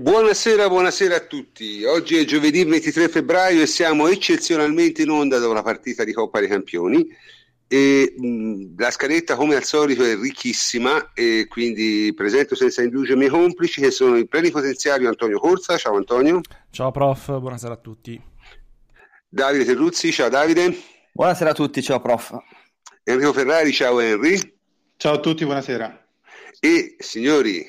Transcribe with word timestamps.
Buonasera, 0.00 0.68
buonasera 0.68 1.16
a 1.16 1.26
tutti. 1.26 1.82
Oggi 1.82 2.18
è 2.18 2.24
giovedì 2.24 2.62
23 2.62 3.08
febbraio 3.08 3.62
e 3.62 3.66
siamo 3.66 4.06
eccezionalmente 4.06 5.02
in 5.02 5.10
onda 5.10 5.40
da 5.40 5.48
una 5.48 5.62
partita 5.64 6.04
di 6.04 6.12
Coppa 6.12 6.38
dei 6.38 6.46
Campioni. 6.46 7.04
E, 7.66 8.14
mh, 8.16 8.74
la 8.76 8.92
scaletta, 8.92 9.34
come 9.34 9.56
al 9.56 9.64
solito, 9.64 10.04
è 10.04 10.14
ricchissima 10.14 11.10
e 11.14 11.46
quindi 11.48 12.12
presento 12.14 12.54
senza 12.54 12.80
indugio 12.80 13.14
i 13.14 13.16
miei 13.16 13.28
complici 13.28 13.80
che 13.80 13.90
sono 13.90 14.16
il 14.16 14.28
plenipotenziario 14.28 15.08
Antonio 15.08 15.40
Corsa. 15.40 15.76
Ciao 15.76 15.96
Antonio. 15.96 16.42
Ciao 16.70 16.92
prof, 16.92 17.36
buonasera 17.36 17.74
a 17.74 17.78
tutti. 17.78 18.22
Davide 19.28 19.64
Terruzzi, 19.64 20.12
ciao 20.12 20.28
Davide. 20.28 20.78
Buonasera 21.10 21.50
a 21.50 21.54
tutti, 21.54 21.82
ciao 21.82 21.98
prof. 21.98 22.38
Enrico 23.02 23.32
Ferrari, 23.32 23.72
ciao 23.72 23.98
Henry. 23.98 24.38
Ciao 24.96 25.14
a 25.14 25.18
tutti, 25.18 25.44
buonasera. 25.44 26.06
E 26.60 26.94
signori, 27.00 27.66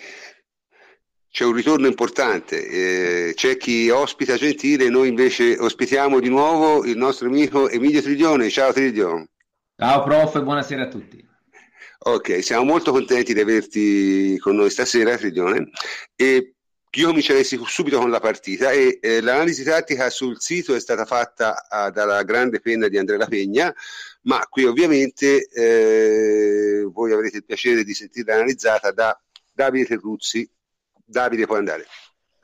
c'è 1.32 1.46
un 1.46 1.54
ritorno 1.54 1.88
importante, 1.88 2.68
eh, 2.68 3.34
c'è 3.36 3.56
chi 3.58 3.90
ospita 3.90 4.36
gentile, 4.36 4.90
noi 4.90 5.10
invece 5.10 5.58
ospitiamo 5.58 6.20
di 6.20 6.28
nuovo 6.28 6.84
il 6.86 6.98
nostro 6.98 7.28
amico 7.28 7.70
Emilio 7.70 8.02
Triglione. 8.02 8.50
Ciao 8.50 8.74
Triglione. 8.74 9.30
Ciao 9.78 10.04
prof, 10.04 10.42
buonasera 10.42 10.84
a 10.84 10.88
tutti. 10.88 11.28
Ok, 12.02 12.44
siamo 12.44 12.64
molto 12.64 12.92
contenti 12.92 13.34
di 13.34 13.40
averti 13.42 14.38
con 14.40 14.56
noi 14.56 14.72
stasera, 14.72 15.18
Triglione. 15.18 15.70
E 16.16 16.56
io 16.92 17.08
comincerei 17.08 17.44
subito 17.44 18.00
con 18.00 18.10
la 18.10 18.20
partita 18.20 18.72
e 18.72 18.98
eh, 19.00 19.22
l'analisi 19.22 19.64
tattica 19.64 20.10
sul 20.10 20.42
sito 20.42 20.74
è 20.74 20.80
stata 20.80 21.06
fatta 21.06 21.68
ah, 21.70 21.92
dalla 21.92 22.24
grande 22.24 22.60
penna 22.60 22.88
di 22.88 22.98
Andrea 22.98 23.28
Pegna, 23.28 23.72
ma 24.24 24.40
qui 24.50 24.66
ovviamente 24.66 25.48
eh, 25.48 26.82
voi 26.92 27.12
avrete 27.12 27.38
il 27.38 27.46
piacere 27.46 27.84
di 27.84 27.94
sentirla 27.94 28.34
analizzata 28.34 28.92
da 28.92 29.18
Davide 29.54 29.86
Terruzzi, 29.86 30.50
Davide, 31.10 31.48
puoi 31.48 31.58
andare. 31.58 31.86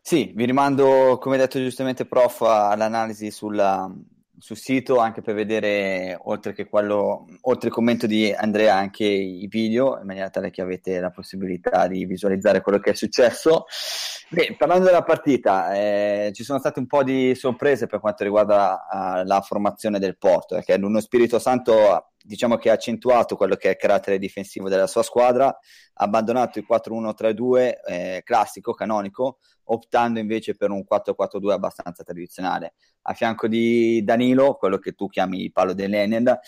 Sì, 0.01 0.31
vi 0.35 0.45
rimando, 0.45 1.17
come 1.19 1.37
detto 1.37 1.59
giustamente, 1.59 2.05
prof, 2.05 2.41
all'analisi 2.41 3.29
sulla, 3.29 3.91
sul 4.37 4.57
sito 4.57 4.97
anche 4.97 5.21
per 5.21 5.35
vedere, 5.35 6.17
oltre 6.23 6.53
che 6.53 6.67
quello, 6.67 7.25
oltre 7.41 7.69
il 7.69 7.73
commento 7.73 8.07
di 8.07 8.31
Andrea, 8.31 8.75
anche 8.75 9.05
i 9.05 9.47
video, 9.47 9.99
in 9.99 10.05
maniera 10.05 10.29
tale 10.29 10.49
che 10.49 10.61
avete 10.61 10.99
la 10.99 11.11
possibilità 11.11 11.87
di 11.87 12.05
visualizzare 12.05 12.61
quello 12.61 12.79
che 12.79 12.91
è 12.91 12.95
successo. 12.95 13.65
Beh, 14.29 14.55
parlando 14.57 14.85
della 14.85 15.03
partita, 15.03 15.75
eh, 15.75 16.31
ci 16.33 16.43
sono 16.43 16.57
state 16.57 16.79
un 16.79 16.87
po' 16.87 17.03
di 17.03 17.35
sorprese 17.35 17.85
per 17.85 17.99
quanto 17.99 18.23
riguarda 18.23 18.85
uh, 18.89 19.27
la 19.27 19.41
formazione 19.41 19.99
del 19.99 20.17
Porto, 20.17 20.55
perché 20.55 20.73
uno 20.73 20.99
Spirito 20.99 21.37
Santo 21.37 22.13
diciamo 22.25 22.57
che 22.57 22.69
ha 22.69 22.73
accentuato 22.73 23.35
quello 23.35 23.55
che 23.55 23.67
è 23.67 23.71
il 23.71 23.77
carattere 23.77 24.17
difensivo 24.17 24.67
della 24.67 24.87
sua 24.87 25.03
squadra, 25.03 25.55
abbandonato 25.93 26.59
il 26.59 26.65
4-1-3-2 26.69 27.73
eh, 27.85 28.21
classico, 28.23 28.73
canonico, 28.73 29.37
optando 29.65 30.19
invece 30.19 30.55
per 30.55 30.71
un 30.71 30.83
4-4-2 30.89 31.51
abbastanza 31.51 32.03
tradizionale. 32.03 32.73
A 33.03 33.13
fianco 33.13 33.47
di 33.47 34.03
Danilo, 34.03 34.55
quello 34.55 34.77
che 34.77 34.93
tu 34.93 35.07
chiami 35.07 35.43
il 35.43 35.51
palo 35.51 35.73
dell'Enel, 35.73 36.39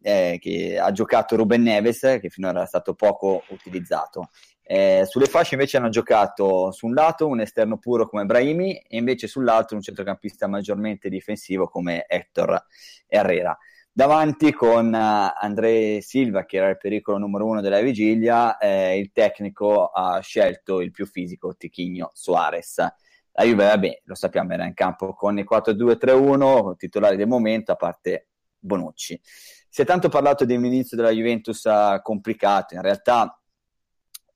eh, 0.00 0.38
che 0.40 0.78
ha 0.78 0.90
giocato 0.92 1.36
Ruben 1.36 1.62
Neves, 1.62 2.18
che 2.20 2.28
finora 2.30 2.58
era 2.58 2.66
stato 2.66 2.94
poco 2.94 3.42
utilizzato. 3.50 4.30
Eh, 4.62 5.04
sulle 5.06 5.26
fasce 5.26 5.54
invece 5.54 5.78
hanno 5.78 5.88
giocato 5.88 6.70
su 6.72 6.86
un 6.86 6.92
lato 6.92 7.26
un 7.26 7.40
esterno 7.40 7.78
puro 7.78 8.06
come 8.06 8.26
Brahimi 8.26 8.76
e 8.76 8.98
invece 8.98 9.26
sull'altro 9.26 9.76
un 9.76 9.82
centrocampista 9.82 10.46
maggiormente 10.46 11.08
difensivo 11.08 11.68
come 11.68 12.04
Hector 12.06 12.66
Herrera. 13.06 13.56
Davanti 13.98 14.52
con 14.52 14.92
uh, 14.92 15.32
André 15.44 16.00
Silva, 16.02 16.44
che 16.44 16.58
era 16.58 16.68
il 16.68 16.76
pericolo 16.76 17.18
numero 17.18 17.46
uno 17.46 17.60
della 17.60 17.80
vigilia, 17.80 18.56
eh, 18.56 18.96
il 18.96 19.10
tecnico 19.12 19.86
ha 19.88 20.20
scelto 20.20 20.80
il 20.80 20.92
più 20.92 21.04
fisico 21.04 21.56
Tichigno 21.56 22.12
Suarez. 22.12 22.76
La 22.76 23.42
Juve, 23.42 23.64
vabbè, 23.64 24.02
lo 24.04 24.14
sappiamo, 24.14 24.52
era 24.52 24.66
in 24.66 24.74
campo 24.74 25.14
con 25.14 25.36
il 25.36 25.46
4-2-3-1, 25.50 26.76
titolare 26.76 27.16
del 27.16 27.26
momento, 27.26 27.72
a 27.72 27.74
parte 27.74 28.28
Bonucci. 28.56 29.20
Si 29.68 29.82
è 29.82 29.84
tanto 29.84 30.08
parlato 30.08 30.44
dell'inizio 30.44 30.96
della 30.96 31.10
Juventus 31.10 31.68
complicato, 32.00 32.74
in 32.74 32.82
realtà 32.82 33.37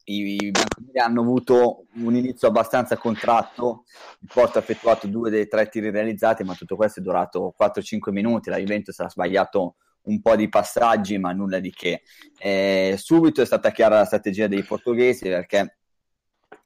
i, 0.04 0.44
i 0.44 0.50
bianconeri 0.50 0.98
hanno 0.98 1.20
avuto 1.20 1.84
un 1.96 2.14
inizio 2.14 2.48
abbastanza 2.48 2.96
contratto, 2.96 3.84
il 4.20 4.30
Porto 4.32 4.58
ha 4.58 4.60
effettuato 4.60 5.06
due 5.06 5.30
dei 5.30 5.48
tre 5.48 5.68
tiri 5.68 5.90
realizzati, 5.90 6.44
ma 6.44 6.54
tutto 6.54 6.76
questo 6.76 7.00
è 7.00 7.02
durato 7.02 7.54
4-5 7.58 8.10
minuti, 8.10 8.50
la 8.50 8.58
Juventus 8.58 8.98
ha 9.00 9.08
sbagliato 9.08 9.76
un 10.02 10.20
po' 10.20 10.36
di 10.36 10.48
passaggi, 10.48 11.18
ma 11.18 11.32
nulla 11.32 11.58
di 11.58 11.70
che. 11.70 12.02
Eh, 12.38 12.96
subito 12.98 13.42
è 13.42 13.46
stata 13.46 13.70
chiara 13.70 13.98
la 13.98 14.04
strategia 14.04 14.46
dei 14.46 14.64
portoghesi 14.64 15.28
perché 15.28 15.76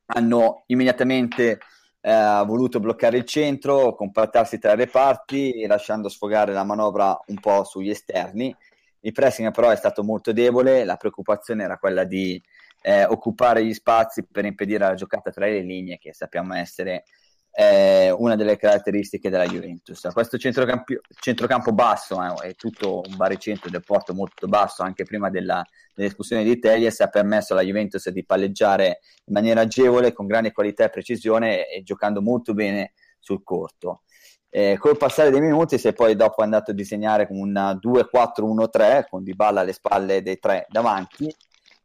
hanno 0.07 0.63
immediatamente 0.67 1.59
eh, 2.01 2.43
voluto 2.47 2.81
bloccare 2.81 3.19
il 3.19 3.25
centro, 3.25 3.95
compattarsi 3.95 4.59
tra 4.59 4.73
i 4.73 4.77
reparti, 4.77 5.67
lasciando 5.67 6.09
sfogare 6.09 6.53
la 6.53 6.65
manovra 6.65 7.19
un 7.27 7.41
po' 7.41 7.65
sugli 7.65 7.91
esterni. 7.91 8.55
Il 9.01 9.13
pressing 9.13 9.53
però 9.53 9.71
è 9.71 9.77
stato 9.77 10.03
molto 10.03 10.33
debole, 10.33 10.85
la 10.85 10.97
preoccupazione 10.97 11.65
era 11.65 11.79
quella 11.79 12.05
di 12.05 12.41
eh, 12.87 13.05
occupare 13.05 13.65
gli 13.65 13.75
spazi 13.75 14.25
per 14.25 14.45
impedire 14.45 14.87
la 14.87 14.95
giocata 14.95 15.33
tra 15.33 15.47
le 15.47 15.61
linee, 15.61 15.99
che 15.99 16.15
sappiamo 16.15 16.55
essere 16.55 17.03
eh, 17.51 18.13
una 18.13 18.37
delle 18.37 18.57
caratteristiche 18.57 19.29
della 19.29 19.45
Juventus. 19.45 20.07
Questo 20.13 20.39
centrocampo, 20.39 20.95
centrocampo 21.19 21.73
basso 21.73 22.23
eh, 22.23 22.51
è 22.51 22.55
tutto 22.55 23.03
un 23.05 23.17
baricentro 23.17 23.71
del 23.71 23.83
porto 23.83 24.15
molto 24.15 24.47
basso, 24.47 24.85
anche 24.85 25.03
prima 25.03 25.31
della, 25.31 25.67
dell'espulsione 25.97 26.45
di 26.45 26.61
Telies, 26.61 27.01
ha 27.01 27.09
permesso 27.09 27.55
alla 27.55 27.63
Juventus 27.63 28.09
di 28.11 28.25
palleggiare 28.25 29.01
in 29.25 29.35
maniera 29.35 29.63
agevole, 29.63 30.13
con 30.13 30.29
grande 30.29 30.53
qualità 30.53 30.85
e 30.85 30.91
precisione 30.91 31.69
e 31.69 31.83
giocando 31.83 32.23
molto 32.23 32.55
bene 32.55 32.93
sul 33.19 33.43
corto. 33.43 34.03
Eh, 34.49 34.77
col 34.79 34.97
passare 34.97 35.31
dei 35.31 35.41
minuti 35.41 35.77
si 35.77 35.89
è 35.89 35.93
poi 35.93 36.15
dopo 36.15 36.41
andato 36.41 36.71
a 36.71 36.75
disegnare 36.75 37.27
un 37.31 37.53
2-4-1-3 37.53 39.07
con 39.11 39.25
Dybala 39.25 39.63
alle 39.63 39.73
spalle 39.73 40.23
dei 40.23 40.39
tre 40.39 40.67
davanti 40.69 41.35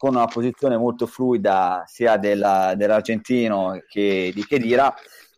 con 0.02 0.16
una 0.16 0.26
posizione 0.26 0.78
molto 0.78 1.06
fluida 1.06 1.84
sia 1.86 2.18
della, 2.18 2.74
dell'argentino 2.76 3.84
che 3.88 4.32
di 4.34 4.44
Chedira 4.44 4.92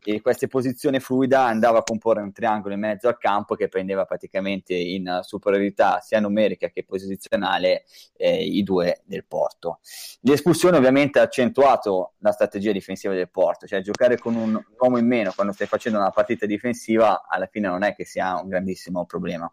e 0.04 0.22
questa 0.22 0.48
posizione 0.48 1.00
fluida 1.00 1.46
andava 1.46 1.80
a 1.80 1.84
comporre 1.84 2.22
un 2.22 2.32
triangolo 2.32 2.74
in 2.74 2.80
mezzo 2.82 3.08
al 3.08 3.18
campo 3.18 3.56
che 3.56 3.68
prendeva 3.68 4.06
praticamente 4.06 4.74
in 4.74 5.20
superiorità 5.22 6.00
sia 6.00 6.20
numerica 6.20 6.70
che 6.70 6.84
posizionale 6.84 7.86
eh, 8.18 8.44
i 8.44 8.64
due 8.64 9.02
del 9.06 9.26
Porto. 9.26 9.80
L'espulsione 10.22 10.78
ovviamente 10.78 11.20
ha 11.20 11.24
accentuato 11.24 12.14
la 12.20 12.32
strategia 12.32 12.72
difensiva 12.72 13.14
del 13.14 13.30
Porto, 13.30 13.66
cioè 13.68 13.82
giocare 13.82 14.18
con 14.18 14.36
un 14.36 14.62
uomo 14.80 14.98
in 14.98 15.08
meno 15.08 15.32
quando 15.34 15.54
stai 15.54 15.68
facendo 15.68 16.00
una 16.00 16.10
partita 16.12 16.46
difensiva 16.46 17.26
alla 17.28 17.48
fine 17.48 17.68
non 17.68 17.84
è 17.84 17.96
che 17.96 18.06
sia 18.06 18.40
un 18.42 18.50
grandissimo 18.50 19.06
problema. 19.06 19.52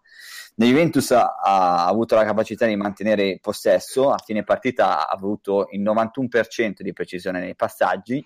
La 0.57 0.67
Juventus 0.67 1.11
ha, 1.13 1.37
ha 1.43 1.87
avuto 1.87 2.15
la 2.15 2.25
capacità 2.25 2.67
di 2.67 2.77
mantenere 2.77 3.39
possesso, 3.41 4.11
a 4.11 4.19
fine 4.19 4.43
partita 4.43 5.09
ha 5.09 5.13
avuto 5.13 5.69
il 5.71 5.81
91% 5.81 6.81
di 6.81 6.93
precisione 6.93 7.41
nei 7.41 7.55
passaggi, 7.55 8.25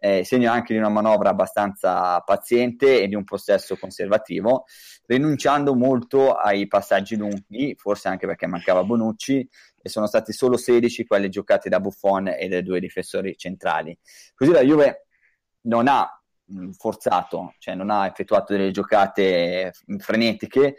eh, 0.00 0.24
segno 0.24 0.50
anche 0.50 0.72
di 0.72 0.78
una 0.78 0.88
manovra 0.88 1.28
abbastanza 1.28 2.18
paziente 2.20 3.02
e 3.02 3.06
di 3.06 3.14
un 3.14 3.22
possesso 3.22 3.76
conservativo, 3.76 4.64
rinunciando 5.06 5.74
molto 5.74 6.32
ai 6.32 6.66
passaggi 6.66 7.16
lunghi, 7.16 7.74
forse 7.76 8.08
anche 8.08 8.26
perché 8.26 8.46
mancava 8.46 8.82
Bonucci, 8.82 9.46
e 9.82 9.88
sono 9.88 10.06
stati 10.06 10.32
solo 10.32 10.56
16 10.56 11.06
quelli 11.06 11.28
giocati 11.28 11.68
da 11.68 11.80
Buffon 11.80 12.28
e 12.28 12.48
dai 12.48 12.62
due 12.62 12.80
difensori 12.80 13.36
centrali. 13.36 13.96
Così 14.34 14.50
la 14.50 14.62
Juve 14.62 15.06
non 15.62 15.86
ha 15.86 16.08
mh, 16.46 16.70
forzato, 16.72 17.54
cioè 17.58 17.74
non 17.74 17.90
ha 17.90 18.06
effettuato 18.06 18.54
delle 18.54 18.70
giocate 18.70 19.72
frenetiche, 19.98 20.76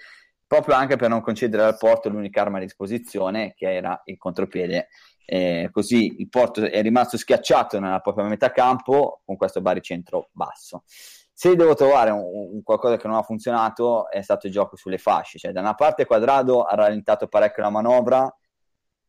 proprio 0.48 0.76
anche 0.76 0.98
per 0.98 1.10
non 1.10 1.22
concedere 1.22 1.64
al 1.64 1.78
Porto 1.78 2.10
l'unica 2.10 2.42
arma 2.42 2.58
a 2.58 2.62
disposizione, 2.62 3.54
che 3.56 3.74
era 3.74 4.02
il 4.06 4.18
contropiede. 4.18 4.90
Eh, 5.26 5.70
così 5.72 6.16
il 6.20 6.30
Porto 6.30 6.62
è 6.62 6.82
rimasto 6.82 7.18
schiacciato 7.18 7.80
nella 7.80 8.00
propria 8.00 8.26
metà 8.26 8.52
campo 8.52 9.22
con 9.26 9.38
questo 9.38 9.62
baricentro 9.62 10.30
basso. 10.32 10.84
Se 10.86 11.56
devo 11.56 11.74
trovare 11.74 12.12
un, 12.12 12.22
un 12.22 12.64
qualcosa 12.64 12.98
che 12.98 13.08
non 13.08 13.18
ha 13.18 13.24
funzionato 13.24 14.10
è 14.10 14.22
stato 14.22 14.48
il 14.48 14.54
gioco 14.54 14.76
sulle 14.76 14.98
fasce, 14.98 15.40
cioè 15.40 15.52
da 15.52 15.62
una 15.62 15.74
parte 15.74 16.06
Quadrado 16.06 16.64
ha 16.64 16.76
rallentato 16.76 17.28
parecchio 17.28 17.64
la 17.64 17.70
manovra, 17.70 18.36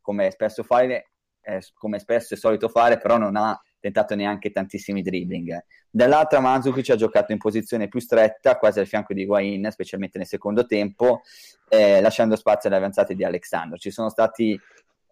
come 0.01 0.31
spesso, 0.31 0.63
fare, 0.63 1.13
eh, 1.43 1.61
come 1.75 1.99
spesso 1.99 2.35
è 2.35 2.37
solito 2.37 2.69
fare, 2.69 2.99
però 2.99 3.17
non 3.17 3.37
ha 3.37 3.61
tentato 3.79 4.15
neanche 4.15 4.51
tantissimi 4.51 5.03
dribbling. 5.03 5.65
Dall'altra 5.91 6.41
Mandzukic 6.41 6.89
ha 6.91 6.97
giocato 6.97 7.33
in 7.33 7.39
posizione 7.39 7.89
più 7.89 8.01
stretta, 8.01 8.57
quasi 8.57 8.79
al 8.79 8.87
fianco 8.87 9.13
di 9.13 9.23
Higuain, 9.23 9.69
specialmente 9.71 10.19
nel 10.19 10.27
secondo 10.27 10.65
tempo, 10.67 11.23
eh, 11.69 12.01
lasciando 12.01 12.37
spazio 12.37 12.69
alle 12.69 12.79
avanzate 12.79 13.15
di 13.15 13.25
Alexandro. 13.25 13.77
Ci 13.77 13.91
sono 13.91 14.09
stati 14.09 14.59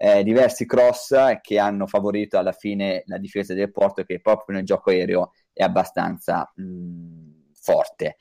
eh, 0.02 0.22
diversi 0.22 0.64
cross 0.64 1.14
che 1.42 1.58
hanno 1.58 1.86
favorito 1.86 2.38
alla 2.38 2.52
fine 2.52 3.02
la 3.04 3.18
difesa 3.18 3.52
del 3.52 3.70
Porto, 3.70 4.02
che 4.02 4.18
proprio 4.18 4.56
nel 4.56 4.64
gioco 4.64 4.88
aereo 4.88 5.32
è 5.52 5.62
abbastanza 5.62 6.50
mh, 6.54 7.50
forte. 7.52 8.16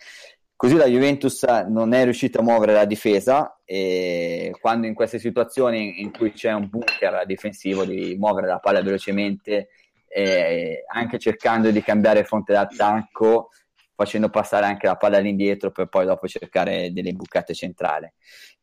Così 0.57 0.75
la 0.75 0.87
Juventus 0.87 1.43
non 1.43 1.93
è 1.93 2.03
riuscita 2.03 2.39
a 2.39 2.43
muovere 2.43 2.73
la 2.73 2.83
difesa 2.83 3.61
e 3.63 4.53
quando 4.59 4.87
in 4.87 4.93
queste 4.93 5.19
situazioni 5.19 6.01
in 6.01 6.11
cui 6.11 6.33
c'è 6.33 6.51
un 6.51 6.67
bunker 6.67 7.25
difensivo 7.25 7.85
di 7.85 8.17
muovere 8.19 8.47
la 8.47 8.59
palla 8.59 8.81
velocemente 8.81 9.69
eh, 10.09 10.83
anche 10.85 11.17
cercando 11.17 11.71
di 11.71 11.81
cambiare 11.81 12.25
fronte 12.25 12.51
d'attacco, 12.51 13.51
facendo 13.99 14.29
passare 14.29 14.65
anche 14.65 14.87
la 14.87 14.95
palla 14.95 15.17
all'indietro 15.17 15.71
per 15.71 15.87
poi 15.87 16.05
dopo 16.05 16.25
cercare 16.25 16.93
delle 16.93 17.11
bucate 17.11 17.53
centrali. 17.53 18.09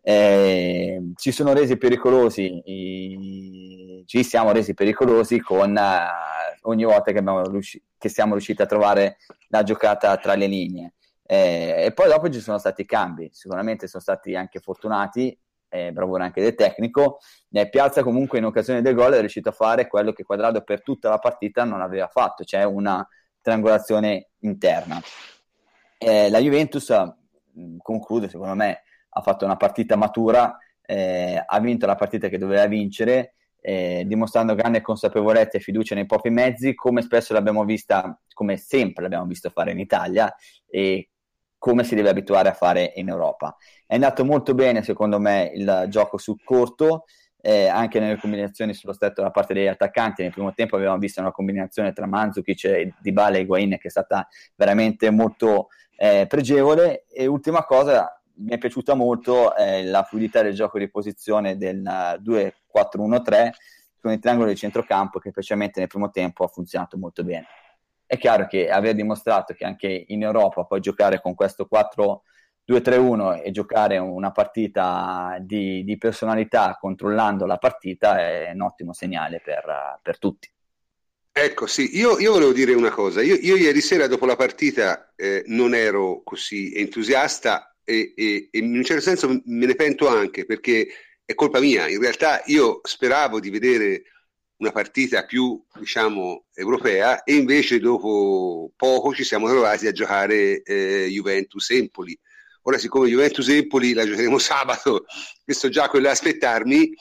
Eh, 0.00 1.12
ci 1.14 1.30
sono 1.30 1.52
resi 1.52 1.76
pericolosi, 1.76 2.62
i... 2.64 4.02
ci 4.06 4.24
siamo 4.24 4.52
resi 4.52 4.72
pericolosi 4.72 5.38
con 5.40 5.76
uh, 5.76 6.68
ogni 6.70 6.84
volta 6.84 7.12
che, 7.12 7.22
riusci... 7.50 7.82
che, 7.98 8.08
siamo 8.08 8.32
riusciti 8.32 8.62
a 8.62 8.66
trovare 8.66 9.18
la 9.48 9.62
giocata 9.62 10.16
tra 10.16 10.34
le 10.36 10.46
linee. 10.46 10.94
Eh, 11.22 11.84
e 11.84 11.92
poi 11.92 12.08
dopo 12.08 12.30
ci 12.30 12.40
sono 12.40 12.56
stati 12.56 12.86
cambi, 12.86 13.28
sicuramente 13.30 13.88
sono 13.88 14.02
stati 14.02 14.34
anche 14.34 14.58
fortunati, 14.60 15.38
eh, 15.68 15.92
bravura 15.92 16.24
anche 16.24 16.40
del 16.40 16.54
tecnico. 16.54 17.18
Eh, 17.50 17.68
Piazza 17.68 18.02
comunque 18.02 18.38
in 18.38 18.46
occasione 18.46 18.80
del 18.80 18.94
gol 18.94 19.12
è 19.12 19.20
riuscito 19.20 19.50
a 19.50 19.52
fare 19.52 19.86
quello 19.86 20.12
che 20.12 20.22
Quadrado 20.22 20.62
per 20.62 20.82
tutta 20.82 21.10
la 21.10 21.18
partita 21.18 21.64
non 21.64 21.82
aveva 21.82 22.08
fatto, 22.08 22.42
cioè 22.42 22.64
una 22.64 23.06
triangolazione 23.46 24.30
interna. 24.40 25.00
Eh, 25.98 26.28
la 26.30 26.40
Juventus, 26.40 26.92
conclude 27.78 28.28
secondo 28.28 28.56
me, 28.56 28.82
ha 29.08 29.22
fatto 29.22 29.44
una 29.44 29.56
partita 29.56 29.94
matura, 29.94 30.58
eh, 30.82 31.40
ha 31.46 31.60
vinto 31.60 31.86
la 31.86 31.94
partita 31.94 32.28
che 32.28 32.38
doveva 32.38 32.66
vincere, 32.66 33.34
eh, 33.60 34.02
dimostrando 34.04 34.56
grande 34.56 34.80
consapevolezza 34.80 35.58
e 35.58 35.60
fiducia 35.60 35.94
nei 35.94 36.06
propri 36.06 36.30
mezzi, 36.30 36.74
come 36.74 37.02
spesso 37.02 37.32
l'abbiamo 37.34 37.64
vista, 37.64 38.20
come 38.32 38.56
sempre 38.56 39.04
l'abbiamo 39.04 39.26
visto 39.26 39.48
fare 39.50 39.70
in 39.70 39.78
Italia 39.78 40.34
e 40.68 41.10
come 41.56 41.84
si 41.84 41.94
deve 41.94 42.08
abituare 42.08 42.48
a 42.48 42.52
fare 42.52 42.94
in 42.96 43.08
Europa. 43.08 43.56
È 43.86 43.94
andato 43.94 44.24
molto 44.24 44.54
bene, 44.54 44.82
secondo 44.82 45.20
me, 45.20 45.52
il 45.54 45.86
gioco 45.88 46.18
sul 46.18 46.42
corto, 46.42 47.04
eh, 47.46 47.68
anche 47.68 48.00
nelle 48.00 48.18
combinazioni 48.18 48.74
sullo 48.74 48.92
stretto 48.92 49.22
da 49.22 49.30
parte 49.30 49.54
degli 49.54 49.68
attaccanti. 49.68 50.22
Nel 50.22 50.32
primo 50.32 50.52
tempo 50.52 50.74
avevamo 50.74 50.98
visto 50.98 51.20
una 51.20 51.30
combinazione 51.30 51.92
tra 51.92 52.04
Manzukic, 52.04 52.94
Dybala 52.98 53.36
e 53.36 53.40
Higuain 53.42 53.78
che 53.78 53.86
è 53.86 53.88
stata 53.88 54.26
veramente 54.56 55.10
molto 55.10 55.68
eh, 55.96 56.26
pregevole. 56.28 57.04
E 57.06 57.26
ultima 57.26 57.64
cosa, 57.64 58.20
mi 58.38 58.50
è 58.50 58.58
piaciuta 58.58 58.94
molto 58.94 59.54
eh, 59.54 59.84
la 59.84 60.02
fluidità 60.02 60.42
del 60.42 60.54
gioco 60.54 60.80
di 60.80 60.90
posizione 60.90 61.56
del 61.56 61.82
2-4-1-3 61.82 63.50
con 64.00 64.10
il 64.10 64.18
triangolo 64.18 64.48
di 64.48 64.56
centrocampo 64.56 65.20
che 65.20 65.30
specialmente 65.30 65.78
nel 65.78 65.88
primo 65.88 66.10
tempo 66.10 66.42
ha 66.42 66.48
funzionato 66.48 66.98
molto 66.98 67.22
bene. 67.22 67.46
È 68.04 68.18
chiaro 68.18 68.48
che 68.48 68.70
aver 68.70 68.96
dimostrato 68.96 69.54
che 69.54 69.64
anche 69.64 70.04
in 70.08 70.24
Europa 70.24 70.64
puoi 70.64 70.80
giocare 70.80 71.20
con 71.20 71.36
questo 71.36 71.66
4-2-3-1 72.68 73.42
e 73.44 73.50
giocare 73.52 73.98
una 73.98 74.32
partita 74.32 75.38
di, 75.40 75.84
di, 75.84 75.96
personalità 75.96 76.76
controllando 76.80 77.46
la 77.46 77.58
partita 77.58 78.18
è 78.18 78.50
un 78.52 78.62
ottimo 78.62 78.92
segnale 78.92 79.40
per, 79.42 80.00
per 80.02 80.18
tutti. 80.18 80.50
Ecco, 81.32 81.66
sì, 81.66 81.96
io, 81.96 82.18
io, 82.18 82.32
volevo 82.32 82.52
dire 82.52 82.72
una 82.72 82.90
cosa. 82.90 83.22
Io, 83.22 83.34
io 83.34 83.56
ieri 83.56 83.80
sera 83.80 84.06
dopo 84.06 84.24
la 84.26 84.36
partita 84.36 85.12
eh, 85.14 85.44
non 85.46 85.74
ero 85.74 86.22
così 86.24 86.74
entusiasta 86.74 87.76
e, 87.84 88.14
e, 88.16 88.48
e, 88.50 88.58
in 88.58 88.74
un 88.74 88.82
certo 88.82 89.02
senso 89.02 89.28
me 89.28 89.66
ne 89.66 89.74
pento 89.74 90.08
anche 90.08 90.46
perché 90.46 90.88
è 91.24 91.34
colpa 91.34 91.60
mia. 91.60 91.88
In 91.88 92.00
realtà 92.00 92.42
io 92.46 92.80
speravo 92.82 93.38
di 93.38 93.50
vedere 93.50 94.02
una 94.58 94.72
partita 94.72 95.26
più, 95.26 95.62
diciamo, 95.78 96.46
europea 96.54 97.22
e 97.22 97.34
invece 97.34 97.78
dopo 97.78 98.70
poco 98.74 99.14
ci 99.14 99.22
siamo 99.22 99.48
trovati 99.48 99.86
a 99.86 99.92
giocare 99.92 100.62
eh, 100.62 101.06
Juventus-Empoli. 101.10 102.18
Ora, 102.68 102.78
siccome 102.78 103.08
Juventus-Empoli 103.08 103.92
la 103.92 104.04
giocheremo 104.04 104.38
sabato, 104.38 105.06
questo 105.44 105.68
già 105.68 105.88
quello 105.88 106.06
da 106.06 106.10
aspettarmi, 106.10 106.92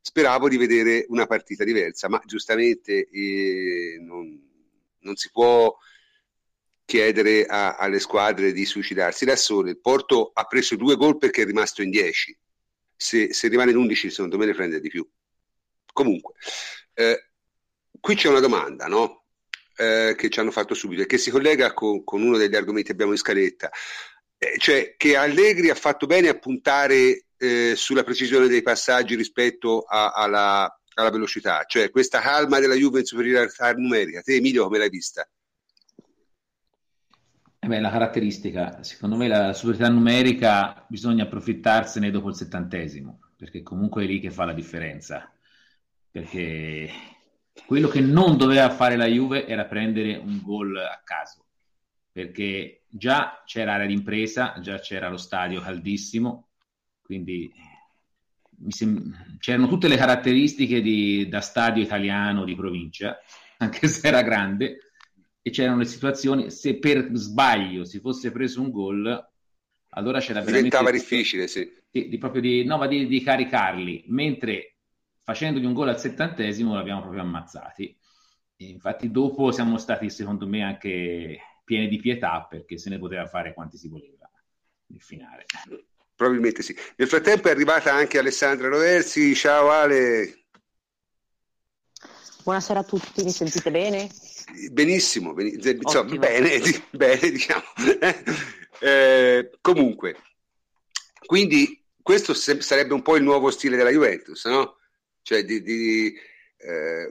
speravo 0.00 0.48
di 0.48 0.56
vedere 0.56 1.06
una 1.08 1.26
partita 1.26 1.62
diversa, 1.62 2.08
ma 2.08 2.20
giustamente 2.24 3.08
eh, 3.08 3.98
non, 4.00 4.36
non, 4.98 5.14
si 5.14 5.30
può 5.30 5.72
chiedere 6.84 7.46
a, 7.46 7.76
alle 7.76 8.00
squadre 8.00 8.50
di 8.50 8.64
suicidarsi 8.64 9.24
da 9.24 9.36
sole. 9.36 9.70
Il 9.70 9.80
Porto 9.80 10.32
ha 10.34 10.44
preso 10.46 10.74
due 10.74 10.96
gol 10.96 11.16
perché 11.16 11.42
è 11.42 11.46
rimasto 11.46 11.80
in 11.82 11.90
10. 11.90 12.36
Se, 12.96 13.32
se 13.32 13.46
rimane 13.46 13.70
in 13.70 13.76
11, 13.76 14.10
secondo 14.10 14.36
me 14.36 14.46
ne 14.46 14.52
prende 14.52 14.80
di 14.80 14.88
più. 14.88 15.08
Comunque, 15.92 16.34
eh, 16.92 17.28
qui 18.00 18.16
c'è 18.16 18.28
una 18.28 18.40
domanda, 18.40 18.88
no? 18.88 19.26
Eh, 19.76 20.14
che 20.16 20.28
ci 20.28 20.40
hanno 20.40 20.50
fatto 20.50 20.74
subito 20.74 21.02
e 21.02 21.06
che 21.06 21.18
si 21.18 21.30
collega 21.30 21.72
con, 21.72 22.02
con 22.02 22.22
uno 22.22 22.36
degli 22.36 22.54
argomenti 22.54 22.86
che 22.86 22.92
abbiamo 22.92 23.12
in 23.12 23.18
scaletta, 23.18 23.70
cioè 24.58 24.94
che 24.96 25.16
Allegri 25.16 25.70
ha 25.70 25.74
fatto 25.74 26.06
bene 26.06 26.28
a 26.28 26.38
puntare 26.38 27.26
eh, 27.36 27.74
sulla 27.76 28.04
precisione 28.04 28.48
dei 28.48 28.62
passaggi 28.62 29.14
rispetto 29.14 29.82
a, 29.82 30.12
alla, 30.12 30.80
alla, 30.94 31.10
velocità, 31.10 31.64
cioè 31.66 31.90
questa 31.90 32.20
calma 32.20 32.58
della 32.60 32.74
Juve 32.74 33.00
in 33.00 33.04
superiorità 33.04 33.72
numerica. 33.72 34.22
Te 34.22 34.36
Emilio 34.36 34.64
come 34.64 34.78
l'hai 34.78 34.88
vista? 34.88 35.28
Eh 37.58 37.66
beh, 37.66 37.80
la 37.80 37.90
caratteristica, 37.90 38.82
secondo 38.82 39.16
me 39.16 39.26
la 39.26 39.52
superiorità 39.54 39.90
numerica 39.90 40.84
bisogna 40.88 41.24
approfittarsene 41.24 42.10
dopo 42.10 42.28
il 42.28 42.34
settantesimo, 42.34 43.20
perché 43.36 43.62
comunque 43.62 44.04
è 44.04 44.06
lì 44.06 44.20
che 44.20 44.30
fa 44.30 44.44
la 44.44 44.52
differenza. 44.52 45.30
Perché 46.10 46.90
quello 47.66 47.88
che 47.88 48.00
non 48.00 48.36
doveva 48.36 48.68
fare 48.70 48.96
la 48.96 49.06
Juve 49.06 49.46
era 49.46 49.64
prendere 49.64 50.16
un 50.16 50.40
gol 50.42 50.76
a 50.76 51.00
caso, 51.02 51.46
perché 52.12 52.83
già 52.96 53.42
c'era 53.44 53.74
area 53.74 53.86
d'impresa, 53.86 54.54
già 54.60 54.78
c'era 54.78 55.08
lo 55.08 55.16
stadio 55.16 55.60
caldissimo, 55.60 56.50
quindi 57.02 57.52
sem- 58.68 59.36
c'erano 59.40 59.66
tutte 59.66 59.88
le 59.88 59.96
caratteristiche 59.96 60.80
di, 60.80 61.28
da 61.28 61.40
stadio 61.40 61.82
italiano 61.82 62.44
di 62.44 62.54
provincia, 62.54 63.18
anche 63.58 63.88
se 63.88 64.06
era 64.06 64.22
grande, 64.22 64.78
e 65.42 65.50
c'erano 65.50 65.78
le 65.78 65.86
situazioni, 65.86 66.50
se 66.50 66.78
per 66.78 67.10
sbaglio 67.14 67.84
si 67.84 67.98
fosse 67.98 68.30
preso 68.30 68.60
un 68.60 68.70
gol, 68.70 69.28
allora 69.90 70.20
c'era. 70.20 70.40
Diventava 70.40 70.92
difficile, 70.92 71.48
sì. 71.48 71.68
Di, 71.90 72.08
di 72.08 72.18
proprio 72.18 72.42
di, 72.42 72.64
no, 72.64 72.86
di, 72.86 73.06
di 73.08 73.20
caricarli, 73.22 74.04
mentre 74.06 74.76
facendogli 75.24 75.64
un 75.64 75.72
gol 75.72 75.88
al 75.88 75.98
settantesimo 75.98 76.74
l'abbiamo 76.74 77.00
proprio 77.00 77.22
ammazzati. 77.22 77.96
E 78.56 78.66
infatti 78.66 79.10
dopo 79.10 79.50
siamo 79.50 79.78
stati, 79.78 80.08
secondo 80.10 80.46
me, 80.46 80.62
anche 80.62 81.38
pieni 81.64 81.88
di 81.88 81.98
pietà 81.98 82.46
perché 82.48 82.78
se 82.78 82.90
ne 82.90 82.98
poteva 82.98 83.26
fare 83.26 83.54
quanti 83.54 83.76
si 83.78 83.88
voleva 83.88 84.30
nel 84.86 85.00
finale. 85.00 85.46
Probabilmente 86.14 86.62
sì. 86.62 86.76
Nel 86.96 87.08
frattempo 87.08 87.48
è 87.48 87.50
arrivata 87.50 87.92
anche 87.92 88.18
Alessandra 88.18 88.68
Roversi. 88.68 89.34
Ciao 89.34 89.70
Ale. 89.70 90.44
Buonasera 92.44 92.80
a 92.80 92.84
tutti, 92.84 93.24
mi 93.24 93.30
sentite 93.30 93.70
bene? 93.70 94.10
Benissimo, 94.70 95.32
ben, 95.32 95.46
insomma, 95.46 96.14
bene, 96.16 96.60
bene, 96.92 97.30
diciamo. 97.30 97.62
eh, 98.80 99.50
comunque, 99.62 100.16
quindi 101.24 101.82
questo 102.02 102.34
sarebbe 102.34 102.92
un 102.92 103.00
po' 103.00 103.16
il 103.16 103.22
nuovo 103.22 103.50
stile 103.50 103.78
della 103.78 103.88
Juventus, 103.88 104.44
no? 104.44 104.76
Cioè 105.22 105.42
di, 105.42 105.62
di 105.62 106.14
eh, 106.58 107.08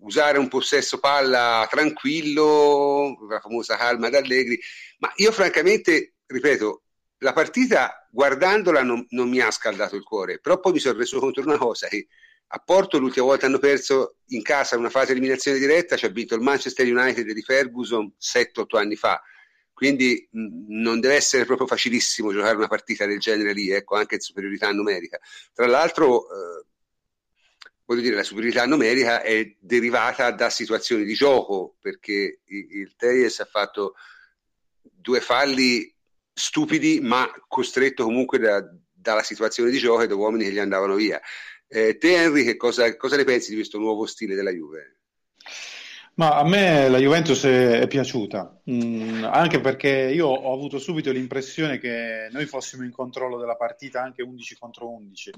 usare 0.00 0.38
un 0.38 0.48
possesso 0.48 0.98
palla 0.98 1.66
tranquillo, 1.70 3.16
la 3.28 3.40
famosa 3.40 3.76
calma 3.76 4.08
d'Allegri, 4.08 4.58
ma 4.98 5.12
io 5.16 5.32
francamente, 5.32 6.14
ripeto, 6.26 6.82
la 7.18 7.32
partita 7.32 8.08
guardandola 8.10 8.82
non, 8.82 9.04
non, 9.10 9.28
mi 9.28 9.40
ha 9.40 9.50
scaldato 9.50 9.96
il 9.96 10.02
cuore, 10.02 10.38
però 10.38 10.58
poi 10.58 10.72
mi 10.72 10.78
sono 10.78 10.98
reso 10.98 11.18
conto 11.18 11.40
di 11.40 11.46
una 11.46 11.58
cosa, 11.58 11.86
che 11.88 12.06
a 12.52 12.58
Porto 12.58 12.98
l'ultima 12.98 13.26
volta 13.26 13.46
hanno 13.46 13.58
perso 13.58 14.16
in 14.28 14.42
casa 14.42 14.76
una 14.76 14.90
fase 14.90 15.12
di 15.12 15.18
eliminazione 15.18 15.58
diretta, 15.58 15.96
ci 15.96 16.06
ha 16.06 16.08
vinto 16.08 16.34
il 16.34 16.40
Manchester 16.40 16.86
United 16.86 17.30
di 17.30 17.42
Ferguson 17.42 18.12
7-8 18.18 18.76
anni 18.76 18.96
fa, 18.96 19.22
quindi 19.72 20.28
mh, 20.30 20.80
non 20.80 21.00
deve 21.00 21.14
essere 21.14 21.44
proprio 21.44 21.66
facilissimo 21.66 22.32
giocare 22.32 22.56
una 22.56 22.68
partita 22.68 23.06
del 23.06 23.18
genere 23.18 23.52
lì, 23.52 23.70
ecco, 23.70 23.96
anche 23.96 24.16
in 24.16 24.20
superiorità 24.20 24.70
numerica. 24.72 25.18
Tra 25.52 25.66
l'altro, 25.66 26.24
eh, 26.24 26.66
voglio 27.90 28.02
dire, 28.02 28.14
la 28.14 28.22
superiorità 28.22 28.64
numerica 28.66 29.20
è 29.20 29.56
derivata 29.58 30.30
da 30.30 30.48
situazioni 30.48 31.02
di 31.02 31.14
gioco, 31.14 31.74
perché 31.80 32.38
il, 32.44 32.94
Tejes 32.96 33.40
ha 33.40 33.46
fatto 33.46 33.94
due 34.80 35.20
falli 35.20 35.92
stupidi, 36.32 37.00
ma 37.00 37.28
costretto 37.48 38.04
comunque 38.04 38.38
da, 38.38 38.64
dalla 38.92 39.24
situazione 39.24 39.70
di 39.70 39.78
gioco 39.78 40.02
e 40.02 40.06
da 40.06 40.14
uomini 40.14 40.44
che 40.44 40.52
gli 40.52 40.60
andavano 40.60 40.94
via. 40.94 41.20
Eh, 41.66 41.98
te, 41.98 42.14
Henry, 42.14 42.44
che 42.44 42.56
cosa, 42.56 42.96
cosa, 42.96 43.16
ne 43.16 43.24
pensi 43.24 43.50
di 43.50 43.56
questo 43.56 43.78
nuovo 43.78 44.06
stile 44.06 44.36
della 44.36 44.52
Juve? 44.52 45.00
Ma 46.14 46.36
a 46.36 46.46
me 46.46 46.88
la 46.88 46.98
Juventus 46.98 47.42
è, 47.44 47.80
è 47.80 47.86
piaciuta, 47.88 48.62
mm, 48.70 49.24
anche 49.24 49.58
perché 49.58 50.12
io 50.14 50.28
ho 50.28 50.52
avuto 50.52 50.78
subito 50.78 51.10
l'impressione 51.10 51.78
che 51.80 52.28
noi 52.30 52.46
fossimo 52.46 52.84
in 52.84 52.92
controllo 52.92 53.36
della 53.36 53.56
partita 53.56 54.00
anche 54.00 54.22
11 54.22 54.56
contro 54.58 54.88
11, 54.90 55.32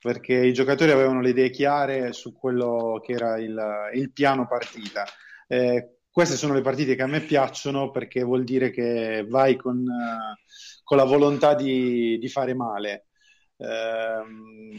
perché 0.00 0.34
i 0.34 0.52
giocatori 0.52 0.90
avevano 0.90 1.20
le 1.20 1.30
idee 1.30 1.50
chiare 1.50 2.12
su 2.12 2.32
quello 2.32 3.00
che 3.04 3.12
era 3.12 3.38
il, 3.38 3.90
il 3.94 4.12
piano 4.12 4.46
partita. 4.46 5.04
Eh, 5.46 5.96
queste 6.10 6.36
sono 6.36 6.54
le 6.54 6.62
partite 6.62 6.94
che 6.94 7.02
a 7.02 7.06
me 7.06 7.20
piacciono 7.20 7.90
perché 7.90 8.22
vuol 8.22 8.42
dire 8.42 8.70
che 8.70 9.24
vai 9.28 9.56
con, 9.56 9.76
uh, 9.78 10.82
con 10.82 10.96
la 10.96 11.04
volontà 11.04 11.54
di, 11.54 12.18
di 12.18 12.28
fare 12.28 12.54
male. 12.54 13.06
Uh, 13.56 14.76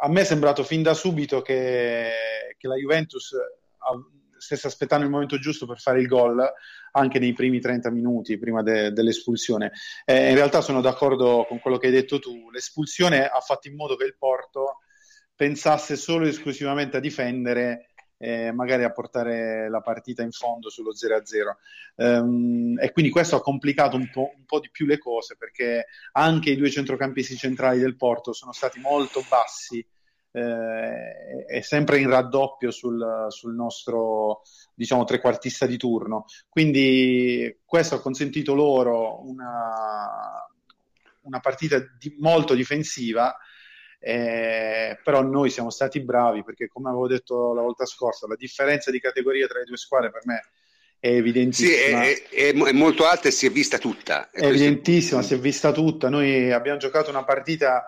a 0.00 0.08
me 0.08 0.20
è 0.20 0.24
sembrato 0.24 0.64
fin 0.64 0.82
da 0.82 0.92
subito 0.92 1.40
che, 1.40 2.10
che 2.58 2.68
la 2.68 2.74
Juventus 2.74 3.32
stesse 4.42 4.66
aspettando 4.66 5.04
il 5.04 5.10
momento 5.10 5.38
giusto 5.38 5.66
per 5.66 5.78
fare 5.78 6.00
il 6.00 6.06
gol 6.06 6.42
anche 6.92 7.18
nei 7.18 7.32
primi 7.32 7.60
30 7.60 7.90
minuti 7.90 8.38
prima 8.38 8.62
de- 8.62 8.92
dell'espulsione. 8.92 9.72
Eh, 10.04 10.30
in 10.30 10.34
realtà 10.34 10.60
sono 10.60 10.80
d'accordo 10.80 11.44
con 11.48 11.60
quello 11.60 11.78
che 11.78 11.86
hai 11.86 11.92
detto 11.92 12.18
tu, 12.18 12.50
l'espulsione 12.50 13.26
ha 13.26 13.40
fatto 13.40 13.68
in 13.68 13.76
modo 13.76 13.96
che 13.96 14.04
il 14.04 14.16
Porto 14.18 14.78
pensasse 15.34 15.96
solo 15.96 16.26
e 16.26 16.30
esclusivamente 16.30 16.96
a 16.96 17.00
difendere 17.00 17.86
eh, 18.18 18.52
magari 18.52 18.84
a 18.84 18.92
portare 18.92 19.68
la 19.68 19.80
partita 19.80 20.22
in 20.22 20.30
fondo 20.30 20.70
sullo 20.70 20.92
0-0. 20.92 21.56
Um, 21.96 22.78
e 22.80 22.92
quindi 22.92 23.10
questo 23.10 23.36
ha 23.36 23.40
complicato 23.40 23.96
un 23.96 24.08
po', 24.10 24.32
un 24.36 24.44
po', 24.44 24.60
di 24.60 24.70
più 24.70 24.86
le 24.86 24.98
cose 24.98 25.36
perché 25.36 25.86
anche 26.12 26.50
i 26.50 26.56
due 26.56 26.70
centrocampisti 26.70 27.36
centrali 27.36 27.80
del 27.80 27.96
Porto 27.96 28.32
sono 28.32 28.52
stati 28.52 28.78
molto 28.78 29.24
bassi 29.28 29.84
eh, 30.32 31.44
e 31.48 31.62
sempre 31.62 31.98
in 31.98 32.08
raddoppio 32.08 32.70
sul, 32.70 33.26
sul 33.28 33.54
nostro 33.54 34.42
diciamo 34.74 35.04
trequartista 35.04 35.66
di 35.66 35.76
turno. 35.76 36.24
Quindi 36.48 37.60
questo 37.64 37.94
ha 37.94 38.00
consentito 38.00 38.54
loro 38.54 39.22
una, 39.28 40.44
una 41.22 41.40
partita 41.40 41.78
di, 41.98 42.16
molto 42.18 42.54
difensiva 42.54 43.36
eh, 44.04 44.98
però 45.04 45.22
noi 45.22 45.48
siamo 45.48 45.70
stati 45.70 46.00
bravi 46.00 46.42
perché, 46.42 46.66
come 46.66 46.88
avevo 46.88 47.06
detto 47.06 47.54
la 47.54 47.62
volta 47.62 47.86
scorsa, 47.86 48.26
la 48.26 48.34
differenza 48.34 48.90
di 48.90 48.98
categoria 48.98 49.46
tra 49.46 49.60
le 49.60 49.64
due 49.64 49.76
squadre 49.76 50.10
per 50.10 50.22
me 50.24 50.42
è 50.98 51.08
evidentissima. 51.08 52.02
Sì, 52.02 52.10
è, 52.30 52.52
è, 52.52 52.52
è 52.52 52.72
molto 52.72 53.06
alta 53.06 53.28
e 53.28 53.30
si 53.30 53.46
è 53.46 53.50
vista 53.50 53.78
tutta. 53.78 54.30
È, 54.30 54.40
è 54.40 54.46
evidentissima, 54.46 55.18
questo... 55.18 55.34
si 55.34 55.40
è 55.40 55.42
vista 55.42 55.70
tutta. 55.70 56.08
Noi 56.08 56.50
abbiamo 56.50 56.78
giocato 56.78 57.10
una 57.10 57.24
partita 57.24 57.84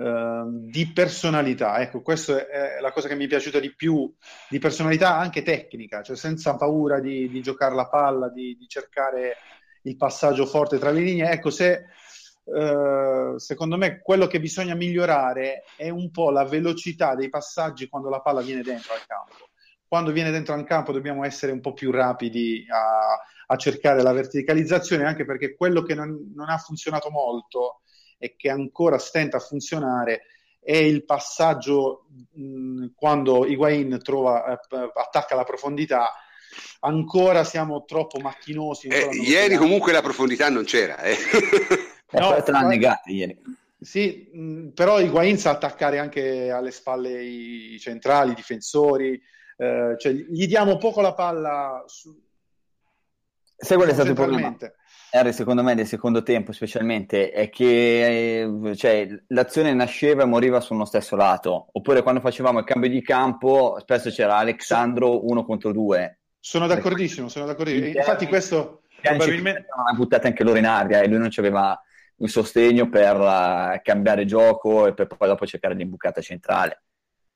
di 0.00 0.92
personalità. 0.92 1.80
Ecco, 1.80 2.02
questa 2.02 2.46
è 2.46 2.80
la 2.80 2.92
cosa 2.92 3.08
che 3.08 3.16
mi 3.16 3.24
è 3.24 3.28
piaciuta 3.28 3.58
di 3.58 3.74
più, 3.74 4.12
di 4.48 4.58
personalità 4.60 5.16
anche 5.16 5.42
tecnica, 5.42 6.02
cioè 6.02 6.16
senza 6.16 6.56
paura 6.56 7.00
di, 7.00 7.28
di 7.28 7.42
giocare 7.42 7.74
la 7.74 7.88
palla, 7.88 8.28
di, 8.28 8.56
di 8.56 8.68
cercare 8.68 9.36
il 9.82 9.96
passaggio 9.96 10.46
forte 10.46 10.78
tra 10.78 10.90
le 10.90 11.00
linee. 11.00 11.30
Ecco, 11.30 11.50
se 11.50 11.86
eh, 12.44 13.34
secondo 13.36 13.76
me 13.76 14.00
quello 14.00 14.26
che 14.26 14.40
bisogna 14.40 14.74
migliorare 14.74 15.64
è 15.76 15.90
un 15.90 16.10
po' 16.10 16.30
la 16.30 16.44
velocità 16.44 17.14
dei 17.14 17.28
passaggi 17.28 17.88
quando 17.88 18.08
la 18.08 18.20
palla 18.20 18.40
viene 18.40 18.62
dentro 18.62 18.94
al 18.94 19.04
campo. 19.06 19.50
Quando 19.86 20.12
viene 20.12 20.30
dentro 20.30 20.54
al 20.54 20.64
campo 20.64 20.92
dobbiamo 20.92 21.24
essere 21.24 21.50
un 21.50 21.60
po' 21.60 21.72
più 21.72 21.90
rapidi 21.90 22.64
a, 22.68 23.18
a 23.46 23.56
cercare 23.56 24.02
la 24.02 24.12
verticalizzazione, 24.12 25.04
anche 25.04 25.24
perché 25.24 25.56
quello 25.56 25.82
che 25.82 25.94
non, 25.94 26.32
non, 26.34 26.50
ha 26.50 26.58
funzionato 26.58 27.10
molto 27.10 27.80
e 28.18 28.36
che 28.36 28.50
ancora 28.50 28.98
stenta 28.98 29.38
a 29.38 29.40
funzionare 29.40 30.22
è 30.60 30.76
il 30.76 31.04
passaggio 31.04 32.06
mh, 32.32 32.88
quando 32.94 33.46
Higuain 33.46 33.98
trova, 34.02 34.52
eh, 34.52 34.90
attacca 34.94 35.34
la 35.34 35.44
profondità 35.44 36.12
ancora 36.80 37.44
siamo 37.44 37.84
troppo 37.84 38.18
macchinosi. 38.18 38.88
Eh, 38.88 39.08
ieri 39.16 39.56
comunque 39.56 39.92
la 39.92 40.02
profondità 40.02 40.48
non 40.50 40.64
c'era. 40.64 40.98
Eh. 40.98 41.16
No, 42.12 42.42
te 42.42 42.50
l'ha 42.50 42.62
negata 42.62 43.10
ieri. 43.10 43.40
Sì, 43.80 44.28
mh, 44.32 44.68
però 44.70 45.00
Higuain 45.00 45.38
sa 45.38 45.50
attaccare 45.50 45.98
anche 45.98 46.50
alle 46.50 46.70
spalle 46.70 47.22
i 47.22 47.78
centrali, 47.78 48.32
i 48.32 48.34
difensori, 48.34 49.20
eh, 49.56 49.94
cioè 49.98 50.12
gli 50.12 50.46
diamo 50.46 50.76
poco 50.78 51.00
la 51.00 51.14
palla 51.14 51.84
su... 51.86 52.26
Sai 53.60 53.76
qual 53.76 53.88
è 53.88 53.92
stato 53.92 54.08
il 54.10 54.14
problema? 54.14 54.56
Harry, 55.10 55.32
secondo 55.32 55.62
me, 55.62 55.74
nel 55.74 55.86
secondo 55.86 56.22
tempo 56.22 56.52
specialmente, 56.52 57.30
è 57.30 57.48
che 57.48 58.42
eh, 58.42 58.76
cioè, 58.76 59.08
l'azione 59.28 59.72
nasceva 59.72 60.22
e 60.22 60.26
moriva 60.26 60.60
sullo 60.60 60.84
stesso 60.84 61.16
lato. 61.16 61.68
Oppure 61.72 62.02
quando 62.02 62.20
facevamo 62.20 62.58
il 62.58 62.64
cambio 62.64 62.90
di 62.90 63.02
campo, 63.02 63.78
spesso 63.80 64.10
c'era 64.10 64.36
Alexandro 64.36 65.26
uno 65.26 65.44
contro 65.44 65.72
due. 65.72 66.18
Sono 66.38 66.66
d'accordissimo, 66.66 67.28
sono 67.28 67.46
d'accordissimo. 67.46 67.86
Infatti 67.86 68.26
questo 68.26 68.82
probabilmente... 69.00 69.66
Hanno 69.74 69.96
buttato 69.96 70.26
anche 70.26 70.44
loro 70.44 70.58
in 70.58 70.66
aria 70.66 71.00
e 71.00 71.08
lui 71.08 71.18
non 71.18 71.30
aveva 71.34 71.80
un 72.16 72.28
sostegno 72.28 72.88
per 72.88 73.16
uh, 73.16 73.80
cambiare 73.82 74.24
gioco 74.24 74.86
e 74.86 74.94
per 74.94 75.06
poi 75.06 75.28
dopo 75.28 75.46
cercare 75.46 75.74
l'imbucata 75.74 76.20
centrale. 76.20 76.82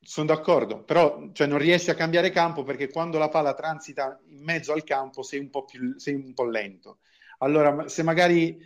Sono 0.00 0.26
d'accordo, 0.26 0.82
però 0.82 1.28
cioè, 1.32 1.46
non 1.46 1.58
riesci 1.58 1.88
a 1.88 1.94
cambiare 1.94 2.30
campo 2.30 2.64
perché 2.64 2.90
quando 2.90 3.18
la 3.18 3.28
palla 3.28 3.54
transita 3.54 4.18
in 4.30 4.42
mezzo 4.42 4.72
al 4.72 4.82
campo 4.82 5.22
sei 5.22 5.38
un 5.38 5.48
po', 5.48 5.64
più, 5.64 5.96
sei 5.98 6.14
un 6.14 6.34
po 6.34 6.44
lento. 6.44 6.98
Allora, 7.42 7.88
se 7.88 8.02
magari 8.02 8.58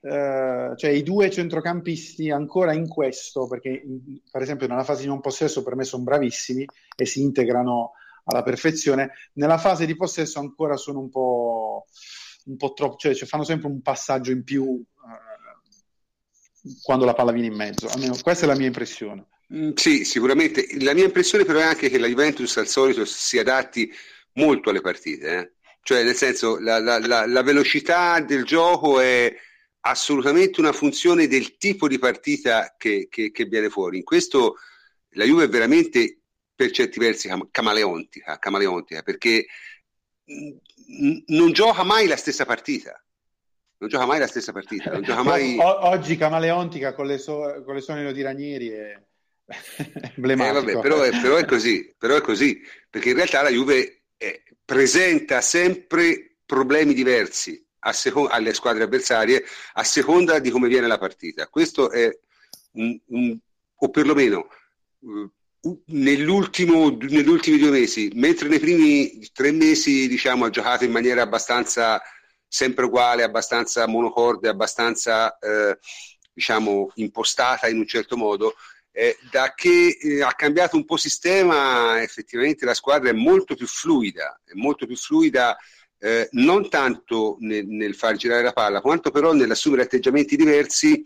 eh, 0.00 0.72
cioè, 0.76 0.90
i 0.90 1.02
due 1.02 1.30
centrocampisti 1.30 2.30
ancora 2.30 2.72
in 2.72 2.88
questo, 2.88 3.46
perché 3.46 3.68
in, 3.68 4.20
per 4.30 4.42
esempio 4.42 4.66
nella 4.66 4.84
fase 4.84 5.02
di 5.02 5.08
non 5.08 5.20
possesso 5.20 5.62
per 5.62 5.76
me 5.76 5.84
sono 5.84 6.02
bravissimi 6.02 6.66
e 6.96 7.06
si 7.06 7.22
integrano 7.22 7.92
alla 8.24 8.42
perfezione, 8.42 9.12
nella 9.34 9.58
fase 9.58 9.86
di 9.86 9.96
possesso 9.96 10.40
ancora 10.40 10.76
sono 10.76 10.98
un 10.98 11.10
po', 11.10 11.86
un 12.46 12.56
po 12.56 12.72
troppo, 12.72 12.96
cioè, 12.96 13.14
cioè 13.14 13.28
fanno 13.28 13.44
sempre 13.44 13.68
un 13.68 13.80
passaggio 13.80 14.30
in 14.30 14.44
più 14.44 14.82
quando 16.82 17.04
la 17.04 17.14
palla 17.14 17.32
viene 17.32 17.48
in 17.48 17.54
mezzo. 17.54 17.88
Almeno 17.88 18.16
questa 18.20 18.44
è 18.44 18.48
la 18.48 18.56
mia 18.56 18.66
impressione. 18.66 19.26
Mm, 19.54 19.72
sì, 19.74 20.04
sicuramente. 20.04 20.66
La 20.80 20.94
mia 20.94 21.04
impressione 21.04 21.44
però 21.44 21.60
è 21.60 21.64
anche 21.64 21.88
che 21.88 21.98
la 21.98 22.06
Juventus 22.06 22.56
al 22.56 22.66
solito 22.66 23.04
si 23.04 23.38
adatti 23.38 23.90
molto 24.34 24.70
alle 24.70 24.80
partite. 24.80 25.38
Eh? 25.38 25.53
Cioè, 25.84 26.02
nel 26.02 26.14
senso, 26.14 26.58
la, 26.58 26.78
la, 26.78 26.98
la, 26.98 27.26
la, 27.26 27.42
velocità 27.42 28.18
del 28.20 28.44
gioco 28.44 29.00
è 29.00 29.30
assolutamente 29.80 30.58
una 30.58 30.72
funzione 30.72 31.26
del 31.26 31.58
tipo 31.58 31.88
di 31.88 31.98
partita 31.98 32.74
che, 32.78 33.06
che, 33.10 33.30
che 33.30 33.44
viene 33.44 33.68
fuori. 33.68 33.98
In 33.98 34.04
questo 34.04 34.56
la 35.10 35.24
Juve 35.24 35.44
è 35.44 35.48
veramente 35.48 36.20
per 36.54 36.70
certi 36.70 36.98
versi 36.98 37.28
camaleontica, 37.50 38.38
camaleontica 38.38 39.02
perché 39.02 39.44
non 41.26 41.52
gioca 41.52 41.82
mai 41.82 42.06
la 42.06 42.16
stessa 42.16 42.46
partita 42.46 42.98
non 43.84 43.88
gioca 43.88 44.06
mai 44.06 44.18
la 44.18 44.26
stessa 44.26 44.52
partita. 44.52 44.90
Non 44.90 45.02
gioca 45.02 45.22
mai... 45.22 45.58
O- 45.58 45.88
oggi 45.88 46.16
Camaleontica 46.16 46.94
con 46.94 47.06
le, 47.06 47.18
so- 47.18 47.62
con 47.64 47.74
le 47.74 47.80
sonino 47.80 48.12
di 48.12 48.22
Ranieri 48.22 48.68
è 48.70 49.02
emblematico. 50.16 50.58
Eh, 50.58 50.62
vabbè, 50.62 50.80
però, 50.80 51.02
è, 51.02 51.10
però, 51.20 51.36
è, 51.36 51.44
così, 51.44 51.94
però 51.98 52.16
è 52.16 52.20
così, 52.22 52.60
perché 52.88 53.10
in 53.10 53.16
realtà 53.16 53.42
la 53.42 53.50
Juve 53.50 54.04
è, 54.16 54.42
presenta 54.64 55.40
sempre 55.40 56.36
problemi 56.44 56.94
diversi 56.94 57.62
seco- 57.92 58.28
alle 58.28 58.54
squadre 58.54 58.84
avversarie 58.84 59.44
a 59.74 59.84
seconda 59.84 60.38
di 60.38 60.50
come 60.50 60.68
viene 60.68 60.86
la 60.86 60.98
partita. 60.98 61.48
Questo 61.48 61.90
è 61.90 62.10
un, 62.72 62.98
un 63.06 63.38
o 63.76 63.90
perlomeno 63.90 64.48
uh, 65.00 65.30
Nell'ultimo, 65.86 66.90
negli 66.90 67.26
ultimi 67.26 67.56
due 67.56 67.70
mesi, 67.70 68.10
mentre 68.16 68.48
nei 68.48 68.58
primi 68.58 69.26
tre 69.32 69.50
mesi 69.50 70.06
diciamo, 70.08 70.44
ha 70.44 70.50
giocato 70.50 70.84
in 70.84 70.90
maniera 70.90 71.22
abbastanza 71.22 72.02
sempre 72.46 72.84
uguale, 72.84 73.22
abbastanza 73.22 73.86
monocorde, 73.86 74.50
abbastanza 74.50 75.38
eh, 75.38 75.78
diciamo 76.34 76.90
impostata 76.96 77.66
in 77.68 77.78
un 77.78 77.86
certo 77.86 78.14
modo. 78.18 78.56
Eh, 78.96 79.18
da 79.28 79.54
che 79.56 79.98
eh, 80.00 80.22
ha 80.22 80.32
cambiato 80.34 80.76
un 80.76 80.84
po' 80.84 80.96
sistema, 80.96 82.00
effettivamente 82.00 82.64
la 82.64 82.74
squadra 82.74 83.10
è 83.10 83.12
molto 83.12 83.56
più 83.56 83.66
fluida, 83.66 84.40
è 84.44 84.52
molto 84.54 84.86
più 84.86 84.96
fluida 84.96 85.56
eh, 85.98 86.28
non 86.32 86.68
tanto 86.68 87.36
nel, 87.40 87.66
nel, 87.66 87.96
far 87.96 88.14
girare 88.14 88.42
la 88.42 88.52
palla, 88.52 88.80
quanto 88.80 89.10
però 89.10 89.32
nell'assumere 89.32 89.82
atteggiamenti 89.82 90.36
diversi 90.36 91.04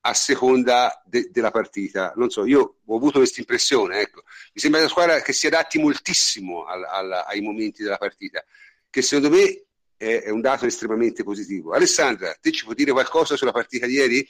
a 0.00 0.14
seconda 0.14 1.02
de- 1.06 1.30
della 1.30 1.50
partita. 1.50 2.12
Non 2.16 2.28
so, 2.28 2.44
io 2.44 2.80
ho 2.84 2.96
avuto 2.96 3.18
questa 3.18 3.40
impressione, 3.40 4.00
ecco. 4.00 4.22
Mi 4.52 4.60
sembra 4.60 4.80
una 4.80 4.88
squadra 4.88 5.20
che 5.20 5.32
si 5.32 5.46
adatti 5.46 5.78
moltissimo 5.78 6.64
al, 6.64 6.84
al, 6.84 7.24
ai 7.26 7.40
momenti 7.40 7.82
della 7.82 7.98
partita, 7.98 8.44
che 8.90 9.00
secondo 9.00 9.34
me 9.34 9.66
è, 9.96 10.22
è 10.24 10.30
un 10.30 10.40
dato 10.40 10.66
estremamente 10.66 11.22
positivo. 11.22 11.72
Alessandra, 11.72 12.36
te 12.40 12.52
ci 12.52 12.64
puoi 12.64 12.76
dire 12.76 12.92
qualcosa 12.92 13.36
sulla 13.36 13.52
partita 13.52 13.86
di 13.86 13.94
ieri? 13.94 14.28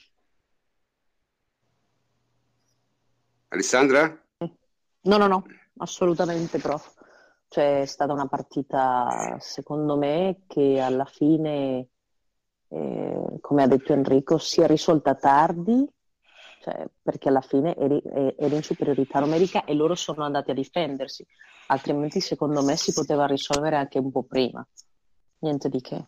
Alessandra? 3.48 4.24
No, 4.38 5.16
no, 5.18 5.26
no, 5.26 5.44
assolutamente 5.78 6.58
prof. 6.58 6.94
Cioè, 7.48 7.82
è 7.82 7.86
stata 7.86 8.12
una 8.12 8.26
partita, 8.26 9.36
secondo 9.38 9.96
me, 9.96 10.42
che 10.46 10.80
alla 10.80 11.04
fine, 11.04 11.88
eh, 12.68 13.38
come 13.40 13.62
ha 13.62 13.66
detto 13.68 13.92
Enrico, 13.92 14.38
si 14.38 14.60
è 14.60 14.66
risolta 14.66 15.14
tardi, 15.14 15.88
cioè, 16.60 16.88
perché 17.00 17.28
alla 17.28 17.40
fine 17.40 17.76
eri, 17.76 18.02
eri 18.04 18.54
in 18.56 18.62
superiorità 18.62 19.20
numerica 19.20 19.64
e 19.64 19.74
loro 19.74 19.94
sono 19.94 20.24
andati 20.24 20.50
a 20.50 20.54
difendersi, 20.54 21.24
altrimenti 21.68 22.20
secondo 22.20 22.64
me 22.64 22.76
si 22.76 22.92
poteva 22.92 23.26
risolvere 23.26 23.76
anche 23.76 23.98
un 23.98 24.10
po' 24.10 24.24
prima 24.24 24.66
niente 25.38 25.68
di 25.68 25.80
che. 25.80 26.06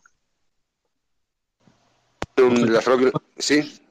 Proprio... 2.34 3.10
Sì? 3.36 3.86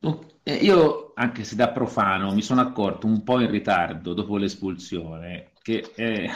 Eh, 0.00 0.54
io, 0.54 1.12
anche 1.14 1.44
se 1.44 1.56
da 1.56 1.70
profano, 1.70 2.32
mi 2.32 2.42
sono 2.42 2.60
accorto 2.60 3.06
un 3.06 3.22
po' 3.22 3.40
in 3.40 3.50
ritardo 3.50 4.14
dopo 4.14 4.36
l'espulsione 4.36 5.52
che 5.60 5.92
eh, 5.94 6.30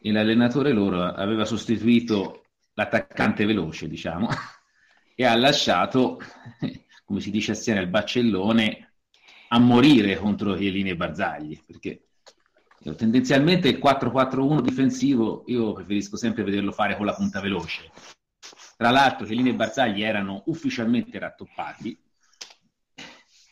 l'allenatore 0.00 0.72
loro 0.72 1.04
aveva 1.04 1.44
sostituito 1.44 2.46
l'attaccante 2.74 3.44
veloce, 3.44 3.88
diciamo, 3.88 4.28
e 5.14 5.24
ha 5.24 5.36
lasciato, 5.36 6.18
come 7.04 7.20
si 7.20 7.30
dice 7.30 7.52
a 7.52 7.54
Siena, 7.54 7.80
il 7.80 7.88
baccellone 7.88 8.92
a 9.48 9.58
morire 9.58 10.16
contro 10.16 10.54
Chiellini 10.54 10.90
e 10.90 10.96
Barzagli, 10.96 11.62
perché 11.64 12.04
Tendenzialmente 12.92 13.68
il 13.68 13.78
4-4-1 13.78 14.60
difensivo 14.60 15.44
io 15.46 15.72
preferisco 15.72 16.18
sempre 16.18 16.42
vederlo 16.44 16.70
fare 16.70 16.96
con 16.96 17.06
la 17.06 17.14
punta 17.14 17.40
veloce. 17.40 17.90
Tra 18.76 18.90
l'altro, 18.90 19.24
Chiellini 19.24 19.50
e 19.50 19.54
Barzagli 19.54 20.02
erano 20.02 20.42
ufficialmente 20.46 21.18
rattoppati. 21.18 21.98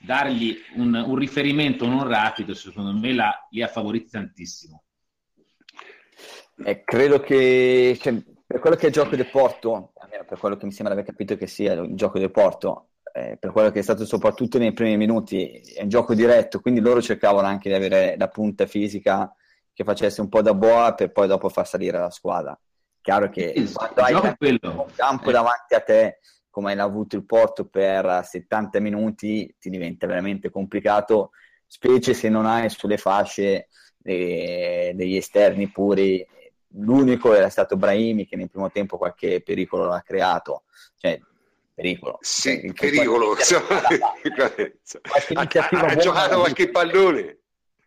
Dargli 0.04 0.56
un, 0.76 0.94
un 0.94 1.14
riferimento 1.16 1.86
non 1.86 2.06
rapido, 2.06 2.54
secondo 2.54 2.92
me, 2.92 3.12
la, 3.14 3.46
li 3.50 3.62
ha 3.62 3.68
favoriti 3.68 4.10
tantissimo. 4.10 4.82
Eh, 6.64 6.82
credo 6.84 7.20
che 7.20 7.98
cioè, 8.00 8.22
per 8.46 8.60
quello 8.60 8.76
che 8.76 8.82
è 8.82 8.86
il 8.86 8.92
gioco 8.92 9.16
del 9.16 9.30
Porto, 9.30 9.92
almeno 9.96 10.24
per 10.24 10.38
quello 10.38 10.56
che 10.56 10.66
mi 10.66 10.72
sembra 10.72 10.94
aver 10.94 11.06
capito 11.06 11.36
che 11.36 11.46
sia 11.46 11.72
il 11.72 11.94
gioco 11.94 12.18
del 12.18 12.30
Porto, 12.30 12.88
eh, 13.12 13.36
per 13.38 13.52
quello 13.52 13.70
che 13.70 13.80
è 13.80 13.82
stato 13.82 14.04
soprattutto 14.04 14.58
nei 14.58 14.72
primi 14.72 14.96
minuti, 14.96 15.60
è 15.74 15.82
un 15.82 15.88
gioco 15.88 16.14
diretto, 16.14 16.60
quindi 16.60 16.80
loro 16.80 17.00
cercavano 17.00 17.46
anche 17.46 17.68
di 17.68 17.74
avere 17.74 18.16
la 18.18 18.28
punta 18.28 18.66
fisica 18.66 19.34
che 19.72 19.84
facesse 19.84 20.20
un 20.20 20.28
po' 20.28 20.42
da 20.42 20.54
boa 20.54 20.94
per 20.94 21.12
poi 21.12 21.26
dopo 21.26 21.48
far 21.48 21.66
salire 21.66 21.98
la 21.98 22.10
squadra. 22.10 22.58
Chiaro 23.00 23.28
che 23.30 23.52
Il- 23.56 23.72
quando 23.72 24.02
hai 24.02 24.14
un 24.14 24.86
campo 24.94 25.28
Eh. 25.30 25.32
davanti 25.32 25.74
a 25.74 25.80
te, 25.80 26.18
come 26.52 26.74
l'ha 26.74 26.82
avuto 26.82 27.16
il 27.16 27.24
Porto 27.24 27.64
per 27.64 28.20
70 28.22 28.78
minuti, 28.78 29.56
ti 29.58 29.70
diventa 29.70 30.06
veramente 30.06 30.50
complicato, 30.50 31.30
specie 31.66 32.12
se 32.12 32.28
non 32.28 32.44
hai 32.44 32.68
sulle 32.68 32.98
fasce 32.98 33.68
eh, 34.02 34.92
degli 34.94 35.16
esterni 35.16 35.70
puri. 35.70 36.24
L'unico 36.74 37.32
era 37.32 37.48
stato 37.48 37.78
Brahimi 37.78 38.26
che 38.26 38.36
nel 38.36 38.50
primo 38.50 38.70
tempo 38.70 38.98
qualche 38.98 39.40
pericolo 39.42 39.86
l'ha 39.86 40.02
creato, 40.02 40.64
cioè 40.98 41.18
pericolo. 41.74 42.18
Sì, 42.20 42.60
Cioè, 42.60 42.90
pericolo. 42.90 43.32
ha, 45.32 45.48
ha 45.70 45.96
giocato 45.96 46.38
qualche 46.38 46.70
pallone. 46.70 47.38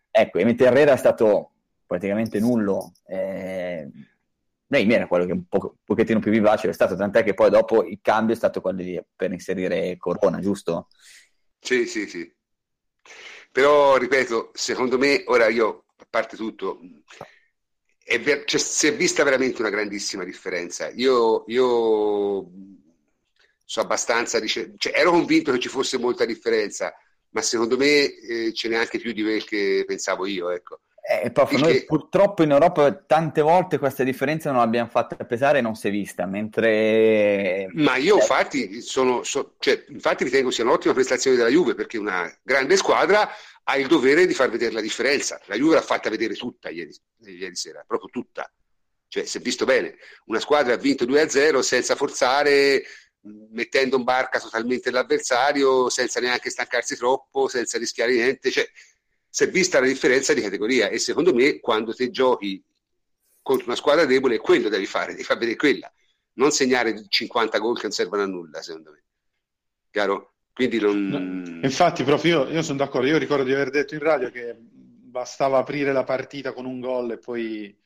Ecco, 0.09 0.39
e 0.39 0.43
mentre 0.43 0.65
Herrera 0.65 0.93
è 0.93 0.97
stato 0.97 1.51
praticamente 1.85 2.39
nullo. 2.39 2.93
Eh, 3.05 3.87
Brahimi 4.67 4.93
era 4.93 5.07
quello 5.07 5.25
che 5.25 5.31
un, 5.31 5.45
po- 5.47 5.75
un 5.77 5.83
pochettino 5.83 6.19
più 6.19 6.31
vivace 6.31 6.67
è 6.69 6.73
stato, 6.73 6.95
tant'è 6.95 7.23
che 7.23 7.33
poi 7.33 7.49
dopo 7.49 7.83
il 7.83 7.99
cambio 8.01 8.33
è 8.33 8.37
stato 8.37 8.61
quello 8.61 8.81
di, 8.81 8.99
per 9.15 9.31
inserire 9.31 9.95
Corona, 9.97 10.39
giusto? 10.39 10.87
Sì, 11.59 11.85
sì, 11.85 12.07
sì. 12.07 12.33
Però, 13.51 13.95
ripeto, 13.97 14.51
secondo 14.53 14.97
me, 14.97 15.23
ora 15.27 15.47
io, 15.47 15.85
a 15.97 16.07
parte 16.09 16.35
tutto, 16.35 16.79
ver- 18.19 18.45
cioè, 18.45 18.59
si 18.59 18.87
è 18.87 18.95
vista 18.95 19.23
veramente 19.23 19.61
una 19.61 19.69
grandissima 19.69 20.23
differenza. 20.23 20.89
Io, 20.89 21.43
io 21.47 22.49
so 23.63 23.81
abbastanza, 23.81 24.39
dice- 24.39 24.73
cioè, 24.77 24.93
ero 24.95 25.11
convinto 25.11 25.51
che 25.51 25.59
ci 25.59 25.69
fosse 25.69 25.97
molta 25.97 26.25
differenza, 26.25 26.93
ma 27.29 27.41
secondo 27.41 27.77
me 27.77 28.13
eh, 28.15 28.53
ce 28.53 28.67
n'è 28.69 28.75
anche 28.75 28.99
più 28.99 29.11
di 29.11 29.21
quel 29.21 29.43
che 29.45 29.83
pensavo 29.85 30.25
io, 30.25 30.49
ecco. 30.49 30.81
Eh, 31.07 31.29
prof, 31.29 31.51
noi 31.51 31.73
che- 31.73 31.85
purtroppo 31.85 32.41
in 32.41 32.49
Europa 32.49 32.91
tante 32.93 33.41
volte 33.41 33.77
questa 33.77 34.03
differenza 34.03 34.49
non 34.49 34.61
l'abbiamo 34.61 34.89
fatta 34.89 35.15
pesare 35.23 35.59
e 35.59 35.61
non 35.61 35.75
si 35.75 35.87
è 35.87 35.91
vista, 35.91 36.25
mentre 36.25 37.67
Ma 37.73 37.95
io 37.97 38.15
infatti 38.15 38.81
sono, 38.81 39.21
so- 39.21 39.53
cioè, 39.59 39.83
infatti 39.89 40.23
ritengo 40.23 40.49
sia 40.49 40.63
un'ottima 40.63 40.95
prestazione 40.95 41.37
della 41.37 41.49
Juve 41.49 41.75
perché 41.75 41.99
una 41.99 42.27
grande 42.41 42.75
squadra 42.75 43.29
ha 43.67 43.77
il 43.77 43.85
dovere 43.87 44.25
di 44.25 44.33
far 44.33 44.49
vedere 44.49 44.71
la 44.71 44.81
differenza. 44.81 45.39
La 45.45 45.55
Juve 45.55 45.75
l'ha 45.75 45.81
fatta 45.81 46.09
vedere 46.09 46.33
tutta 46.33 46.69
ieri, 46.69 46.91
ieri 47.19 47.55
sera, 47.55 47.83
proprio 47.85 48.09
tutta. 48.09 48.51
Cioè, 49.07 49.25
si 49.25 49.37
è 49.37 49.41
visto 49.41 49.65
bene. 49.65 49.95
Una 50.25 50.39
squadra 50.39 50.73
ha 50.73 50.77
vinto 50.77 51.05
2-0 51.05 51.61
senza 51.61 51.95
forzare, 51.95 52.83
mettendo 53.51 53.97
in 53.97 54.03
barca 54.03 54.39
totalmente 54.39 54.89
l'avversario, 54.89 55.87
senza 55.89 56.19
neanche 56.19 56.49
stancarsi 56.49 56.95
troppo, 56.97 57.47
senza 57.47 57.77
rischiare 57.77 58.13
niente. 58.13 58.49
Cioè, 58.49 58.67
si 59.35 59.43
è 59.43 59.49
vista 59.49 59.81
la 59.81 59.87
differenza 59.87 60.33
di 60.33 60.39
categoria 60.39 60.87
e 60.87 60.97
secondo 60.97 61.33
me 61.33 61.59
quando 61.59 61.93
te 61.93 62.09
giochi 62.09 62.63
contro 63.41 63.65
una 63.65 63.75
squadra 63.75 64.05
debole 64.05 64.37
quello 64.37 64.69
devi 64.69 64.85
fare, 64.85 65.11
devi 65.11 65.25
far 65.25 65.37
vedere 65.37 65.57
quella 65.57 65.91
non 66.35 66.51
segnare 66.51 67.05
50 67.05 67.57
gol 67.57 67.75
che 67.75 67.83
non 67.83 67.91
servono 67.91 68.23
a 68.23 68.27
nulla, 68.27 68.61
secondo 68.61 68.91
me. 68.91 69.03
Chiaro? 69.91 70.35
Quindi 70.53 70.79
non... 70.79 71.59
Infatti, 71.61 72.05
proprio 72.05 72.45
io, 72.45 72.53
io 72.53 72.61
sono 72.61 72.77
d'accordo. 72.77 73.07
Io 73.07 73.17
ricordo 73.17 73.43
di 73.43 73.53
aver 73.53 73.71
detto 73.71 73.93
in 73.93 73.99
radio 73.99 74.31
che 74.31 74.55
bastava 74.57 75.57
aprire 75.57 75.91
la 75.91 76.05
partita 76.05 76.53
con 76.53 76.65
un 76.65 76.79
gol 76.79 77.11
e 77.11 77.17
poi 77.17 77.77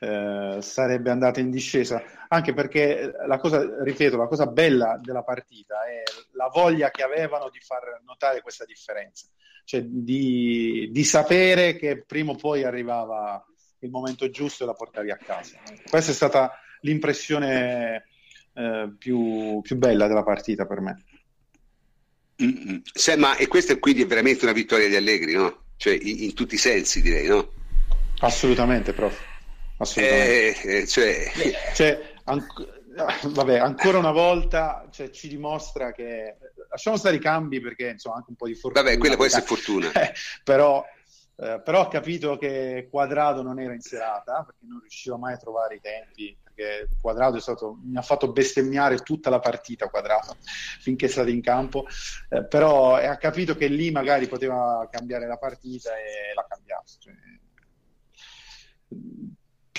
eh, 0.00 0.58
sarebbe 0.60 1.10
andata 1.10 1.40
in 1.40 1.50
discesa. 1.50 2.02
Anche 2.28 2.54
perché 2.54 3.12
la 3.26 3.38
cosa, 3.38 3.82
ripeto, 3.82 4.16
la 4.16 4.26
cosa 4.26 4.46
bella 4.46 4.98
della 5.00 5.22
partita 5.22 5.84
è 5.84 6.02
la 6.32 6.48
voglia 6.48 6.90
che 6.90 7.02
avevano 7.02 7.50
di 7.50 7.60
far 7.60 8.00
notare 8.04 8.40
questa 8.40 8.64
differenza, 8.64 9.26
cioè 9.64 9.82
di, 9.82 10.88
di 10.90 11.04
sapere 11.04 11.76
che 11.76 12.02
prima 12.04 12.32
o 12.32 12.36
poi 12.36 12.64
arrivava 12.64 13.44
il 13.80 13.90
momento 13.90 14.30
giusto 14.30 14.64
e 14.64 14.66
la 14.66 14.72
portavi 14.72 15.10
a 15.10 15.16
casa. 15.16 15.58
Questa 15.88 16.10
è 16.10 16.14
stata 16.14 16.58
l'impressione 16.80 18.06
eh, 18.54 18.94
più, 18.96 19.60
più 19.60 19.76
bella 19.76 20.06
della 20.06 20.22
partita 20.22 20.66
per 20.66 20.80
me. 20.80 21.04
Mm-mm. 22.42 22.80
Se- 22.90 23.16
ma 23.16 23.36
e 23.36 23.48
questa 23.48 23.76
quindi 23.78 24.02
è 24.02 24.06
veramente 24.06 24.44
una 24.44 24.54
vittoria 24.54 24.88
di 24.88 24.96
Allegri, 24.96 25.34
no? 25.34 25.64
Cioè, 25.76 25.98
in, 26.00 26.22
in 26.22 26.34
tutti 26.34 26.54
i 26.54 26.58
sensi, 26.58 27.02
direi, 27.02 27.26
no? 27.26 27.52
Assolutamente, 28.20 28.94
prof. 28.94 29.29
Assolutamente. 29.80 30.62
Eh, 30.62 30.76
eh, 30.76 30.86
cioè, 30.86 31.32
Cioè, 31.74 32.12
anc- 32.24 33.28
vabbè, 33.28 33.58
ancora 33.58 33.98
una 33.98 34.12
volta 34.12 34.86
cioè, 34.90 35.10
ci 35.10 35.28
dimostra 35.28 35.90
che 35.92 36.36
lasciamo 36.68 36.98
stare 36.98 37.16
i 37.16 37.20
cambi 37.20 37.60
perché 37.60 37.88
insomma 37.88 38.16
anche 38.16 38.30
un 38.30 38.36
po' 38.36 38.46
di 38.46 38.54
fortuna. 38.54 38.84
vabbè, 38.84 38.98
quella 38.98 39.16
può 39.16 39.24
essere 39.24 39.46
fortuna. 39.46 39.90
Eh, 40.00 40.12
però, 40.44 40.84
eh, 41.36 41.62
però 41.64 41.80
ho 41.80 41.88
capito 41.88 42.36
che 42.36 42.88
Quadrado 42.90 43.42
non 43.42 43.58
era 43.58 43.72
in 43.72 43.80
serata 43.80 44.44
perché 44.44 44.66
non 44.66 44.80
riusciva 44.80 45.16
mai 45.16 45.32
a 45.32 45.38
trovare 45.38 45.76
i 45.76 45.80
tempi. 45.80 46.36
Perché 46.42 46.88
Quadrado 47.00 47.38
è 47.38 47.40
stato, 47.40 47.78
mi 47.82 47.96
ha 47.96 48.02
fatto 48.02 48.32
bestemmiare 48.32 48.98
tutta 48.98 49.30
la 49.30 49.40
partita. 49.40 49.88
Quadrado 49.88 50.36
finché 50.80 51.06
è 51.06 51.08
stato 51.08 51.30
in 51.30 51.40
campo, 51.40 51.86
Eh, 52.28 52.44
però 52.44 52.96
ha 52.96 53.16
capito 53.16 53.56
che 53.56 53.66
lì 53.68 53.90
magari 53.90 54.28
poteva 54.28 54.86
cambiare 54.90 55.26
la 55.26 55.38
partita 55.38 55.96
e 55.96 56.34
l'ha 56.34 56.44
cambiato. 56.46 56.92
Cioè, 56.98 57.14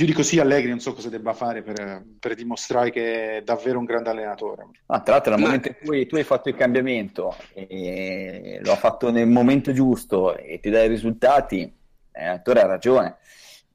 più 0.02 0.10
di 0.10 0.16
così 0.16 0.40
Allegri 0.40 0.70
non 0.70 0.80
so 0.80 0.96
cosa 0.96 1.10
debba 1.10 1.34
fare 1.34 1.62
per, 1.62 2.04
per 2.20 2.34
dimostrare 2.34 2.90
che 2.90 3.38
è 3.38 3.42
davvero 3.44 3.78
un 3.78 3.86
grande 3.86 4.10
allenatore. 4.10 4.66
Ah, 4.88 5.02
tra 5.02 5.14
l'altro, 5.14 5.36
nel 5.36 5.44
momento 5.44 5.68
in 5.68 5.76
cui 5.86 6.08
tu 6.08 6.16
hai 6.16 6.24
fatto 6.24 6.50
il 6.50 6.56
cambiamento 6.56 7.36
e 7.54 8.60
lo 8.64 8.72
ha 8.72 8.78
fatto 8.78 9.12
nel 9.12 9.28
momento 9.28 9.72
giusto 9.72 10.36
e 10.36 10.60
ti 10.60 10.72
dai 10.72 10.88
i 10.88 10.90
risultati, 10.90 11.72
l'allenatore 12.14 12.62
ha 12.62 12.66
ragione. 12.66 13.18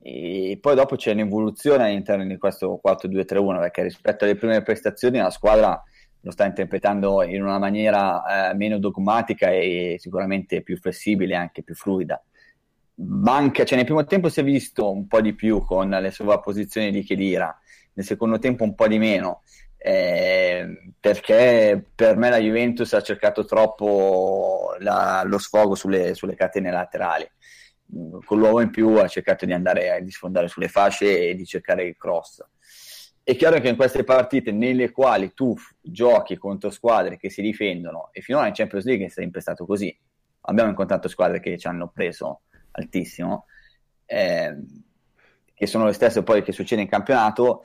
E 0.03 0.59
poi 0.61 0.75
dopo 0.75 0.97
c'è 0.97 1.13
un'evoluzione 1.13 1.85
all'interno 1.85 2.27
di 2.27 2.37
questo 2.39 2.81
4-2-3-1 2.85 3.61
perché 3.61 3.83
rispetto 3.85 4.25
alle 4.25 4.35
prime 4.35 4.63
prestazioni 4.63 5.19
la 5.19 5.31
squadra 5.31 5.81
lo 6.23 6.31
sta 6.33 6.45
interpretando 6.45 7.23
in 7.23 7.41
una 7.41 7.61
maniera 7.61 8.51
eh, 8.51 8.55
meno 8.55 8.81
dogmatica 8.81 9.51
e 9.51 9.95
sicuramente 10.01 10.63
più 10.63 10.77
flessibile 10.77 11.35
e 11.35 11.37
anche 11.37 11.63
più 11.63 11.77
fluida. 11.77 12.21
Manca, 12.99 13.65
cioè 13.65 13.77
nel 13.77 13.85
primo 13.85 14.05
tempo 14.05 14.29
si 14.29 14.41
è 14.41 14.45
visto 14.45 14.91
un 14.91 15.07
po' 15.07 15.21
di 15.21 15.35
più 15.35 15.63
con 15.65 15.91
le 15.91 16.11
sovrapposizioni 16.11 16.91
di 16.91 17.05
Khedira, 17.05 17.59
nel 17.93 18.05
secondo 18.05 18.39
tempo 18.39 18.65
un 18.65 18.75
po' 18.75 18.89
di 18.89 18.99
meno. 18.99 19.43
Eh, 19.79 20.95
perché 20.99 21.85
per 21.95 22.17
me 22.17 22.31
la 22.31 22.39
Juventus 22.39 22.93
ha 22.95 23.03
cercato 23.03 23.45
troppo 23.45 24.75
la- 24.81 25.23
lo 25.25 25.39
sfogo 25.39 25.75
sulle, 25.75 26.15
sulle 26.15 26.35
catene 26.35 26.71
laterali. 26.71 27.31
Con 28.25 28.39
l'uomo 28.39 28.61
in 28.61 28.71
più 28.71 28.97
ha 28.97 29.07
cercato 29.07 29.45
di 29.45 29.53
andare 29.53 29.91
a 29.93 30.03
sfondare 30.09 30.49
sulle 30.49 30.69
fasce 30.69 31.29
e 31.29 31.35
di 31.37 31.45
cercare 31.45 31.85
il 31.85 31.97
cross. 31.97 32.45
È 33.23 33.37
chiaro 33.37 33.61
che 33.61 33.69
in 33.69 33.77
queste 33.77 34.03
partite 34.03 34.51
nelle 34.51 34.91
quali 34.91 35.35
tu 35.35 35.55
giochi 35.81 36.37
contro 36.37 36.71
squadre 36.71 37.17
che 37.17 37.29
si 37.29 37.43
difendono, 37.43 38.09
e 38.13 38.23
finora 38.23 38.47
in 38.47 38.55
Champions 38.55 38.85
League 38.87 39.07
è 39.07 39.09
sempre 39.09 39.41
stato 39.41 39.67
così, 39.67 39.97
abbiamo 40.43 40.71
incontrato 40.71 41.09
squadre 41.09 41.41
che 41.41 41.59
ci 41.59 41.67
hanno 41.67 41.89
preso 41.89 42.43
altissimo, 42.77 43.47
ehm, 44.07 44.65
che 45.55 45.67
sono 45.67 45.87
le 45.87 45.93
stesse 45.93 46.23
poi 46.23 46.43
che 46.43 46.53
succede 46.53 46.83
in 46.83 46.89
campionato. 46.89 47.63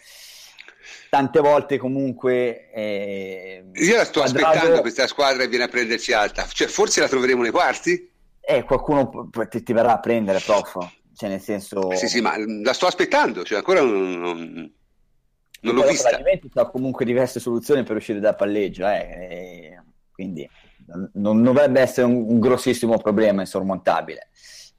Tante 1.10 1.39
volte 1.41 1.78
comunque 1.78 2.71
eh, 2.71 3.65
Io 3.74 3.95
la 3.97 4.06
sto 4.06 4.21
Quadrado- 4.21 4.47
aspettando 4.47 4.82
questa 4.82 5.08
squadra 5.08 5.43
che 5.43 5.50
viene 5.50 5.65
a 5.65 5.67
prenderci 5.67 6.13
alta. 6.13 6.45
Cioè, 6.47 6.67
forse 6.67 7.02
la 7.02 7.08
troveremo 7.08 7.41
nei 7.41 7.52
quarti? 7.52 8.10
eh, 8.43 8.63
qualcuno 8.63 9.30
ti, 9.50 9.62
ti 9.63 9.71
verrà 9.74 9.93
a 9.93 10.00
prendere, 10.00 10.39
prof. 10.39 10.78
Cioè, 11.15 11.30
nel 11.30 11.39
senso, 11.41 11.93
Sì, 11.95 12.08
sì, 12.08 12.21
ma 12.21 12.34
la 12.38 12.74
sto 12.74 12.88
aspettando, 12.88 13.43
cioè 13.43 13.58
ancora 13.60 13.82
non, 13.82 14.19
non- 14.19 14.74
non 15.62 15.76
l'ho 15.76 15.88
vista. 15.88 16.10
La 16.10 16.17
Juventus 16.17 16.56
ha 16.56 16.69
comunque 16.69 17.06
diverse 17.06 17.39
soluzioni 17.39 17.84
per 17.84 17.97
uscire 17.97 18.19
dal 18.19 18.36
palleggio, 18.36 18.88
eh, 18.88 19.00
e 19.00 19.82
quindi 20.12 20.50
non, 21.13 21.43
dovrebbe 21.43 21.80
essere 21.82 22.08
un 22.08 22.39
grossissimo 22.39 22.97
problema 22.97 23.41
insormontabile. 23.41 24.30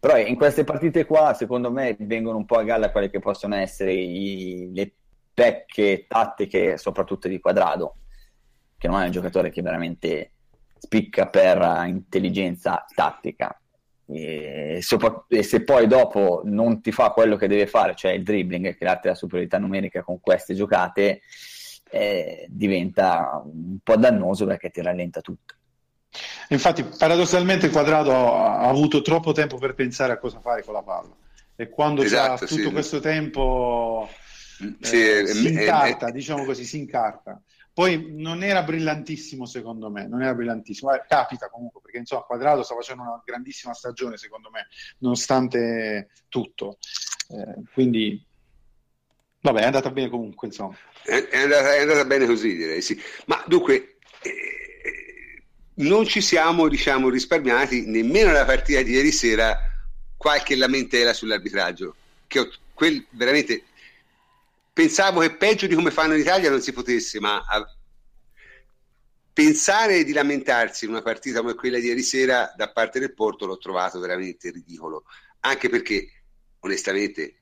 Però 0.03 0.19
in 0.19 0.35
queste 0.35 0.65
partite 0.65 1.07
qua, 1.07 1.33
secondo 1.33 1.71
me, 1.71 1.95
vengono 2.01 2.37
un 2.37 2.45
po' 2.45 2.57
a 2.57 2.65
galla 2.65 2.91
quelle 2.91 3.09
che 3.09 3.21
possono 3.21 3.55
essere 3.55 3.93
i- 3.93 4.69
le 4.75 4.91
pecche 5.33 6.07
tattiche, 6.09 6.77
soprattutto 6.77 7.29
di 7.29 7.38
Quadrado, 7.38 7.99
che 8.79 8.88
non 8.88 9.01
è 9.01 9.05
un 9.05 9.12
giocatore 9.12 9.51
che 9.51 9.62
veramente 9.62 10.33
spicca 10.77 11.29
per 11.29 11.85
intelligenza 11.87 12.85
tattica. 12.93 13.57
e, 14.15 14.81
sopra- 14.83 15.25
e, 15.29 15.43
se 15.45 15.62
poi 15.62 15.87
dopo 15.87 16.43
non 16.45 16.83
ti 16.83 16.91
fa 16.93 17.11
quello 17.12 17.37
che 17.37 17.47
deve 17.47 17.67
fare, 17.69 17.95
cioè 17.95 18.11
il 18.12 18.25
dribbling 18.25 18.67
e 18.67 18.77
crearti 18.77 19.07
la 19.07 19.15
superiorità 19.15 19.59
numerica 19.59 20.03
con 20.03 20.21
queste 20.21 20.55
giocate, 20.55 21.21
eh, 21.91 22.45
diventa 22.51 23.41
un 23.45 23.79
po' 23.83 23.97
dannoso 23.97 24.45
perché 24.47 24.69
ti 24.71 24.83
rallenta 24.83 25.21
tutto. 25.21 25.55
Infatti, 26.48 26.85
paradossalmente, 26.85 27.70
Quadrado 27.70 28.35
ha 28.35 28.68
avuto 28.68 29.03
troppo 29.03 29.33
tempo 29.33 29.57
per 29.59 29.75
pensare 29.75 30.12
a 30.12 30.18
cosa 30.18 30.40
fare 30.40 30.62
con 30.62 30.75
la 30.75 30.83
palla. 30.83 31.14
E 31.57 31.68
quando 31.68 32.03
esatto, 32.03 32.46
tutto 32.46 32.62
sì. 32.62 32.70
questo 32.70 33.01
tempo 33.01 34.09
sì, 34.81 35.09
eh, 35.09 35.27
si 35.27 35.48
incarta, 35.48 36.09
è, 36.09 36.12
diciamo 36.12 36.44
così, 36.44 36.64
si 36.64 36.79
incarta. 36.79 37.40
Poi 37.75 38.12
non 38.14 38.42
era 38.42 38.62
brillantissimo 38.62 39.46
secondo 39.46 39.90
me, 39.90 40.07
non 40.07 40.22
era 40.22 40.35
brillantissimo, 40.35 40.92
eh, 40.92 41.05
capita 41.09 41.48
comunque 41.48 41.81
perché 41.81 41.98
insomma 41.98 42.22
Quadrado 42.22 42.62
sta 42.62 42.75
facendo 42.75 43.03
una 43.03 43.22
grandissima 43.25 43.72
stagione 43.72 44.18
secondo 44.18 44.51
me, 44.51 44.66
nonostante 44.98 46.11
tutto. 46.29 46.77
Eh, 47.29 47.62
quindi 47.72 48.22
vabbè, 49.40 49.61
è 49.61 49.64
andata 49.64 49.90
bene 49.90 50.11
comunque 50.11 50.48
insomma. 50.48 50.77
È, 51.03 51.29
è, 51.29 51.42
andata, 51.42 51.75
è 51.75 51.81
andata, 51.81 52.05
bene 52.05 52.27
così 52.27 52.55
direi, 52.55 52.83
sì. 52.83 53.01
Ma 53.27 53.42
dunque, 53.46 53.96
eh, 54.22 54.62
non 55.75 56.07
ci 56.07 56.21
siamo 56.21 56.69
diciamo 56.69 57.09
risparmiati 57.09 57.87
nemmeno 57.87 58.29
nella 58.29 58.45
partita 58.45 58.83
di 58.83 58.93
ieri 58.93 59.13
sera 59.13 59.59
qualche 60.17 60.57
lamentela 60.57 61.13
sull'arbitraggio, 61.13 61.95
che 62.27 62.51
quel 62.75 63.05
veramente 63.11 63.65
pensavo 64.73 65.21
che 65.21 65.35
peggio 65.35 65.67
di 65.67 65.75
come 65.75 65.91
fanno 65.91 66.15
in 66.15 66.21
Italia 66.21 66.51
non 66.51 66.61
si 66.61 66.73
potesse, 66.73 67.21
ma 67.21 67.43
a... 67.47 67.65
pensare 69.33 70.05
di 70.05 70.13
lamentarsi 70.13 70.85
in 70.85 70.91
una 70.91 71.03
partita 71.03 71.41
come 71.41 71.55
quella 71.55 71.79
di 71.79 71.87
ieri 71.87 72.03
sera 72.03 72.53
da 72.57 72.71
parte 72.71 73.01
del 73.01 73.15
Porto 73.15 73.47
l'ho 73.47 73.59
trovato 73.59 73.99
veramente 73.99 74.51
ridicolo, 74.51 75.05
anche 75.41 75.69
perché 75.69 76.09
onestamente 76.61 77.37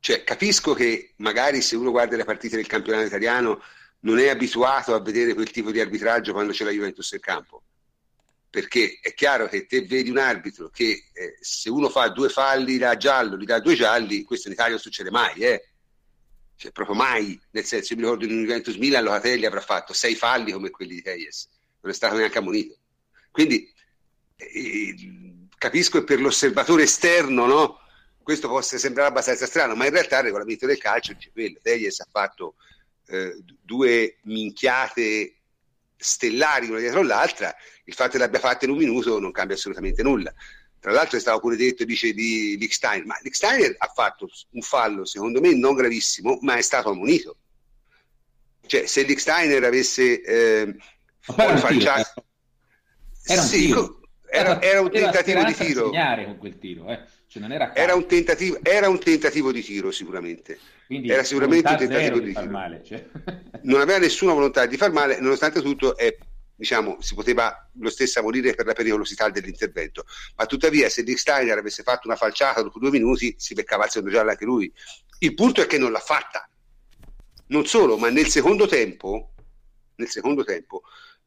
cioè, 0.00 0.24
capisco 0.24 0.72
che 0.72 1.12
magari 1.16 1.60
se 1.60 1.76
uno 1.76 1.90
guarda 1.90 2.16
le 2.16 2.24
partite 2.24 2.56
del 2.56 2.66
campionato 2.66 3.06
italiano 3.06 3.62
non 4.00 4.18
è 4.18 4.28
abituato 4.28 4.94
a 4.94 5.00
vedere 5.00 5.34
quel 5.34 5.50
tipo 5.50 5.70
di 5.70 5.80
arbitraggio 5.80 6.32
quando 6.32 6.52
c'è 6.52 6.64
la 6.64 6.70
Juventus 6.70 7.10
in 7.12 7.20
campo 7.20 7.62
perché 8.50 8.98
è 9.00 9.14
chiaro 9.14 9.46
che 9.46 9.66
te 9.66 9.82
vedi 9.82 10.10
un 10.10 10.18
arbitro 10.18 10.68
che 10.70 11.04
eh, 11.12 11.36
se 11.40 11.70
uno 11.70 11.88
fa 11.88 12.08
due 12.08 12.28
falli 12.28 12.78
da 12.78 12.96
giallo, 12.96 13.36
gli 13.36 13.44
dà 13.44 13.60
due 13.60 13.76
gialli, 13.76 14.24
questo 14.24 14.48
in 14.48 14.54
Italia 14.54 14.72
non 14.72 14.80
succede 14.80 15.10
mai, 15.10 15.38
eh? 15.38 15.70
cioè 16.56 16.72
proprio 16.72 16.96
mai, 16.96 17.40
nel 17.52 17.64
senso, 17.64 17.92
io 17.92 18.00
mi 18.00 18.04
ricordo 18.04 18.24
in 18.26 18.32
un 18.32 18.42
Juventus 18.44 18.74
Milan 18.74 19.04
Locatelli 19.04 19.46
avrà 19.46 19.60
fatto 19.60 19.94
sei 19.94 20.16
falli 20.16 20.50
come 20.52 20.68
quelli 20.68 20.96
di 20.96 21.02
Teyes, 21.02 21.48
non 21.80 21.92
è 21.92 21.94
stato 21.94 22.16
neanche 22.16 22.36
ammonito. 22.36 22.76
Quindi 23.30 23.72
eh, 24.36 24.94
capisco 25.56 26.00
che 26.00 26.04
per 26.04 26.20
l'osservatore 26.20 26.82
esterno, 26.82 27.46
no? 27.46 27.78
Questo 28.22 28.48
possa 28.48 28.76
sembrare 28.76 29.08
abbastanza 29.08 29.46
strano, 29.46 29.74
ma 29.74 29.86
in 29.86 29.92
realtà 29.92 30.18
il 30.18 30.24
regolamento 30.24 30.66
del 30.66 30.76
calcio 30.76 31.14
dice 31.14 31.30
quello. 31.32 31.58
Teyes 31.62 32.00
ha 32.00 32.06
fatto 32.10 32.56
eh, 33.10 33.36
due 33.62 34.18
minchiate 34.22 35.34
stellari 35.96 36.68
una 36.68 36.78
dietro 36.78 37.02
l'altra, 37.02 37.54
il 37.84 37.94
fatto 37.94 38.12
che 38.12 38.18
l'abbia 38.18 38.38
fatta 38.38 38.64
in 38.64 38.70
un 38.70 38.78
minuto 38.78 39.18
non 39.18 39.32
cambia 39.32 39.56
assolutamente 39.56 40.02
nulla. 40.02 40.32
Tra 40.78 40.92
l'altro 40.92 41.18
è 41.18 41.20
stato 41.20 41.40
pure 41.40 41.56
detto, 41.56 41.84
dice 41.84 42.14
di 42.14 42.56
Licksteiner, 42.58 43.04
ma 43.04 43.18
Licksteiner 43.20 43.74
ha 43.76 43.92
fatto 43.94 44.28
un 44.52 44.62
fallo, 44.62 45.04
secondo 45.04 45.40
me 45.40 45.54
non 45.54 45.74
gravissimo, 45.74 46.38
ma 46.40 46.56
è 46.56 46.62
stato 46.62 46.88
ammonito. 46.88 47.36
Cioè, 48.64 48.86
se 48.86 49.02
Licksteiner 49.02 49.62
avesse 49.64 50.22
eh, 50.22 50.74
falciato... 51.20 52.24
Era 53.26 53.42
un 53.42 53.46
sì. 53.46 53.74
Era, 54.32 54.62
era 54.62 54.80
un 54.80 54.90
tentativo 54.90 55.42
di 55.44 55.54
tiro. 55.54 55.90
con 56.24 56.38
quel 56.38 56.58
tiro, 56.58 56.88
eh. 56.88 57.04
Cioè, 57.30 57.48
era, 57.48 57.72
era, 57.76 57.94
un 57.94 58.08
tentativo, 58.08 58.58
era, 58.60 58.88
un 58.88 58.98
tentativo, 58.98 59.52
di 59.52 59.62
tiro 59.62 59.92
sicuramente. 59.92 60.58
Quindi 60.86 61.10
era 61.10 61.22
sicuramente 61.22 61.70
un 61.70 61.78
tentativo 61.78 62.18
di, 62.18 62.24
di 62.24 62.34
tiro. 62.34 62.50
Male, 62.50 62.82
cioè. 62.84 63.06
non 63.62 63.80
aveva 63.80 63.98
nessuna 63.98 64.32
volontà 64.32 64.66
di 64.66 64.76
far 64.76 64.90
male, 64.90 65.20
nonostante 65.20 65.62
tutto 65.62 65.96
è 65.96 66.12
diciamo, 66.56 66.96
si 67.00 67.14
poteva 67.14 67.70
lo 67.74 67.88
stesso 67.88 68.20
morire 68.20 68.54
per 68.54 68.66
la 68.66 68.72
pericolosità 68.72 69.30
dell'intervento. 69.30 70.06
Ma 70.34 70.46
tuttavia, 70.46 70.88
se 70.88 71.04
Dick 71.04 71.20
Steiner 71.20 71.56
avesse 71.56 71.84
fatto 71.84 72.08
una 72.08 72.16
falciata 72.16 72.62
dopo 72.62 72.80
due 72.80 72.90
minuti, 72.90 73.32
si 73.38 73.54
beccava 73.54 73.84
il 73.84 73.90
secondo 73.90 74.12
giallo 74.12 74.30
anche 74.30 74.44
lui. 74.44 74.72
Il 75.20 75.34
punto 75.34 75.62
è 75.62 75.66
che 75.66 75.78
non 75.78 75.92
l'ha 75.92 76.00
fatta. 76.00 76.50
Non 77.46 77.64
solo, 77.64 77.96
ma 77.96 78.10
nel 78.10 78.26
secondo 78.26 78.66
tempo, 78.66 79.34
nel 79.94 80.08
secondo 80.08 80.42
tempo, 80.42 80.82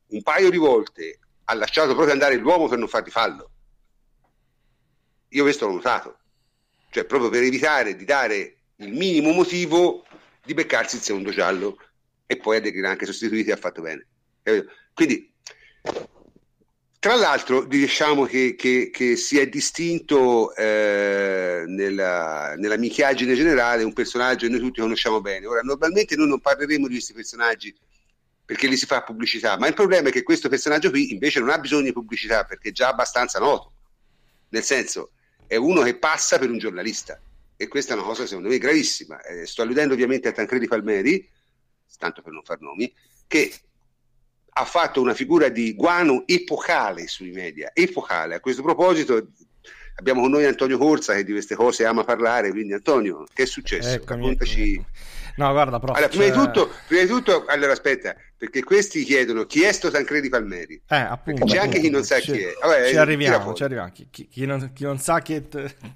un 0.08 0.22
paio 0.22 0.50
di 0.50 0.58
volte 0.58 1.20
ha 1.46 1.54
lasciato 1.54 1.94
proprio 1.94 2.12
andare 2.12 2.36
l'uomo 2.36 2.68
per 2.68 2.78
non 2.78 2.90
fargli 2.90 3.10
fallo. 3.10 3.53
Io 5.34 5.44
questo 5.44 5.68
l'ho 5.68 5.74
notato. 5.74 6.18
Cioè, 6.90 7.06
proprio 7.06 7.30
per 7.30 7.44
evitare 7.44 7.96
di 7.96 8.06
dare 8.06 8.58
il 8.78 8.94
minimo 8.94 9.32
motivo 9.32 10.06
di 10.44 10.54
beccarsi 10.54 10.98
il 10.98 11.02
secondo 11.02 11.32
giallo 11.32 11.78
e 12.26 12.38
poi 12.38 12.58
a 12.58 12.62
declinare 12.62 12.94
anche 12.94 13.06
sostituiti 13.06 13.52
ha 13.52 13.58
fatto 13.58 13.82
bene. 13.82 14.06
Quindi, 14.94 15.32
tra 17.00 17.16
l'altro, 17.16 17.66
diciamo 17.66 18.26
che, 18.26 18.56
che, 18.56 18.90
che 18.92 19.16
si 19.16 19.40
è 19.40 19.48
distinto 19.48 20.54
eh, 20.56 21.64
nella, 21.68 22.56
nella 22.56 22.78
minchiaggine 22.78 23.36
generale 23.36 23.84
un 23.84 23.94
personaggio 23.94 24.46
che 24.46 24.52
noi 24.52 24.62
tutti 24.62 24.82
conosciamo 24.82 25.20
bene. 25.20 25.46
Ora, 25.46 25.62
normalmente 25.62 26.16
noi 26.16 26.28
non 26.28 26.40
parleremo 26.40 26.88
di 26.88 26.94
questi 26.94 27.14
personaggi 27.14 27.76
perché 28.46 28.68
gli 28.68 28.76
si 28.76 28.86
fa 28.86 29.04
pubblicità, 29.04 29.58
ma 29.58 29.68
il 29.68 29.74
problema 29.74 30.10
è 30.10 30.12
che 30.12 30.24
questo 30.24 30.48
personaggio 30.50 30.90
qui 30.90 31.12
invece 31.12 31.40
non 31.40 31.50
ha 31.50 31.58
bisogno 31.58 31.84
di 31.84 31.94
pubblicità 31.94 32.44
perché 32.44 32.70
è 32.70 32.72
già 32.72 32.90
abbastanza 32.90 33.40
noto. 33.40 33.72
Nel 34.50 34.64
senso, 34.64 35.12
è 35.54 35.56
uno 35.56 35.84
che 35.84 35.96
passa 35.96 36.40
per 36.40 36.50
un 36.50 36.58
giornalista 36.58 37.20
e 37.56 37.68
questa 37.68 37.94
è 37.94 37.98
una 37.98 38.06
cosa 38.06 38.26
secondo 38.26 38.50
me 38.50 38.58
gravissima. 38.58 39.22
Eh, 39.22 39.46
sto 39.46 39.62
alludendo 39.62 39.94
ovviamente 39.94 40.28
a 40.28 40.32
Tancredi 40.32 40.68
Palmeri, 40.68 41.30
tanto 42.00 42.24
per 42.24 42.34
non 42.34 42.44
far 42.44 42.60
nomi, 42.60 42.92
che 43.28 43.54
ha 44.56 44.66
fatto 44.66 45.00
una 45.00 45.14
figura 45.14 45.50
di 45.50 45.76
guano 45.76 46.24
epocale 46.26 47.08
sui 47.08 47.32
media, 47.32 47.70
epocale. 47.74 48.34
A 48.34 48.40
questo 48.40 48.64
proposito 48.64 49.28
abbiamo 49.96 50.22
con 50.22 50.32
noi 50.32 50.46
Antonio 50.46 50.80
Corsa 50.80 51.14
che 51.14 51.24
di 51.24 51.32
queste 51.32 51.54
cose 51.54 51.86
ama 51.86 52.04
parlare, 52.04 52.50
quindi 52.50 52.74
Antonio, 52.74 53.24
che 53.32 53.44
è 53.44 53.46
successo? 53.46 53.90
Eccomi, 53.90 54.22
Raccontaci. 54.22 54.74
Eccomi. 54.74 54.88
No, 55.36 55.52
guarda, 55.52 55.80
prof, 55.80 55.96
allora, 55.96 56.10
prima, 56.10 56.26
cioè... 56.26 56.34
di 56.34 56.40
tutto, 56.40 56.72
prima 56.88 57.02
di 57.04 57.08
tutto, 57.08 57.46
allora 57.46 57.72
aspetta, 57.72 58.16
perché 58.38 58.64
questi 58.64 59.04
chiedono 59.04 59.46
chi 59.46 59.64
è 59.64 59.72
sto 59.72 59.90
Tancredi 59.90 60.30
Palmeri. 60.30 60.82
Eh, 60.88 60.96
appunto, 60.96 61.46
c'è 61.46 61.58
appunto, 61.58 61.62
anche 61.62 61.80
chi 61.80 61.90
non 61.90 62.04
sa 62.04 62.20
chi 62.20 62.40
è. 62.40 62.54
Vabbè, 62.62 62.90
ci 62.90 62.98
arriviamo, 62.98 63.54
ci 63.54 63.64
arriviamo. 63.64 63.90
Chi, 63.92 64.08
chi, 64.10 64.28
chi, 64.28 64.46
non, 64.46 64.72
chi, 64.74 64.84
non, 64.84 65.00
sa 65.00 65.22
che 65.22 65.48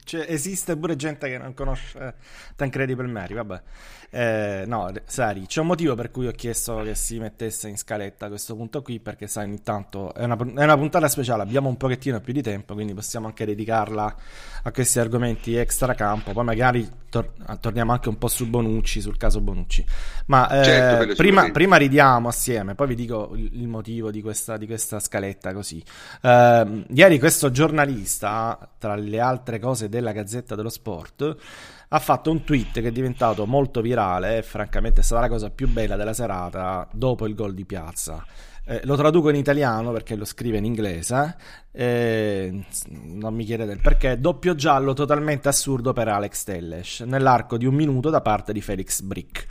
cioè, 0.04 0.26
esiste 0.28 0.78
pure 0.78 0.96
gente 0.96 1.28
che 1.28 1.38
non 1.38 1.54
conosce 1.54 2.16
Tancredi 2.56 2.96
Palmeri, 2.96 3.34
vabbè. 3.34 3.62
Eh, 4.10 4.64
no, 4.66 4.90
Sari, 5.06 5.48
c'è 5.48 5.60
un 5.60 5.68
motivo 5.68 5.94
per 5.94 6.12
cui 6.12 6.28
ho 6.28 6.32
chiesto 6.32 6.82
che 6.82 6.96
si 6.96 7.20
mettesse 7.20 7.68
in 7.68 7.78
scaletta 7.78 8.30
questo 8.30 8.56
punto 8.56 8.82
qui, 8.82 9.00
perché 9.00 9.28
sai, 9.28 9.46
ogni 9.46 9.62
tanto 9.62 10.14
è 10.14 10.24
una, 10.24 10.38
è 10.38 10.64
una 10.64 10.78
puntata 10.78 11.10
speciale, 11.10 11.44
abbiamo 11.44 11.68
un 11.68 11.76
pochettino 11.76 12.22
più 12.22 12.32
di 12.32 12.42
tempo, 12.42 12.74
quindi 12.74 12.94
possiamo 12.94 13.28
anche 13.28 13.46
dedicarla 13.46 14.16
a 14.64 14.72
questi 14.72 15.00
argomenti 15.00 15.56
extra 15.56 15.94
campo, 15.94 16.32
poi 16.32 16.46
magari 16.46 16.90
tor- 17.10 17.34
torniamo 17.60 17.92
anche 17.92 18.08
un 18.08 18.18
po' 18.18 18.30
su 18.30 18.48
Bonucci, 18.48 19.02
sul 19.02 19.18
caso 19.18 19.42
Bonucci. 19.42 19.86
Ma 20.28 20.62
eh, 20.62 20.64
certo, 20.64 21.16
prima, 21.16 21.52
prima, 21.52 21.76
ridiamo 21.76 22.27
assieme, 22.28 22.76
poi 22.76 22.88
vi 22.88 22.96
dico 22.96 23.32
il, 23.36 23.68
motivo 23.68 24.12
di 24.12 24.22
questa, 24.22 24.58
di 24.58 24.66
questa, 24.66 25.00
scaletta 25.00 25.54
così. 25.54 25.84
Eh, 26.22 26.86
ieri 26.90 27.20
questo 27.20 27.52
giornalista, 27.52 28.70
tra 28.78 28.96
le 28.96 29.20
altre 29.20 29.60
cose 29.60 29.90
della 29.90 30.12
Gazzetta 30.12 30.56
dello 30.56 30.70
Sport, 30.70 31.36
ha 31.90 32.00
fatto 32.00 32.32
un 32.32 32.44
tweet 32.44 32.82
che 32.82 32.88
è 32.88 32.92
diventato 32.92 33.46
molto 33.46 33.82
virale 33.82 34.38
e 34.38 34.44
francamente 34.44 35.02
è 35.02 35.04
stata 35.04 35.22
la 35.22 35.30
cosa 35.30 35.50
più 35.50 35.70
bella 35.70 35.96
della 35.96 36.14
serata 36.14 36.88
dopo 36.92 37.26
il 37.26 37.36
gol 37.36 37.54
di 37.54 37.66
Piazza. 37.66 38.26
Eh, 38.70 38.82
lo 38.84 38.98
traduco 38.98 39.30
in 39.30 39.38
italiano 39.38 39.94
perché 39.94 40.16
lo 40.16 40.26
scrive 40.26 40.58
in 40.58 40.66
inglese, 40.66 41.38
eh, 41.72 42.66
non 42.90 43.34
mi 43.34 43.46
chiedete 43.46 43.72
il 43.72 43.80
perché. 43.80 44.20
Doppio 44.20 44.56
giallo 44.56 44.92
totalmente 44.92 45.48
assurdo 45.48 45.94
per 45.94 46.10
Alex 46.10 46.44
Telles 46.44 47.00
nell'arco 47.02 47.56
di 47.56 47.66
un 47.66 47.74
minuto 47.74 48.10
da 48.10 48.20
parte 48.20 48.52
di 48.52 48.60
Felix 48.60 49.00
Brick. 49.00 49.46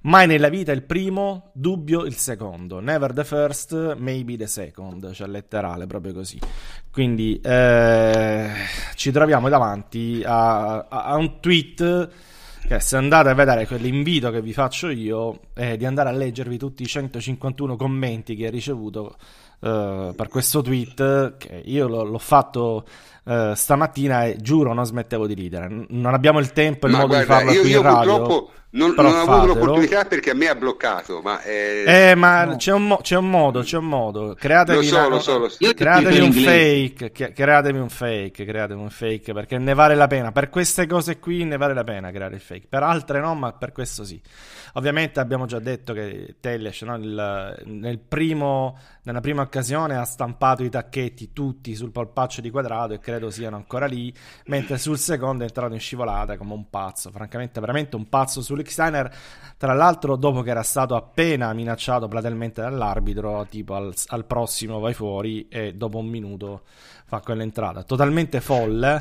Mai 0.00 0.28
nella 0.28 0.48
vita 0.48 0.70
il 0.70 0.84
primo, 0.84 1.50
dubbio 1.54 2.04
il 2.04 2.14
secondo. 2.14 2.78
Never 2.78 3.12
the 3.12 3.24
first, 3.24 3.96
maybe 3.96 4.36
the 4.36 4.46
second. 4.46 5.12
Cioè 5.12 5.26
letterale, 5.26 5.86
proprio 5.86 6.12
così. 6.12 6.38
Quindi 6.92 7.40
eh, 7.42 8.50
ci 8.94 9.10
troviamo 9.10 9.48
davanti 9.48 10.22
a, 10.24 10.76
a, 10.76 10.86
a, 10.88 11.16
un 11.16 11.40
tweet 11.40 12.10
che 12.68 12.80
se 12.80 12.96
andate 12.96 13.30
a 13.30 13.34
vedere 13.34 13.66
quell'invito 13.66 14.30
che 14.30 14.40
vi 14.40 14.52
faccio 14.52 14.88
io 14.88 15.40
è 15.54 15.76
di 15.76 15.84
andare 15.84 16.10
a 16.10 16.12
leggervi 16.12 16.58
tutti 16.58 16.82
i 16.82 16.86
151 16.86 17.76
commenti 17.76 18.36
che 18.36 18.46
ha 18.46 18.50
ricevuto 18.50 19.16
Uh, 19.60 20.14
per 20.14 20.28
questo 20.28 20.62
tweet 20.62 21.36
che 21.36 21.62
io 21.64 21.88
l'ho, 21.88 22.04
l'ho 22.04 22.18
fatto 22.18 22.86
uh, 23.24 23.54
stamattina 23.54 24.26
e 24.26 24.36
giuro 24.36 24.72
non 24.72 24.86
smettevo 24.86 25.26
di 25.26 25.34
ridere. 25.34 25.86
Non 25.88 26.14
abbiamo 26.14 26.38
il 26.38 26.52
tempo 26.52 26.86
e 26.86 26.90
il 26.90 26.94
Ma 26.94 27.00
modo 27.02 27.14
guarda, 27.14 27.38
di 27.38 27.40
farlo 27.40 27.52
io, 27.54 27.60
qui 27.62 27.70
io 27.70 27.78
in 27.78 27.82
radio. 27.82 28.16
Purtroppo 28.18 28.50
Non, 28.70 28.92
non 28.94 29.06
ho 29.06 29.20
avuto 29.20 29.46
l'opportunità 29.46 30.04
perché 30.04 30.30
a 30.30 30.34
me 30.34 30.46
ha 30.46 30.54
bloccato, 30.54 31.22
ma, 31.22 31.40
è... 31.40 32.10
eh, 32.10 32.14
ma 32.14 32.44
no. 32.44 32.56
c'è, 32.56 32.72
un 32.72 32.86
mo- 32.86 32.98
c'è, 32.98 33.16
un 33.16 33.30
modo, 33.30 33.62
c'è 33.62 33.78
un 33.78 33.86
modo. 33.86 34.34
Createvi, 34.38 34.76
lo 34.76 34.82
so, 34.82 35.08
lo 35.08 35.20
so, 35.20 35.38
lo 35.38 35.48
so. 35.48 35.72
createvi 35.72 36.18
un 36.18 36.32
fake, 36.32 37.32
createvi 37.32 37.78
un 37.78 37.88
fake, 37.88 38.44
createvi 38.44 38.78
un 38.78 38.90
fake 38.90 39.32
perché 39.32 39.56
ne 39.56 39.72
vale 39.72 39.94
la 39.94 40.06
pena. 40.06 40.32
Per 40.32 40.50
queste 40.50 40.86
cose 40.86 41.18
qui 41.18 41.44
ne 41.44 41.56
vale 41.56 41.72
la 41.72 41.84
pena 41.84 42.10
creare 42.10 42.34
il 42.34 42.42
fake. 42.42 42.66
Per 42.68 42.82
altre 42.82 43.20
no, 43.20 43.34
ma 43.34 43.52
per 43.52 43.72
questo 43.72 44.04
sì. 44.04 44.20
Ovviamente 44.74 45.18
abbiamo 45.18 45.46
già 45.46 45.58
detto 45.60 45.94
che 45.94 46.36
Tellesh 46.38 46.82
no, 46.82 46.96
nel, 46.96 47.62
nel 47.64 47.98
primo, 47.98 48.78
nella 49.04 49.20
prima 49.20 49.40
occasione 49.40 49.96
ha 49.96 50.04
stampato 50.04 50.62
i 50.62 50.68
tacchetti 50.68 51.32
tutti 51.32 51.74
sul 51.74 51.90
polpaccio 51.90 52.42
di 52.42 52.50
quadrato 52.50 52.92
e 52.92 52.98
credo 52.98 53.30
siano 53.30 53.56
ancora 53.56 53.86
lì, 53.86 54.12
mentre 54.44 54.76
sul 54.76 54.98
secondo 54.98 55.42
è 55.42 55.46
entrato 55.46 55.72
in 55.72 55.80
scivolata 55.80 56.36
come 56.36 56.52
un 56.52 56.68
pazzo, 56.68 57.10
francamente 57.10 57.60
veramente 57.60 57.96
un 57.96 58.08
pazzo 58.10 58.42
su 58.64 58.72
Steiner, 58.72 59.10
tra 59.56 59.74
l'altro 59.74 60.16
dopo 60.16 60.42
che 60.42 60.50
era 60.50 60.62
stato 60.62 60.94
appena 60.94 61.52
minacciato 61.52 62.06
platealmente 62.06 62.60
dall'arbitro, 62.60 63.46
tipo 63.50 63.74
al, 63.74 63.92
al 64.06 64.24
prossimo 64.24 64.78
vai 64.78 64.94
fuori 64.94 65.48
e 65.48 65.74
dopo 65.74 65.98
un 65.98 66.06
minuto 66.06 66.62
fa 67.08 67.20
quell'entrata, 67.20 67.82
totalmente 67.82 68.40
folle. 68.40 69.00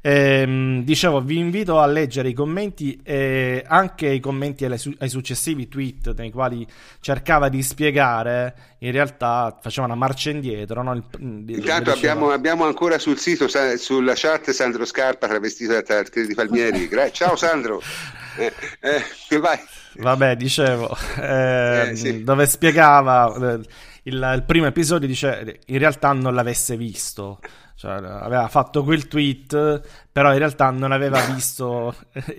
Ehm, 0.00 0.84
dicevo, 0.84 1.20
vi 1.20 1.38
invito 1.38 1.80
a 1.80 1.86
leggere 1.86 2.28
i 2.28 2.32
commenti 2.32 3.00
e 3.02 3.64
anche 3.66 4.06
i 4.08 4.20
commenti 4.20 4.64
ai, 4.64 4.80
ai, 4.98 5.08
successivi 5.08 5.66
tweet 5.66 6.14
nei 6.16 6.30
quali 6.30 6.64
cercava 7.00 7.48
di 7.48 7.60
spiegare, 7.62 8.54
in 8.78 8.92
realtà 8.92 9.58
faceva 9.60 9.86
una 9.86 9.96
marcia 9.96 10.30
indietro. 10.30 10.82
No? 10.84 10.94
Il, 10.94 11.04
Intanto 11.48 11.90
abbiamo, 11.90 12.30
abbiamo, 12.30 12.64
ancora 12.64 12.98
sul 12.98 13.18
sito, 13.18 13.46
sulla 13.76 14.12
chat, 14.14 14.50
Sandro 14.50 14.84
Scarpa 14.84 15.26
travestito 15.26 15.72
da 15.72 15.82
Tartiere 15.82 16.28
di 16.28 16.34
Palmieri. 16.34 16.88
Ciao 17.12 17.34
Sandro! 17.34 17.82
Eh, 18.36 18.52
eh, 18.80 19.38
vai. 19.38 19.58
Vabbè, 19.94 20.36
dicevo, 20.36 20.96
eh, 21.20 21.92
sì. 21.94 22.22
dove 22.22 22.46
spiegava 22.46 23.34
eh, 23.34 23.60
il, 24.04 24.32
il 24.34 24.44
primo 24.46 24.66
episodio, 24.66 25.08
dice 25.08 25.60
in 25.66 25.78
realtà 25.78 26.12
non 26.12 26.34
l'avesse 26.34 26.76
visto 26.76 27.40
cioè, 27.78 27.92
aveva 27.92 28.48
fatto 28.48 28.82
quel 28.82 29.06
tweet, 29.06 29.80
però 30.10 30.32
in 30.32 30.38
realtà 30.38 30.68
non 30.70 30.90
aveva 30.90 31.20
visto 31.32 31.94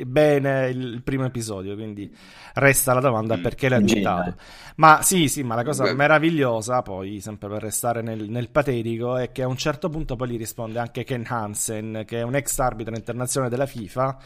bene 0.05 0.67
il 0.67 1.01
primo 1.01 1.23
episodio, 1.23 1.75
quindi 1.75 2.13
resta 2.55 2.93
la 2.93 2.99
domanda 2.99 3.37
mm. 3.37 3.41
perché 3.41 3.69
l'ha 3.69 3.81
gettato. 3.81 4.35
Ma 4.75 5.01
sì, 5.01 5.29
sì, 5.29 5.43
ma 5.43 5.55
la 5.55 5.63
cosa 5.63 5.85
Beh. 5.85 5.93
meravigliosa, 5.93 6.81
poi, 6.81 7.21
sempre 7.21 7.47
per 7.47 7.61
restare 7.61 8.01
nel, 8.01 8.29
nel, 8.29 8.49
patetico, 8.49 9.15
è 9.15 9.31
che 9.31 9.43
a 9.43 9.47
un 9.47 9.55
certo 9.55 9.87
punto 9.87 10.17
poi 10.17 10.31
gli 10.31 10.37
risponde 10.37 10.77
anche 10.77 11.05
Ken 11.05 11.23
Hansen, 11.25 12.03
che 12.05 12.17
è 12.17 12.21
un 12.23 12.35
ex 12.35 12.59
arbitro 12.59 12.93
internazionale 12.93 13.49
della 13.49 13.65
FIFA, 13.65 14.17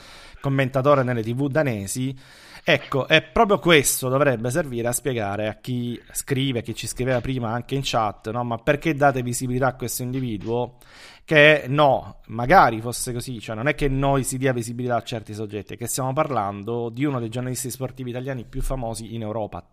commentatore 0.41 1.03
nelle 1.03 1.21
tv 1.21 1.47
danesi, 1.47 2.17
Ecco, 2.65 3.09
e 3.09 3.21
proprio 3.21 3.59
questo 3.59 4.07
dovrebbe 4.07 4.49
servire 4.49 4.87
a 4.87 4.93
spiegare 4.93 5.49
a 5.49 5.55
chi 5.55 6.01
scrive, 6.13 6.61
chi 6.61 6.73
ci 6.73 6.87
scriveva 6.87 7.19
prima 7.19 7.51
anche 7.51 7.75
in 7.75 7.81
chat, 7.83 8.31
no? 8.31 8.41
ma 8.45 8.57
perché 8.57 8.93
date 8.93 9.21
visibilità 9.21 9.67
a 9.67 9.75
questo 9.75 10.01
individuo? 10.01 10.77
Che 11.25 11.65
no, 11.67 12.21
magari 12.27 12.79
fosse 12.79 13.11
così, 13.11 13.41
cioè 13.41 13.55
non 13.55 13.67
è 13.67 13.75
che 13.75 13.89
noi 13.89 14.23
si 14.23 14.37
dia 14.37 14.53
visibilità 14.53 14.95
a 14.95 15.03
certi 15.03 15.33
soggetti, 15.33 15.73
è 15.73 15.77
che 15.77 15.87
stiamo 15.87 16.13
parlando 16.13 16.89
di 16.89 17.03
uno 17.03 17.19
dei 17.19 17.29
giornalisti 17.29 17.69
sportivi 17.69 18.11
italiani 18.11 18.45
più 18.45 18.61
famosi 18.61 19.13
in 19.13 19.23
Europa. 19.23 19.67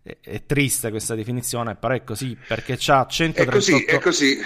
È, 0.00 0.16
è 0.20 0.46
triste 0.46 0.90
questa 0.90 1.16
definizione, 1.16 1.74
però 1.74 1.94
è 1.94 2.04
così, 2.04 2.38
perché 2.46 2.78
ha 2.86 3.06
138... 3.06 3.42
È 3.42 3.46
così, 3.46 3.84
è 3.84 3.98
così 3.98 4.38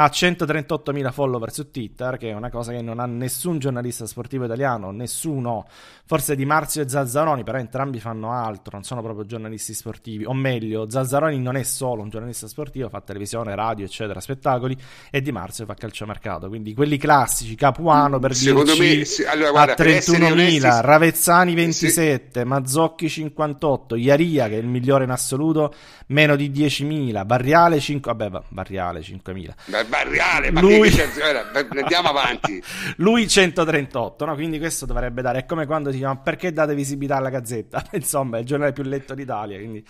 ha 0.00 0.06
138.000 0.06 1.10
follower 1.10 1.52
su 1.52 1.72
Twitter, 1.72 2.18
che 2.18 2.30
è 2.30 2.32
una 2.32 2.50
cosa 2.50 2.70
che 2.70 2.80
non 2.80 3.00
ha 3.00 3.06
nessun 3.06 3.58
giornalista 3.58 4.06
sportivo 4.06 4.44
italiano, 4.44 4.92
nessuno, 4.92 5.66
forse 6.06 6.36
Di 6.36 6.44
Marzio 6.44 6.82
e 6.82 6.88
Zazzaroni, 6.88 7.42
però 7.42 7.58
entrambi 7.58 7.98
fanno 7.98 8.30
altro, 8.30 8.70
non 8.74 8.84
sono 8.84 9.02
proprio 9.02 9.26
giornalisti 9.26 9.74
sportivi, 9.74 10.24
o 10.24 10.32
meglio, 10.34 10.88
Zazzaroni 10.88 11.40
non 11.40 11.56
è 11.56 11.64
solo 11.64 12.02
un 12.02 12.10
giornalista 12.10 12.46
sportivo, 12.46 12.88
fa 12.88 13.00
televisione, 13.00 13.56
radio, 13.56 13.86
eccetera, 13.86 14.20
spettacoli, 14.20 14.76
e 15.10 15.20
Di 15.20 15.32
Marzio 15.32 15.64
fa 15.64 15.74
calciomercato, 15.74 16.46
quindi 16.46 16.74
quelli 16.74 16.96
classici, 16.96 17.56
Capuano 17.56 18.20
per 18.20 18.36
Secondo 18.36 18.74
dirci, 18.74 18.98
me, 18.98 19.04
sì, 19.04 19.24
allora, 19.24 19.50
guarda, 19.50 19.72
a 19.72 19.84
31.000, 19.84 20.80
Ravezzani 20.80 21.54
27, 21.54 22.40
sì. 22.40 22.46
Mazzocchi 22.46 23.08
58, 23.08 23.96
Iaria, 23.96 24.46
che 24.46 24.54
è 24.54 24.58
il 24.58 24.68
migliore 24.68 25.02
in 25.02 25.10
assoluto, 25.10 25.74
meno 26.06 26.36
di 26.36 26.50
10.000, 26.50 27.26
Barriale 27.26 27.80
5, 27.80 28.14
vabbè, 28.14 28.42
Barriale 28.50 29.00
5.000. 29.00 29.87
Barriale, 29.88 30.50
ma 30.50 30.60
lui... 30.60 30.90
andiamo 30.90 32.08
avanti. 32.08 32.62
lui 32.96 33.28
138, 33.28 34.24
no? 34.24 34.34
quindi 34.34 34.58
questo 34.58 34.86
dovrebbe 34.86 35.22
dare, 35.22 35.40
è 35.40 35.44
come 35.46 35.66
quando 35.66 35.90
si 35.90 35.98
chiama 35.98 36.16
perché 36.16 36.52
date 36.52 36.74
visibilità 36.74 37.16
alla 37.16 37.30
Gazzetta? 37.30 37.84
Insomma, 37.92 38.36
è 38.36 38.40
il 38.40 38.46
giornale 38.46 38.72
più 38.72 38.82
letto 38.84 39.14
d'Italia, 39.14 39.58
quindi 39.58 39.84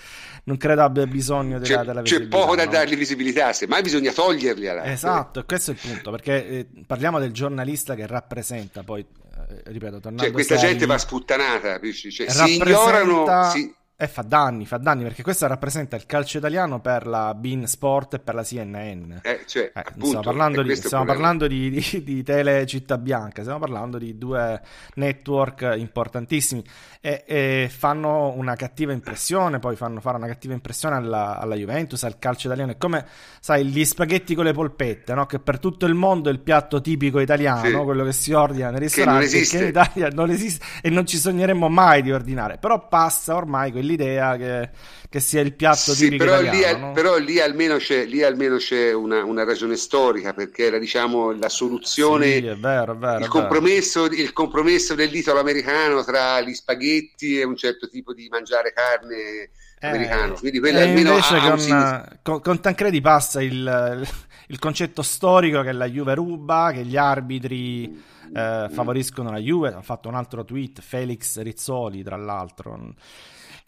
non 0.45 0.57
credo 0.57 0.83
abbia 0.83 1.07
bisogno 1.07 1.59
c'è, 1.61 1.79
della 1.79 2.01
visibilità. 2.01 2.37
C'è 2.37 2.43
poco 2.43 2.57
da 2.57 2.65
no? 2.65 2.71
dargli 2.71 2.97
visibilità, 2.97 3.53
semmai 3.53 3.83
bisogna 3.83 4.13
toglierli. 4.13 4.67
Esatto, 4.85 5.45
questo 5.45 5.73
è 5.73 5.75
il 5.75 5.81
punto, 5.81 6.11
perché 6.11 6.49
eh, 6.49 6.67
parliamo 6.87 7.19
del 7.19 7.33
giornalista 7.33 7.95
che 7.95 8.07
rappresenta 8.07 8.83
poi, 8.83 9.01
eh, 9.01 9.63
ripeto, 9.65 10.01
tornando 10.01 10.23
cioè, 10.23 10.33
questa 10.33 10.57
gente 10.57 10.87
va 10.87 10.99
sputtanata, 10.99 11.81
cioè, 11.81 12.29
si 12.29 12.55
ignorano... 12.55 13.51
Si 13.51 13.77
e 14.01 14.07
fa 14.07 14.23
danni, 14.23 14.65
fa 14.65 14.77
danni 14.77 15.03
perché 15.03 15.25
questo 15.25 15.49
rappresenta 15.49 15.97
il 15.97 16.07
calcio 16.07 16.39
italiano 16.39 16.81
per 16.81 17.05
la 17.05 17.35
Bean 17.35 17.67
Sport 17.67 18.15
e 18.15 18.19
per 18.21 18.37
la 18.37 18.45
CNN. 18.45 19.15
Eh, 19.23 19.43
cioè, 19.45 19.73
eh, 19.75 19.81
appunto, 19.81 20.07
stiamo 20.07 20.23
parlando, 20.23 20.63
di, 20.63 20.77
stiamo 20.77 21.05
parlando 21.05 21.49
di, 21.49 21.69
di, 21.69 22.05
di, 22.05 22.23
Tele 22.23 22.65
Città 22.65 22.97
Bianca, 22.97 23.41
stiamo 23.41 23.59
parlando 23.59 23.99
di 23.99 24.17
due 24.17 24.61
network 24.95 25.75
importantissimi 25.77 26.63
e, 27.01 27.25
e, 27.27 27.71
fanno 27.77 28.35
una 28.37 28.55
cattiva 28.55 28.93
impressione, 28.93 29.59
poi 29.59 29.75
fanno 29.75 29.99
fare 29.99 30.17
una 30.17 30.29
cattiva 30.29 30.55
impressione 30.55 30.95
alla, 30.95 31.37
alla, 31.37 31.57
Juventus, 31.57 32.05
al 32.05 32.21
calcio 32.21 32.47
italiano. 32.47 32.71
È 32.71 32.77
come, 32.77 33.05
sai, 33.41 33.65
gli 33.65 33.85
spaghetti 33.85 34.37
con 34.37 34.45
le 34.45 34.53
polpette, 34.53 35.13
no? 35.13 35.27
che 35.27 35.41
per 35.41 35.59
tutto 35.59 35.87
il 35.87 35.95
mondo 35.95 36.29
è 36.29 36.33
il 36.33 36.39
piatto 36.39 36.81
tipico 36.81 37.19
italiano, 37.19 37.67
sì. 37.67 37.73
quello 37.73 38.05
che 38.05 38.13
si 38.13 38.33
ordina 38.33 38.71
nei 38.71 38.79
ristoranti, 38.79 39.27
che, 39.27 39.45
che 39.45 39.59
in 39.59 39.69
Italia 39.71 40.09
non 40.11 40.31
esiste 40.31 40.65
e 40.83 40.89
non 40.89 41.05
ci 41.05 41.17
sogneremmo 41.17 41.69
mai 41.69 42.03
di 42.03 42.13
ordinare, 42.13 42.59
però 42.59 42.87
passa 42.87 43.35
ormai 43.35 43.73
quel 43.73 43.87
l'idea 43.89 44.37
che, 44.37 44.71
che, 45.09 45.21
sia 45.21 45.41
il 45.41 45.55
piatto 45.55 45.93
sì, 45.93 46.05
tipico 46.05 46.25
però. 46.25 46.41
Lì, 46.41 46.79
no? 46.79 46.93
Però 46.93 47.17
lì 47.17 47.41
almeno 47.41 47.77
c'è, 47.77 48.05
lì 48.05 48.23
almeno 48.23 48.57
c'è 48.57 48.93
una, 48.93 49.25
una, 49.25 49.45
ragione 49.45 49.77
storica, 49.77 50.33
perché 50.33 50.67
era 50.67 50.79
diciamo 50.79 51.33
la 51.33 51.49
soluzione, 51.49 52.27
sì, 52.27 52.47
è 52.47 52.57
vero, 52.57 52.93
è 52.93 52.97
vero, 52.97 53.19
il, 53.19 53.29
compromesso, 53.29 54.05
il 54.05 54.33
compromesso 54.33 54.95
dell'italo 54.95 55.41
americano 55.41 56.05
tra 56.05 56.41
gli 56.41 56.55
spaghetti 56.55 57.39
e 57.39 57.45
un 57.45 57.57
certo 57.57 57.89
tipo 57.89 58.13
di 58.13 58.29
mangiare 58.31 58.73
carne 58.73 59.51
eh, 59.81 59.87
americano. 59.89 60.35
Quindi 60.35 60.59
quello 60.59 60.79
almeno 60.79 61.11
invece 61.11 61.39
con, 61.39 61.59
un... 61.59 62.19
con, 62.23 62.41
con, 62.41 62.61
Tancredi 62.61 63.01
passa 63.01 63.43
il, 63.43 64.07
il, 64.49 64.59
concetto 64.59 65.03
storico 65.03 65.63
che 65.63 65.73
la 65.73 65.87
Juve 65.87 66.15
ruba, 66.15 66.71
che 66.73 66.85
gli 66.85 66.97
arbitri 66.97 68.03
eh, 68.35 68.69
favoriscono 68.71 69.31
la 69.31 69.39
Juve. 69.39 69.75
Ha 69.75 69.83
fatto 69.83 70.09
un 70.09 70.15
altro 70.15 70.45
tweet, 70.45 70.81
Felix 70.81 71.41
Rizzoli, 71.41 72.03
tra 72.03 72.17
l'altro. 72.17 72.95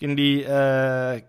Quindi 0.01 0.43
eh, 0.43 1.25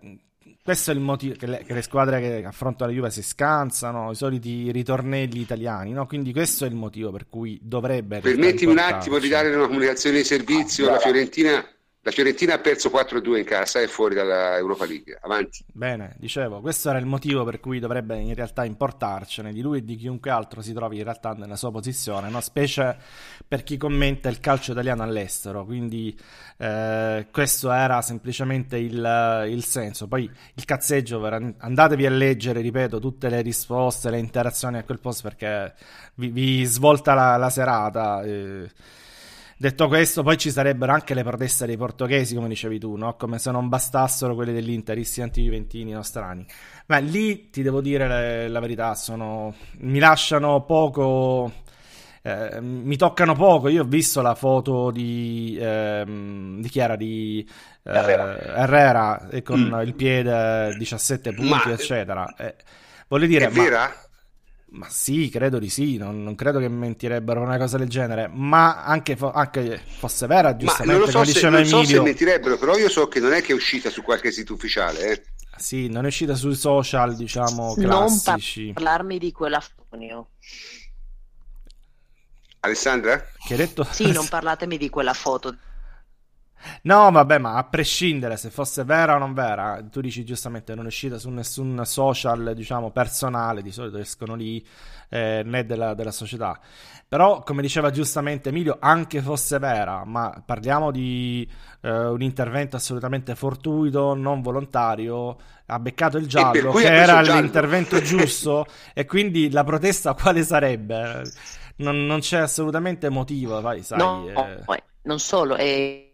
questo 0.64 0.92
è 0.92 0.94
il 0.94 1.02
motivo 1.02 1.36
che 1.36 1.46
le, 1.46 1.64
che 1.66 1.74
le, 1.74 1.82
squadre 1.82 2.22
che 2.22 2.46
affrontano 2.46 2.90
la 2.90 2.96
Juve 2.96 3.10
si 3.10 3.22
scansano, 3.22 4.12
i 4.12 4.16
soliti 4.16 4.72
ritornelli 4.72 5.42
italiani, 5.42 5.92
no? 5.92 6.08
Quindi 6.08 6.32
questo 6.32 6.64
è 6.64 6.70
il 6.70 6.76
motivo 6.76 7.12
per 7.12 7.28
cui 7.28 7.60
dovrebbe... 7.62 8.22
Permettimi 8.22 8.72
un 8.72 8.78
attimo 8.78 9.20
di 9.20 9.28
dare 9.28 9.54
una 9.54 9.68
comunicazione 9.68 10.20
di 10.20 10.24
servizio 10.24 10.88
alla 10.88 11.00
Fiorentina 11.00 11.62
la 12.04 12.10
Fiorentina 12.10 12.56
ha 12.56 12.58
perso 12.58 12.90
4-2 12.90 13.38
in 13.38 13.44
casa 13.44 13.80
e 13.80 13.88
fuori 13.88 14.16
dalla 14.16 14.58
Europa 14.58 14.86
League. 14.86 15.20
Avanti. 15.22 15.64
Bene, 15.72 16.16
dicevo, 16.18 16.60
questo 16.60 16.90
era 16.90 16.98
il 16.98 17.06
motivo 17.06 17.44
per 17.44 17.60
cui 17.60 17.78
dovrebbe 17.78 18.18
in 18.18 18.34
realtà 18.34 18.66
importarcene 18.66 19.54
di 19.54 19.62
lui 19.62 19.78
e 19.78 19.84
di 19.84 19.96
chiunque 19.98 20.32
altro 20.32 20.64
si 20.64 20.74
trovi 20.74 20.98
in 20.98 21.04
realtà 21.04 21.34
nella 21.34 21.56
sua 21.56 21.70
posizione, 21.70 22.30
no? 22.30 22.42
specie 22.42 22.98
per 23.48 23.62
chi 23.62 23.78
commenta 23.78 24.30
il 24.30 24.40
calcio 24.40 24.72
italiano 24.72 25.04
all'estero. 25.04 25.64
Quindi 25.64 26.20
eh, 26.58 27.28
questo 27.32 27.72
era 27.72 28.02
semplicemente 28.02 28.78
il, 28.78 29.46
il, 29.50 29.64
senso. 29.64 30.08
Poi 30.08 30.28
il 30.56 30.66
cazzeggio, 30.66 31.24
andatevi 31.24 32.06
a 32.08 32.10
leggere, 32.10 32.62
ripeto, 32.62 33.00
tutte 33.00 33.30
le 33.30 33.42
risposte, 33.42 34.10
le 34.10 34.18
interazioni 34.18 34.80
a 34.80 34.84
quel 34.84 35.00
post 35.00 35.22
perché 35.22 35.76
vi, 36.16 36.30
vi 36.30 36.64
svolta 36.66 37.14
la, 37.14 37.38
la 37.38 37.52
serata. 37.52 38.24
Eh, 38.24 38.70
Detto 39.62 39.88
questo, 39.88 40.24
poi 40.24 40.40
ci 40.40 40.50
sarebbero 40.50 40.92
anche 40.92 41.14
le 41.14 41.22
proteste 41.22 41.68
dei 41.68 41.78
portoghesi, 41.78 42.34
come 42.34 42.48
dicevi 42.48 42.80
tu, 42.80 42.96
no? 42.96 43.16
come 43.16 43.38
se 43.38 43.52
non 43.52 43.70
bastassero 43.70 44.34
quelle 44.34 44.54
dell'Inter, 44.54 44.98
i 44.98 45.08
anti-juventini 45.22 45.92
nostrani. 45.92 46.44
Ma 46.88 46.98
lì 46.98 47.52
ti 47.52 47.62
devo 47.62 47.80
dire 47.80 48.48
la 48.48 48.60
verità, 48.60 48.96
sono... 48.96 49.54
mi 49.82 50.00
lasciano 50.00 50.64
poco. 50.64 51.52
Eh, 52.24 52.60
mi 52.60 52.98
toccano 52.98 53.36
poco. 53.36 53.68
Io 53.68 53.84
ho 53.84 53.86
visto 53.86 54.24
la 54.24 54.34
foto 54.34 54.90
di, 54.90 55.56
eh, 55.62 56.06
di 56.08 56.68
chi 56.68 56.80
era? 56.80 56.96
Di 56.96 57.48
eh, 57.84 57.92
Herrera. 57.92 58.56
Herrera 58.64 59.30
e 59.30 59.44
con 59.44 59.60
mm. 59.60 59.80
il 59.82 59.94
piede 59.94 60.76
17 60.76 61.34
punti, 61.34 61.68
Ma... 61.68 61.72
eccetera. 61.72 62.34
Eh, 62.36 62.56
voglio 63.08 63.28
dire, 63.28 63.46
è 63.46 63.52
vera? 63.52 63.82
Ma 63.82 64.11
sì, 64.88 65.30
credo 65.30 65.60
di 65.60 65.70
sì, 65.70 65.98
non, 65.98 66.24
non 66.24 66.36
credo 66.36 66.60
che 66.60 66.70
mentirebbero 66.70 67.42
una 67.42 67.58
cosa 67.58 67.78
del 67.78 67.90
genere, 67.90 68.30
ma 68.32 68.84
anche, 68.84 69.18
fo- 69.18 69.32
anche 69.32 69.82
fosse 69.86 70.28
vera, 70.28 70.56
giustamente, 70.56 70.86
Ma 70.86 70.92
non 70.94 71.02
lo 71.02 71.08
so, 71.12 71.20
come 71.20 71.32
se, 71.32 71.50
non 71.50 71.66
so 71.66 71.84
se 71.84 72.00
mentirebbero, 72.00 72.58
però 72.58 72.78
io 72.78 72.90
so 72.90 73.08
che 73.08 73.20
non 73.20 73.34
è 73.34 73.42
che 73.42 73.52
è 73.52 73.56
uscita 73.56 73.90
su 73.90 74.02
qualche 74.02 74.32
sito 74.32 74.54
ufficiale. 74.54 75.12
Eh. 75.12 75.24
sì, 75.58 75.90
non 75.90 76.06
è 76.06 76.08
uscita 76.08 76.36
sui 76.36 76.56
social, 76.56 77.16
diciamo, 77.16 77.74
Non 77.78 78.20
classici. 78.22 78.72
parlarmi 78.74 79.18
di 79.18 79.32
quella 79.32 79.60
foto. 79.60 80.30
Alessandra? 82.62 83.18
Che 83.20 83.54
hai 83.54 83.58
detto? 83.58 83.84
Sì, 83.90 84.12
non 84.12 84.28
parlatemi 84.28 84.78
di 84.78 84.90
quella 84.90 85.14
foto. 85.14 85.58
No, 86.84 87.12
vabbè, 87.12 87.38
ma 87.38 87.56
a 87.56 87.64
prescindere 87.64 88.38
se 88.38 88.50
fosse 88.50 88.84
vera 88.84 89.16
o 89.16 89.18
non 89.18 89.34
vera, 89.34 89.84
tu 89.90 90.02
dici 90.02 90.24
giustamente 90.26 90.76
non 90.76 90.86
è 90.86 90.88
uscita 90.88 91.18
su 91.18 91.30
nessun 91.30 91.82
social, 91.86 92.54
diciamo, 92.56 92.92
personale, 92.92 93.62
di 93.62 93.72
solito 93.72 93.98
escono 93.98 94.36
lì, 94.36 94.66
eh, 95.10 95.42
né 95.46 95.66
della, 95.66 95.94
della 95.94 96.12
società. 96.12 96.60
Però, 97.08 97.44
come 97.44 97.62
diceva 97.62 97.90
giustamente 97.90 98.50
Emilio, 98.50 98.78
anche 98.80 99.22
fosse 99.22 99.60
vera, 99.60 100.06
ma 100.06 100.42
parliamo 100.46 100.92
di 100.92 101.46
eh, 101.82 102.06
un 102.06 102.22
intervento 102.22 102.78
assolutamente 102.78 103.36
fortuito, 103.36 104.14
non 104.14 104.42
volontario, 104.42 105.38
ha 105.66 105.80
beccato 105.80 106.18
il 106.18 106.28
giallo, 106.28 106.72
che 106.72 106.86
era 106.88 107.22
giallo. 107.22 107.42
l'intervento 107.42 108.00
giusto, 108.02 108.66
e 108.94 109.06
quindi 109.06 109.52
la 109.52 109.66
protesta 109.66 110.14
quale 110.14 110.44
sarebbe? 110.44 111.24
Non, 111.78 112.06
non 112.06 112.20
c'è 112.20 112.40
assolutamente 112.40 113.10
motivo, 113.10 113.60
vai, 113.60 113.84
sai. 113.84 113.98
No, 113.98 114.28
eh. 114.28 114.84
non 115.04 115.20
solo, 115.20 115.56
è- 115.56 116.11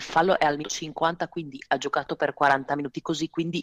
il 0.00 0.06
fallo 0.06 0.38
è 0.38 0.46
al 0.46 0.56
minuto 0.56 0.74
50, 0.74 1.28
quindi 1.28 1.62
ha 1.68 1.76
giocato 1.76 2.16
per 2.16 2.32
40 2.32 2.74
minuti 2.74 3.02
così, 3.02 3.28
quindi 3.28 3.62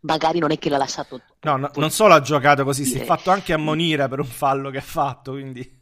magari 0.00 0.38
non 0.38 0.52
è 0.52 0.58
che 0.58 0.70
l'ha 0.70 0.78
lasciato. 0.78 1.20
No, 1.40 1.56
no, 1.56 1.70
non 1.74 1.90
solo 1.90 2.14
ha 2.14 2.20
giocato 2.20 2.64
così, 2.64 2.84
si 2.84 2.98
è 2.98 3.04
fatto 3.04 3.30
anche 3.30 3.52
ammonire 3.52 4.08
per 4.08 4.20
un 4.20 4.26
fallo 4.26 4.70
che 4.70 4.78
ha 4.78 4.82
fatto, 4.82 5.32
quindi 5.32 5.80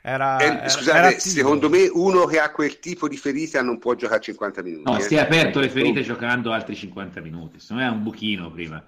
era, 0.00 0.38
Eh, 0.38 0.44
era- 0.44 0.68
scusate, 0.68 0.98
era 0.98 1.18
secondo 1.18 1.68
me 1.68 1.88
uno 1.92 2.24
che 2.24 2.38
ha 2.40 2.50
quel 2.50 2.78
tipo 2.78 3.06
di 3.06 3.16
ferita 3.16 3.62
non 3.62 3.78
può 3.78 3.94
giocare 3.94 4.20
50 4.20 4.62
minuti. 4.62 4.90
No, 4.90 4.96
eh. 4.96 5.02
si 5.02 5.14
è 5.14 5.20
aperto 5.20 5.60
le 5.60 5.68
ferite 5.68 6.02
giocando 6.02 6.52
altri 6.52 6.74
50 6.74 7.20
minuti. 7.20 7.60
Secondo 7.60 7.82
me 7.82 7.88
è 7.88 7.92
un 7.92 8.02
buchino 8.02 8.50
prima. 8.50 8.82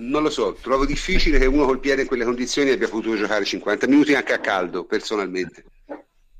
Non 0.00 0.22
lo 0.22 0.30
so, 0.30 0.56
trovo 0.60 0.86
difficile 0.86 1.40
che 1.40 1.46
uno 1.46 1.64
col 1.66 1.80
piede 1.80 2.02
in 2.02 2.06
quelle 2.06 2.24
condizioni 2.24 2.70
abbia 2.70 2.88
potuto 2.88 3.16
giocare 3.16 3.44
50 3.44 3.88
minuti 3.88 4.14
anche 4.14 4.32
a 4.32 4.38
caldo, 4.38 4.84
personalmente. 4.84 5.64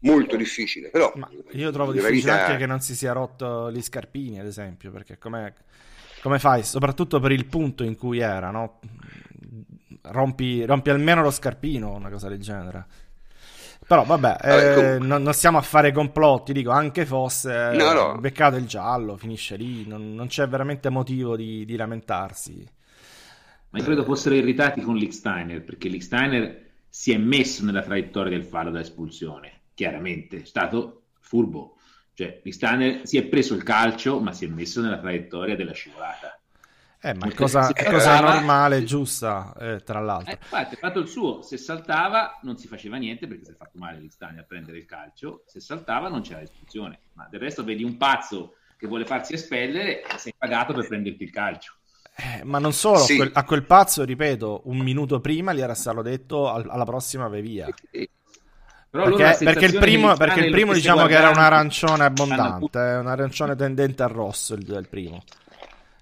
Molto 0.01 0.37
difficile, 0.37 0.91
però 0.91 1.13
Ma 1.13 1.29
io 1.53 1.71
trovo 1.73 1.93
difficile 1.93 2.33
verità- 2.33 2.45
anche 2.45 2.57
che 2.57 2.67
non 2.67 2.81
si 2.81 2.95
sia 2.95 3.13
rotto 3.13 3.71
gli 3.73 3.83
scarpini, 3.83 4.39
ad 4.39 4.47
esempio, 4.47 4.91
perché 4.93 5.19
come, 5.19 5.55
come 6.23 6.39
fai? 6.39 6.63
Soprattutto 6.63 7.19
per 7.21 7.33
il 7.33 7.47
punto 7.47 7.83
in 7.85 7.97
cui 7.97 8.19
era, 8.21 8.51
no? 8.51 8.79
Rompi, 10.03 10.65
rompi 10.65 10.91
almeno 10.91 11.23
lo 11.23 11.31
scarpino, 11.31 11.93
una 11.95 12.11
cosa 12.11 12.29
del 12.29 12.41
genere. 12.41 12.87
Però 13.87 14.05
vabbè, 14.05 14.37
Vabbè, 14.47 14.73
eh, 14.99 14.99
comunque. 14.99 15.07
non, 15.07 15.23
non 15.23 15.33
stiamo 15.33 15.59
a 15.59 15.63
fare 15.63 15.93
complotti, 15.93 16.53
dico, 16.53 16.71
anche 16.71 17.07
fosse 17.07 17.51
No, 17.71 17.93
no. 17.95 18.19
beccato 18.19 18.57
il 18.57 18.67
giallo, 18.67 19.17
finisce 19.17 19.57
lì, 19.57 19.87
non, 19.87 20.15
non 20.15 20.27
c'è 20.29 20.47
veramente 20.49 20.91
motivo 20.91 21.37
di, 21.37 21.65
di 21.65 21.77
lamentarsi. 21.77 22.67
Ma 23.71 23.79
io 23.79 23.85
credo 23.85 24.05
fossero 24.05 24.35
irritati 24.35 24.81
con 24.81 24.97
Licksteiner, 24.97 25.63
perché 25.63 25.89
Licksteiner 25.89 26.67
si 26.89 27.13
è 27.13 27.19
messo 27.19 27.65
nella 27.65 27.83
traiettoria 27.83 28.31
del 28.37 28.47
fallo 28.47 28.71
da 28.71 28.81
espulsione, 28.81 29.58
chiaramente, 29.79 30.43
è 30.43 30.45
stato 30.45 31.05
furbo. 31.21 31.77
Cioè, 32.13 32.41
Licksteiner 32.43 33.07
si 33.07 33.17
è 33.17 33.23
preso 33.27 33.55
il 33.55 33.63
calcio, 33.63 34.19
ma 34.19 34.33
si 34.33 34.45
è 34.45 34.49
messo 34.49 34.81
nella 34.81 34.99
traiettoria 34.99 35.55
della 35.55 35.71
scivolata. 35.73 36.37
Eh, 37.01 37.13
ma 37.15 37.27
è 37.27 37.29
Perché 37.29 37.37
cosa, 37.37 37.69
è 37.73 37.85
cosa 37.85 38.19
normale, 38.19 38.83
giusta, 38.83 39.55
eh, 39.57 39.83
tra 39.85 40.01
l'altro. 40.01 40.33
Eh, 40.33 40.39
infatti, 40.41 40.75
ha 40.75 40.79
fatto 40.79 40.99
il 40.99 41.07
suo, 41.07 41.43
se 41.43 41.57
saltava 41.57 42.41
non 42.43 42.59
si 42.59 42.67
faceva 42.67 42.97
niente 42.97 43.29
perché 43.29 43.45
si 43.45 43.51
è 43.53 43.55
fatto 43.55 43.79
male 43.79 44.01
Licksteiner 44.01 44.41
a 44.41 44.47
prendere 44.47 44.79
il 44.79 44.85
calcio, 44.85 45.45
se 45.47 45.61
saltava 45.61 46.09
non 46.09 46.23
c'era 46.23 46.41
espulsione, 46.43 46.99
ma 47.13 47.29
del 47.31 47.39
resto 47.39 47.63
vedi 47.63 47.85
un 47.85 47.97
pazzo 47.97 48.55
che 48.77 48.89
vuole 48.89 49.05
farsi 49.05 49.35
espellere 49.35 50.03
e 50.03 50.19
sei 50.19 50.35
pagato 50.37 50.75
per 50.75 50.89
prenderti 50.89 51.23
il 51.23 51.31
calcio. 51.31 51.75
Eh, 52.17 52.43
ma 52.43 52.59
non 52.59 52.73
solo, 52.73 52.99
Sì. 52.99 53.13
a, 53.13 53.17
quel, 53.19 53.31
a 53.33 53.45
quel 53.45 53.65
pazzo, 53.65 54.03
ripeto, 54.03 54.63
un 54.65 54.79
minuto 54.79 55.21
prima 55.21 55.53
gli 55.53 55.61
era 55.61 55.75
stato 55.75 56.03
detto 56.03 56.49
al- 56.51 56.69
alla 56.69 56.85
prossima 56.85 57.29
vai 57.29 57.43
via. 57.43 57.69
Però 58.91 59.05
loro 59.05 59.17
Perché, 59.17 59.45
la 59.45 59.53
perché 59.53 59.65
il 59.67 59.79
primo, 59.79 60.15
perché 60.17 60.41
il 60.41 60.51
primo 60.51 60.73
diciamo 60.73 61.07
che 61.07 61.15
era 61.15 61.29
un 61.29 61.39
arancione 61.39 62.05
abbondante, 62.05 62.79
hanno- 62.79 62.93
eh, 62.93 62.97
un 62.97 63.07
arancione 63.07 63.55
tendente 63.55 64.03
al 64.03 64.09
rosso 64.09 64.55
il, 64.55 64.67
il 64.67 64.89
primo. 64.89 65.23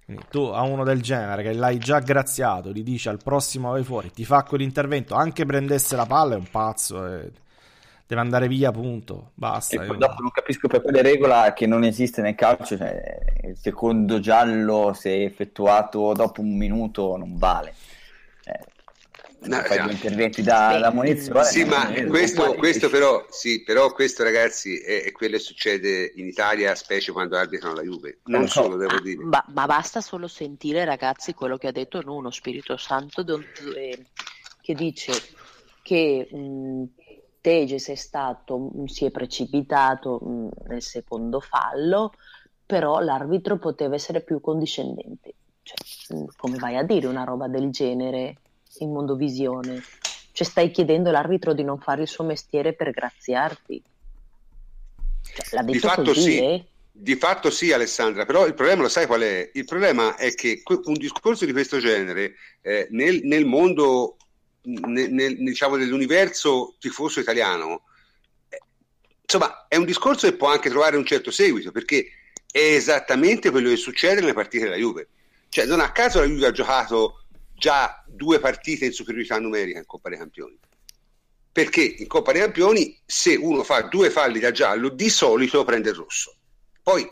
Quindi 0.04 0.24
tu 0.30 0.38
a 0.38 0.62
uno 0.62 0.84
del 0.84 1.02
genere 1.02 1.42
che 1.42 1.52
l'hai 1.52 1.78
già 1.78 1.98
graziato, 1.98 2.70
gli 2.70 2.84
dici 2.84 3.08
al 3.08 3.18
prossimo 3.22 3.72
vai 3.72 3.82
fuori, 3.82 4.12
ti 4.12 4.24
fa 4.24 4.44
quell'intervento, 4.44 5.16
anche 5.16 5.44
prendesse 5.44 5.96
la 5.96 6.06
palla, 6.06 6.34
è 6.34 6.38
un 6.38 6.48
pazzo, 6.48 7.04
e 7.06 7.32
deve 8.06 8.20
andare 8.20 8.46
via, 8.46 8.70
punto. 8.70 9.32
Basta. 9.34 9.82
E 9.82 9.84
poi 9.84 9.98
dopo 9.98 10.22
non 10.22 10.30
capisco 10.30 10.68
per 10.68 10.80
quale 10.80 11.02
regola 11.02 11.52
che 11.54 11.66
non 11.66 11.82
esiste 11.82 12.22
nel 12.22 12.36
calcio, 12.36 12.76
cioè 12.76 13.18
il 13.42 13.56
secondo 13.56 14.20
giallo 14.20 14.92
se 14.94 15.24
effettuato 15.24 16.12
dopo 16.12 16.40
un 16.40 16.56
minuto 16.56 17.16
non 17.16 17.36
vale. 17.36 17.74
Eh, 18.44 18.60
No, 19.48 19.60
fai 19.62 19.78
no. 19.78 19.90
interventi 19.90 20.42
da, 20.42 20.72
Sì. 20.74 20.80
da 20.80 20.90
munizione. 20.92 21.44
Sì, 21.44 21.60
non 21.64 21.68
ma 21.68 22.08
questo, 22.08 22.54
questo 22.54 22.90
però, 22.90 23.26
sì, 23.30 23.62
però 23.62 23.92
questo 23.92 24.22
ragazzi 24.22 24.78
è, 24.78 25.04
è 25.04 25.12
quello 25.12 25.36
che 25.36 25.42
succede 25.42 26.12
in 26.16 26.26
Italia, 26.26 26.74
specie 26.74 27.12
quando 27.12 27.36
arbitrano 27.36 27.74
la 27.74 27.82
Juve. 27.82 28.18
Non 28.24 28.48
so. 28.48 28.62
solo, 28.62 28.76
devo 28.76 28.96
Ah, 28.96 29.00
dire. 29.00 29.22
ma, 29.24 29.44
ma 29.54 29.66
basta 29.66 30.00
solo 30.00 30.28
sentire, 30.28 30.84
ragazzi, 30.84 31.34
quello 31.34 31.56
che 31.56 31.68
ha 31.68 31.72
detto 31.72 32.00
Nuno 32.02 32.30
Spirito 32.30 32.76
Santo, 32.76 33.22
don- 33.22 33.44
eh, 33.76 34.06
che 34.60 34.74
dice 34.74 35.12
che 35.82 36.28
mh, 36.30 36.84
Teges 37.40 37.88
è 37.88 37.94
stato, 37.94 38.58
mh, 38.58 38.84
si 38.86 39.04
è 39.04 39.10
precipitato 39.10 40.18
mh, 40.18 40.48
nel 40.68 40.82
secondo 40.82 41.40
fallo, 41.40 42.12
però 42.66 42.98
l'arbitro 42.98 43.58
poteva 43.58 43.94
essere 43.94 44.20
più 44.22 44.40
condiscendente. 44.40 45.34
Cioè, 45.62 46.24
come 46.36 46.58
vai 46.58 46.76
a 46.76 46.82
dire 46.82 47.06
una 47.06 47.24
roba 47.24 47.48
del 47.48 47.70
genere 47.70 48.36
in 48.78 48.92
mondovisione? 48.92 49.82
Cioè, 50.32 50.46
stai 50.46 50.70
chiedendo 50.70 51.08
all'arbitro 51.08 51.54
di 51.54 51.64
non 51.64 51.78
fare 51.78 52.02
il 52.02 52.08
suo 52.08 52.24
mestiere 52.24 52.74
per 52.74 52.90
graziarti. 52.90 53.82
Cioè, 55.22 55.46
l'ha 55.52 55.62
Di 55.62 55.72
detto 55.72 55.88
fatto 55.88 56.02
così, 56.02 56.20
sì. 56.20 56.38
eh? 56.38 56.64
Di 56.92 57.16
fatto 57.16 57.50
sì, 57.50 57.72
Alessandra, 57.72 58.24
però 58.24 58.46
il 58.46 58.54
problema 58.54 58.82
lo 58.82 58.88
sai 58.88 59.06
qual 59.06 59.20
è? 59.20 59.50
Il 59.52 59.64
problema 59.64 60.16
è 60.16 60.34
che 60.34 60.62
un 60.64 60.94
discorso 60.94 61.44
di 61.44 61.52
questo 61.52 61.78
genere 61.78 62.36
eh, 62.62 62.86
nel, 62.90 63.20
nel 63.24 63.44
mondo, 63.44 64.16
nel, 64.62 65.10
nel- 65.12 65.36
diciamo, 65.36 65.76
nell'universo 65.76 66.74
tifoso 66.78 67.20
italiano, 67.20 67.82
eh, 68.48 68.60
insomma, 69.20 69.66
è 69.68 69.76
un 69.76 69.84
discorso 69.84 70.26
che 70.26 70.36
può 70.36 70.48
anche 70.48 70.70
trovare 70.70 70.96
un 70.96 71.04
certo 71.04 71.30
seguito, 71.30 71.70
perché 71.70 72.08
è 72.50 72.58
esattamente 72.58 73.50
quello 73.50 73.68
che 73.68 73.76
succede 73.76 74.20
nelle 74.20 74.32
partite 74.32 74.64
della 74.64 74.76
Juve. 74.76 75.08
Cioè, 75.50 75.66
non 75.66 75.80
a 75.80 75.92
caso 75.92 76.20
la 76.20 76.26
Juve 76.26 76.46
ha 76.46 76.52
giocato 76.52 77.25
già 77.56 78.04
due 78.06 78.38
partite 78.38 78.84
in 78.84 78.92
superiorità 78.92 79.38
numerica 79.38 79.78
in 79.78 79.86
Coppa 79.86 80.08
dei 80.08 80.18
Campioni. 80.18 80.58
Perché 81.50 81.82
in 81.82 82.06
Coppa 82.06 82.32
dei 82.32 82.42
Campioni, 82.42 82.98
se 83.04 83.34
uno 83.34 83.62
fa 83.62 83.82
due 83.82 84.10
falli 84.10 84.38
da 84.38 84.50
giallo, 84.50 84.90
di 84.90 85.08
solito 85.08 85.64
prende 85.64 85.90
il 85.90 85.96
rosso. 85.96 86.36
Poi 86.82 87.08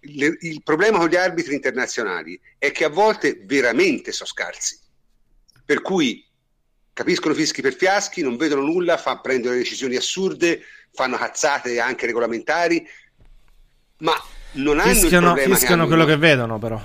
il, 0.00 0.36
il 0.40 0.62
problema 0.62 0.98
con 0.98 1.08
gli 1.08 1.16
arbitri 1.16 1.54
internazionali 1.54 2.40
è 2.56 2.72
che 2.72 2.84
a 2.84 2.88
volte 2.88 3.42
veramente 3.44 4.12
sono 4.12 4.28
scarsi. 4.28 4.78
Per 5.64 5.82
cui 5.82 6.26
capiscono 6.94 7.34
fischi 7.34 7.60
per 7.60 7.74
fiaschi, 7.74 8.22
non 8.22 8.36
vedono 8.36 8.62
nulla, 8.62 8.96
fa, 8.96 9.20
prendono 9.20 9.54
decisioni 9.54 9.96
assurde, 9.96 10.62
fanno 10.92 11.16
cazzate 11.16 11.78
anche 11.78 12.06
regolamentari, 12.06 12.84
ma 13.98 14.14
non 14.52 14.80
hanno 14.80 14.90
il 14.90 14.96
Fischiano, 14.96 15.26
problema 15.26 15.48
che 15.48 15.54
fischiano 15.54 15.82
hanno 15.82 15.90
quello 15.90 16.04
che 16.06 16.16
vedono, 16.16 16.58
però. 16.58 16.82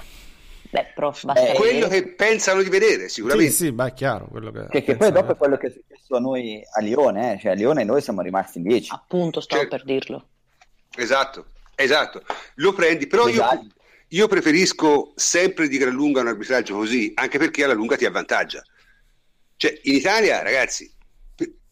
Beh, 0.73 0.91
prof, 0.95 1.23
basta 1.25 1.51
Eh, 1.51 1.53
quello 1.53 1.88
che 1.88 2.07
pensano 2.15 2.63
di 2.63 2.69
vedere, 2.69 3.03
Sì, 3.07 3.15
sicuramente. 3.15 3.51
sì, 3.51 3.71
beh, 3.71 3.88
è 3.89 3.93
chiaro. 3.93 4.25
Quello 4.25 4.51
che, 4.51 4.65
Che, 4.69 4.81
che 4.81 4.95
poi 4.95 5.12
dopo 5.12 5.33
è 5.33 5.36
quello 5.36 5.55
che 5.55 5.67
è 5.67 5.69
successo 5.69 6.15
a 6.15 6.19
noi 6.19 6.63
a 6.77 6.81
Lione, 6.81 7.33
eh. 7.36 7.39
cioè 7.39 7.51
a 7.51 7.53
Lione 7.53 7.83
noi 7.83 8.01
siamo 8.01 8.21
rimasti 8.21 8.57
in 8.57 8.63
10. 8.63 8.89
Appunto, 8.91 9.39
stavo 9.39 9.62
Certo. 9.62 9.75
per 9.75 9.86
dirlo. 9.86 10.27
Esatto, 10.95 11.45
esatto. 11.75 12.23
Lo 12.55 12.73
prendi, 12.73 13.05
però 13.05 13.27
io, 13.27 13.33
Esatto. 13.43 13.67
io 14.07 14.27
preferisco 14.27 15.12
sempre 15.15 15.67
di 15.67 15.77
gran 15.77 15.93
lunga 15.93 16.21
un 16.21 16.27
arbitraggio 16.29 16.73
così, 16.75 17.12
anche 17.13 17.38
perché 17.38 17.63
alla 17.65 17.74
lunga 17.74 17.95
ti 17.95 18.05
avvantaggia. 18.05 18.63
Cioè, 19.55 19.80
in 19.84 19.93
Italia, 19.93 20.41
ragazzi, 20.41 20.91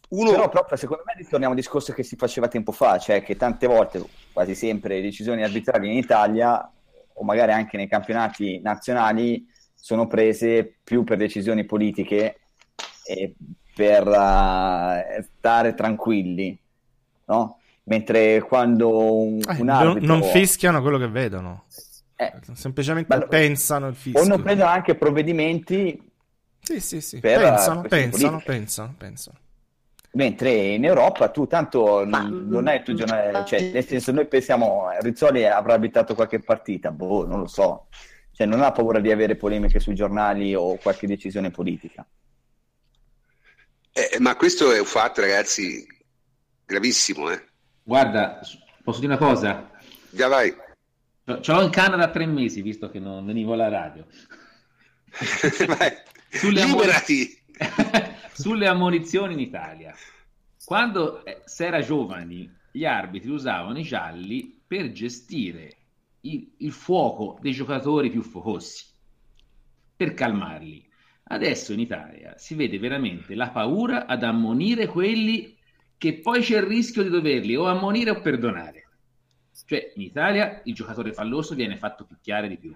uno... 0.10 0.30
Però 0.30 0.48
proprio 0.50 0.78
secondo 0.78 1.02
me 1.08 1.14
ritorniamo 1.18 1.54
al 1.56 1.60
discorso 1.60 1.92
che 1.94 2.04
si 2.04 2.16
faceva 2.18 2.48
tempo 2.48 2.72
fa, 2.72 3.00
cioè 3.00 3.24
che 3.24 3.36
tante 3.36 3.66
volte, 3.66 4.04
quasi 4.32 4.54
sempre, 4.54 4.96
le 4.98 5.02
decisioni 5.02 5.42
arbitrali 5.42 5.90
in 5.90 5.98
Italia 5.98 6.72
o 7.16 7.24
magari 7.24 7.52
anche 7.52 7.78
nei 7.78 7.88
campionati 7.88 8.60
nazionali 8.62 9.46
sono 9.74 10.08
prese 10.08 10.78
più 10.84 11.04
per 11.04 11.18
decisioni 11.18 11.66
politiche 11.66 12.40
e 13.06 13.36
per 13.74 14.08
eh, 14.08 15.28
stare 15.38 15.74
tranquilli, 15.74 16.58
no? 17.26 17.58
Mentre 17.84 18.42
quando 18.42 19.24
un, 19.24 19.40
Eh, 19.48 19.54
un 19.60 19.70
non- 19.70 19.70
arbitro... 19.70 20.06
non 20.06 20.24
fischiano 20.24 20.82
quello 20.82 20.98
che 20.98 21.08
vedono. 21.08 21.66
eh, 22.18 22.32
Semplicemente 22.54 23.18
Ma- 23.18 23.28
pensano 23.28 23.88
il 23.88 23.96
o 23.96 23.98
fischio. 24.02 24.28
non 24.28 24.42
prendono 24.44 24.70
anche 24.70 24.96
provvedimenti 24.96 26.10
Sì, 26.62 26.80
sì, 26.80 27.02
sì. 27.02 27.20
per 27.20 27.40
Pensano, 27.40 27.82
pensano, 27.82 28.38
politiche. 28.38 28.46
pensano, 28.52 28.96
pensano. 28.98 29.38
Mentre 30.14 30.52
in 30.52 30.84
Europa 30.84 31.30
tu 31.30 31.48
tanto 31.48 32.04
Ma- 32.06 32.22
non 32.24 32.48
non 32.50 32.68
è 32.68 32.76
il 32.76 32.84
tuo 32.84 32.94
giornale, 32.94 33.46
cioè 33.46 33.72
nel 33.72 33.86
senso 33.86 34.12
noi 34.12 34.28
pensiamo 34.28 34.90
Rizzoli 35.00 35.46
avrà 35.46 35.74
abitato 35.74 36.16
qualche 36.16 36.40
partita, 36.40 36.92
boh, 36.92 37.26
non 37.26 37.40
lo 37.40 37.48
so, 37.48 37.88
cioè 38.34 38.46
non 38.46 38.62
ha 38.62 38.74
paura 38.74 39.00
di 39.00 39.10
avere 39.10 39.38
polemiche 39.38 39.80
sui 39.80 39.96
giornali 39.96 40.54
o 40.54 40.76
qualche 40.76 41.08
decisione 41.08 41.50
politica. 41.50 42.06
Eh, 43.94 44.20
ma 44.20 44.36
questo 44.36 44.74
è 44.74 44.80
un 44.80 44.86
fatto, 44.86 45.22
ragazzi, 45.22 45.86
gravissimo, 46.66 47.30
eh. 47.30 47.46
Guarda, 47.84 48.40
posso 48.84 49.00
dire 49.00 49.14
una 49.14 49.26
cosa? 49.26 49.70
Già 50.10 50.28
vai. 50.28 50.54
Ce 51.40 51.52
l'ho 51.54 51.62
in 51.62 51.70
Canada 51.70 52.10
tre 52.10 52.26
mesi, 52.26 52.62
visto 52.62 52.90
che 52.90 53.00
non 53.00 53.26
venivo 53.26 53.54
alla 53.54 53.70
radio. 53.70 54.06
Sulle 56.32 56.66
Liberati. 56.66 57.41
Sulle 58.34 58.68
ammonizioni 58.68 59.34
in 59.34 59.40
Italia. 59.40 59.94
Quando 60.64 61.24
eh, 61.26 61.42
si 61.46 61.64
era 61.64 61.82
giovani, 61.82 62.50
gli 62.72 62.86
arbitri 62.86 63.30
usavano 63.30 63.80
i 63.80 63.84
gialli 63.84 64.62
per 64.66 64.92
gestire 64.92 65.78
il, 66.22 66.54
il 66.58 66.72
fuoco 66.72 67.38
dei 67.42 67.52
giocatori 67.52 68.10
più 68.10 68.22
focosi, 68.22 68.86
per 69.96 70.14
calmarli. 70.14 70.90
Adesso 71.24 71.74
in 71.74 71.80
Italia 71.80 72.38
si 72.38 72.56
vede 72.56 72.78
veramente 72.78 73.36
la 73.36 73.50
paura 73.50 74.06
ad 74.06 74.24
ammonire 74.24 74.88
quelli 74.88 75.58
che 75.98 76.20
poi 76.20 76.42
c'è 76.42 76.58
il 76.58 76.64
rischio 76.64 77.04
di 77.04 77.10
doverli 77.10 77.56
o 77.56 77.66
ammonire 77.66 78.12
o 78.12 78.22
perdonare. 78.22 78.88
Cioè, 79.66 79.94
in 79.96 80.02
Italia 80.02 80.62
il 80.66 80.74
giocatore 80.74 81.14
falloso 81.14 81.56
viene 81.56 81.78
fatto 81.78 82.06
picchiare 82.06 82.48
di 82.48 82.58
più, 82.58 82.76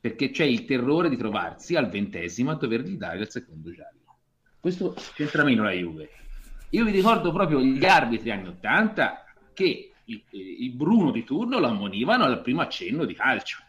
perché 0.00 0.30
c'è 0.30 0.44
il 0.44 0.64
terrore 0.64 1.08
di 1.08 1.16
trovarsi 1.16 1.74
al 1.76 1.88
ventesimo 1.88 2.50
a 2.50 2.54
dovergli 2.54 2.96
dare 2.96 3.20
il 3.20 3.30
secondo 3.30 3.72
giallo. 3.72 4.18
Questo 4.60 4.94
c'entra 5.14 5.44
meno 5.44 5.62
la 5.62 5.72
Juve. 5.72 6.10
Io 6.70 6.84
vi 6.84 6.90
ricordo 6.90 7.32
proprio 7.32 7.60
gli 7.60 7.84
arbitri 7.84 8.30
anni 8.30 8.48
80 8.48 9.24
che 9.54 9.92
il, 10.04 10.24
il 10.30 10.72
Bruno 10.72 11.10
di 11.10 11.24
turno 11.24 11.58
lo 11.58 11.66
ammonivano 11.66 12.24
al 12.24 12.42
primo 12.42 12.60
accenno 12.60 13.04
di 13.04 13.14
calcio. 13.14 13.62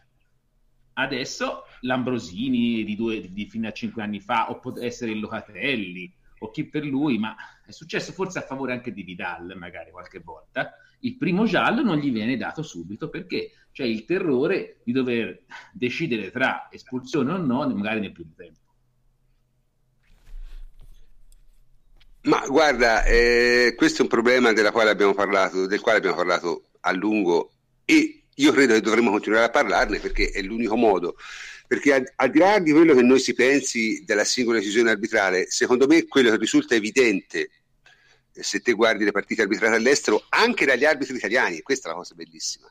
Adesso 0.94 1.64
l'Ambrosini 1.80 2.84
di, 2.84 2.96
due, 2.96 3.20
di 3.30 3.46
fino 3.46 3.68
a 3.68 3.72
cinque 3.72 4.02
anni 4.02 4.20
fa, 4.20 4.50
o 4.50 4.58
può 4.58 4.78
essere 4.78 5.12
il 5.12 5.20
Locatelli, 5.20 6.12
o 6.40 6.50
chi 6.50 6.64
per 6.64 6.84
lui, 6.84 7.18
ma 7.18 7.34
è 7.64 7.70
successo 7.70 8.12
forse 8.12 8.38
a 8.38 8.42
favore 8.42 8.72
anche 8.72 8.92
di 8.92 9.02
Vidal, 9.02 9.54
magari 9.56 9.90
qualche 9.90 10.20
volta. 10.20 10.72
Il 11.00 11.16
primo 11.16 11.46
giallo 11.46 11.82
non 11.82 11.98
gli 11.98 12.10
viene 12.10 12.36
dato 12.36 12.62
subito 12.62 13.08
perché 13.08 13.52
c'è 13.72 13.84
il 13.84 14.04
terrore 14.04 14.78
di 14.84 14.92
dover 14.92 15.42
decidere 15.72 16.30
tra 16.30 16.68
espulsione 16.70 17.32
o 17.32 17.36
no, 17.36 17.68
magari 17.68 18.00
nel 18.00 18.12
primo 18.12 18.32
tempo. 18.36 18.58
Ma 22.22 22.46
guarda, 22.46 23.04
eh, 23.04 23.74
questo 23.76 23.98
è 23.98 24.02
un 24.02 24.08
problema 24.08 24.52
quale 24.72 24.90
parlato, 25.14 25.66
del 25.66 25.80
quale 25.80 25.98
abbiamo 25.98 26.16
parlato 26.16 26.64
a 26.80 26.92
lungo 26.92 27.52
e 27.84 28.24
io 28.34 28.52
credo 28.52 28.74
che 28.74 28.80
dovremmo 28.80 29.10
continuare 29.10 29.46
a 29.46 29.50
parlarne 29.50 29.98
perché 30.00 30.30
è 30.30 30.42
l'unico 30.42 30.76
modo. 30.76 31.16
Perché 31.66 31.94
al, 31.94 32.12
al 32.16 32.30
di 32.30 32.38
là 32.38 32.58
di 32.58 32.72
quello 32.72 32.94
che 32.94 33.02
noi 33.02 33.20
si 33.20 33.32
pensi 33.32 34.02
della 34.04 34.24
singola 34.24 34.58
decisione 34.58 34.90
arbitrale, 34.90 35.46
secondo 35.50 35.86
me 35.86 36.06
quello 36.06 36.30
che 36.30 36.36
risulta 36.36 36.74
evidente 36.74 37.50
eh, 38.32 38.42
se 38.42 38.60
te 38.60 38.72
guardi 38.72 39.04
le 39.04 39.12
partite 39.12 39.42
arbitrate 39.42 39.76
all'estero, 39.76 40.24
anche 40.30 40.66
dagli 40.66 40.84
arbitri 40.84 41.16
italiani, 41.16 41.60
questa 41.62 41.88
è 41.88 41.92
la 41.92 41.98
cosa 41.98 42.14
bellissima. 42.14 42.70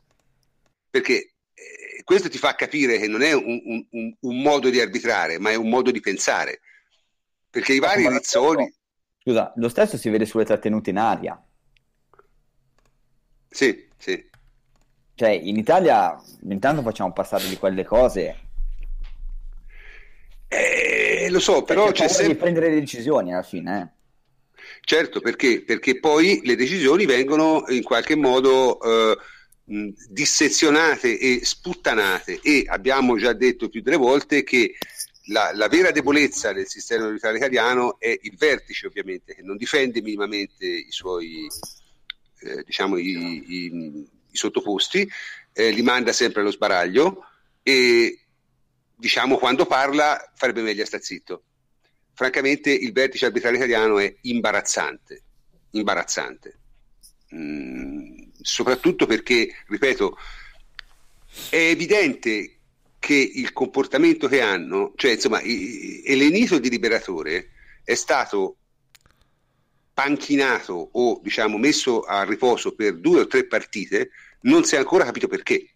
Perché 0.90 1.34
eh, 1.54 2.04
questo 2.04 2.30
ti 2.30 2.38
fa 2.38 2.56
capire 2.56 2.98
che 2.98 3.08
non 3.08 3.22
è 3.22 3.34
un, 3.34 3.62
un- 3.92 4.16
un- 4.22 4.42
modo 4.42 4.70
di 4.70 4.80
arbitrare, 4.80 5.38
ma 5.40 5.52
è 5.52 5.56
un 5.56 5.70
modo 5.70 5.92
di 5.92 6.00
pensare. 6.00 6.62
Perché 7.50 7.74
i 7.74 7.80
vari 7.80 8.08
Rizzoli, 8.08 8.64
stesso- 8.64 8.74
Scusa, 9.18 9.54
lo 9.58 9.70
stesso 9.70 9.98
si 9.98 10.10
vede 10.10 10.26
sulle 10.26 10.46
trattenute 10.46 10.90
in 10.92 10.98
aria. 10.98 11.42
sì, 13.50 13.88
sì. 13.98 14.30
Cioè, 15.14 15.30
in 15.30 15.56
Italia 15.58 16.20
intanto 16.50 16.82
facciamo 16.82 17.14
passare 17.14 17.48
di 17.48 17.58
quelle 17.58 17.84
cose. 17.86 18.40
Eh, 20.48 21.28
lo 21.30 21.40
so, 21.40 21.64
però 21.64 21.92
Perché 21.92 21.94
c'è 21.94 22.08
paura 22.08 22.24
di 22.24 22.34
sempre... 22.34 22.36
prendere 22.36 22.70
le 22.70 22.80
decisioni 22.80 23.32
alla 23.34 23.44
fine, 23.44 23.82
eh. 23.82 23.98
Certo, 24.82 25.22
perché? 25.22 25.64
Perché 25.64 26.00
poi 26.00 26.42
le 26.44 26.56
decisioni 26.56 27.06
vengono 27.06 27.64
in 27.70 27.84
qualche 27.84 28.16
modo 28.16 28.80
eh, 28.82 29.18
dissezionate 30.10 31.20
e 31.20 31.42
sputtanate. 31.44 32.40
E 32.42 32.66
abbiamo 32.68 33.18
già 33.18 33.34
detto 33.34 33.70
più 33.70 33.82
delle 33.82 33.98
volte 33.98 34.44
che 34.44 34.76
la, 35.26 35.52
la 35.54 35.68
vera 35.68 35.92
debolezza 35.92 36.54
del 36.54 36.68
sistema 36.68 37.06
militare 37.08 37.38
italiano 37.38 38.00
è 38.00 38.18
il 38.22 38.36
vertice, 38.36 38.88
ovviamente, 38.88 39.36
che 39.36 39.44
non 39.44 39.58
difende 39.58 40.02
minimamente 40.02 40.66
i 40.66 40.92
suoi, 40.92 41.48
eh, 42.42 42.64
diciamo, 42.64 42.98
i, 42.98 43.44
i- 43.48 44.08
i 44.32 44.38
sottoposti, 44.38 45.08
eh, 45.54 45.72
li 45.72 45.82
manda 45.82 46.14
sempre 46.14 46.42
allo 46.42 46.52
sbaraglio 46.52 47.26
e 47.64 48.20
diciamo 48.96 49.38
quando 49.38 49.66
parla 49.66 50.32
farebbe 50.36 50.62
meglio 50.62 50.84
a 50.84 50.86
sta 50.86 51.00
zitto. 51.00 51.44
Francamente 52.14 52.72
il 52.72 52.92
vertice 52.92 53.26
arbitrale 53.26 53.58
italiano 53.58 53.98
è 53.98 54.14
imbarazzante, 54.22 55.24
imbarazzante. 55.72 56.58
Mm, 57.34 57.89
soprattutto 58.42 59.06
perché, 59.06 59.56
ripeto, 59.68 60.18
è 61.50 61.56
evidente 61.56 62.58
che 63.00 63.16
il 63.16 63.54
comportamento 63.54 64.28
che 64.28 64.42
hanno, 64.42 64.94
cioè 64.96 65.12
insomma, 65.12 65.42
Elenito 65.42 66.60
di 66.60 66.70
Liberatore 66.70 67.52
è 67.84 67.96
stato 67.96 68.58
panchinato 69.94 70.90
o 70.94 71.20
diciamo 71.22 71.58
messo 71.58 72.02
a 72.02 72.24
riposo 72.24 72.74
per 72.76 72.98
due 72.98 73.22
o 73.22 73.28
tre 73.28 73.46
partite, 73.46 74.12
non 74.42 74.64
si 74.64 74.76
è 74.76 74.78
ancora 74.78 75.06
capito 75.06 75.28
perché. 75.28 75.74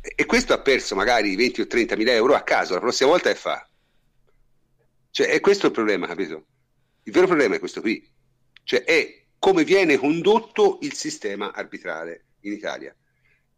E 0.00 0.26
questo 0.26 0.52
ha 0.52 0.60
perso 0.60 0.94
magari 0.94 1.34
20 1.34 1.62
o 1.62 1.66
30 1.66 1.96
mila 1.96 2.12
euro 2.12 2.34
a 2.34 2.42
caso, 2.42 2.74
la 2.74 2.80
prossima 2.80 3.10
volta 3.10 3.30
che 3.30 3.38
fa? 3.38 3.66
Cioè, 5.10 5.28
è 5.28 5.40
questo 5.40 5.66
il 5.66 5.72
problema, 5.72 6.06
capito? 6.06 6.46
Il 7.04 7.12
vero 7.12 7.26
problema 7.26 7.54
è 7.54 7.58
questo 7.58 7.80
qui, 7.80 8.06
cioè 8.64 8.82
è 8.82 9.23
come 9.44 9.64
viene 9.64 9.98
condotto 9.98 10.78
il 10.80 10.94
sistema 10.94 11.52
arbitrale 11.52 12.28
in 12.44 12.54
Italia. 12.54 12.96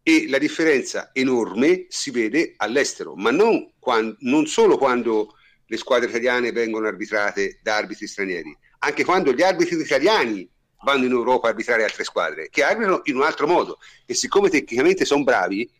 E 0.02 0.26
la 0.28 0.38
differenza 0.38 1.10
enorme 1.12 1.86
si 1.90 2.10
vede 2.10 2.54
all'estero, 2.56 3.14
ma 3.14 3.30
non, 3.30 3.70
quan- 3.78 4.12
non 4.22 4.46
solo 4.46 4.78
quando 4.78 5.36
le 5.64 5.76
squadre 5.76 6.08
italiane 6.08 6.50
vengono 6.50 6.88
arbitrate 6.88 7.60
da 7.62 7.76
arbitri 7.76 8.08
stranieri, 8.08 8.52
anche 8.80 9.04
quando 9.04 9.32
gli 9.32 9.42
arbitri 9.42 9.80
italiani 9.80 10.50
vanno 10.82 11.04
in 11.04 11.12
Europa 11.12 11.46
a 11.46 11.50
arbitrare 11.50 11.84
altre 11.84 12.02
squadre, 12.02 12.48
che 12.50 12.64
arbitrano 12.64 13.02
in 13.04 13.14
un 13.14 13.22
altro 13.22 13.46
modo. 13.46 13.78
E 14.06 14.14
siccome 14.14 14.50
tecnicamente 14.50 15.04
sono 15.04 15.22
bravi, 15.22 15.70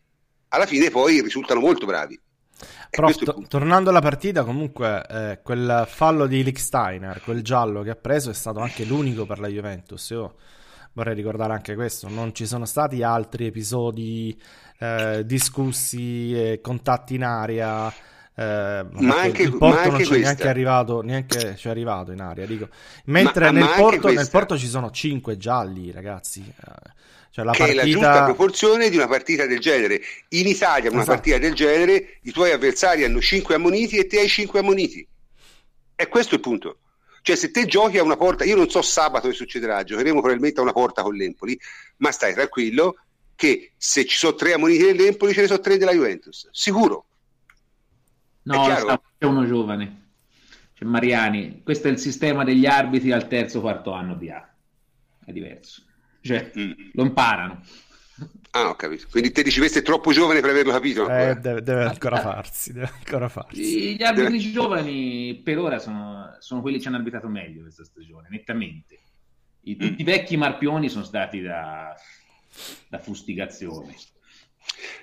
alla 0.47 0.65
fine 0.65 0.89
poi 0.89 1.19
risultano 1.19 1.59
molto 1.59 1.85
bravi. 1.85 2.17
Il 2.89 3.15
to- 3.17 3.45
tornando 3.47 3.89
alla 3.91 4.01
partita, 4.01 4.43
comunque 4.43 5.05
eh, 5.07 5.39
quel 5.43 5.85
fallo 5.87 6.25
di 6.25 6.43
Licksteiner, 6.43 7.21
quel 7.21 7.43
giallo 7.43 7.83
che 7.83 7.91
ha 7.91 7.95
preso, 7.95 8.29
è 8.29 8.33
stato 8.33 8.59
anche 8.59 8.83
l'unico 8.83 9.25
per 9.25 9.39
la 9.39 9.47
Juventus. 9.47 10.09
Io 10.09 10.35
vorrei 10.93 11.13
ricordare 11.13 11.53
anche 11.53 11.75
questo: 11.75 12.09
non 12.09 12.33
ci 12.33 12.47
sono 12.47 12.65
stati 12.65 13.03
altri 13.03 13.45
episodi 13.45 14.35
eh, 14.79 15.23
discussi, 15.25 16.33
e 16.33 16.59
contatti 16.61 17.15
in 17.15 17.23
aria. 17.23 17.93
Eh, 18.39 18.85
perché 18.91 19.05
anche- 19.19 19.41
il 19.41 19.51
ma 19.51 19.57
Porto 19.57 19.77
anche 19.77 19.89
non 19.89 19.97
c'è 19.97 20.05
questa. 20.07 20.15
neanche 20.25 20.47
arrivato, 20.47 21.01
neanche 21.01 21.53
c'è 21.55 21.69
arrivato 21.69 22.11
in 22.11 22.21
aria. 22.21 22.45
Dico. 22.45 22.69
Mentre 23.05 23.45
Ma- 23.45 23.51
nel, 23.51 23.63
ma 23.63 23.69
Porto, 23.75 24.11
nel. 24.11 24.29
Porto 24.29 24.57
ci 24.57 24.67
sono 24.67 24.91
cinque 24.91 25.37
gialli, 25.37 25.91
ragazzi. 25.91 26.41
Eh, 26.41 26.95
Cioè 27.31 27.45
la 27.45 27.51
che 27.51 27.65
è 27.67 27.73
la 27.73 27.83
giusta 27.83 27.99
partita. 28.07 28.23
proporzione 28.25 28.89
di 28.89 28.95
una 28.95 29.07
partita 29.07 29.45
del 29.45 29.59
genere. 29.59 30.01
In 30.29 30.47
Italia, 30.47 30.89
una 30.91 31.01
Esatto. 31.01 31.15
partita 31.17 31.37
del 31.39 31.53
genere, 31.53 32.17
i 32.23 32.31
tuoi 32.31 32.51
avversari 32.51 33.03
hanno 33.03 33.21
5 33.21 33.55
ammoniti 33.55 33.97
e 33.97 34.07
te 34.07 34.19
hai 34.19 34.27
5 34.27 34.59
ammoniti. 34.59 35.07
E 35.95 36.07
questo 36.07 36.33
è 36.33 36.37
il 36.37 36.43
punto. 36.43 36.77
Cioè, 37.21 37.35
se 37.35 37.51
te 37.51 37.65
giochi 37.65 37.97
a 37.97 38.03
una 38.03 38.15
porta, 38.17 38.43
io 38.43 38.55
non 38.55 38.69
so 38.69 38.81
sabato 38.81 39.27
che 39.27 39.33
succederà, 39.33 39.83
giocheremo 39.83 40.19
probabilmente 40.19 40.59
a 40.59 40.63
una 40.63 40.71
porta 40.71 41.01
con 41.03 41.13
l'Empoli, 41.13 41.59
ma 41.97 42.11
stai 42.11 42.33
tranquillo 42.33 42.95
che 43.35 43.73
se 43.77 44.05
ci 44.05 44.15
sono 44.17 44.33
tre 44.35 44.53
ammoniti 44.53 44.83
dell'Empoli, 44.83 45.33
ce 45.33 45.41
ne 45.41 45.47
sono 45.47 45.59
tre 45.59 45.77
della 45.77 45.91
Juventus. 45.93 46.47
Sicuro. 46.51 47.06
È 48.53 48.83
No, 48.83 49.01
c'è 49.17 49.25
uno 49.25 49.45
giovane. 49.45 50.05
C'è 50.73 50.85
Mariani. 50.85 51.61
Questo 51.63 51.87
è 51.87 51.91
il 51.91 51.97
sistema 51.99 52.43
degli 52.43 52.65
arbitri 52.65 53.11
al 53.11 53.27
terzo 53.27 53.61
quarto 53.61 53.91
anno 53.91 54.15
di 54.15 54.29
A. 54.29 54.47
È 55.25 55.31
diverso. 55.31 55.83
Cioè, 56.21 56.51
Mm. 56.57 56.71
lo 56.93 57.03
imparano. 57.03 57.61
Ah, 58.51 58.69
ho 58.69 58.75
capito. 58.75 59.05
Quindi 59.11 59.31
te 59.31 59.43
dici 59.43 59.59
questo 59.59 59.79
è 59.79 59.81
troppo 59.81 60.11
giovane 60.11 60.39
per 60.39 60.49
averlo 60.49 60.71
capito. 60.71 61.01
ancora. 61.01 61.29
Eh, 61.29 61.35
deve, 61.35 61.61
deve 61.61 61.83
ancora 61.83 62.19
farsi, 62.19 62.73
deve 62.73 62.89
ancora 62.95 63.29
farsi. 63.29 63.95
Gli 63.95 64.03
arbitri 64.03 64.39
giovani 64.39 65.35
per 65.43 65.59
ora 65.59 65.77
sono, 65.79 66.35
sono 66.39 66.61
quelli 66.61 66.77
che 66.77 66.81
ci 66.83 66.87
hanno 66.87 66.97
arbitrato 66.97 67.27
meglio 67.27 67.61
questa 67.61 67.83
stagione, 67.83 68.27
nettamente. 68.31 68.99
I, 69.61 69.75
tutti 69.75 70.01
i 70.01 70.05
vecchi 70.05 70.37
marpioni 70.37 70.89
sono 70.89 71.03
stati 71.03 71.41
da, 71.41 71.93
da 72.89 72.97
fustigazione. 72.99 73.95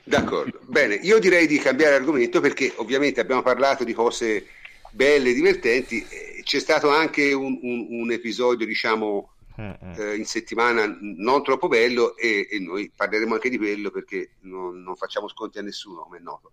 D'accordo, 0.04 0.60
bene, 0.66 0.94
io 0.96 1.18
direi 1.18 1.46
di 1.46 1.58
cambiare 1.58 1.94
argomento 1.94 2.40
perché 2.40 2.72
ovviamente 2.76 3.20
abbiamo 3.20 3.42
parlato 3.42 3.84
di 3.84 3.92
cose 3.92 4.46
belle, 4.90 5.32
divertenti, 5.32 6.06
c'è 6.42 6.60
stato 6.60 6.90
anche 6.90 7.32
un, 7.32 7.58
un, 7.62 7.86
un 7.90 8.12
episodio, 8.12 8.66
diciamo, 8.66 9.34
mm-hmm. 9.60 10.00
eh, 10.00 10.14
in 10.16 10.24
settimana 10.24 10.96
non 11.00 11.42
troppo 11.42 11.68
bello 11.68 12.16
e, 12.16 12.46
e, 12.50 12.58
noi 12.60 12.90
parleremo 12.94 13.34
anche 13.34 13.48
di 13.48 13.58
quello 13.58 13.90
perché 13.90 14.32
non, 14.40 14.82
non 14.82 14.96
facciamo 14.96 15.28
sconti 15.28 15.58
a 15.58 15.62
nessuno, 15.62 16.02
come 16.02 16.18
è 16.18 16.20
noto. 16.20 16.52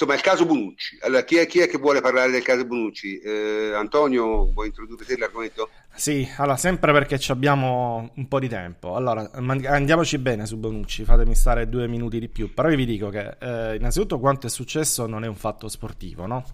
Insomma, 0.00 0.16
il 0.16 0.24
caso 0.24 0.46
Bonucci. 0.46 0.96
Allora, 1.02 1.24
chi 1.24 1.36
è, 1.36 1.46
chi 1.46 1.58
è, 1.58 1.68
che 1.68 1.76
vuole 1.76 2.00
parlare 2.00 2.30
del 2.30 2.42
caso 2.42 2.64
Bonucci? 2.64 3.18
Eh, 3.18 3.74
Antonio, 3.74 4.50
vuoi 4.50 4.68
introdurre 4.68 5.04
te 5.04 5.18
l'argomento? 5.18 5.68
Sì, 5.94 6.26
allora, 6.38 6.56
sempre 6.56 6.90
perché 6.92 7.20
abbiamo 7.30 8.10
un 8.14 8.26
po' 8.26 8.38
di 8.38 8.48
tempo. 8.48 8.94
Allora, 8.94 9.30
andiamoci 9.30 10.16
bene 10.16 10.46
su 10.46 10.56
Bonucci, 10.56 11.04
fatemi 11.04 11.34
stare 11.34 11.68
due 11.68 11.86
minuti 11.86 12.18
di 12.18 12.28
più. 12.28 12.54
Però 12.54 12.70
vi 12.70 12.86
dico 12.86 13.10
che, 13.10 13.36
eh, 13.40 13.76
innanzitutto, 13.76 14.18
quanto 14.18 14.46
è 14.46 14.50
successo 14.50 15.06
non 15.06 15.22
è 15.22 15.28
un 15.28 15.36
fatto 15.36 15.68
sportivo, 15.68 16.24
no? 16.24 16.44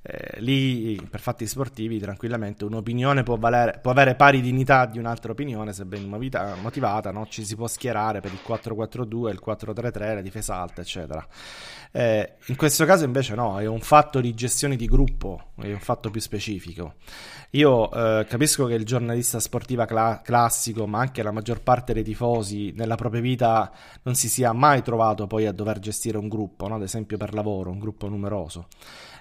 Eh, 0.00 0.40
lì 0.40 1.00
per 1.10 1.20
fatti 1.20 1.46
sportivi 1.46 1.98
tranquillamente 1.98 2.64
un'opinione 2.64 3.24
può, 3.24 3.36
valere, 3.36 3.80
può, 3.82 3.90
avere 3.90 4.14
pari 4.14 4.40
dignità 4.40 4.86
di 4.86 4.98
un'altra 4.98 5.32
opinione 5.32 5.72
se 5.72 5.84
ben 5.84 6.04
motivata, 6.06 7.10
no? 7.10 7.26
ci 7.26 7.44
si 7.44 7.56
può 7.56 7.66
schierare 7.66 8.20
per 8.20 8.32
il 8.32 8.38
4-4-2, 8.46 9.28
il 9.30 9.42
4-3-3, 9.44 10.14
la 10.14 10.20
difesa 10.22 10.54
alta 10.54 10.80
eccetera 10.80 11.26
eh, 11.90 12.34
in 12.46 12.56
questo 12.56 12.84
caso 12.84 13.04
invece 13.04 13.34
no, 13.34 13.58
è 13.58 13.66
un 13.66 13.80
fatto 13.80 14.20
di 14.20 14.34
gestione 14.34 14.76
di 14.76 14.86
gruppo, 14.86 15.52
è 15.56 15.72
un 15.72 15.80
fatto 15.80 16.10
più 16.10 16.20
specifico. 16.20 16.94
Io 17.50 17.90
eh, 17.90 18.26
capisco 18.26 18.66
che 18.66 18.74
il 18.74 18.84
giornalista 18.84 19.40
sportiva 19.40 19.86
cla- 19.86 20.20
classico, 20.22 20.86
ma 20.86 21.00
anche 21.00 21.22
la 21.22 21.30
maggior 21.30 21.62
parte 21.62 21.94
dei 21.94 22.04
tifosi 22.04 22.72
nella 22.76 22.96
propria 22.96 23.22
vita 23.22 23.72
non 24.02 24.14
si 24.14 24.28
sia 24.28 24.52
mai 24.52 24.82
trovato 24.82 25.26
poi 25.26 25.46
a 25.46 25.52
dover 25.52 25.78
gestire 25.78 26.18
un 26.18 26.28
gruppo, 26.28 26.68
no? 26.68 26.74
ad 26.74 26.82
esempio 26.82 27.16
per 27.16 27.32
lavoro, 27.32 27.70
un 27.70 27.78
gruppo 27.78 28.08
numeroso. 28.08 28.68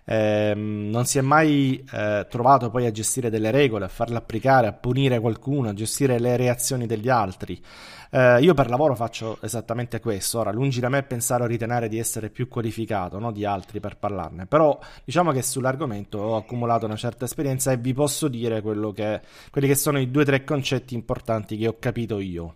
Eh, 0.10 0.53
non 0.55 1.05
si 1.05 1.18
è 1.18 1.22
mai 1.22 1.84
eh, 1.91 2.26
trovato 2.30 2.70
poi 2.70 2.86
a 2.86 2.91
gestire 2.91 3.30
delle 3.30 3.51
regole, 3.51 3.86
a 3.86 3.89
farle 3.89 4.16
applicare, 4.16 4.68
a 4.68 4.72
punire 4.72 5.20
qualcuno, 5.20 5.68
a 5.68 5.74
gestire 5.74 6.18
le 6.18 6.38
reazioni 6.38 6.86
degli 6.86 7.10
altri. 7.10 7.62
Eh, 8.10 8.39
io 8.39 8.53
per 8.53 8.70
lavoro 8.70 8.95
faccio 8.95 9.38
esattamente 9.41 9.99
questo. 9.99 10.39
Ora, 10.39 10.53
lungi 10.53 10.80
da 10.80 10.88
me 10.88 11.03
pensare 11.03 11.43
o 11.43 11.45
ritenere 11.45 11.89
di 11.89 11.99
essere 11.99 12.30
più 12.30 12.47
qualificato 12.47 13.20
no, 13.20 13.34
di 13.34 13.43
altri 13.43 13.82
per 13.82 13.97
parlarne, 13.97 14.45
però 14.45 14.80
diciamo 15.03 15.34
che 15.34 15.41
sull'argomento 15.41 16.20
ho 16.20 16.38
accumulato 16.38 16.86
una 16.86 16.95
certa 16.95 17.26
esperienza 17.26 17.74
e 17.74 17.78
vi 17.78 17.93
posso 17.93 18.30
dire 18.30 18.62
che, 18.62 19.22
quelli 19.51 19.68
che 19.68 19.76
sono 19.76 19.99
i 19.99 20.10
due 20.10 20.22
o 20.22 20.26
tre 20.26 20.45
concetti 20.45 20.93
importanti 20.93 21.58
che 21.58 21.68
ho 21.68 21.76
capito 21.80 22.20
io. 22.20 22.55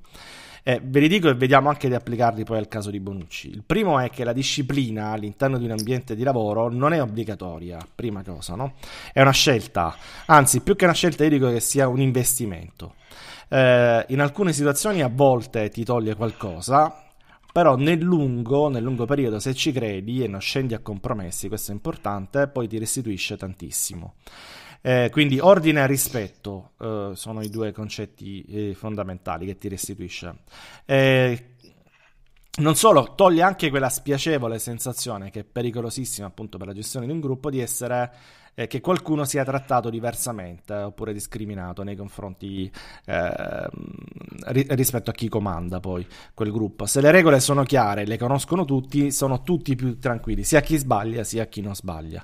Eh, 0.63 0.79
ve 0.83 0.99
li 0.99 1.07
dico 1.07 1.29
e 1.29 1.33
vediamo 1.33 1.69
anche 1.69 1.87
di 1.87 1.95
applicarli 1.95 2.43
poi 2.43 2.57
al 2.57 2.67
caso 2.67 2.91
di 2.91 2.99
Bonucci. 2.99 3.49
Il 3.49 3.63
primo 3.65 3.99
è 3.99 4.09
che 4.09 4.23
la 4.23 4.33
disciplina 4.33 5.11
all'interno 5.11 5.57
di 5.57 5.65
un 5.65 5.71
ambiente 5.71 6.15
di 6.15 6.23
lavoro 6.23 6.69
non 6.69 6.93
è 6.93 7.01
obbligatoria, 7.01 7.79
prima 7.93 8.23
cosa, 8.23 8.55
no? 8.55 8.73
È 9.11 9.21
una 9.21 9.31
scelta, 9.31 9.95
anzi 10.27 10.61
più 10.61 10.75
che 10.75 10.85
una 10.85 10.93
scelta 10.93 11.23
io 11.23 11.29
dico 11.29 11.49
che 11.49 11.59
sia 11.59 11.87
un 11.87 11.99
investimento 11.99 12.95
eh, 13.51 14.05
in 14.07 14.21
alcune 14.21 14.53
situazioni 14.53 15.01
a 15.01 15.11
volte 15.13 15.69
ti 15.69 15.83
toglie 15.83 16.15
qualcosa, 16.15 17.03
però 17.51 17.75
nel 17.75 17.99
lungo, 17.99 18.69
nel 18.69 18.81
lungo 18.81 19.05
periodo 19.05 19.39
se 19.39 19.53
ci 19.53 19.73
credi 19.73 20.23
e 20.23 20.27
non 20.27 20.39
scendi 20.39 20.73
a 20.73 20.79
compromessi, 20.79 21.49
questo 21.49 21.71
è 21.71 21.73
importante, 21.73 22.47
poi 22.47 22.67
ti 22.69 22.79
restituisce 22.79 23.35
tantissimo. 23.35 24.13
Eh, 24.81 25.09
quindi 25.11 25.39
ordine 25.39 25.81
e 25.81 25.87
rispetto 25.87 26.71
eh, 26.79 27.11
sono 27.13 27.41
i 27.41 27.49
due 27.49 27.71
concetti 27.71 28.43
eh, 28.43 28.73
fondamentali 28.73 29.45
che 29.45 29.57
ti 29.57 29.67
restituisce. 29.67 30.39
Eh, 30.85 31.45
non 32.59 32.75
solo, 32.75 33.13
toglie 33.15 33.43
anche 33.43 33.69
quella 33.69 33.89
spiacevole 33.89 34.59
sensazione 34.59 35.29
che 35.29 35.41
è 35.41 35.43
pericolosissima 35.43 36.27
appunto 36.27 36.57
per 36.57 36.67
la 36.67 36.73
gestione 36.73 37.05
di 37.05 37.11
un 37.11 37.21
gruppo 37.21 37.49
di 37.49 37.59
essere 37.59 38.11
eh, 38.53 38.67
che 38.67 38.81
qualcuno 38.81 39.23
sia 39.23 39.43
trattato 39.43 39.89
diversamente 39.89 40.73
oppure 40.73 41.13
discriminato 41.13 41.83
nei 41.83 41.95
confronti 41.95 42.71
eh, 43.05 43.69
ri- 44.47 44.67
rispetto 44.69 45.09
a 45.09 45.13
chi 45.13 45.29
comanda 45.29 45.79
poi 45.79 46.05
quel 46.33 46.51
gruppo. 46.51 46.85
Se 46.85 47.01
le 47.01 47.11
regole 47.11 47.39
sono 47.39 47.63
chiare, 47.63 48.05
le 48.05 48.17
conoscono 48.17 48.65
tutti, 48.65 49.11
sono 49.11 49.41
tutti 49.43 49.75
più 49.75 49.97
tranquilli, 49.99 50.43
sia 50.43 50.61
chi 50.61 50.77
sbaglia 50.77 51.23
sia 51.23 51.45
chi 51.45 51.61
non 51.61 51.75
sbaglia. 51.75 52.23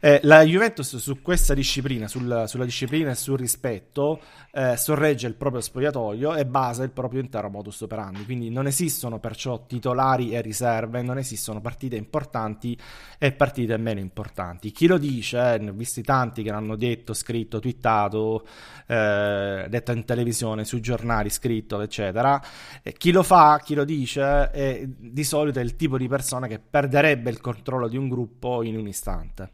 Eh, 0.00 0.20
la 0.24 0.42
Juventus 0.42 0.96
su 0.96 1.22
questa 1.22 1.54
disciplina, 1.54 2.08
sul, 2.08 2.44
sulla 2.46 2.64
disciplina 2.64 3.10
e 3.10 3.14
sul 3.14 3.38
rispetto, 3.38 4.20
eh, 4.52 4.76
sorregge 4.76 5.26
il 5.26 5.34
proprio 5.34 5.60
spogliatoio 5.60 6.34
e 6.34 6.46
basa 6.46 6.82
il 6.82 6.90
proprio 6.90 7.20
intero 7.20 7.48
modus 7.50 7.80
operandi. 7.82 8.24
Quindi 8.24 8.50
non 8.50 8.66
esistono 8.66 9.18
perciò 9.18 9.66
titolari 9.66 10.32
e 10.32 10.40
riserve, 10.40 11.02
non 11.02 11.18
esistono 11.18 11.60
partite 11.60 11.96
importanti 11.96 12.76
e 13.18 13.32
partite 13.32 13.76
meno 13.76 14.00
importanti. 14.00 14.72
Chi 14.72 14.86
lo 14.86 14.98
dice, 14.98 15.58
ne 15.60 15.70
ho 15.70 15.72
visti 15.72 16.02
tanti 16.02 16.42
che 16.42 16.50
l'hanno 16.50 16.76
detto, 16.76 17.14
scritto, 17.14 17.58
twittato, 17.58 18.46
eh, 18.86 19.66
detto 19.68 19.92
in 19.92 20.04
televisione, 20.04 20.64
sui 20.64 20.80
giornali, 20.80 21.30
scritto, 21.30 21.80
eccetera. 21.80 22.40
E 22.82 22.92
chi 22.92 23.12
lo 23.12 23.22
fa, 23.22 23.60
chi 23.62 23.74
lo 23.74 23.84
dice, 23.84 24.50
è 24.50 24.84
di 24.86 25.24
solito 25.24 25.58
è 25.58 25.62
il 25.62 25.76
tipo 25.76 25.98
di 25.98 26.08
persona 26.08 26.46
che 26.46 26.58
perderebbe 26.58 27.30
il 27.30 27.40
controllo 27.40 27.88
di 27.88 27.96
un 27.96 28.08
gruppo 28.08 28.62
in 28.62 28.76
un 28.76 28.86
istante. 28.86 29.52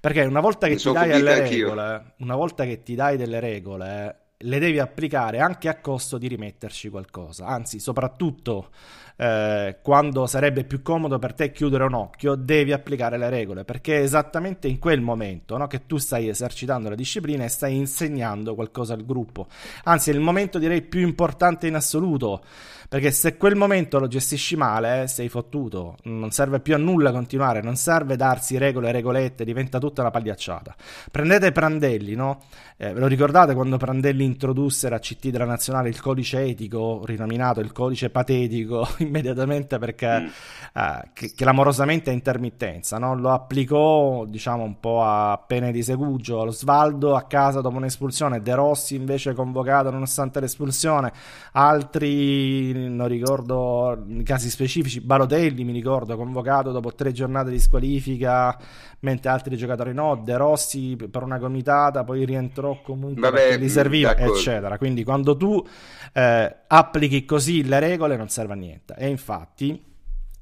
Perché 0.00 0.22
una 0.22 0.40
volta 0.40 0.66
che 0.68 0.76
ti 0.76 0.92
dai 0.92 1.08
delle 1.08 1.40
regole, 1.40 2.14
una 2.18 2.36
volta 2.36 2.64
che 2.64 2.82
ti 2.82 2.94
dai 2.94 3.16
delle 3.16 3.40
regole, 3.40 4.20
le 4.38 4.58
devi 4.58 4.78
applicare 4.78 5.40
anche 5.40 5.68
a 5.68 5.80
costo 5.80 6.18
di 6.18 6.28
rimetterci 6.28 6.90
qualcosa, 6.90 7.46
anzi 7.46 7.78
soprattutto 7.78 8.68
eh, 9.16 9.78
quando 9.82 10.26
sarebbe 10.26 10.64
più 10.64 10.82
comodo 10.82 11.18
per 11.18 11.32
te 11.32 11.50
chiudere 11.50 11.84
un 11.84 11.94
occhio, 11.94 12.34
devi 12.34 12.72
applicare 12.72 13.16
le 13.16 13.30
regole, 13.30 13.64
perché 13.64 13.98
è 13.98 14.02
esattamente 14.02 14.68
in 14.68 14.78
quel 14.78 15.00
momento 15.00 15.56
no, 15.56 15.66
che 15.66 15.86
tu 15.86 15.96
stai 15.96 16.28
esercitando 16.28 16.88
la 16.88 16.94
disciplina 16.94 17.44
e 17.44 17.48
stai 17.48 17.76
insegnando 17.76 18.54
qualcosa 18.54 18.94
al 18.94 19.04
gruppo. 19.04 19.46
Anzi, 19.84 20.10
è 20.10 20.14
il 20.14 20.20
momento 20.20 20.58
direi 20.58 20.82
più 20.82 21.00
importante 21.00 21.66
in 21.66 21.74
assoluto, 21.74 22.42
perché 22.88 23.10
se 23.10 23.36
quel 23.36 23.56
momento 23.56 23.98
lo 23.98 24.06
gestisci 24.06 24.56
male, 24.56 25.08
sei 25.08 25.28
fottuto, 25.28 25.96
non 26.04 26.30
serve 26.30 26.60
più 26.60 26.74
a 26.74 26.78
nulla 26.78 27.10
continuare, 27.10 27.60
non 27.60 27.76
serve 27.76 28.16
darsi 28.16 28.58
regole 28.58 28.88
e 28.88 28.92
regolette, 28.92 29.44
diventa 29.44 29.78
tutta 29.78 30.02
una 30.02 30.10
pagliacciata. 30.10 30.74
Prendete 31.10 31.52
Prandelli, 31.52 32.14
no? 32.14 32.42
Eh, 32.76 32.92
ve 32.92 33.00
lo 33.00 33.06
ricordate 33.06 33.54
quando 33.54 33.76
Prandelli 33.76 34.24
introdusse 34.24 34.88
la 34.88 34.98
CT 34.98 35.28
della 35.28 35.44
nazionale 35.44 35.88
il 35.88 36.00
codice 36.00 36.44
etico, 36.44 37.02
rinominato 37.04 37.60
il 37.60 37.72
codice 37.72 38.10
patetico, 38.10 38.86
immediatamente 39.06 39.78
perché 39.78 40.20
mm. 40.20 40.26
eh, 40.74 41.10
che, 41.12 41.32
che 41.34 41.44
l'amorosamente 41.44 42.10
è 42.10 42.14
intermittenza, 42.14 42.98
no? 42.98 43.14
lo 43.14 43.30
applicò 43.30 44.24
diciamo 44.26 44.62
un 44.62 44.78
po' 44.80 45.02
a 45.02 45.42
pene 45.44 45.72
di 45.72 45.82
segugio, 45.82 46.44
lo 46.44 46.50
Svaldo 46.50 47.14
a 47.14 47.22
casa 47.24 47.60
dopo 47.60 47.76
un'espulsione, 47.76 48.42
De 48.42 48.54
Rossi 48.54 48.94
invece 48.94 49.34
convocato 49.34 49.90
nonostante 49.90 50.40
l'espulsione, 50.40 51.12
altri 51.52 52.88
non 52.88 53.08
ricordo 53.08 54.04
casi 54.24 54.50
specifici, 54.50 55.00
Balotelli 55.00 55.64
mi 55.64 55.72
ricordo 55.72 56.16
convocato 56.16 56.72
dopo 56.72 56.94
tre 56.94 57.12
giornate 57.12 57.50
di 57.50 57.60
squalifica 57.60 58.56
mentre 59.00 59.30
altri 59.30 59.56
giocatori 59.56 59.92
no, 59.92 60.16
De 60.16 60.36
Rossi 60.36 60.96
per 60.96 61.22
una 61.22 61.38
comitata, 61.38 62.02
poi 62.04 62.24
rientrò 62.24 62.80
comunque 62.82 63.20
Vabbè, 63.20 63.48
perché 63.48 63.64
gli 63.64 63.68
serviva, 63.68 64.14
d'accordo. 64.14 64.34
eccetera. 64.34 64.78
Quindi 64.78 65.04
quando 65.04 65.36
tu 65.36 65.64
eh, 66.12 66.56
applichi 66.66 67.24
così 67.24 67.64
le 67.64 67.78
regole 67.78 68.16
non 68.16 68.28
serve 68.28 68.54
a 68.54 68.56
niente. 68.56 68.94
E 68.96 69.08
infatti 69.08 69.82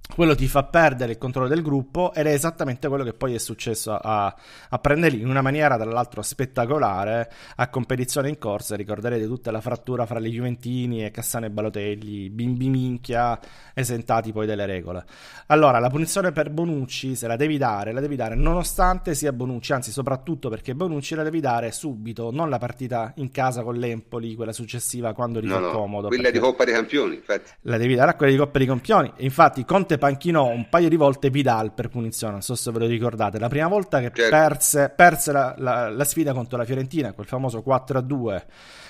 quello 0.06 0.34
ti 0.34 0.46
fa 0.46 0.62
perdere 0.64 1.12
il 1.12 1.18
controllo 1.18 1.48
del 1.48 1.62
gruppo 1.62 2.12
ed 2.12 2.26
è 2.26 2.32
esattamente 2.32 2.88
quello 2.88 3.02
che 3.04 3.14
poi 3.14 3.34
è 3.34 3.38
successo 3.38 3.96
a, 3.96 4.32
a 4.68 4.78
Prendelli 4.78 5.20
in 5.20 5.28
una 5.28 5.40
maniera 5.40 5.76
tra 5.76 5.90
l'altro 5.90 6.22
spettacolare 6.22 7.32
a 7.56 7.68
competizione 7.68 8.28
in 8.28 8.38
corsa. 8.38 8.76
Ricorderete 8.76 9.26
tutta 9.26 9.50
la 9.50 9.60
frattura 9.60 10.06
fra 10.06 10.18
le 10.18 10.28
Juventini 10.28 11.04
e 11.04 11.10
Cassano 11.10 11.46
e 11.46 11.50
Balotelli 11.50 12.30
bimbi 12.30 12.68
minchia 12.68 13.38
esentati 13.72 14.30
poi 14.30 14.46
dalle 14.46 14.66
regole. 14.66 15.04
Allora 15.46 15.80
la 15.80 15.90
punizione 15.90 16.30
per 16.30 16.50
Bonucci 16.50 17.16
se 17.16 17.26
la 17.26 17.36
devi 17.36 17.58
dare 17.58 17.92
la 17.92 18.00
devi 18.00 18.14
dare 18.14 18.36
nonostante 18.36 19.14
sia 19.14 19.32
Bonucci 19.32 19.72
anzi 19.72 19.90
soprattutto 19.90 20.48
perché 20.48 20.74
Bonucci 20.74 21.16
la 21.16 21.24
devi 21.24 21.40
dare 21.40 21.72
subito 21.72 22.30
non 22.30 22.50
la 22.50 22.58
partita 22.58 23.12
in 23.16 23.32
casa 23.32 23.62
con 23.62 23.74
l'Empoli 23.76 24.36
quella 24.36 24.52
successiva 24.52 25.12
quando 25.12 25.40
ti 25.40 25.46
no, 25.46 25.54
fa 25.54 25.60
no, 25.60 25.70
comodo 25.70 26.08
quella 26.08 26.30
di 26.30 26.38
Coppa 26.38 26.64
dei 26.64 26.74
Campioni 26.74 27.16
infatti. 27.16 27.50
La 27.62 27.78
devi 27.78 27.96
dare 27.96 28.12
a 28.12 28.14
quella 28.14 28.30
di 28.30 28.38
Coppa 28.38 28.58
dei 28.58 28.66
Campioni. 28.66 29.12
Infatti 29.18 29.64
Conte 29.64 29.93
Conte 29.94 29.98
panchinò 29.98 30.46
un 30.46 30.68
paio 30.68 30.88
di 30.88 30.96
volte 30.96 31.30
Vidal 31.30 31.72
per 31.72 31.88
punizione, 31.88 32.32
non 32.32 32.42
so 32.42 32.54
se 32.54 32.70
ve 32.70 32.80
lo 32.80 32.86
ricordate. 32.86 33.38
La 33.38 33.48
prima 33.48 33.68
volta 33.68 34.00
che 34.00 34.10
certo. 34.14 34.36
perse, 34.36 34.92
perse 34.94 35.32
la, 35.32 35.54
la, 35.58 35.90
la, 35.90 36.04
sfida 36.04 36.32
contro 36.32 36.58
la 36.58 36.64
Fiorentina, 36.64 37.12
quel 37.12 37.26
famoso 37.26 37.62
4-2. 37.66 38.42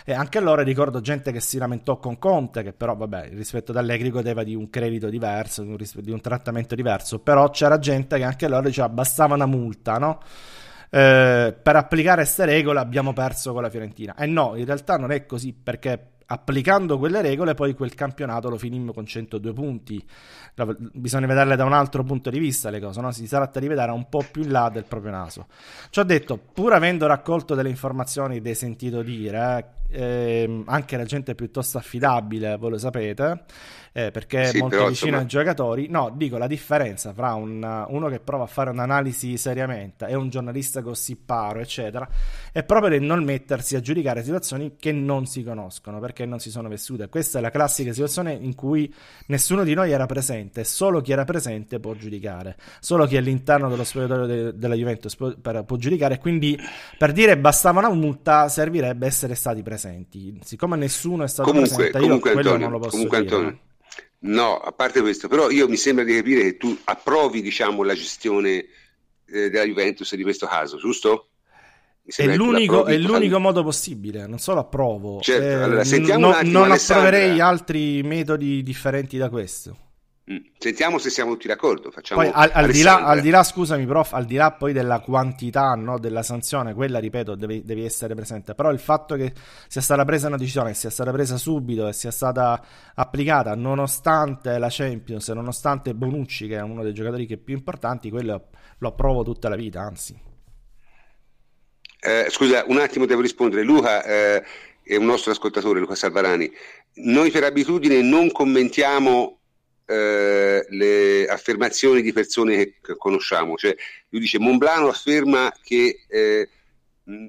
E 0.07 0.13
anche 0.13 0.39
allora 0.39 0.63
ricordo 0.63 1.01
gente 1.01 1.33
che 1.33 1.41
si 1.41 1.59
lamentò 1.59 1.97
con 1.99 2.19
Conte, 2.19 2.63
che 2.63 2.73
però, 2.73 2.95
vabbè, 2.95 3.31
rispetto 3.33 3.71
ad 3.71 3.79
Allegri 3.79 4.11
godeva 4.11 4.43
di 4.43 4.55
un 4.55 4.69
credito 4.69 5.09
diverso, 5.09 5.63
di 5.63 5.71
un, 5.71 5.77
di 5.79 6.11
un 6.11 6.21
trattamento 6.21 6.75
diverso. 6.75 7.21
Però 7.21 7.49
c'era 7.51 7.79
gente 7.79 8.17
che 8.17 8.25
anche 8.25 8.47
allora 8.47 8.63
diceva 8.63 8.89
bastava 8.89 9.35
una 9.35 9.47
multa, 9.47 9.99
no? 9.99 10.21
Eh, 10.91 11.55
per 11.61 11.77
applicare 11.77 12.23
queste 12.23 12.45
regole 12.45 12.79
abbiamo 12.79 13.13
perso 13.13 13.53
con 13.53 13.63
la 13.63 13.71
Fiorentina. 13.71 14.15
E 14.15 14.27
no, 14.27 14.55
in 14.57 14.65
realtà 14.65 14.97
non 14.97 15.11
è 15.11 15.27
così 15.27 15.53
perché 15.53 16.13
applicando 16.27 16.99
quelle 16.99 17.21
regole 17.23 17.55
poi 17.55 17.75
quel 17.75 17.95
campionato 17.95 18.49
lo 18.49 18.57
finimmo 18.57 18.93
con 18.93 19.07
102 19.07 19.53
punti. 19.53 20.05
Bisogna 20.93 21.27
vederle 21.27 21.57
da 21.57 21.65
un 21.65 21.73
altro 21.73 22.05
punto 22.05 22.31
di 22.31 22.39
vista 22.39 22.71
le 22.71 22.81
cose, 22.81 23.01
no? 23.01 23.11
si 23.11 23.27
tratta 23.27 23.61
di 23.61 23.67
vedere 23.67 23.91
un 23.93 24.09
po' 24.09 24.25
più 24.31 24.43
in 24.43 24.51
là 24.51 24.69
del 24.69 24.85
proprio 24.85 25.11
naso. 25.11 25.47
Ci 25.91 25.99
ho 25.99 26.05
detto, 26.05 26.39
pur 26.39 26.73
avendo 26.73 27.07
raccolto 27.07 27.55
delle 27.55 27.69
informazioni, 27.69 28.41
dei 28.41 28.55
sentito 28.55 29.03
dire, 29.03 29.73
eh, 29.91 30.63
anche 30.67 30.97
la 30.97 31.05
gente 31.05 31.35
piuttosto 31.35 31.79
affidabile, 31.79 32.57
voi 32.57 32.71
lo 32.71 32.79
sapete, 32.79 33.45
eh, 33.97 34.11
perché 34.11 34.43
è 34.43 34.47
sì, 34.47 34.59
molto 34.59 34.75
però, 34.75 34.89
vicino 34.89 35.19
insomma... 35.19 35.23
ai 35.23 35.27
giocatori. 35.29 35.87
No, 35.89 36.13
dico 36.17 36.37
la 36.37 36.49
differenza 36.49 37.13
fra 37.13 37.35
un, 37.35 37.87
uno 37.89 38.09
che 38.09 38.19
prova 38.19 38.43
a 38.43 38.47
fare 38.49 38.71
un'analisi 38.71 39.37
seriamente 39.37 40.09
e 40.09 40.17
un 40.17 40.31
giornalista 40.31 40.81
gossiparo, 40.81 41.61
eccetera, 41.61 42.09
è 42.51 42.65
proprio 42.65 42.99
di 42.99 43.07
non 43.07 43.23
mettersi 43.23 43.77
a 43.77 43.81
giudicare 43.81 44.25
situazioni 44.25 44.75
che 44.81 44.91
non 44.91 45.27
si 45.27 45.45
conoscono 45.45 46.01
perché 46.01 46.27
non 46.27 46.41
si 46.41 46.51
sono 46.51 46.69
vissute. 46.69 47.09
Questa 47.09 47.39
è 47.39 47.41
la 47.41 47.51
classica 47.51 47.93
situazione 47.93 48.33
in 48.33 48.57
cui 48.57 48.93
nessuno 49.27 49.63
di 49.63 49.75
noi 49.75 49.93
era 49.93 50.07
presente, 50.07 50.65
solo 50.65 51.01
chi 51.01 51.13
era 51.13 51.23
presente 51.23 51.79
può 51.79 51.95
giudicare, 51.95 52.57
solo 52.81 53.07
chi 53.07 53.15
è 53.15 53.19
all'interno 53.19 53.69
dello 53.69 53.85
spogliatoio 53.85 54.27
de- 54.27 54.59
della 54.59 54.75
Juventus 54.75 55.15
può, 55.15 55.33
per, 55.41 55.63
può 55.63 55.77
giudicare. 55.77 56.19
Quindi 56.19 56.59
per 56.99 57.13
dire 57.13 57.39
bastava 57.39 57.79
una 57.79 57.95
multa 57.95 58.49
servirebbe 58.49 59.07
essere 59.07 59.37
stati 59.37 59.63
presenti. 59.63 60.37
Siccome 60.43 60.75
nessuno 60.75 61.23
è 61.23 61.29
stato 61.29 61.49
comunque, 61.49 61.77
presente, 61.77 62.01
comunque, 62.01 62.31
io 62.33 62.37
Antonio, 62.39 62.57
quello 62.57 62.71
non 62.71 62.73
lo 62.73 62.79
posso 62.81 62.97
comunque, 62.97 63.23
dire. 63.23 63.35
Antonio. 63.37 63.59
No, 64.25 64.57
a 64.57 64.73
parte 64.73 65.01
questo, 65.01 65.29
però 65.29 65.51
io 65.51 65.69
mi 65.69 65.77
sembra 65.77 66.05
di 66.05 66.15
capire 66.15 66.43
che 66.43 66.57
tu 66.57 66.77
approvi, 66.85 67.43
diciamo, 67.43 67.83
la 67.83 67.95
gestione 67.95 68.65
eh, 69.27 69.51
della 69.51 69.65
Juventus 69.65 70.15
di 70.15 70.23
questo 70.23 70.47
caso, 70.47 70.79
giusto? 70.79 71.29
È 72.07 72.35
l'unico, 72.35 72.85
è 72.85 72.97
l'unico, 72.97 73.39
modo 73.39 73.63
possibile, 73.63 74.27
non 74.27 74.39
solo 74.39 74.61
approvo. 74.61 75.21
Certo, 75.21 75.45
eh, 75.45 75.53
allora, 75.55 75.85
sentiamo 75.85 76.31
attimo, 76.31 76.53
non 76.53 76.71
Alessandra. 76.71 77.09
approverei 77.09 77.41
altri 77.41 78.03
metodi 78.03 78.63
differenti 78.63 79.17
da 79.19 79.29
questo. 79.29 79.77
Mm. 80.33 80.39
Sentiamo 80.57 80.97
se 80.97 81.11
siamo 81.11 81.33
tutti 81.33 81.49
d'accordo. 81.49 81.91
Facciamo 81.91 82.23
Poi 82.23 82.31
al, 82.33 82.51
al, 82.55 82.71
di 82.71 82.81
là, 82.81 83.05
al, 83.05 83.21
di 83.21 83.29
là, 83.29 83.43
scusami, 83.43 83.85
prof, 83.85 84.15
al 84.15 84.25
di 84.25 84.37
là 84.37 84.53
poi 84.53 84.73
della 84.73 85.01
quantità 85.01 85.75
no, 85.75 85.99
della 85.99 86.23
sanzione, 86.23 86.73
quella 86.73 86.99
ripeto, 86.99 87.35
devi, 87.35 87.63
devi, 87.63 87.85
essere 87.85 88.15
presente. 88.15 88.55
Però 88.55 88.71
il 88.71 88.79
fatto 88.79 89.17
che 89.17 89.35
sia 89.69 89.83
stata 89.83 90.03
presa 90.07 90.29
una 90.29 90.39
decisione, 90.39 90.71
che 90.71 90.77
sia 90.77 90.89
stata 90.89 91.13
presa 91.13 91.37
subito 91.37 91.87
e 91.89 91.93
sia 91.93 92.11
stata 92.11 92.65
applicata 92.95 93.55
nonostante 93.55 94.57
la 94.57 94.69
Champions, 94.71 95.29
nonostante 95.29 95.95
Bonucci, 95.95 96.49
che 96.49 96.57
è 96.57 96.63
uno 96.63 96.83
dei 96.83 96.95
giocatori 96.95 97.27
che 97.27 97.37
più 97.37 97.55
importanti, 97.55 98.09
quello 98.09 98.49
lo 98.79 98.89
approvo 98.89 99.25
tutta 99.25 99.51
la 99.51 99.57
vita, 99.57 99.81
anzi. 99.81 100.19
Eh, 102.01 102.27
scusa, 102.31 102.65
un 102.67 102.79
attimo 102.79 103.05
devo 103.05 103.21
rispondere. 103.21 103.63
Luca 103.63 104.03
eh, 104.05 104.43
è 104.83 104.97
un 104.97 105.05
nostro 105.05 105.33
ascoltatore, 105.33 105.81
Luca 105.81 105.95
Salvarani. 105.95 106.51
Noi 106.97 107.31
per 107.31 107.45
abitudine 107.45 108.01
non 108.01 108.31
commentiamo 108.31 109.41
eh, 109.87 110.65
le 110.69 111.27
affermazioni 111.27 112.03
di 112.03 112.13
persone 112.13 112.57
che 112.81 112.97
conosciamo. 112.97 113.57
Cioè, 113.57 113.75
lui 114.09 114.21
dice 114.21 114.39
Monblano 114.39 114.89
afferma 114.89 115.53
che 115.63 116.05
eh, 116.09 116.49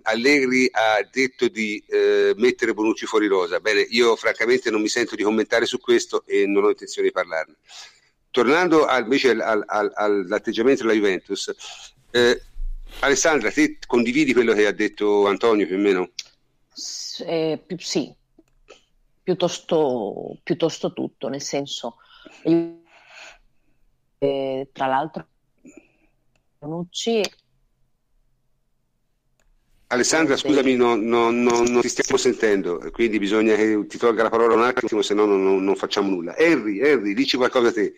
Allegri 0.04 0.70
ha 0.72 1.06
detto 1.12 1.48
di 1.48 1.84
eh, 1.88 2.34
mettere 2.38 2.74
Bonucci 2.74 3.06
fuori 3.06 3.28
rosa. 3.28 3.60
Bene, 3.60 3.82
io 3.82 4.16
francamente 4.16 4.72
non 4.72 4.82
mi 4.82 4.88
sento 4.88 5.16
di 5.16 5.24
commentare 5.24 5.66
su 5.66 5.80
questo 5.80 6.24
e 6.26 6.46
non 6.46 6.64
ho 6.64 6.70
intenzione 6.70 7.08
di 7.08 7.14
parlarne. 7.14 7.56
Tornando 8.32 8.86
invece 8.90 9.32
al, 9.32 9.64
al, 9.66 9.92
all'atteggiamento 9.94 10.84
della 10.84 10.96
Juventus, 10.96 11.54
eh, 12.12 12.42
Alessandra, 13.00 13.52
te 13.52 13.78
condividi 13.86 14.34
quello 14.34 14.54
che 14.54 14.66
ha 14.66 14.72
detto 14.72 15.28
Antonio 15.28 15.66
più 15.66 15.76
o 15.76 15.80
meno? 15.80 16.12
Eh, 17.26 17.64
sì, 17.78 18.14
piuttosto, 19.24 20.38
piuttosto, 20.44 20.94
tutto, 20.94 21.28
nel 21.30 21.42
senso, 21.42 21.98
eh, 22.44 22.82
tra 24.72 24.88
l'altro, 24.88 25.28
Bonucci 26.60 27.22
Alessandra, 29.88 30.36
scusami, 30.36 30.76
non, 30.76 31.06
non, 31.06 31.44
non, 31.44 31.66
non, 31.66 31.82
ti 31.82 31.90
stiamo 31.90 32.20
sentendo, 32.20 32.82
quindi 32.92 33.20
bisogna 33.20 33.56
che 33.56 33.86
ti 33.88 34.00
tolga 34.00 34.24
la 34.24 34.30
parola 34.30 34.56
un 34.56 34.64
attimo, 34.64 35.04
se 35.04 35.14
no 35.14 35.26
non, 35.26 35.76
facciamo 35.76 36.10
nulla. 36.10 36.36
Henry, 36.36 36.80
Henry, 36.80 37.14
dici 37.14 37.38
qualcosa 37.38 37.68
a 37.68 37.72
te 37.72 37.94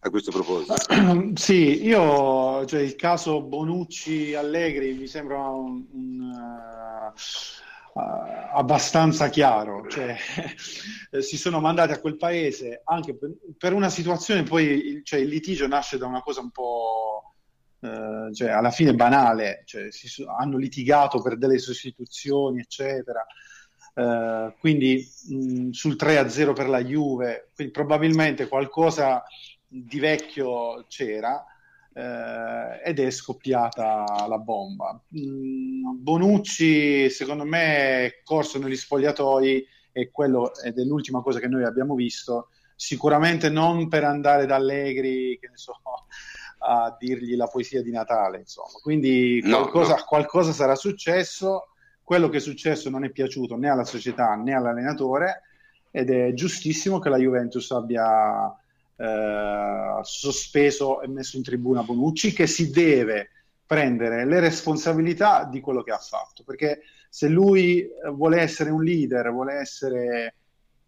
a 0.00 0.10
questo 0.10 0.30
proposito. 0.30 0.74
Sì, 1.34 1.84
io, 1.84 2.66
cioè, 2.66 2.80
il 2.80 2.94
caso 2.94 3.40
Bonucci 3.40 4.34
Allegri 4.34 4.92
mi 4.92 5.06
sembra 5.06 5.48
un, 5.48 5.82
un, 5.92 6.20
uh, 6.20 7.12
abbastanza 7.92 9.28
chiaro, 9.28 9.86
cioè, 9.88 10.16
si 11.20 11.36
sono 11.36 11.60
mandati 11.60 11.92
a 11.92 12.00
quel 12.00 12.16
paese 12.16 12.82
anche 12.84 13.16
per, 13.58 13.72
una 13.72 13.88
situazione, 13.88 14.42
poi 14.42 15.00
cioè, 15.02 15.20
il 15.20 15.28
litigio 15.28 15.66
nasce 15.66 15.98
da 15.98 16.06
una 16.06 16.22
cosa 16.22 16.40
un 16.40 16.50
po'... 16.50 17.24
Uh, 17.80 18.30
cioè, 18.34 18.50
alla 18.50 18.70
fine 18.70 18.92
banale, 18.92 19.62
cioè, 19.64 19.90
si, 19.90 20.22
hanno 20.38 20.58
litigato 20.58 21.22
per 21.22 21.38
delle 21.38 21.58
sostituzioni, 21.58 22.60
eccetera. 22.60 23.24
Uh, 23.94 24.52
quindi 24.58 25.02
mh, 25.28 25.70
sul 25.70 25.96
3-0 25.98 26.52
per 26.52 26.68
la 26.68 26.84
Juve, 26.84 27.48
quindi 27.54 27.72
probabilmente 27.72 28.48
qualcosa 28.48 29.24
di 29.66 29.98
vecchio 29.98 30.84
c'era 30.88 31.42
eh, 32.00 32.80
ed 32.82 32.98
è 32.98 33.10
scoppiata 33.10 34.26
la 34.26 34.38
bomba. 34.38 34.98
Mm, 35.18 36.02
Bonucci, 36.02 37.10
secondo 37.10 37.44
me, 37.44 38.06
è 38.06 38.20
corso 38.24 38.58
negli 38.58 38.76
spogliatoi 38.76 39.66
e 39.92 40.10
quello 40.10 40.54
ed 40.62 40.78
è 40.78 40.82
l'ultima 40.82 41.20
cosa 41.20 41.38
che 41.38 41.48
noi 41.48 41.64
abbiamo 41.64 41.94
visto. 41.94 42.48
Sicuramente 42.74 43.50
non 43.50 43.88
per 43.88 44.04
andare 44.04 44.46
da 44.46 44.54
Allegri, 44.56 45.38
che 45.38 45.48
ne 45.48 45.56
so, 45.56 45.74
a 46.62 46.96
dirgli 46.98 47.36
la 47.36 47.46
poesia 47.46 47.82
di 47.82 47.90
Natale, 47.90 48.38
insomma. 48.38 48.78
Quindi 48.82 49.42
qualcosa, 49.46 49.94
no, 49.94 49.98
no. 49.98 50.04
qualcosa 50.06 50.52
sarà 50.52 50.74
successo. 50.74 51.68
Quello 52.02 52.28
che 52.28 52.38
è 52.38 52.40
successo 52.40 52.88
non 52.88 53.04
è 53.04 53.10
piaciuto 53.10 53.56
né 53.56 53.68
alla 53.68 53.84
società 53.84 54.34
né 54.34 54.54
all'allenatore 54.54 55.42
ed 55.92 56.10
è 56.10 56.32
giustissimo 56.32 56.98
che 56.98 57.08
la 57.08 57.18
Juventus 57.18 57.70
abbia 57.70 58.52
eh, 59.00 59.98
sospeso 60.02 61.00
e 61.00 61.08
messo 61.08 61.38
in 61.38 61.42
tribuna 61.42 61.82
Bonucci, 61.82 62.34
che 62.34 62.46
si 62.46 62.70
deve 62.70 63.30
prendere 63.64 64.26
le 64.26 64.40
responsabilità 64.40 65.44
di 65.44 65.60
quello 65.60 65.82
che 65.82 65.92
ha 65.92 65.98
fatto, 65.98 66.42
perché 66.44 66.82
se 67.08 67.28
lui 67.28 67.88
vuole 68.12 68.40
essere 68.40 68.68
un 68.68 68.84
leader, 68.84 69.30
vuole 69.32 69.54
essere 69.54 70.34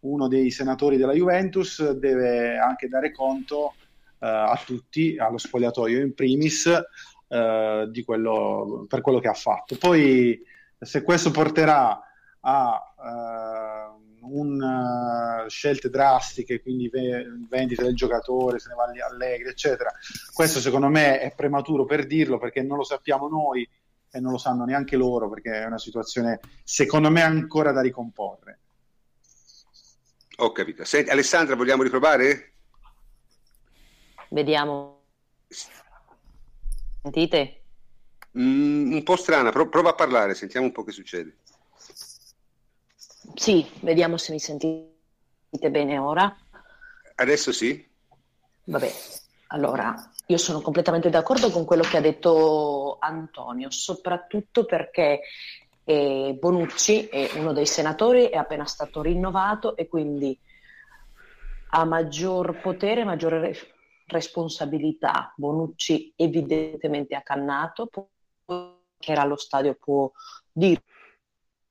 uno 0.00 0.28
dei 0.28 0.50
senatori 0.50 0.98
della 0.98 1.14
Juventus, 1.14 1.90
deve 1.92 2.58
anche 2.58 2.88
dare 2.88 3.12
conto 3.12 3.74
eh, 4.18 4.26
a 4.26 4.60
tutti, 4.62 5.16
allo 5.16 5.38
spogliatoio 5.38 6.00
in 6.00 6.12
primis, 6.12 6.66
eh, 6.66 8.02
quello, 8.04 8.84
per 8.88 9.00
quello 9.00 9.20
che 9.20 9.28
ha 9.28 9.34
fatto. 9.34 9.78
Poi 9.78 10.38
se 10.78 11.02
questo 11.02 11.30
porterà 11.30 11.98
a 12.44 12.94
uh, 12.96 13.81
un, 14.22 14.60
uh, 14.60 15.48
scelte 15.48 15.88
drastiche, 15.88 16.60
quindi 16.60 16.88
ve- 16.88 17.26
vendita 17.48 17.82
del 17.82 17.94
giocatore, 17.94 18.58
se 18.58 18.68
ne 18.68 18.74
va 18.74 18.84
allegri, 19.06 19.48
eccetera. 19.48 19.92
Questo 20.32 20.60
secondo 20.60 20.88
me 20.88 21.20
è 21.20 21.34
prematuro 21.34 21.84
per 21.84 22.06
dirlo 22.06 22.38
perché 22.38 22.62
non 22.62 22.76
lo 22.76 22.84
sappiamo 22.84 23.28
noi 23.28 23.68
e 24.10 24.20
non 24.20 24.32
lo 24.32 24.38
sanno 24.38 24.64
neanche 24.64 24.96
loro 24.96 25.28
perché 25.30 25.62
è 25.62 25.64
una 25.64 25.78
situazione 25.78 26.40
secondo 26.64 27.10
me 27.10 27.22
ancora 27.22 27.72
da 27.72 27.80
ricomporre. 27.80 28.58
Ho 30.36 30.52
capito. 30.52 30.84
Senti, 30.84 31.10
Alessandra, 31.10 31.54
vogliamo 31.54 31.82
riprovare? 31.82 32.52
Vediamo. 34.30 35.02
Sentite? 37.02 37.62
Mm, 38.38 38.92
un 38.92 39.02
po' 39.02 39.16
strana, 39.16 39.50
Pro- 39.50 39.68
prova 39.68 39.90
a 39.90 39.94
parlare, 39.94 40.34
sentiamo 40.34 40.66
un 40.66 40.72
po' 40.72 40.84
che 40.84 40.92
succede. 40.92 41.36
Sì, 43.34 43.68
vediamo 43.80 44.16
se 44.16 44.32
mi 44.32 44.38
sentite 44.38 45.70
bene 45.70 45.98
ora. 45.98 46.34
Adesso 47.14 47.52
sì. 47.52 47.88
Vabbè, 48.64 48.92
allora 49.48 49.94
io 50.26 50.38
sono 50.38 50.60
completamente 50.60 51.10
d'accordo 51.10 51.50
con 51.50 51.64
quello 51.64 51.82
che 51.82 51.96
ha 51.96 52.00
detto 52.00 52.96
Antonio, 52.98 53.70
soprattutto 53.70 54.64
perché 54.64 55.20
eh, 55.84 56.36
Bonucci 56.38 57.06
è 57.06 57.30
uno 57.34 57.52
dei 57.52 57.66
senatori, 57.66 58.26
è 58.26 58.36
appena 58.36 58.64
stato 58.64 59.02
rinnovato 59.02 59.76
e 59.76 59.88
quindi 59.88 60.38
ha 61.74 61.84
maggior 61.84 62.60
potere, 62.60 63.04
maggiore 63.04 63.40
re- 63.40 63.74
responsabilità. 64.06 65.32
Bonucci 65.36 66.12
evidentemente 66.16 67.14
ha 67.14 67.22
cannato, 67.22 67.88
che 68.46 69.10
era 69.10 69.22
allo 69.22 69.36
stadio 69.36 69.74
può 69.74 70.10
dire 70.50 70.82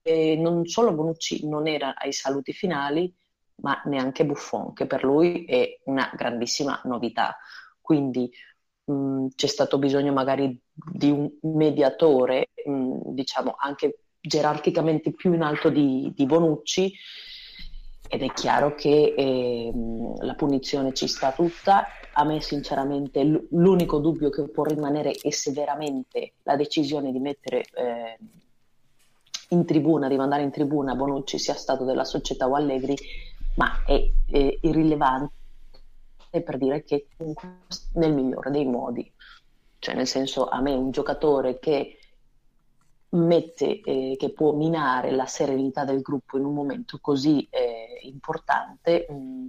e 0.02 0.36
non 0.36 0.66
solo 0.66 0.94
Bonucci 0.94 1.48
non 1.48 1.68
era 1.68 1.96
ai 1.96 2.14
saluti 2.14 2.54
finali, 2.54 3.14
ma 3.62 3.82
neanche 3.86 4.26
Buffon, 4.26 4.74
che 4.74 4.88
per 4.88 5.04
lui 5.04 5.46
è 5.46 5.80
una 5.86 6.12
grandissima 6.16 6.82
novità. 6.86 7.38
Quindi 7.80 8.32
mh, 8.86 9.28
c'è 9.36 9.48
stato 9.48 9.78
bisogno 9.78 10.14
magari 10.14 10.60
di 10.74 11.10
un 11.12 11.30
mediatore, 11.42 12.50
mh, 12.66 13.14
diciamo 13.14 13.56
anche 13.58 14.00
gerarchicamente 14.20 15.12
più 15.14 15.34
in 15.34 15.42
alto 15.42 15.70
di, 15.70 16.12
di 16.16 16.26
Bonucci, 16.26 16.94
ed 18.08 18.24
è 18.24 18.34
chiaro 18.34 18.76
che 18.76 19.14
eh, 19.16 19.72
la 20.20 20.36
punizione 20.36 20.94
ci 20.94 21.08
sta 21.08 21.32
tutta. 21.32 21.86
A 22.14 22.26
me 22.26 22.42
sinceramente 22.42 23.24
l'unico 23.52 24.00
dubbio 24.00 24.30
che 24.30 24.50
può 24.50 24.66
rimanere 24.66 25.12
è 25.12 25.30
se 25.30 25.52
veramente 25.52 26.34
la 26.44 26.58
decisione 26.58 27.14
di 27.14 27.20
mettere 27.20 27.64
eh, 27.74 28.18
in 29.52 29.66
tribuna, 29.66 30.08
di 30.08 30.16
mandare 30.16 30.44
in 30.44 30.52
tribuna 30.52 30.96
Bonucci 30.96 31.38
sia 31.38 31.56
stato 31.56 31.84
della 31.84 32.04
società 32.04 32.48
o 32.48 32.56
Allegri, 32.56 32.96
ma 33.56 33.84
è, 33.86 34.10
è 34.26 34.58
irrilevante 34.62 35.32
per 36.30 36.58
dire 36.58 36.84
che 36.84 37.08
nel 37.94 38.14
migliore 38.14 38.52
dei 38.52 38.66
modi, 38.66 39.12
cioè 39.80 39.96
nel 39.96 40.08
senso 40.08 40.48
a 40.48 40.62
me 40.62 40.74
un 40.74 40.92
giocatore 40.92 41.60
che 41.60 41.98
mette, 43.10 43.82
eh, 43.82 44.16
che 44.18 44.30
può 44.32 44.54
minare 44.54 45.12
la 45.12 45.26
serenità 45.26 45.84
del 45.84 46.02
gruppo 46.02 46.38
in 46.38 46.46
un 46.46 46.54
momento 46.54 47.00
così 47.02 47.46
eh, 47.50 48.00
importante, 48.04 49.06
mh, 49.10 49.14
mm, 49.14 49.46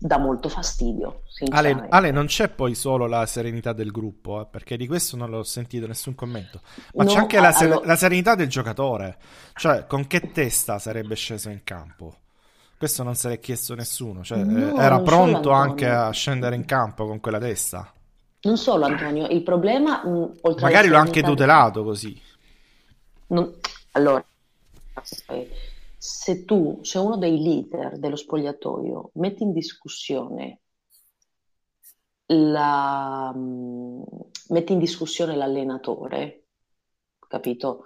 dà 0.00 0.18
molto 0.18 0.48
fastidio. 0.48 1.22
Ale, 1.50 1.86
Ale, 1.90 2.10
non 2.10 2.24
c'è 2.26 2.48
poi 2.48 2.74
solo 2.74 3.06
la 3.06 3.26
serenità 3.26 3.74
del 3.74 3.90
gruppo, 3.90 4.40
eh, 4.40 4.46
perché 4.50 4.78
di 4.78 4.86
questo 4.86 5.16
non 5.16 5.28
l'ho 5.28 5.42
sentito 5.42 5.86
nessun 5.86 6.14
commento, 6.14 6.62
ma 6.94 7.04
no, 7.04 7.10
c'è 7.10 7.18
anche 7.18 7.38
la, 7.38 7.52
ser- 7.52 7.70
allora... 7.70 7.86
la, 7.86 7.96
serenità 7.96 8.34
del 8.34 8.48
giocatore, 8.48 9.18
cioè 9.54 9.86
con 9.86 10.06
che 10.06 10.32
testa 10.32 10.78
sarebbe 10.78 11.14
sceso 11.14 11.50
in 11.50 11.62
campo. 11.62 12.16
Questo 12.78 13.02
non 13.02 13.14
se 13.14 13.28
l'è 13.28 13.38
chiesto 13.40 13.74
nessuno, 13.74 14.24
cioè, 14.24 14.42
no, 14.42 14.78
eh, 14.78 14.82
era 14.82 15.00
pronto 15.00 15.50
anche 15.50 15.86
a 15.86 16.10
scendere 16.12 16.56
in 16.56 16.64
campo 16.64 17.06
con 17.06 17.20
quella 17.20 17.38
testa. 17.38 17.92
Non 18.42 18.56
solo 18.56 18.86
Antonio, 18.86 19.26
il 19.28 19.42
problema... 19.42 20.02
Mh, 20.02 20.08
mm, 20.08 20.60
Magari 20.60 20.88
l'ho 20.88 20.96
anche 20.96 21.22
tutelato 21.22 21.84
così. 21.84 22.18
Non... 23.26 23.52
Allora, 23.92 24.24
se 26.02 26.46
tu, 26.46 26.78
se 26.80 26.96
uno 26.96 27.18
dei 27.18 27.42
leader 27.42 27.98
dello 27.98 28.16
spogliatoio 28.16 29.10
metti 29.16 29.42
in 29.42 29.52
discussione 29.52 30.60
la, 32.28 33.30
metti 33.34 34.72
in 34.72 34.78
discussione 34.78 35.36
l'allenatore, 35.36 36.44
capito? 37.28 37.84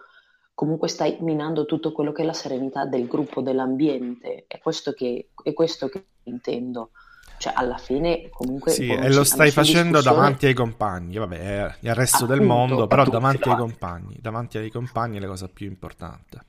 Comunque 0.55 0.87
stai 0.87 1.17
minando 1.23 1.65
tutto 1.65 1.91
quello 1.91 2.13
che 2.13 2.23
è 2.23 2.25
la 2.25 2.33
serenità 2.33 2.87
del 2.87 3.09
gruppo, 3.09 3.43
dell'ambiente, 3.43 4.45
è 4.47 4.61
questo 4.61 4.93
che, 4.93 5.31
è 5.43 5.53
questo 5.53 5.89
che 5.89 6.05
intendo. 6.25 6.93
Cioè, 7.39 7.53
alla 7.57 7.79
fine, 7.79 8.29
comunque. 8.29 8.71
Sì, 8.71 8.91
e 8.91 9.13
lo 9.13 9.25
stai 9.25 9.51
facendo 9.51 10.01
davanti 10.01 10.47
ai 10.47 10.55
compagni, 10.55 11.17
vabbè, 11.17 11.79
il 11.81 11.95
resto 11.97 12.19
appunto, 12.19 12.35
del 12.37 12.47
mondo, 12.47 12.87
però 12.87 13.05
davanti 13.07 13.49
ai 13.49 13.57
compagni. 13.57 14.19
Davanti 14.21 14.59
ai 14.59 14.71
compagni 14.71 15.17
è 15.17 15.21
la 15.21 15.27
cosa 15.27 15.49
più 15.49 15.67
importante. 15.67 16.45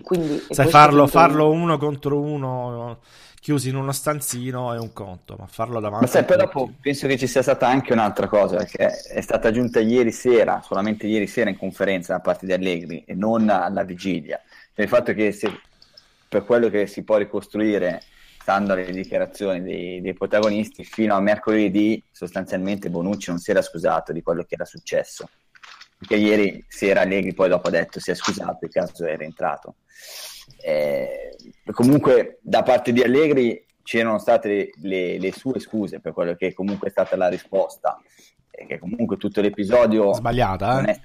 Quindi, 0.00 0.42
Sai, 0.50 0.68
farlo, 0.68 1.06
farlo 1.06 1.50
uno 1.50 1.76
contro 1.76 2.18
uno 2.20 2.98
chiusi 3.42 3.70
in 3.70 3.74
uno 3.74 3.90
stanzino 3.90 4.72
è 4.72 4.78
un 4.78 4.92
conto, 4.92 5.34
ma 5.36 5.46
farlo 5.46 5.80
davanti. 5.80 6.04
Ma 6.04 6.10
sai, 6.12 6.24
poi 6.24 6.36
dopo 6.36 6.72
penso 6.80 7.08
che 7.08 7.18
ci 7.18 7.26
sia 7.26 7.42
stata 7.42 7.66
anche 7.66 7.92
un'altra 7.92 8.28
cosa, 8.28 8.58
perché 8.58 8.86
è 8.86 9.20
stata 9.20 9.48
aggiunta 9.48 9.80
ieri 9.80 10.12
sera, 10.12 10.62
solamente 10.64 11.08
ieri 11.08 11.26
sera 11.26 11.50
in 11.50 11.58
conferenza 11.58 12.12
da 12.12 12.20
parte 12.20 12.46
di 12.46 12.52
Allegri 12.52 13.02
e 13.04 13.14
non 13.14 13.48
alla 13.48 13.82
vigilia. 13.82 14.40
Cioè, 14.72 14.84
il 14.84 14.88
fatto 14.88 15.12
che 15.12 15.32
se, 15.32 15.60
per 16.28 16.44
quello 16.44 16.70
che 16.70 16.86
si 16.86 17.02
può 17.02 17.16
ricostruire 17.16 18.02
stando 18.40 18.74
alle 18.74 18.92
dichiarazioni 18.92 19.60
dei, 19.60 20.00
dei, 20.00 20.14
protagonisti, 20.14 20.84
fino 20.84 21.16
a 21.16 21.20
mercoledì 21.20 22.00
sostanzialmente 22.12 22.90
Bonucci 22.90 23.30
non 23.30 23.40
si 23.40 23.50
era 23.50 23.60
scusato 23.60 24.12
di 24.12 24.22
quello 24.22 24.44
che 24.44 24.54
era 24.54 24.64
successo. 24.64 25.28
Perché 26.02 26.16
ieri 26.16 26.64
sera 26.66 27.02
Allegri 27.02 27.32
poi 27.32 27.48
dopo 27.48 27.68
ha 27.68 27.70
detto 27.70 28.00
si 28.00 28.10
è 28.10 28.14
scusato, 28.14 28.64
il 28.64 28.72
caso 28.72 29.06
era 29.06 29.22
entrato. 29.22 29.76
Eh, 30.60 31.36
comunque 31.70 32.40
da 32.42 32.64
parte 32.64 32.92
di 32.92 33.02
Allegri 33.02 33.64
c'erano 33.84 34.18
state 34.18 34.70
le, 34.82 35.20
le, 35.20 35.32
sue 35.32 35.60
scuse 35.60 36.00
per 36.00 36.12
quello 36.12 36.34
che 36.34 36.52
comunque 36.54 36.88
è 36.88 36.90
stata 36.90 37.14
la 37.14 37.28
risposta. 37.28 38.02
Che 38.50 38.78
comunque 38.80 39.16
tutto 39.16 39.40
l'episodio... 39.40 40.12
Sbagliata, 40.12 40.82
eh? 40.82 40.90
è 40.90 41.00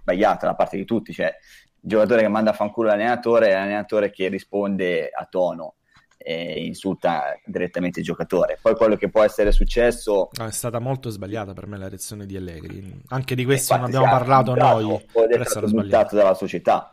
sbagliata 0.00 0.46
da 0.46 0.54
parte 0.54 0.78
di 0.78 0.86
tutti. 0.86 1.12
Cioè, 1.12 1.26
il 1.26 1.88
giocatore 1.88 2.22
che 2.22 2.28
manda 2.28 2.52
a 2.52 2.54
fanculo 2.54 2.88
l'allenatore 2.88 3.48
è 3.48 3.52
l'allenatore 3.52 4.10
che 4.10 4.28
risponde 4.28 5.10
a 5.10 5.26
tono 5.26 5.74
e 6.22 6.66
insulta 6.66 7.40
direttamente 7.46 8.00
il 8.00 8.04
giocatore. 8.04 8.58
Poi 8.60 8.74
quello 8.74 8.96
che 8.96 9.08
può 9.08 9.22
essere 9.22 9.52
successo... 9.52 10.28
No, 10.32 10.46
è 10.46 10.52
stata 10.52 10.78
molto 10.78 11.08
sbagliata 11.08 11.54
per 11.54 11.66
me 11.66 11.78
la 11.78 11.88
reazione 11.88 12.26
di 12.26 12.36
Allegri. 12.36 13.02
Anche 13.08 13.34
di 13.34 13.44
questo 13.46 13.74
non 13.76 13.86
abbiamo 13.86 14.04
parlato 14.04 14.54
noi. 14.54 15.02
Poi 15.10 15.26
è 15.28 15.44
stato 15.44 15.66
buttato 15.68 16.16
dalla 16.16 16.34
società. 16.34 16.90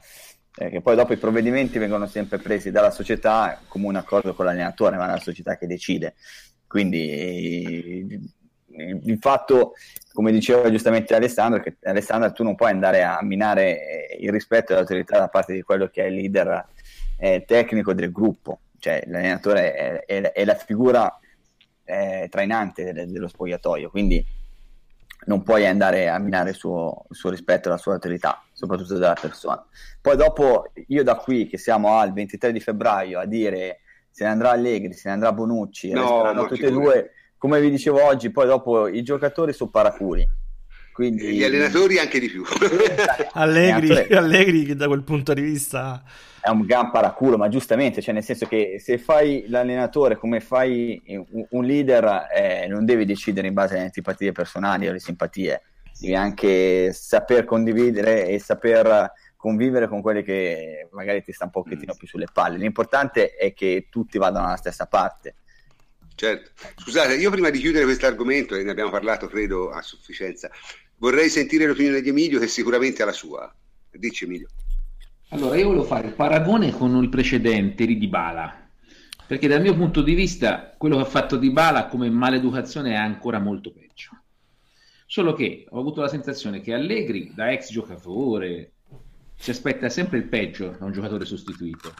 Eh, 0.59 0.69
che 0.69 0.81
poi 0.81 0.95
dopo 0.95 1.13
i 1.13 1.17
provvedimenti 1.17 1.77
vengono 1.77 2.07
sempre 2.07 2.39
presi 2.39 2.71
dalla 2.71 2.89
società 2.89 3.61
come 3.67 3.87
un 3.87 3.95
accordo 3.97 4.33
con 4.33 4.45
l'allenatore, 4.45 4.95
ma 4.95 5.07
è 5.07 5.11
la 5.11 5.19
società 5.19 5.57
che 5.57 5.67
decide. 5.67 6.15
Quindi 6.65 8.35
il 8.77 9.17
fatto, 9.19 9.73
come 10.13 10.31
diceva 10.31 10.69
giustamente 10.71 11.15
Alessandro, 11.15 11.61
che 11.61 11.77
Alessandro 11.83 12.31
tu 12.31 12.43
non 12.43 12.55
puoi 12.55 12.71
andare 12.71 13.03
a 13.03 13.21
minare 13.23 14.07
il 14.19 14.31
rispetto 14.31 14.73
dell'autorità 14.73 15.19
da 15.19 15.27
parte 15.27 15.53
di 15.53 15.61
quello 15.63 15.87
che 15.87 16.03
è 16.03 16.07
il 16.07 16.15
leader 16.15 16.65
eh, 17.19 17.43
tecnico 17.45 17.93
del 17.93 18.11
gruppo 18.11 18.61
cioè 18.79 19.03
l'allenatore 19.07 19.73
è, 19.73 20.05
è, 20.05 20.31
è 20.31 20.45
la 20.45 20.55
figura 20.55 21.19
eh, 21.83 22.27
trainante 22.29 22.93
de- 22.93 23.07
dello 23.07 23.27
spogliatoio, 23.27 23.89
quindi 23.89 24.25
non 25.25 25.43
puoi 25.43 25.65
andare 25.65 26.09
a 26.09 26.19
minare 26.19 26.49
il 26.49 26.55
suo, 26.55 27.05
il 27.09 27.15
suo 27.15 27.29
rispetto, 27.29 27.69
la 27.69 27.77
sua 27.77 27.93
autorità, 27.93 28.43
soprattutto 28.53 28.93
della 28.93 29.17
persona. 29.19 29.65
Poi 29.99 30.15
dopo, 30.15 30.71
io 30.87 31.03
da 31.03 31.15
qui 31.15 31.47
che 31.47 31.57
siamo 31.57 31.97
al 31.97 32.13
23 32.13 32.51
di 32.51 32.59
febbraio 32.59 33.19
a 33.19 33.25
dire 33.25 33.79
se 34.09 34.23
ne 34.23 34.29
andrà 34.31 34.51
Allegri, 34.51 34.93
se 34.93 35.07
ne 35.09 35.15
andrà 35.15 35.31
Bonucci, 35.33 35.91
no, 35.91 36.45
tutti 36.47 36.63
e 36.63 36.71
due, 36.71 37.11
come 37.37 37.59
vi 37.59 37.69
dicevo 37.69 38.03
oggi, 38.03 38.31
poi 38.31 38.47
dopo 38.47 38.87
i 38.87 39.03
giocatori 39.03 39.53
sono 39.53 39.69
paraculi. 39.69 40.27
Quindi... 40.97 41.35
Gli 41.35 41.43
allenatori 41.43 41.99
anche 41.99 42.19
di 42.19 42.27
più. 42.27 42.43
Allegri, 43.33 44.11
Allegri 44.15 44.75
da 44.75 44.87
quel 44.87 45.03
punto 45.03 45.31
di 45.35 45.41
vista 45.41 46.03
è 46.41 46.49
un 46.49 46.65
gran 46.65 46.89
paraculo, 46.89 47.37
ma 47.37 47.49
giustamente, 47.49 48.01
cioè 48.01 48.15
nel 48.15 48.23
senso 48.23 48.47
che 48.47 48.79
se 48.79 48.97
fai 48.97 49.45
l'allenatore 49.47 50.15
come 50.15 50.39
fai 50.39 50.99
un, 51.51 51.63
leader, 51.63 52.25
eh, 52.35 52.65
non 52.67 52.83
devi 52.83 53.05
decidere 53.05 53.47
in 53.47 53.53
base 53.53 53.75
alle 53.75 53.83
antipatie 53.83 54.31
personali 54.31 54.87
o 54.87 54.89
alle 54.89 54.99
simpatie, 54.99 55.61
devi 55.99 56.15
anche 56.15 56.91
saper 56.93 57.45
condividere 57.45 58.25
e 58.25 58.39
saper 58.39 59.11
convivere 59.35 59.87
con 59.87 60.01
quelli 60.01 60.23
che 60.23 60.87
magari 60.93 61.21
ti 61.21 61.31
sta 61.31 61.43
un 61.45 61.51
pochettino 61.51 61.93
più 61.95 62.07
sulle 62.07 62.27
palle. 62.33 62.57
L'importante 62.57 63.35
è 63.35 63.53
che 63.53 63.85
tutti 63.91 64.17
vadano 64.17 64.45
dalla 64.45 64.57
stessa 64.57 64.87
parte. 64.87 65.35
Certo. 66.17 66.49
Scusate, 66.77 67.15
io 67.15 67.29
prima 67.29 67.51
di 67.51 67.59
chiudere 67.59 67.85
questo 67.85 68.07
argomento, 68.07 68.55
e 68.55 68.63
ne 68.63 68.71
abbiamo 68.71 68.89
parlato 68.89 69.27
credo 69.27 69.69
a 69.69 69.83
sufficienza, 69.83 70.49
vorrei 70.97 71.29
sentire 71.29 71.65
l'opinione 71.65 72.01
di 72.01 72.09
Emilio 72.09 72.39
che 72.39 72.47
sicuramente 72.47 73.01
ha 73.01 73.05
la 73.05 73.11
sua. 73.11 73.53
Dici 73.91 74.25
Emilio. 74.25 74.47
Allora, 75.29 75.57
io 75.57 75.67
volevo 75.67 75.83
fare 75.83 76.07
il 76.07 76.13
paragone 76.13 76.71
con 76.71 76.95
il 77.03 77.09
precedente 77.09 77.85
di 77.85 77.97
Dybala, 77.97 78.69
perché 79.25 79.47
dal 79.47 79.61
mio 79.61 79.75
punto 79.75 80.01
di 80.01 80.13
vista 80.13 80.73
quello 80.77 80.95
che 80.95 81.01
ha 81.01 81.05
fatto 81.05 81.35
Dybala 81.35 81.87
come 81.87 82.09
maleducazione 82.09 82.91
è 82.91 82.95
ancora 82.95 83.39
molto 83.39 83.73
peggio. 83.73 84.11
Solo 85.05 85.33
che 85.33 85.65
ho 85.69 85.79
avuto 85.79 86.01
la 86.01 86.07
sensazione 86.07 86.61
che 86.61 86.73
Allegri, 86.73 87.31
da 87.33 87.51
ex 87.51 87.71
giocatore, 87.71 88.73
si 89.35 89.49
aspetta 89.49 89.89
sempre 89.89 90.17
il 90.17 90.25
peggio 90.25 90.75
da 90.77 90.85
un 90.85 90.91
giocatore 90.91 91.25
sostituito. 91.25 91.93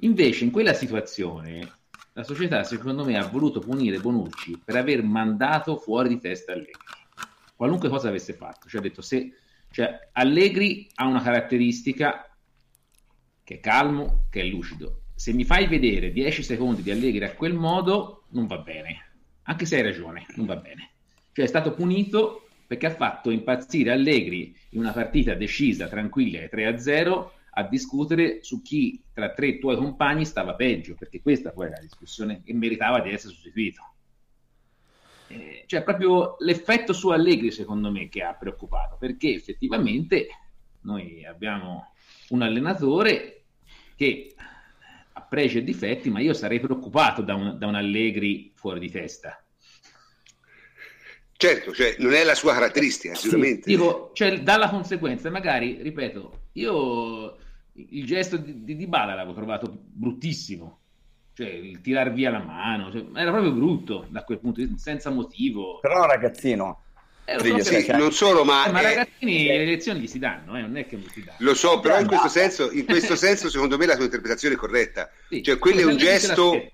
Invece 0.00 0.44
in 0.44 0.50
quella 0.50 0.74
situazione 0.74 1.80
la 2.14 2.24
società 2.24 2.64
secondo 2.64 3.04
me 3.04 3.16
ha 3.16 3.26
voluto 3.26 3.60
punire 3.60 3.98
Bonucci 3.98 4.60
per 4.64 4.76
aver 4.76 5.02
mandato 5.02 5.76
fuori 5.76 6.08
di 6.08 6.18
testa 6.18 6.52
Allegri. 6.52 7.00
Qualunque 7.62 7.90
cosa 7.90 8.08
avesse 8.08 8.32
fatto, 8.32 8.68
cioè 8.68 8.80
ha 8.80 8.82
detto 8.82 9.02
se 9.02 9.34
cioè, 9.70 10.08
Allegri 10.14 10.90
ha 10.96 11.06
una 11.06 11.22
caratteristica 11.22 12.28
che 13.44 13.54
è 13.54 13.60
calmo, 13.60 14.26
che 14.30 14.40
è 14.40 14.44
lucido. 14.46 15.02
Se 15.14 15.32
mi 15.32 15.44
fai 15.44 15.68
vedere 15.68 16.10
10 16.10 16.42
secondi 16.42 16.82
di 16.82 16.90
Allegri 16.90 17.22
a 17.22 17.34
quel 17.34 17.54
modo, 17.54 18.24
non 18.30 18.48
va 18.48 18.58
bene. 18.58 19.12
Anche 19.42 19.64
se 19.64 19.76
hai 19.76 19.82
ragione, 19.82 20.26
non 20.34 20.46
va 20.46 20.56
bene. 20.56 20.90
Cioè, 21.30 21.44
è 21.44 21.48
stato 21.48 21.72
punito 21.72 22.48
perché 22.66 22.86
ha 22.86 22.94
fatto 22.96 23.30
impazzire 23.30 23.92
Allegri 23.92 24.52
in 24.70 24.80
una 24.80 24.90
partita 24.90 25.34
decisa, 25.34 25.86
tranquilla 25.86 26.40
e 26.40 26.50
3-0 26.52 27.30
a 27.48 27.62
discutere 27.62 28.42
su 28.42 28.60
chi 28.60 29.00
tra 29.12 29.34
tre 29.34 29.60
tuoi 29.60 29.76
compagni 29.76 30.24
stava 30.24 30.56
peggio, 30.56 30.96
perché 30.96 31.22
questa 31.22 31.52
poi 31.52 31.66
era 31.66 31.76
la 31.76 31.82
discussione 31.82 32.42
che 32.42 32.54
meritava 32.54 32.98
di 32.98 33.12
essere 33.12 33.32
sostituito. 33.32 33.91
Eh, 35.32 35.64
cioè 35.66 35.82
proprio 35.82 36.36
l'effetto 36.40 36.92
su 36.92 37.08
Allegri 37.08 37.50
secondo 37.50 37.90
me 37.90 38.08
che 38.10 38.22
ha 38.22 38.34
preoccupato 38.34 38.96
perché 38.98 39.32
effettivamente 39.32 40.26
noi 40.82 41.24
abbiamo 41.24 41.94
un 42.28 42.42
allenatore 42.42 43.44
che 43.96 44.34
ha 45.14 45.22
pregi 45.22 45.58
e 45.58 45.64
difetti 45.64 46.10
ma 46.10 46.20
io 46.20 46.34
sarei 46.34 46.60
preoccupato 46.60 47.22
da 47.22 47.34
un, 47.34 47.56
da 47.58 47.66
un 47.66 47.76
Allegri 47.76 48.52
fuori 48.54 48.78
di 48.78 48.90
testa. 48.90 49.42
Certo 51.34 51.72
cioè 51.72 51.96
non 51.98 52.12
è 52.12 52.24
la 52.24 52.34
sua 52.34 52.52
caratteristica 52.52 53.14
sicuramente. 53.14 53.62
sì, 53.62 53.70
dico, 53.70 54.10
cioè, 54.12 54.42
dalla 54.42 54.68
conseguenza. 54.68 55.30
Magari 55.30 55.80
ripeto 55.80 56.48
io 56.52 57.38
il 57.72 58.04
gesto 58.04 58.36
di, 58.36 58.64
di 58.64 58.76
Dybala 58.76 59.14
l'avevo 59.14 59.34
trovato 59.34 59.72
bruttissimo 59.74 60.81
cioè 61.34 61.48
il 61.48 61.80
tirar 61.80 62.12
via 62.12 62.30
la 62.30 62.40
mano, 62.40 62.90
cioè, 62.92 63.04
era 63.14 63.30
proprio 63.30 63.52
brutto 63.52 64.06
da 64.08 64.22
quel 64.24 64.38
punto 64.38 64.60
di 64.60 64.66
vista, 64.66 64.90
senza 64.90 65.10
motivo. 65.10 65.78
Però 65.80 66.04
ragazzino, 66.06 66.82
Eh, 67.24 67.36
lo 67.36 67.62
so, 67.62 67.62
Sì, 67.62 67.90
non 67.92 68.12
solo, 68.12 68.44
ma, 68.44 68.66
eh, 68.66 68.70
ma 68.72 68.80
eh, 68.80 68.82
ragazzini 68.82 69.46
le 69.46 69.64
lezioni 69.64 70.00
gli 70.00 70.06
si 70.08 70.18
danno, 70.18 70.56
eh, 70.56 70.60
non 70.60 70.76
è 70.76 70.86
che 70.86 70.96
non 70.96 71.08
si 71.08 71.22
danno. 71.22 71.36
lo 71.40 71.54
so, 71.54 71.80
però 71.80 71.98
in 72.00 72.06
questo, 72.06 72.28
senso, 72.28 72.70
in 72.72 72.84
questo 72.84 73.14
senso, 73.16 73.48
secondo 73.48 73.76
me, 73.78 73.86
la 73.86 73.94
tua 73.94 74.04
interpretazione 74.04 74.54
è 74.54 74.58
corretta. 74.58 75.08
Sì, 75.28 75.42
Cioè, 75.42 75.58
quello 75.58 75.80
è 75.80 75.84
un 75.84 75.96
gesto, 75.96 76.70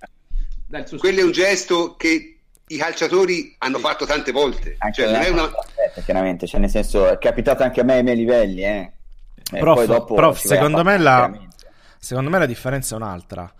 quello 0.98 1.20
è 1.20 1.22
un 1.22 1.30
gesto 1.32 1.94
che 1.96 2.38
i 2.66 2.76
calciatori 2.76 3.54
hanno 3.58 3.78
fatto 3.78 4.04
tante 4.06 4.32
volte. 4.32 4.74
anche 4.78 5.02
Cioè, 5.02 5.12
non 5.12 5.22
è 5.22 5.28
una... 5.28 5.42
aspetta, 5.44 6.00
chiaramente, 6.02 6.46
cioè 6.46 6.60
nel 6.60 6.70
senso, 6.70 7.08
è 7.08 7.18
capitato 7.18 7.62
anche 7.62 7.80
a 7.80 7.84
me 7.84 7.94
ai 7.94 8.02
miei 8.02 8.16
livelli, 8.16 8.64
eh. 8.64 8.92
Eh, 9.50 9.58
Prof, 9.60 9.76
poi 9.76 9.86
dopo 9.86 10.14
prof, 10.14 10.38
secondo 10.38 10.82
me 10.84 10.98
la-. 10.98 11.46
Secondo 12.00 12.30
me 12.30 12.38
la 12.38 12.46
differenza 12.46 12.94
è 12.94 12.98
un'altra. 12.98 13.52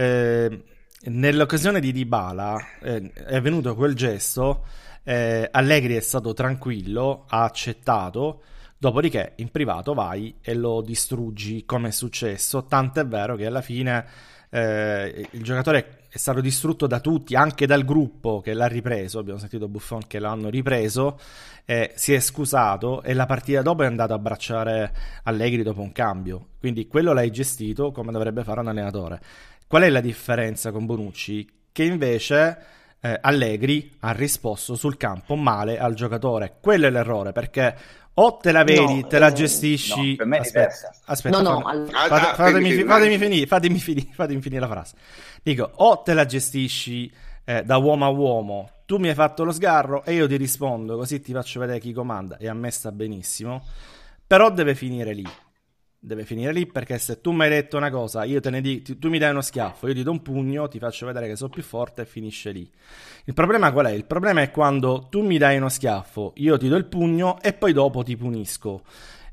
Eh, 0.00 0.62
nell'occasione 1.08 1.78
di 1.78 1.92
Dybala 1.92 2.56
eh, 2.80 3.12
è 3.12 3.36
avvenuto 3.36 3.74
quel 3.74 3.94
gesto, 3.94 4.64
eh, 5.02 5.46
Allegri 5.52 5.94
è 5.94 6.00
stato 6.00 6.32
tranquillo, 6.32 7.26
ha 7.28 7.44
accettato, 7.44 8.40
dopodiché 8.78 9.32
in 9.36 9.50
privato 9.50 9.92
vai 9.92 10.36
e 10.40 10.54
lo 10.54 10.80
distruggi 10.80 11.66
come 11.66 11.88
è 11.88 11.90
successo, 11.90 12.64
tant'è 12.64 13.06
vero 13.06 13.36
che 13.36 13.44
alla 13.44 13.60
fine 13.60 14.06
eh, 14.48 15.28
il 15.32 15.42
giocatore 15.42 15.98
è 16.08 16.16
stato 16.16 16.40
distrutto 16.40 16.86
da 16.86 17.00
tutti, 17.00 17.36
anche 17.36 17.66
dal 17.66 17.84
gruppo 17.84 18.40
che 18.40 18.54
l'ha 18.54 18.66
ripreso, 18.68 19.18
abbiamo 19.18 19.38
sentito 19.38 19.68
Buffon 19.68 20.06
che 20.06 20.18
l'hanno 20.18 20.48
ripreso, 20.48 21.20
eh, 21.66 21.92
si 21.94 22.14
è 22.14 22.20
scusato 22.20 23.02
e 23.02 23.12
la 23.12 23.26
partita 23.26 23.60
dopo 23.60 23.82
è 23.82 23.86
andato 23.86 24.14
a 24.14 24.16
abbracciare 24.16 24.92
Allegri 25.24 25.62
dopo 25.62 25.82
un 25.82 25.92
cambio. 25.92 26.46
Quindi 26.58 26.86
quello 26.88 27.12
l'hai 27.12 27.30
gestito 27.30 27.92
come 27.92 28.12
dovrebbe 28.12 28.44
fare 28.44 28.60
un 28.60 28.68
allenatore. 28.68 29.20
Qual 29.70 29.82
è 29.84 29.88
la 29.88 30.00
differenza 30.00 30.72
con 30.72 30.84
Bonucci? 30.84 31.48
Che 31.70 31.84
invece 31.84 32.58
eh, 33.00 33.16
Allegri 33.20 33.88
ha 34.00 34.10
risposto 34.10 34.74
sul 34.74 34.96
campo 34.96 35.36
male 35.36 35.78
al 35.78 35.94
giocatore. 35.94 36.56
Quello 36.60 36.88
è 36.88 36.90
l'errore 36.90 37.30
perché 37.30 37.76
o 38.14 38.36
te 38.38 38.50
la 38.50 38.64
vedi, 38.64 39.02
No, 39.02 39.06
te 39.06 39.20
la 39.20 39.28
eh, 39.28 39.32
gestisci. 39.32 40.10
no, 40.10 40.16
per 40.16 40.26
me 40.26 40.36
è 40.38 40.40
aspetta, 40.40 40.58
diversa. 40.58 40.90
aspetta, 41.04 41.40
No, 41.40 41.48
no, 41.52 41.60
fa- 41.60 41.68
al- 41.70 41.88
Ah, 41.92 42.06
fate- 42.08 42.26
ah, 42.26 42.34
fatemi, 42.34 42.82
fatemi 42.82 43.16
finire, 43.18 43.46
fatemi 43.46 43.78
finire, 43.78 44.08
fatemi 44.12 44.40
finire 44.40 44.60
la 44.60 44.66
frase. 44.68 44.96
Dico, 45.40 45.70
o 45.72 45.98
te 46.02 46.14
la 46.14 46.26
gestisci 46.26 47.12
eh, 47.44 47.62
da 47.62 47.76
uomo 47.76 48.06
a 48.06 48.08
uomo, 48.08 48.70
tu 48.86 48.96
mi 48.98 49.06
hai 49.08 49.14
fatto 49.14 49.44
lo 49.44 49.52
sgarro 49.52 50.02
e 50.04 50.14
io 50.14 50.26
ti 50.26 50.34
rispondo, 50.36 50.96
così 50.96 51.20
ti 51.20 51.32
faccio 51.32 51.60
vedere 51.60 51.78
chi 51.78 51.92
comanda 51.92 52.38
e 52.38 52.48
a 52.48 52.54
me 52.54 52.72
sta 52.72 52.90
benissimo, 52.90 53.62
però 54.26 54.50
deve 54.50 54.74
finire 54.74 55.12
lì. 55.14 55.24
Deve 56.02 56.24
finire 56.24 56.52
lì 56.54 56.66
perché 56.66 56.96
se 56.98 57.20
tu 57.20 57.30
mi 57.30 57.42
hai 57.42 57.50
detto 57.50 57.76
una 57.76 57.90
cosa, 57.90 58.24
io 58.24 58.40
te 58.40 58.48
ne 58.48 58.62
di- 58.62 58.80
ti- 58.80 58.98
tu 58.98 59.10
mi 59.10 59.18
dai 59.18 59.30
uno 59.30 59.42
schiaffo, 59.42 59.86
io 59.86 59.92
ti 59.92 60.02
do 60.02 60.10
un 60.12 60.22
pugno, 60.22 60.66
ti 60.66 60.78
faccio 60.78 61.04
vedere 61.04 61.28
che 61.28 61.36
sono 61.36 61.50
più 61.50 61.62
forte 61.62 62.02
e 62.02 62.06
finisce 62.06 62.52
lì. 62.52 62.68
Il 63.26 63.34
problema 63.34 63.70
qual 63.70 63.86
è? 63.86 63.90
Il 63.90 64.06
problema 64.06 64.40
è 64.40 64.50
quando 64.50 65.08
tu 65.10 65.22
mi 65.22 65.36
dai 65.36 65.58
uno 65.58 65.68
schiaffo, 65.68 66.32
io 66.36 66.56
ti 66.56 66.68
do 66.68 66.76
il 66.76 66.86
pugno 66.86 67.38
e 67.42 67.52
poi 67.52 67.74
dopo 67.74 68.02
ti 68.02 68.16
punisco. 68.16 68.82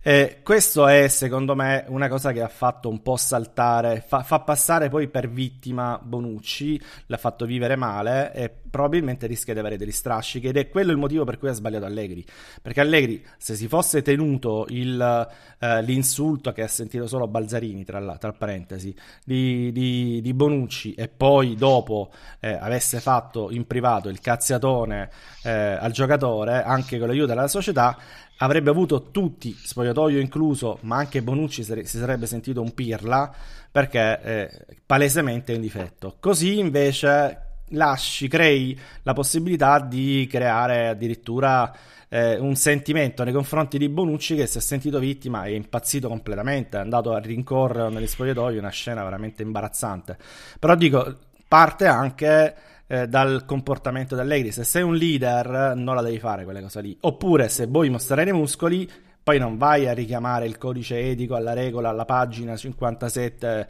Eh, 0.01 0.39
questo 0.43 0.87
è 0.87 1.07
secondo 1.07 1.55
me 1.55 1.83
una 1.87 2.07
cosa 2.07 2.31
che 2.31 2.41
ha 2.41 2.47
fatto 2.47 2.89
un 2.89 3.01
po' 3.01 3.17
saltare, 3.17 4.03
fa, 4.05 4.23
fa 4.23 4.39
passare 4.39 4.89
poi 4.89 5.07
per 5.07 5.29
vittima 5.29 5.99
Bonucci, 6.01 6.81
l'ha 7.07 7.17
fatto 7.17 7.45
vivere 7.45 7.75
male 7.77 8.33
e 8.33 8.49
probabilmente 8.69 9.27
rischia 9.27 9.53
di 9.53 9.59
avere 9.59 9.77
degli 9.77 9.91
strascichi 9.91 10.47
ed 10.47 10.57
è 10.57 10.69
quello 10.69 10.91
il 10.91 10.97
motivo 10.97 11.23
per 11.23 11.37
cui 11.37 11.49
ha 11.49 11.53
sbagliato 11.53 11.85
Allegri. 11.85 12.25
Perché 12.61 12.81
Allegri, 12.81 13.23
se 13.37 13.55
si 13.55 13.67
fosse 13.67 14.01
tenuto 14.01 14.65
il, 14.69 15.27
eh, 15.59 15.81
l'insulto 15.83 16.51
che 16.51 16.63
ha 16.63 16.67
sentito 16.67 17.07
solo 17.07 17.27
Balzarini, 17.27 17.83
tra, 17.83 17.99
la- 17.99 18.17
tra 18.17 18.31
parentesi, 18.33 18.95
di, 19.23 19.71
di- 19.71 20.21
di 20.21 20.33
Bonucci 20.33 20.93
e 20.93 21.07
poi 21.07 21.55
dopo 21.55 22.11
eh, 22.39 22.51
avesse 22.53 22.99
fatto 22.99 23.51
in 23.51 23.65
privato 23.65 24.09
il 24.09 24.19
cazziatone 24.19 25.09
eh, 25.43 25.51
al 25.51 25.91
giocatore, 25.91 26.63
anche 26.63 26.97
con 26.97 27.07
l'aiuto 27.07 27.27
della 27.27 27.47
società, 27.47 27.97
avrebbe 28.37 28.69
avuto 28.69 29.09
tutti, 29.09 29.53
spogliatoio 29.53 30.19
incluso, 30.19 30.79
ma 30.81 30.97
anche 30.97 31.21
Bonucci 31.21 31.63
si 31.63 31.97
sarebbe 31.97 32.25
sentito 32.27 32.61
un 32.61 32.73
pirla 32.73 33.33
perché 33.71 34.21
eh, 34.21 34.65
palesemente 34.85 35.53
è 35.53 35.55
in 35.55 35.61
difetto. 35.61 36.17
Così 36.19 36.59
invece 36.59 37.46
lasci, 37.69 38.27
crei 38.27 38.77
la 39.03 39.13
possibilità 39.13 39.79
di 39.79 40.27
creare 40.29 40.87
addirittura 40.87 41.73
eh, 42.09 42.37
un 42.37 42.55
sentimento 42.55 43.23
nei 43.23 43.33
confronti 43.33 43.77
di 43.77 43.89
Bonucci 43.89 44.35
che 44.35 44.45
si 44.45 44.57
è 44.57 44.61
sentito 44.61 44.99
vittima 44.99 45.45
e 45.45 45.55
impazzito 45.55 46.07
completamente, 46.07 46.77
è 46.77 46.81
andato 46.81 47.13
a 47.13 47.19
rincorrere 47.19 47.89
negli 47.89 48.07
spogliatoi, 48.07 48.57
una 48.57 48.69
scena 48.69 49.03
veramente 49.03 49.43
imbarazzante. 49.43 50.17
Però 50.59 50.75
dico, 50.75 51.15
parte 51.47 51.85
anche 51.85 52.55
eh, 52.87 53.07
dal 53.07 53.45
comportamento 53.45 54.15
di. 54.15 54.51
Se 54.51 54.63
sei 54.63 54.83
un 54.83 54.95
leader, 54.95 55.75
non 55.75 55.95
la 55.95 56.01
devi 56.01 56.19
fare 56.19 56.43
quelle 56.43 56.61
cose 56.61 56.81
lì. 56.81 56.97
Oppure, 57.01 57.49
se 57.49 57.67
vuoi 57.67 57.89
mostrare 57.89 58.29
i 58.29 58.33
muscoli, 58.33 58.89
poi 59.21 59.39
non 59.39 59.57
vai 59.57 59.87
a 59.87 59.93
richiamare 59.93 60.45
il 60.45 60.57
codice 60.57 60.99
etico 60.99 61.35
alla 61.35 61.53
regola, 61.53 61.89
alla 61.89 62.05
pagina 62.05 62.55
57. 62.55 63.67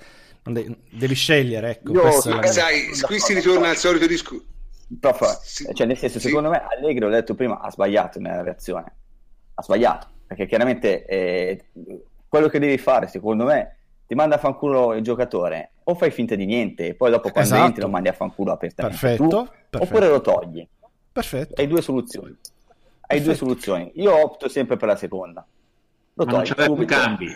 Non 0.49 0.53
de- 0.63 0.77
devi 0.91 1.15
scegliere, 1.15 1.69
ecco. 1.71 1.91
Io- 1.93 2.03
mia- 2.03 2.43
sai, 2.47 2.89
qui 3.05 3.19
si 3.19 3.33
ritorna 3.33 3.69
al 3.69 3.77
solito 3.77 4.07
discorso. 4.07 4.45
Sì, 5.43 5.67
cioè 5.73 5.85
nel 5.85 5.97
senso, 5.97 6.19
sì. 6.19 6.27
secondo 6.27 6.49
me 6.49 6.61
Allegri, 6.65 6.99
l'ho 6.99 7.09
detto 7.09 7.35
prima, 7.35 7.59
ha 7.59 7.69
sbagliato 7.69 8.19
nella 8.19 8.41
reazione. 8.41 8.95
Ha 9.55 9.61
sbagliato, 9.61 10.07
perché 10.25 10.45
chiaramente 10.47 11.05
eh, 11.05 11.65
quello 12.27 12.47
che 12.47 12.59
devi 12.59 12.77
fare, 12.77 13.07
secondo 13.07 13.43
me, 13.43 13.77
ti 14.07 14.15
manda 14.15 14.35
a 14.35 14.39
fanculo 14.39 14.93
il 14.93 15.03
giocatore, 15.03 15.71
o 15.83 15.95
fai 15.95 16.11
finta 16.11 16.35
di 16.35 16.45
niente, 16.45 16.87
e 16.87 16.93
poi 16.93 17.11
dopo 17.11 17.29
quando 17.31 17.49
Esatto. 17.49 17.65
entri 17.67 17.81
lo 17.81 17.89
mandi 17.89 18.07
a 18.07 18.13
fanculo 18.13 18.51
apertamente 18.53 18.97
Perfetto, 18.99 19.27
tu, 19.27 19.43
perfetto. 19.45 19.83
oppure 19.83 20.07
lo 20.09 20.21
togli. 20.21 20.67
Perfetto. 21.11 21.59
Hai 21.61 21.67
due 21.67 21.81
soluzioni. 21.81 22.27
Hai 22.29 23.17
due 23.19 23.27
Perfetto. 23.27 23.35
soluzioni. 23.35 23.91
Io 23.95 24.15
opto 24.23 24.47
sempre 24.47 24.77
per 24.77 24.87
la 24.87 24.95
seconda. 24.95 25.45
Lo 26.13 26.25
Ma 26.25 26.31
non 26.31 26.43
togli 26.43 26.63
subito. 26.63 26.95
cambi, 26.95 27.27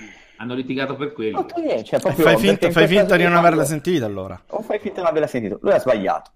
hanno 0.42 0.56
litigato 0.56 0.96
per 0.96 1.08
Lo 1.10 1.14
quello. 1.14 1.46
togli, 1.46 1.84
cioè, 1.84 2.00
proprio 2.00 2.26
fai 2.26 2.38
finta, 2.38 2.66
in 2.66 2.72
fai 2.72 2.88
finta 2.88 3.16
di 3.16 3.24
non 3.24 3.36
averla 3.36 3.64
sentita 3.64 4.06
allora. 4.06 4.42
o 4.48 4.62
fai 4.62 4.80
finta 4.80 4.96
di 4.96 5.02
non 5.02 5.10
averla 5.10 5.28
sentito. 5.28 5.60
Lui 5.62 5.72
ha 5.72 5.80
sbagliato. 5.80 6.32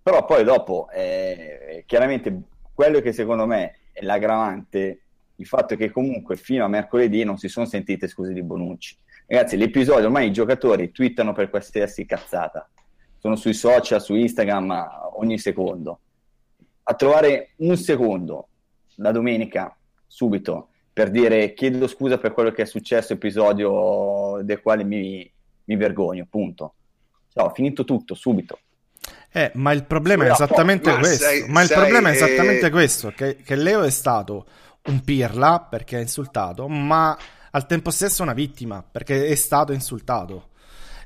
Però 0.00 0.24
poi 0.24 0.44
dopo, 0.44 0.88
eh, 0.90 1.82
chiaramente, 1.84 2.40
quello 2.72 3.00
che 3.00 3.12
secondo 3.12 3.46
me 3.46 3.80
è 3.92 4.02
l'aggravante, 4.04 5.02
il 5.34 5.46
fatto 5.46 5.74
è 5.74 5.76
che 5.76 5.90
comunque 5.90 6.36
fino 6.36 6.64
a 6.64 6.68
mercoledì 6.68 7.24
non 7.24 7.36
si 7.36 7.48
sono 7.48 7.66
sentite 7.66 8.06
scuse 8.06 8.32
di 8.32 8.42
Bonucci. 8.42 8.96
Ragazzi, 9.26 9.56
l'episodio, 9.56 10.06
ormai 10.06 10.28
i 10.28 10.32
giocatori 10.32 10.92
twittano 10.92 11.32
per 11.32 11.50
qualsiasi 11.50 12.06
cazzata. 12.06 12.70
Sono 13.18 13.34
sui 13.34 13.54
social, 13.54 14.00
su 14.00 14.14
Instagram 14.14 15.10
ogni 15.16 15.36
secondo. 15.38 16.00
A 16.84 16.94
trovare 16.94 17.50
un 17.56 17.76
secondo 17.76 18.48
la 18.96 19.10
domenica, 19.10 19.76
subito, 20.06 20.68
per 20.98 21.10
dire 21.10 21.54
chiedo 21.54 21.86
scusa 21.86 22.18
per 22.18 22.32
quello 22.32 22.50
che 22.50 22.62
è 22.62 22.66
successo, 22.66 23.12
episodio 23.12 24.40
del 24.42 24.60
quale 24.60 24.82
mi, 24.82 25.30
mi 25.66 25.76
vergogno, 25.76 26.26
punto. 26.28 26.74
Cioè, 27.32 27.44
ho 27.44 27.50
finito 27.50 27.84
tutto, 27.84 28.14
subito. 28.16 28.58
Eh, 29.30 29.52
ma 29.54 29.70
il 29.70 29.84
problema 29.84 30.24
è 30.24 30.26
Ma 30.26 30.32
esattamente 30.34 30.90
sai- 30.90 30.98
questo. 30.98 31.24
ma 31.52 31.62
il 31.62 31.68
sai, 31.68 31.76
problema 31.78 32.08
è 32.08 32.12
eh, 32.12 32.16
esattamente 32.16 32.70
questo: 32.70 33.12
che, 33.12 33.36
che 33.36 33.54
Leo 33.54 33.82
è 33.82 33.90
stato 33.90 34.44
un 34.86 35.00
pirla 35.04 35.68
perché 35.70 35.94
ha 35.98 36.00
insultato, 36.00 36.66
ma 36.66 37.16
al 37.52 37.66
tempo 37.66 37.90
stesso 37.92 38.24
una 38.24 38.32
vittima 38.32 38.82
perché 38.82 39.26
è 39.26 39.36
stato 39.36 39.72
insultato. 39.72 40.48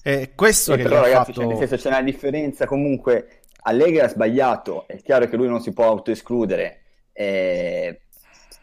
È 0.01 0.31
questo 0.35 0.73
Sì, 0.73 0.79
che 0.79 0.85
però 0.85 1.03
ragazzi, 1.03 1.33
fatto. 1.33 1.33
cioè, 1.33 1.47
nel 1.47 1.57
senso 1.59 1.77
c'è 1.77 1.89
una 1.89 2.03
differenza 2.03 2.65
comunque. 2.65 3.41
Allegri 3.65 4.01
ha 4.01 4.09
sbagliato, 4.09 4.89
è 4.89 4.97
chiaro 5.03 5.29
che 5.29 5.37
lui 5.37 5.49
non 5.49 5.61
si 5.61 5.75
può 5.75 5.85
autoescludere, 5.87 6.81
eh, 7.13 8.01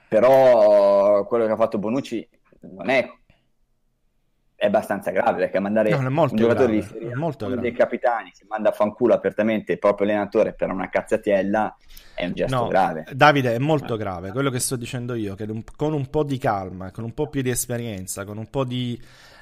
però 0.09 1.25
quello 1.25 1.45
che 1.45 1.51
ha 1.51 1.55
fatto 1.55 1.77
Bonucci 1.79 2.27
non 2.61 2.89
è, 2.89 3.09
è 4.55 4.65
abbastanza 4.65 5.11
grave, 5.11 5.37
perché 5.39 5.59
mandare 5.59 5.89
No, 5.89 5.99
un 6.31 6.37
giocatore 6.37 6.73
grave, 6.73 6.73
di 6.73 6.81
Serie 6.81 7.13
uno 7.41 7.55
grave. 7.55 7.61
dei 7.61 7.71
capitani, 7.71 8.31
che 8.31 8.45
manda 8.47 8.69
a 8.69 8.73
fanculo 8.73 9.13
apertamente 9.13 9.73
il 9.73 9.79
proprio 9.79 10.07
allenatore 10.07 10.53
per 10.53 10.69
una 10.71 10.89
cazzatiella, 10.89 11.77
è 12.13 12.25
un 12.25 12.33
gesto 12.33 12.55
No, 12.55 12.67
grave. 12.67 13.07
Davide, 13.11 13.53
è 13.55 13.59
molto 13.59 13.95
grave 13.95 14.31
quello 14.31 14.49
che 14.49 14.59
sto 14.59 14.75
dicendo 14.75 15.13
io, 15.13 15.35
che 15.35 15.45
con 15.75 15.93
un 15.93 16.09
po' 16.09 16.23
di 16.23 16.37
calma, 16.37 16.91
con 16.91 17.03
un 17.03 17.13
po' 17.13 17.27
più 17.27 17.41
di 17.41 17.49
esperienza, 17.49 18.25
con 18.25 18.37
un 18.37 18.49
po' 18.49 18.63
di 18.65 18.99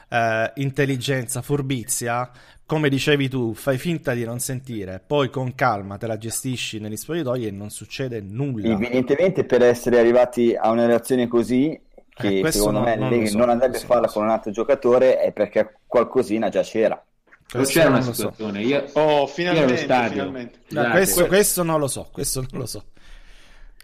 eh, 0.10 0.52
intelligenza, 0.56 1.42
furbizia, 1.42 2.30
come 2.68 2.90
dicevi 2.90 3.30
tu, 3.30 3.54
fai 3.56 3.78
finta 3.80 4.14
di 4.14 4.24
non 4.26 4.40
sentire, 4.40 5.02
poi 5.06 5.30
con 5.32 5.56
calma 5.56 5.98
te 5.98 6.06
la 6.06 6.18
gestisci 6.18 6.80
negli 6.80 6.98
spogliatoi 6.98 7.48
e 7.48 7.52
non 7.52 7.70
succede 7.72 8.20
nulla. 8.22 8.74
Evidentemente 8.74 9.46
per 9.46 9.64
essere 9.64 9.98
arrivati 9.98 10.54
a 10.54 10.70
una 10.70 10.86
reazione 10.86 11.28
così, 11.28 11.80
che 12.14 12.40
Eh, 12.40 12.52
secondo 12.52 12.80
non- 12.80 12.84
me 12.90 12.96
non 12.96 13.28
so, 13.28 13.38
non 13.38 13.50
andrebbe 13.50 13.78
a 13.78 13.80
farla 13.80 14.08
so. 14.08 14.16
con 14.16 14.24
un 14.28 14.32
altro 14.32 14.52
giocatore, 14.52 15.18
è 15.20 15.32
perché 15.32 15.78
qualcosina 15.88 16.50
già 16.50 16.62
c'era. 16.62 16.96
Non 16.96 17.64
Questo 17.64 17.80
c'era 17.80 17.90
una 17.90 17.98
lo 18.00 18.04
so. 18.04 18.14
situazione. 18.14 18.62
Io, 18.64 18.86
Oh, 18.94 19.20
io 19.22 19.28
finalmente, 19.28 19.78
stadio. 19.78 20.10
finalmente. 20.12 20.60
No, 20.70 20.90
questo, 20.92 21.22
que- 21.22 21.28
questo 21.30 21.64
non 21.64 21.80
lo 21.80 21.88
so, 21.88 22.10
questo 22.12 22.42
non 22.52 22.60
lo 22.60 22.66
so. 22.66 22.84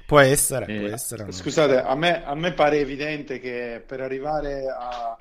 Può 0.05 0.19
essere, 0.19 0.65
Eh, 0.67 0.79
può 0.79 0.87
essere. 0.93 1.31
Scusate, 1.31 1.81
a 1.81 1.95
me, 1.95 2.25
a 2.25 2.35
me 2.35 2.51
pare 2.51 2.79
evidente 2.79 3.39
che 3.39 3.81
per 3.85 4.01
arrivare 4.01 4.65
a 4.67 5.17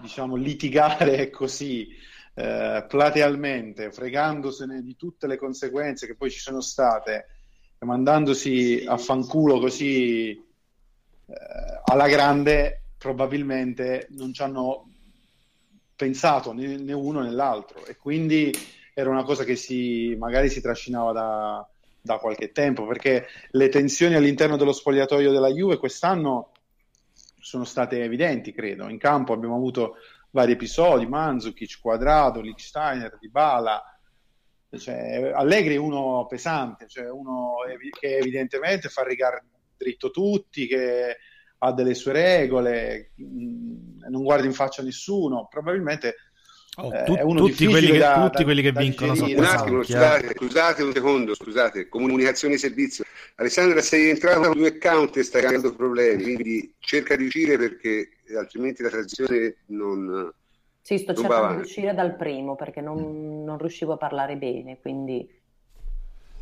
diciamo 0.00 0.36
litigare 0.36 1.28
così 1.30 1.86
eh, 2.38 2.84
platealmente, 2.86 3.90
fregandosene 3.90 4.82
di 4.82 4.94
tutte 4.94 5.26
le 5.26 5.38
conseguenze 5.38 6.06
che 6.06 6.16
poi 6.16 6.30
ci 6.30 6.38
sono 6.38 6.60
state, 6.60 7.28
mandandosi 7.78 8.84
a 8.86 8.98
fanculo 8.98 9.58
così 9.58 10.32
eh, 10.32 11.34
alla 11.84 12.08
grande, 12.08 12.82
probabilmente 12.98 14.08
non 14.10 14.34
ci 14.34 14.42
hanno 14.42 14.90
pensato 15.96 16.52
né, 16.52 16.76
né, 16.76 16.92
uno 16.92 17.22
né 17.22 17.30
l'altro 17.30 17.86
e 17.86 17.96
quindi 17.96 18.52
era 18.92 19.08
una 19.08 19.24
cosa 19.24 19.44
che 19.44 19.56
si, 19.56 20.14
magari 20.18 20.50
si 20.50 20.60
trascinava 20.60 21.12
da, 21.12 21.68
da 22.02 22.18
qualche 22.18 22.52
tempo 22.52 22.86
perché 22.86 23.26
le 23.52 23.70
tensioni 23.70 24.14
all'interno 24.14 24.58
dello 24.58 24.72
spogliatoio 24.72 25.32
della 25.32 25.48
Juve 25.48 25.78
quest'anno 25.78 26.50
sono 27.40 27.64
state 27.64 28.02
evidenti, 28.02 28.52
credo. 28.52 28.88
In 28.88 28.98
campo 28.98 29.32
abbiamo 29.32 29.54
avuto 29.54 29.98
vari 30.30 30.52
episodi, 30.52 31.06
Manzukic, 31.06 31.78
Quadrato, 31.80 32.40
Lichsteiner, 32.40 33.18
Dybala. 33.18 33.82
Cioè, 34.76 35.32
Allegri 35.34 35.74
è 35.74 35.78
uno 35.78 36.26
pesante, 36.26 36.86
cioè 36.88 37.08
uno 37.10 37.56
che 37.98 38.16
evidentemente 38.18 38.88
fa 38.88 39.02
rigare 39.04 39.44
dritto 39.76 40.10
tutti, 40.10 40.66
che 40.66 41.16
ha 41.58 41.72
delle 41.72 41.94
sue 41.94 42.12
regole, 42.12 43.12
mm, 43.20 44.02
non 44.08 44.22
guarda 44.22 44.46
in 44.46 44.52
faccia 44.52 44.82
nessuno. 44.82 45.46
Probabilmente 45.48 46.14
Oh, 46.78 46.90
tu, 47.04 47.14
è 47.14 47.22
uno 47.22 47.46
tutti, 47.46 47.66
quelli 47.66 47.92
che, 47.92 47.98
da, 47.98 48.24
tutti 48.24 48.38
da, 48.38 48.44
quelli 48.44 48.60
che 48.60 48.72
vincono 48.72 49.14
sono 49.14 49.32
un 49.34 49.44
attimo, 49.44 49.82
scusate, 49.82 50.34
scusate, 50.34 50.82
un 50.82 50.92
secondo, 50.92 51.34
scusate, 51.34 51.88
comunicazione 51.88 52.54
di 52.54 52.60
servizio. 52.60 53.04
Alessandra, 53.36 53.80
sei 53.80 54.10
entrato 54.10 54.40
con 54.42 54.58
due 54.58 54.68
account 54.68 55.16
e 55.16 55.22
stai 55.22 55.40
creando 55.40 55.74
problemi, 55.74 56.22
quindi 56.22 56.74
cerca 56.78 57.16
di 57.16 57.24
uscire 57.24 57.56
perché 57.56 58.10
altrimenti 58.36 58.82
la 58.82 58.90
transizione 58.90 59.56
non. 59.66 60.30
Sì, 60.82 60.98
sto 60.98 61.12
non 61.12 61.22
cercando 61.22 61.54
di 61.54 61.60
uscire 61.62 61.94
dal 61.94 62.14
primo 62.14 62.56
perché 62.56 62.82
non, 62.82 63.42
non 63.42 63.56
riuscivo 63.56 63.94
a 63.94 63.96
parlare 63.96 64.36
bene, 64.36 64.78
quindi 64.78 65.26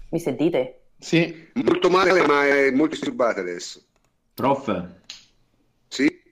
mi 0.08 0.18
sentite? 0.18 0.80
Sì. 0.98 1.48
Molto 1.52 1.88
male, 1.90 2.26
ma 2.26 2.44
è 2.44 2.72
molto 2.72 2.96
disturbata 2.96 3.38
adesso. 3.38 3.80
Prof. 4.34 4.84
Sì. 5.86 6.22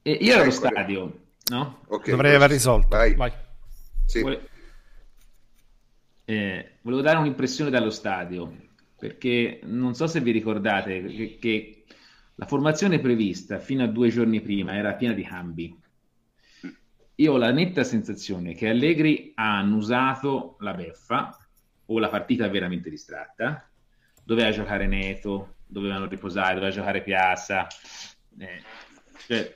E 0.00 0.10
io 0.12 0.32
ero 0.32 0.42
allo 0.42 0.50
stadio 0.50 1.23
No? 1.50 1.80
Okay, 1.86 2.10
Dovrei 2.10 2.34
aver 2.34 2.50
risolto. 2.50 2.88
Vai. 2.88 3.14
Vai. 3.14 3.32
Sì. 4.06 4.20
Vole... 4.20 4.48
Eh, 6.24 6.78
volevo 6.82 7.02
dare 7.02 7.18
un'impressione 7.18 7.70
dallo 7.70 7.90
stadio, 7.90 8.50
perché 8.98 9.60
non 9.64 9.94
so 9.94 10.06
se 10.06 10.20
vi 10.20 10.30
ricordate 10.30 11.02
che, 11.02 11.36
che, 11.38 11.84
la 12.36 12.46
formazione 12.46 12.98
prevista 12.98 13.58
fino 13.58 13.84
a 13.84 13.88
due 13.88 14.08
giorni 14.08 14.40
prima 14.40 14.74
era 14.74 14.94
piena 14.94 15.12
di 15.12 15.22
cambi. 15.22 15.78
Io 17.16 17.32
ho 17.32 17.36
la 17.36 17.52
netta 17.52 17.84
sensazione 17.84 18.54
che 18.54 18.68
Allegri 18.68 19.32
ha 19.36 19.58
annusato 19.58 20.56
la 20.60 20.72
beffa 20.72 21.38
o 21.86 21.98
la 21.98 22.08
partita 22.08 22.48
veramente 22.48 22.90
distratta. 22.90 23.68
Doveva 24.24 24.50
giocare 24.50 24.86
Neto, 24.86 25.56
dovevano 25.66 26.06
riposare, 26.06 26.54
doveva 26.54 26.72
giocare 26.72 27.02
Piazza. 27.02 27.66
Eh, 28.38 28.62
cioè, 29.26 29.54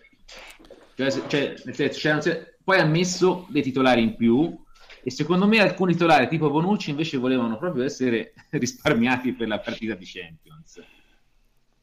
cioè, 1.07 1.26
cioè, 1.28 1.92
senso, 1.92 2.28
cioè, 2.28 2.55
poi 2.64 2.80
ha 2.80 2.84
messo 2.84 3.46
dei 3.51 3.62
titolari 3.62 4.03
in 4.03 4.16
più 4.16 4.57
e 5.05 5.11
secondo 5.12 5.46
me 5.46 5.61
alcuni 5.61 5.92
titolari 5.92 6.26
tipo 6.26 6.51
Bonucci 6.51 6.90
invece 6.90 7.18
volevano 7.18 7.57
proprio 7.57 7.84
essere 7.84 8.34
risparmiati 8.51 9.32
per 9.32 9.46
la 9.46 9.61
partita 9.61 9.94
di 9.94 10.05
Champions. 10.05 10.82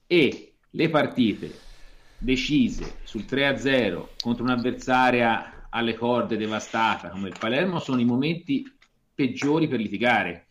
E 0.05 0.53
le 0.69 0.89
partite 0.89 1.63
decise 2.17 2.97
sul 3.03 3.23
3-0 3.23 4.07
contro 4.19 4.43
un'avversaria 4.43 5.67
alle 5.69 5.95
corde 5.95 6.37
devastata 6.37 7.09
come 7.09 7.29
il 7.29 7.35
Palermo 7.39 7.79
sono 7.79 8.01
i 8.01 8.05
momenti 8.05 8.69
peggiori 9.13 9.67
per 9.67 9.79
litigare 9.79 10.47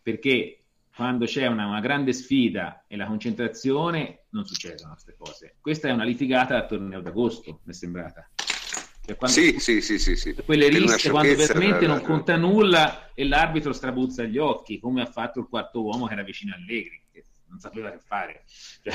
perché 0.00 0.57
quando 0.98 1.26
c'è 1.26 1.46
una, 1.46 1.64
una, 1.64 1.78
grande 1.78 2.12
sfida 2.12 2.84
e 2.88 2.96
la 2.96 3.06
concentrazione 3.06 4.24
non 4.30 4.44
succedono 4.44 4.94
queste 4.94 5.14
cose. 5.16 5.54
Questa 5.60 5.86
è 5.86 5.92
una 5.92 6.02
litigata 6.02 6.56
al 6.56 6.66
torneo 6.66 7.00
d'agosto, 7.00 7.60
mi 7.62 7.70
è 7.70 7.72
sembrata. 7.72 8.28
Cioè, 8.34 9.28
sì, 9.28 9.60
sì, 9.60 9.80
sì, 9.80 10.00
sì, 10.00 10.16
sì. 10.16 10.34
Quelle 10.44 10.68
risse 10.68 11.08
quando 11.10 11.36
veramente 11.36 11.86
non 11.86 12.02
conta 12.02 12.34
nulla 12.36 13.12
e 13.14 13.24
l'arbitro 13.24 13.72
strabuzza 13.72 14.24
gli 14.24 14.38
occhi, 14.38 14.80
come 14.80 15.00
ha 15.00 15.06
fatto 15.06 15.38
il 15.38 15.46
quarto 15.46 15.84
uomo 15.84 16.08
che 16.08 16.14
era 16.14 16.24
vicino 16.24 16.52
a 16.52 16.56
Allegri, 16.56 17.00
che 17.12 17.24
non 17.46 17.60
sapeva 17.60 17.92
che 17.92 18.00
fare. 18.04 18.42
Cioè... 18.82 18.92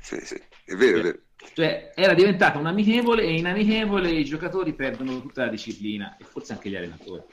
Sì, 0.00 0.20
sì, 0.22 0.40
è 0.64 0.74
vero, 0.76 0.98
è 0.98 1.02
vero. 1.02 1.18
Cioè, 1.52 1.92
era 1.96 2.14
diventata 2.14 2.58
un 2.58 2.66
amichevole 2.66 3.24
e 3.24 3.36
in 3.36 3.46
amichevole 3.46 4.08
i 4.08 4.24
giocatori 4.24 4.72
perdono 4.72 5.20
tutta 5.20 5.46
la 5.46 5.50
disciplina 5.50 6.16
e 6.16 6.24
forse 6.24 6.52
anche 6.52 6.70
gli 6.70 6.76
allenatori. 6.76 7.24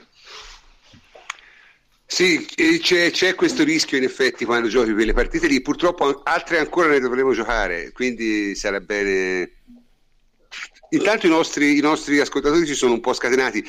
Sì, 2.11 2.43
c'è, 2.81 3.11
c'è, 3.11 3.35
questo 3.35 3.63
rischio 3.63 3.95
in 3.95 4.03
effetti 4.03 4.43
quando 4.43 4.67
giochi 4.67 4.93
quelle 4.93 5.13
partite 5.13 5.45
lì, 5.45 5.61
purtroppo 5.61 6.23
altre 6.23 6.57
ancora 6.57 6.87
ne 6.87 6.99
dovremo 6.99 7.33
giocare, 7.33 7.91
quindi 7.91 8.55
sarà 8.55 8.79
bene... 8.79 9.51
Intanto 10.89 11.27
i 11.27 11.29
nostri, 11.29 11.77
i 11.77 11.81
nostri 11.81 12.19
ascoltatori 12.19 12.65
si 12.65 12.73
sono 12.73 12.93
un 12.93 12.99
po' 12.99 13.13
scatenati. 13.13 13.63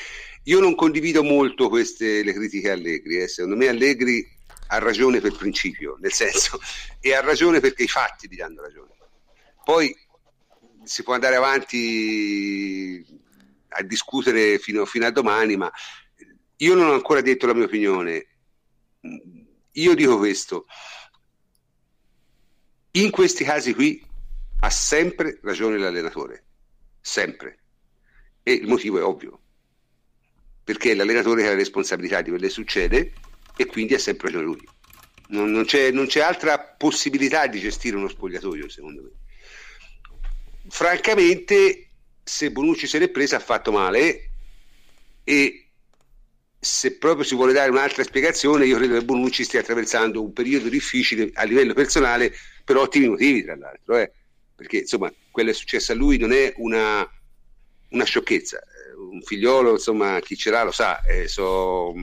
Io 0.45 0.59
non 0.59 0.75
condivido 0.75 1.23
molto 1.23 1.69
queste 1.69 2.25
le 2.25 2.33
critiche 2.33 2.71
a 2.71 2.73
Allegri, 2.73 3.19
eh. 3.19 3.29
secondo 3.29 3.57
me 3.57 3.69
Allegri 3.69 4.27
ha 4.69 4.79
ragione 4.79 5.21
per 5.21 5.37
principio, 5.37 5.99
nel 6.01 6.13
senso, 6.13 6.59
e 6.99 7.13
ha 7.13 7.21
ragione 7.21 7.61
perché 7.61 7.83
i 7.83 7.89
fatti 7.89 8.27
gli 8.27 8.37
danno 8.37 8.63
ragione. 8.63 8.95
Poi 9.63 9.95
si 10.83 11.03
può 11.03 11.13
andare 11.13 11.37
avanti 11.37 13.05
a 13.69 13.83
discutere 13.83 14.59
fino, 14.59 14.87
fino 14.87 15.05
a 15.05 15.11
domani, 15.11 15.59
ma 15.59 15.71
io 16.63 16.75
non 16.75 16.89
ho 16.89 16.93
ancora 16.93 17.21
detto 17.21 17.47
la 17.47 17.55
mia 17.55 17.65
opinione. 17.65 18.27
Io 19.73 19.95
dico 19.95 20.19
questo. 20.19 20.67
In 22.93 23.11
questi 23.11 23.45
casi 23.45 23.73
qui 23.73 24.05
ha 24.61 24.71
sempre 24.71 25.39
ragione 25.43 25.79
l'allenatore, 25.79 26.45
sempre. 27.01 27.59
E 28.43 28.53
il 28.53 28.67
motivo 28.67 28.99
è 28.99 29.03
ovvio, 29.03 29.41
perché 30.63 30.91
è 30.91 30.95
l'allenatore 30.95 31.43
che 31.43 31.49
ha 31.49 31.53
la 31.53 31.57
responsabilità 31.57 32.21
di 32.21 32.31
quello 32.31 32.47
che 32.47 32.53
succede 32.53 33.13
e 33.57 33.67
quindi 33.67 33.95
ha 33.95 33.99
sempre 33.99 34.27
ragione 34.27 34.45
lui. 34.45 34.69
Non, 35.29 35.51
non, 35.51 35.65
c'è, 35.65 35.93
non 35.93 36.07
c'è 36.07 36.21
altra 36.21 36.59
possibilità 36.59 37.47
di 37.47 37.61
gestire 37.61 37.97
uno 37.97 38.09
spogliatoio, 38.09 38.69
secondo 38.69 39.03
me. 39.03 39.11
Francamente, 40.69 41.91
se 42.23 42.51
Bonucci 42.51 42.87
se 42.87 42.99
l'è 42.99 43.09
presa 43.09 43.37
ha 43.37 43.41
fatto 43.41 43.73
male 43.73 44.31
e 45.25 45.70
se 46.63 46.99
proprio 46.99 47.25
si 47.25 47.35
vuole 47.35 47.55
dare 47.55 47.71
un'altra 47.71 48.05
spiegazione, 48.05 48.67
io 48.67 48.77
credo 48.77 48.99
che 48.99 49.05
Bonucci 49.05 49.45
stia 49.45 49.61
attraversando 49.61 50.23
un 50.23 50.35
periodo 50.35 50.69
difficile 50.69 51.31
a 51.33 51.45
livello 51.45 51.73
personale 51.73 52.35
per 52.63 52.77
ottimi 52.77 53.09
motivi, 53.09 53.43
tra 53.43 53.57
l'altro, 53.57 53.97
eh? 53.97 54.13
perché 54.55 54.81
insomma 54.81 55.11
quello 55.31 55.49
che 55.49 55.55
è 55.55 55.59
successo 55.59 55.93
a 55.93 55.95
lui 55.95 56.19
non 56.19 56.33
è 56.33 56.53
una, 56.59 57.09
una 57.89 58.05
sciocchezza. 58.05 58.61
Un 59.11 59.23
figliolo, 59.23 59.73
insomma, 59.73 60.21
chi 60.21 60.37
ce 60.37 60.51
l'ha 60.51 60.63
lo 60.63 60.71
sa, 60.71 61.01
è, 61.01 61.27
so, 61.27 61.95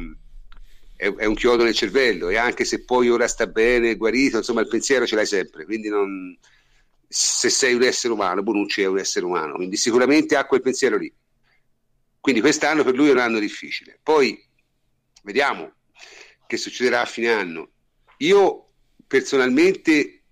è, 0.95 1.07
è, 1.07 1.25
un 1.25 1.35
chiodo 1.35 1.63
nel 1.63 1.75
cervello 1.75 2.29
e 2.29 2.37
anche 2.37 2.65
se 2.65 2.83
poi 2.83 3.11
ora 3.11 3.27
sta 3.27 3.45
bene, 3.45 3.95
guarito, 3.95 4.37
insomma, 4.37 4.61
il 4.61 4.67
pensiero 4.67 5.05
ce 5.05 5.15
l'hai 5.15 5.27
sempre. 5.27 5.65
Quindi 5.65 5.89
non, 5.89 6.35
se 7.07 7.49
sei 7.49 7.75
un 7.75 7.83
essere 7.83 8.11
umano, 8.11 8.41
Bonucci 8.41 8.81
è 8.81 8.87
un 8.87 8.97
essere 8.97 9.25
umano, 9.25 9.53
quindi 9.53 9.77
sicuramente 9.77 10.35
ha 10.35 10.45
quel 10.45 10.61
pensiero 10.61 10.97
lì. 10.97 11.13
Quindi 12.19 12.41
quest'anno 12.41 12.83
per 12.83 12.95
lui 12.95 13.09
è 13.09 13.11
un 13.11 13.19
anno 13.19 13.37
difficile. 13.37 13.99
Poi 14.01 14.46
Vediamo 15.27 15.73
che 16.47 16.55
succederà 16.55 17.01
a 17.01 17.05
fine 17.05 17.29
anno. 17.33 17.71
Io 18.19 18.69
personalmente 19.05 20.23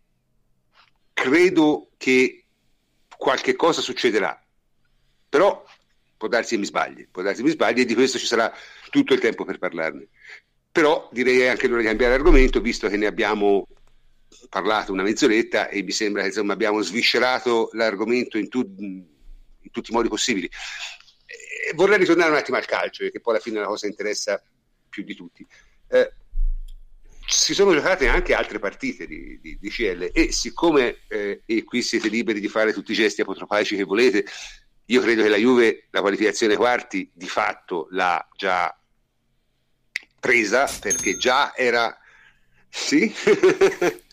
credo 1.11 1.89
che 1.97 2.45
qualche 3.17 3.57
cosa 3.57 3.81
succederà, 3.81 4.41
però 5.27 5.65
può 6.15 6.29
darsi 6.29 6.53
che 6.53 6.61
mi 6.61 6.65
sbagli, 6.65 7.09
può 7.11 7.21
darsi 7.21 7.41
che 7.41 7.47
mi 7.47 7.53
sbagli 7.53 7.81
e 7.81 7.85
di 7.85 7.93
questo 7.93 8.17
ci 8.17 8.25
sarà 8.25 8.49
tutto 8.89 9.13
il 9.13 9.19
tempo 9.19 9.43
per 9.43 9.57
parlarne. 9.57 10.07
Però 10.71 11.09
direi 11.11 11.49
anche 11.49 11.67
l'ora 11.67 11.81
di 11.81 11.87
cambiare 11.87 12.13
argomento, 12.13 12.61
visto 12.61 12.87
che 12.87 12.95
ne 12.95 13.05
abbiamo 13.05 13.67
parlato 14.47 14.93
una 14.93 15.03
mezz'oretta 15.03 15.67
e 15.67 15.83
mi 15.83 15.91
sembra 15.91 16.21
che 16.21 16.29
insomma, 16.29 16.53
abbiamo 16.53 16.81
sviscerato 16.81 17.69
l'argomento 17.73 18.37
in, 18.37 18.47
tu, 18.47 18.61
in 18.61 19.71
tutti 19.71 19.91
i 19.91 19.93
modi 19.93 20.07
possibili. 20.07 20.49
E 21.67 21.73
vorrei 21.73 21.97
ritornare 21.97 22.31
un 22.31 22.37
attimo 22.37 22.55
al 22.55 22.65
calcio, 22.65 23.03
perché 23.03 23.19
poi 23.19 23.33
alla 23.33 23.43
fine 23.43 23.59
la 23.59 23.67
cosa 23.67 23.87
interessa 23.87 24.41
più 24.95 25.03
di 25.03 25.13
tutti. 25.13 25.45
Eh, 25.89 26.13
si 27.27 27.53
sono 27.53 27.73
giocate 27.73 28.07
anche 28.07 28.33
altre 28.33 28.59
partite 28.59 29.05
di, 29.05 29.39
di, 29.41 29.57
di 29.59 29.69
CL 29.69 30.11
e 30.13 30.31
siccome 30.31 30.99
eh, 31.07 31.41
e 31.45 31.63
qui 31.63 31.81
siete 31.81 32.07
liberi 32.07 32.39
di 32.39 32.47
fare 32.47 32.71
tutti 32.71 32.91
i 32.91 32.95
gesti 32.95 33.21
apotropaici 33.21 33.75
che 33.75 33.83
volete, 33.83 34.25
io 34.85 35.01
credo 35.01 35.23
che 35.23 35.29
la 35.29 35.37
Juve 35.37 35.87
la 35.89 36.01
qualificazione 36.01 36.55
quarti 36.55 37.09
di 37.13 37.27
fatto 37.27 37.87
l'ha 37.91 38.25
già 38.37 38.77
presa 40.19 40.65
perché 40.79 41.17
già 41.17 41.53
era 41.55 41.97
sì? 42.69 43.13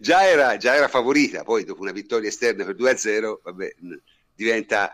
Già, 0.00 0.26
era, 0.26 0.56
già 0.56 0.74
era 0.74 0.88
favorita. 0.88 1.44
Poi 1.44 1.62
dopo 1.62 1.82
una 1.82 1.92
vittoria 1.92 2.28
esterna 2.28 2.64
per 2.64 2.74
2-0 2.74 3.42
vabbè, 3.44 3.74
diventa 4.34 4.92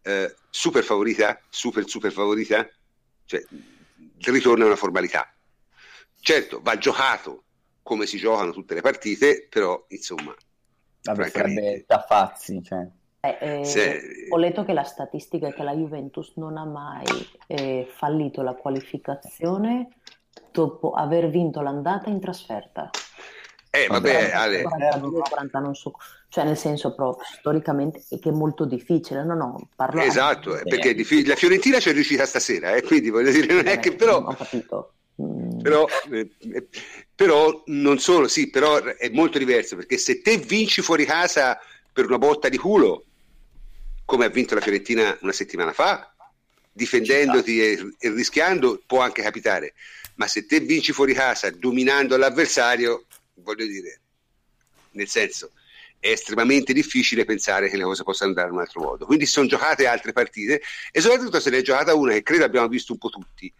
eh, 0.00 0.34
super 0.48 0.82
favorita 0.82 1.38
super 1.50 1.86
super 1.86 2.10
favorita. 2.10 2.66
Cioè, 3.26 3.44
ritorna 4.20 4.66
una 4.66 4.76
formalità. 4.76 5.32
Certo, 6.20 6.60
va 6.62 6.76
giocato 6.78 7.44
come 7.82 8.06
si 8.06 8.18
giocano 8.18 8.52
tutte 8.52 8.74
le 8.74 8.80
partite, 8.80 9.46
però 9.48 9.84
insomma... 9.88 10.34
Vabbè, 11.02 11.28
sarebbe 11.28 11.84
da 11.86 12.04
fazzi, 12.06 12.62
cioè. 12.62 12.86
Eh, 13.20 13.38
eh, 13.40 13.64
Se... 13.64 14.00
Ho 14.30 14.36
letto 14.36 14.64
che 14.64 14.72
la 14.72 14.84
statistica 14.84 15.48
è 15.48 15.54
che 15.54 15.62
la 15.62 15.74
Juventus 15.74 16.34
non 16.36 16.56
ha 16.56 16.64
mai 16.64 17.06
eh, 17.46 17.88
fallito 17.90 18.42
la 18.42 18.54
qualificazione 18.54 19.88
dopo 20.52 20.92
aver 20.92 21.28
vinto 21.30 21.60
l'andata 21.60 22.10
in 22.10 22.20
trasferta. 22.20 22.90
Eh, 23.70 23.86
vabbè, 23.86 24.30
Ale. 24.32 24.62
42, 24.62 25.20
40, 25.20 25.58
non 25.58 25.74
so, 25.74 25.92
cioè 26.28 26.44
nel 26.44 26.56
senso 26.56 26.94
proprio 26.94 27.24
storicamente 27.38 28.02
è 28.08 28.18
che 28.18 28.30
è 28.30 28.32
molto 28.32 28.64
difficile, 28.64 29.24
no, 29.24 29.34
no, 29.34 29.68
parlo 29.74 30.00
Esatto, 30.00 30.56
eh, 30.56 30.62
perché 30.62 30.94
la 31.26 31.34
Fiorentina 31.34 31.78
c'è 31.78 31.92
riuscita 31.92 32.26
stasera, 32.26 32.74
eh, 32.74 32.82
quindi 32.82 33.10
voglio 33.10 33.30
dire, 33.30 33.52
non 33.52 33.66
è 33.66 33.78
che 33.78 33.94
però... 33.94 34.18
Ho 34.18 34.34
capito. 34.34 34.92
Mm. 35.20 35.60
Però, 35.60 35.86
eh, 36.12 36.30
eh, 36.52 36.68
però 37.14 37.62
non 37.66 37.98
solo, 37.98 38.28
sì, 38.28 38.50
però 38.50 38.82
è 38.82 39.08
molto 39.10 39.38
diverso 39.38 39.74
perché 39.74 39.98
se 39.98 40.22
te 40.22 40.36
vinci 40.36 40.80
fuori 40.80 41.04
casa 41.04 41.58
per 41.92 42.06
una 42.06 42.18
botta 42.18 42.48
di 42.48 42.56
culo, 42.56 43.04
come 44.04 44.24
ha 44.24 44.28
vinto 44.28 44.54
la 44.54 44.60
Fiorentina 44.60 45.16
una 45.22 45.32
settimana 45.32 45.72
fa, 45.72 46.14
difendendoti 46.70 47.60
e, 47.60 47.94
e, 47.98 48.10
rischiando, 48.10 48.80
può 48.86 49.00
anche 49.00 49.22
capitare. 49.22 49.74
Ma 50.14 50.26
se 50.26 50.46
te 50.46 50.60
vinci 50.60 50.92
fuori 50.92 51.12
casa 51.12 51.50
dominando 51.50 52.16
l'avversario, 52.16 53.06
voglio 53.42 53.66
dire, 53.66 54.00
nel 54.92 55.08
senso, 55.08 55.52
è 56.00 56.10
estremamente 56.10 56.72
difficile 56.72 57.24
pensare 57.24 57.68
che 57.68 57.76
le 57.76 57.82
cose 57.82 58.04
possano 58.04 58.30
andare 58.30 58.48
in 58.48 58.54
un 58.54 58.60
altro 58.60 58.80
modo. 58.80 59.06
Quindi 59.06 59.26
sono 59.26 59.46
giocate 59.46 59.86
altre 59.86 60.12
partite 60.12 60.62
e 60.92 61.00
soprattutto 61.00 61.40
se 61.40 61.50
ne 61.50 61.58
è 61.58 61.62
giocata 61.62 61.94
una 61.94 62.12
che 62.12 62.22
credo 62.22 62.44
abbiamo 62.44 62.68
visto 62.68 62.92
un 62.92 62.98
po' 62.98 63.08
tutti, 63.08 63.52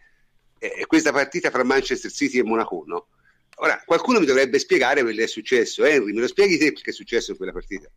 è 0.57 0.85
questa 0.85 1.11
partita 1.11 1.49
fra 1.51 1.63
Manchester 1.63 2.11
City 2.11 2.39
e 2.39 2.43
Monaco, 2.43 2.83
no? 2.85 3.07
Ora, 3.61 3.81
qualcuno 3.85 4.19
mi 4.19 4.25
dovrebbe 4.25 4.57
spiegare 4.57 5.01
quello 5.01 5.17
che 5.17 5.23
è 5.23 5.27
successo. 5.27 5.83
Henry, 5.83 6.13
me 6.13 6.21
lo 6.21 6.27
spieghi 6.27 6.57
te 6.57 6.71
perché 6.71 6.91
è 6.91 6.93
successo 6.93 7.31
in 7.31 7.37
quella 7.37 7.51
partita? 7.51 7.89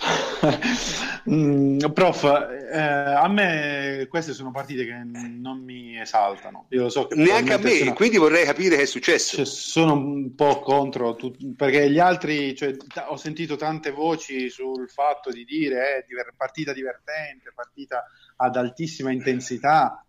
mm, 1.28 1.78
prof, 1.92 2.24
eh, 2.24 2.78
a 2.78 3.26
me 3.28 4.06
queste 4.08 4.32
sono 4.32 4.50
partite 4.50 4.84
che 4.84 4.92
non 4.92 5.62
mi 5.62 5.98
esaltano. 6.00 6.66
Io 6.70 6.82
lo 6.82 6.88
so 6.88 7.06
che 7.06 7.16
Neanche 7.16 7.54
a 7.54 7.58
me, 7.58 7.70
sono, 7.70 7.92
quindi 7.94 8.16
vorrei 8.16 8.44
capire 8.44 8.76
che 8.76 8.82
è 8.82 8.86
successo. 8.86 9.36
Cioè, 9.36 9.44
sono 9.44 9.94
un 9.94 10.34
po' 10.34 10.60
contro, 10.60 11.14
tu, 11.16 11.34
perché 11.56 11.90
gli 11.90 11.98
altri, 11.98 12.54
cioè, 12.54 12.76
t- 12.76 13.04
ho 13.08 13.16
sentito 13.16 13.56
tante 13.56 13.90
voci 13.90 14.48
sul 14.48 14.88
fatto 14.88 15.30
di 15.30 15.44
dire 15.44 16.06
eh, 16.06 16.34
partita 16.36 16.72
divertente, 16.72 17.52
partita 17.54 18.04
ad 18.36 18.56
altissima 18.56 19.10
intensità. 19.10 20.04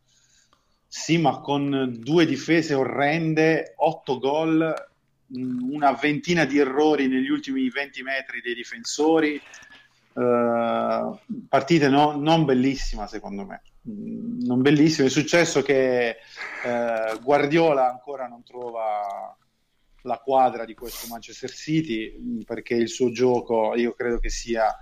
Sì, 0.88 1.18
ma 1.18 1.40
con 1.40 1.98
due 2.00 2.26
difese 2.26 2.74
orrende, 2.74 3.74
otto 3.78 4.18
gol, 4.18 4.88
una 5.32 5.92
ventina 5.94 6.46
di 6.46 6.58
errori 6.58 7.08
negli 7.08 7.30
ultimi 7.30 7.70
20 7.70 8.02
metri 8.02 8.42
dei 8.42 8.56
difensori. 8.56 9.40
Uh, 10.14 11.18
partite 11.48 11.88
no, 11.88 12.18
non 12.18 12.46
bellissima 12.46 13.08
secondo 13.08 13.46
me. 13.46 13.62
Non 13.84 14.62
bellissima 14.62 15.08
è 15.08 15.10
successo 15.10 15.62
che 15.62 16.18
uh, 16.66 17.22
Guardiola 17.22 17.90
ancora 17.90 18.28
non 18.28 18.44
trova 18.44 19.36
la 20.04 20.18
quadra 20.18 20.66
di 20.66 20.74
questo 20.74 21.08
Manchester 21.08 21.50
City 21.50 22.44
perché 22.46 22.76
il 22.76 22.90
suo 22.90 23.12
gioco 23.12 23.76
io 23.76 23.94
credo 23.94 24.20
che 24.20 24.30
sia 24.30 24.76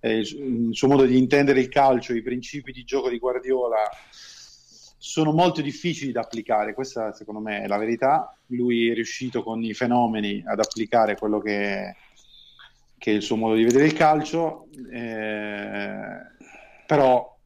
eh, 0.00 0.18
il, 0.18 0.68
il 0.68 0.74
suo 0.74 0.88
modo 0.88 1.04
di 1.04 1.18
intendere 1.18 1.60
il 1.60 1.68
calcio 1.68 2.14
i 2.14 2.22
principi 2.22 2.72
di 2.72 2.84
gioco 2.84 3.08
di 3.08 3.18
Guardiola 3.18 3.88
sono 5.04 5.32
molto 5.32 5.62
difficili 5.62 6.12
da 6.12 6.20
applicare, 6.20 6.74
questa 6.74 7.12
secondo 7.12 7.40
me 7.40 7.62
è 7.62 7.66
la 7.66 7.76
verità. 7.76 8.36
Lui 8.46 8.88
è 8.88 8.94
riuscito 8.94 9.42
con 9.42 9.60
i 9.60 9.74
fenomeni 9.74 10.44
ad 10.46 10.60
applicare 10.60 11.16
quello 11.16 11.40
che, 11.40 11.96
che 13.02 13.10
è 13.10 13.14
il 13.14 13.22
suo 13.22 13.34
modo 13.34 13.56
di 13.56 13.64
vedere 13.64 13.86
il 13.86 13.94
calcio, 13.94 14.68
eh, 14.92 16.20
però 16.86 17.36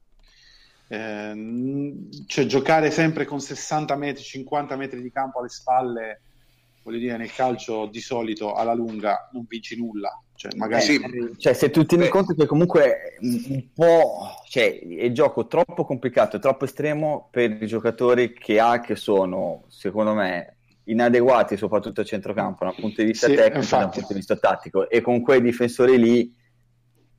eh, 0.88 1.94
cioè, 2.26 2.44
giocare 2.44 2.90
sempre 2.90 3.24
con 3.24 3.40
60 3.40 3.96
metri, 3.96 4.22
50 4.22 4.76
metri 4.76 5.00
di 5.00 5.11
campo 5.11 5.38
alle 5.38 5.48
spalle, 5.48 6.20
voglio 6.82 6.98
dire, 6.98 7.16
nel 7.16 7.32
calcio 7.32 7.86
di 7.86 8.00
solito 8.00 8.52
alla 8.52 8.74
lunga 8.74 9.30
non 9.32 9.46
vinci 9.48 9.78
nulla. 9.78 10.20
Cioè, 10.34 10.54
magari... 10.57 10.82
sì. 10.82 11.00
cioè, 11.38 11.54
se 11.54 11.70
tu 11.70 11.86
tieni 11.86 12.04
Beh. 12.04 12.11
conto 12.11 12.34
che 12.34 12.44
comunque 12.44 13.16
un 13.20 13.72
po' 13.72 14.42
cioè, 14.50 14.78
è 14.78 15.11
gioco 15.11 15.46
troppo 15.46 15.86
complicato, 15.86 16.38
troppo 16.38 16.66
estremo 16.66 17.28
per 17.30 17.62
i 17.62 17.66
giocatori 17.66 18.34
che 18.34 18.61
ha 18.61 18.78
che 18.80 18.94
sono, 18.94 19.64
secondo 19.68 20.12
me, 20.12 20.55
inadeguati 20.87 21.57
soprattutto 21.57 22.01
a 22.01 22.05
centrocampo 22.05 22.64
dal 22.64 22.74
punto 22.74 23.03
di 23.03 23.09
vista 23.09 23.26
sì, 23.26 23.34
tecnico 23.34 23.64
e 23.64 23.78
dal 23.78 23.91
punto 23.91 24.09
di 24.09 24.14
vista 24.14 24.37
tattico. 24.37 24.89
E 24.89 25.01
con 25.01 25.20
quei 25.20 25.41
difensori 25.41 25.99
lì 25.99 26.34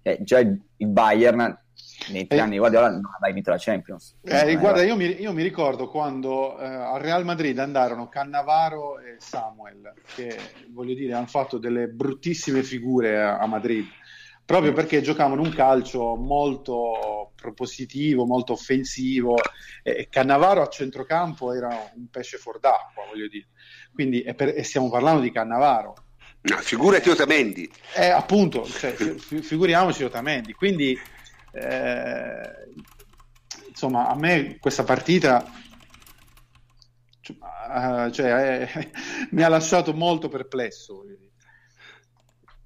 eh, 0.01 0.19
già 0.21 0.39
il 0.39 0.87
Bayern 0.87 1.65
nei 2.11 2.27
tre 2.27 2.37
eh, 2.37 2.41
anni 2.41 2.57
Guardiola 2.57 2.89
non 2.89 3.01
mai 3.19 3.33
vinto 3.33 3.49
la 3.49 3.57
Champions. 3.59 4.17
Eh, 4.23 4.55
guarda, 4.55 4.83
io 4.83 4.95
mi, 4.95 5.19
io 5.19 5.33
mi, 5.33 5.43
ricordo 5.43 5.89
quando 5.89 6.57
eh, 6.59 6.65
al 6.65 6.99
Real 6.99 7.25
Madrid 7.25 7.57
andarono 7.59 8.07
Cannavaro 8.07 8.99
e 8.99 9.15
Samuel, 9.19 9.93
che 10.15 10.37
voglio 10.69 10.93
dire 10.93 11.13
hanno 11.13 11.27
fatto 11.27 11.57
delle 11.57 11.87
bruttissime 11.87 12.63
figure 12.63 13.21
a, 13.21 13.37
a 13.37 13.47
Madrid, 13.47 13.85
proprio 14.45 14.73
perché 14.73 15.01
giocavano 15.01 15.41
un 15.41 15.51
calcio 15.51 16.15
molto 16.15 17.31
propositivo, 17.35 18.25
molto 18.25 18.53
offensivo 18.53 19.35
e 19.83 20.07
Cannavaro 20.09 20.61
a 20.61 20.67
centrocampo 20.67 21.53
era 21.53 21.91
un 21.95 22.09
pesce 22.09 22.37
fuor 22.37 22.59
d'acqua, 22.59 23.05
voglio 23.09 23.27
dire. 23.27 23.47
Quindi, 23.97 24.21
e, 24.21 24.35
per, 24.35 24.53
e 24.55 24.61
stiamo 24.61 24.91
parlando 24.91 25.21
di 25.21 25.31
Cannavaro. 25.31 25.95
No, 26.41 26.57
figurati 26.57 27.09
Otamendi. 27.09 27.67
Eh, 27.95 28.09
appunto, 28.09 28.63
cioè, 28.63 28.91
fi, 28.91 29.41
figuriamoci 29.41 30.03
Otamendi. 30.03 30.53
Quindi 30.53 30.95
eh, 31.51 32.69
insomma, 33.67 34.07
a 34.07 34.15
me 34.15 34.57
questa 34.59 34.83
partita 34.83 35.43
uh, 37.31 38.11
cioè, 38.11 38.69
eh, 38.71 38.91
mi 39.31 39.41
ha 39.41 39.49
lasciato 39.49 39.95
molto 39.95 40.29
perplesso. 40.29 41.03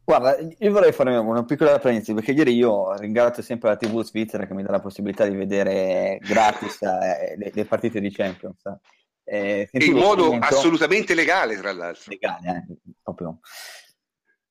Guarda, 0.04 0.36
io 0.58 0.72
vorrei 0.74 0.92
fare 0.92 1.16
una 1.16 1.46
piccola 1.46 1.80
parentesi 1.80 2.14
perché 2.14 2.34
ieri 2.34 2.54
io 2.54 2.94
ringrazio 2.98 3.42
sempre 3.42 3.70
la 3.70 3.78
TV 3.78 4.04
svizzera 4.04 4.46
che 4.46 4.54
mi 4.54 4.64
dà 4.64 4.72
la 4.72 4.82
possibilità 4.82 5.26
di 5.26 5.38
vedere 5.38 6.18
gratis 6.20 6.82
eh, 6.82 7.36
le, 7.38 7.52
le, 7.54 7.66
partite 7.66 8.02
di 8.02 8.12
Champions. 8.12 8.62
Eh, 9.32 9.70
in 9.72 9.94
modo 9.94 10.38
assolutamente 10.40 11.14
legale, 11.14 11.56
tra 11.56 11.72
l'altro. 11.72 12.04
Legale, 12.08 12.66
eh, 12.70 12.76
proprio 13.02 13.40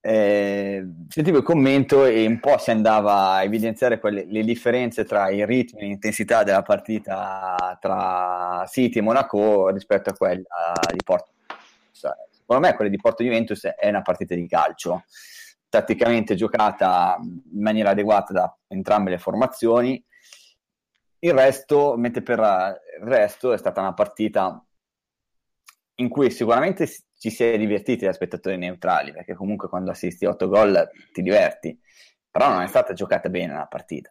eh, 0.03 0.83
sentivo 1.09 1.39
il 1.39 1.45
commento 1.45 2.07
e 2.07 2.25
un 2.27 2.41
po' 2.41 2.57
si 2.57 2.71
andava 2.71 3.33
a 3.33 3.43
evidenziare 3.43 4.01
quelle, 4.01 4.25
le 4.25 4.43
differenze 4.45 5.05
tra 5.05 5.29
i 5.29 5.45
ritmi 5.45 5.83
e 5.83 5.85
l'intensità 5.85 6.43
della 6.43 6.63
partita 6.63 7.77
tra 7.79 8.65
City 8.67 8.99
e 8.99 9.03
Monaco 9.03 9.69
rispetto 9.69 10.11
a 10.11 10.15
quella 10.15 10.73
di 10.91 11.03
Porto. 11.05 11.33
Secondo 11.91 12.67
me 12.67 12.75
quella 12.75 12.91
di 12.91 12.97
Porto 12.97 13.23
Juventus 13.23 13.67
è 13.67 13.89
una 13.89 14.01
partita 14.01 14.35
di 14.35 14.49
calcio, 14.49 15.05
tatticamente 15.69 16.35
giocata 16.35 17.19
in 17.21 17.61
maniera 17.61 17.91
adeguata 17.91 18.33
da 18.33 18.59
entrambe 18.69 19.11
le 19.11 19.19
formazioni. 19.19 20.03
Il 21.23 21.35
resto, 21.35 21.97
mentre 21.99 22.23
per 22.23 22.39
il 22.39 23.07
resto 23.07 23.53
è 23.53 23.59
stata 23.59 23.83
una 23.83 23.93
partita 23.93 24.65
in 26.01 26.09
cui 26.09 26.31
sicuramente 26.31 26.87
ci 27.19 27.31
si 27.31 27.45
è 27.45 27.57
divertiti 27.57 28.05
da 28.05 28.13
spettatori 28.13 28.57
neutrali, 28.57 29.13
perché 29.13 29.35
comunque 29.35 29.69
quando 29.69 29.91
assisti 29.91 30.25
a 30.25 30.31
8 30.31 30.49
gol 30.49 30.91
ti 31.13 31.23
diverti, 31.23 31.79
però 32.31 32.49
non 32.51 32.63
è 32.63 32.67
stata 32.67 32.93
giocata 32.95 33.29
bene 33.29 33.55
la 33.55 33.67
partita. 33.67 34.11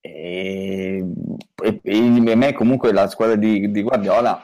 E, 0.00 1.04
e, 1.62 1.80
e 1.82 1.96
a 1.96 2.36
me 2.36 2.52
comunque 2.52 2.92
la 2.92 3.08
squadra 3.08 3.36
di, 3.36 3.70
di, 3.70 3.82
Guardiola 3.82 4.40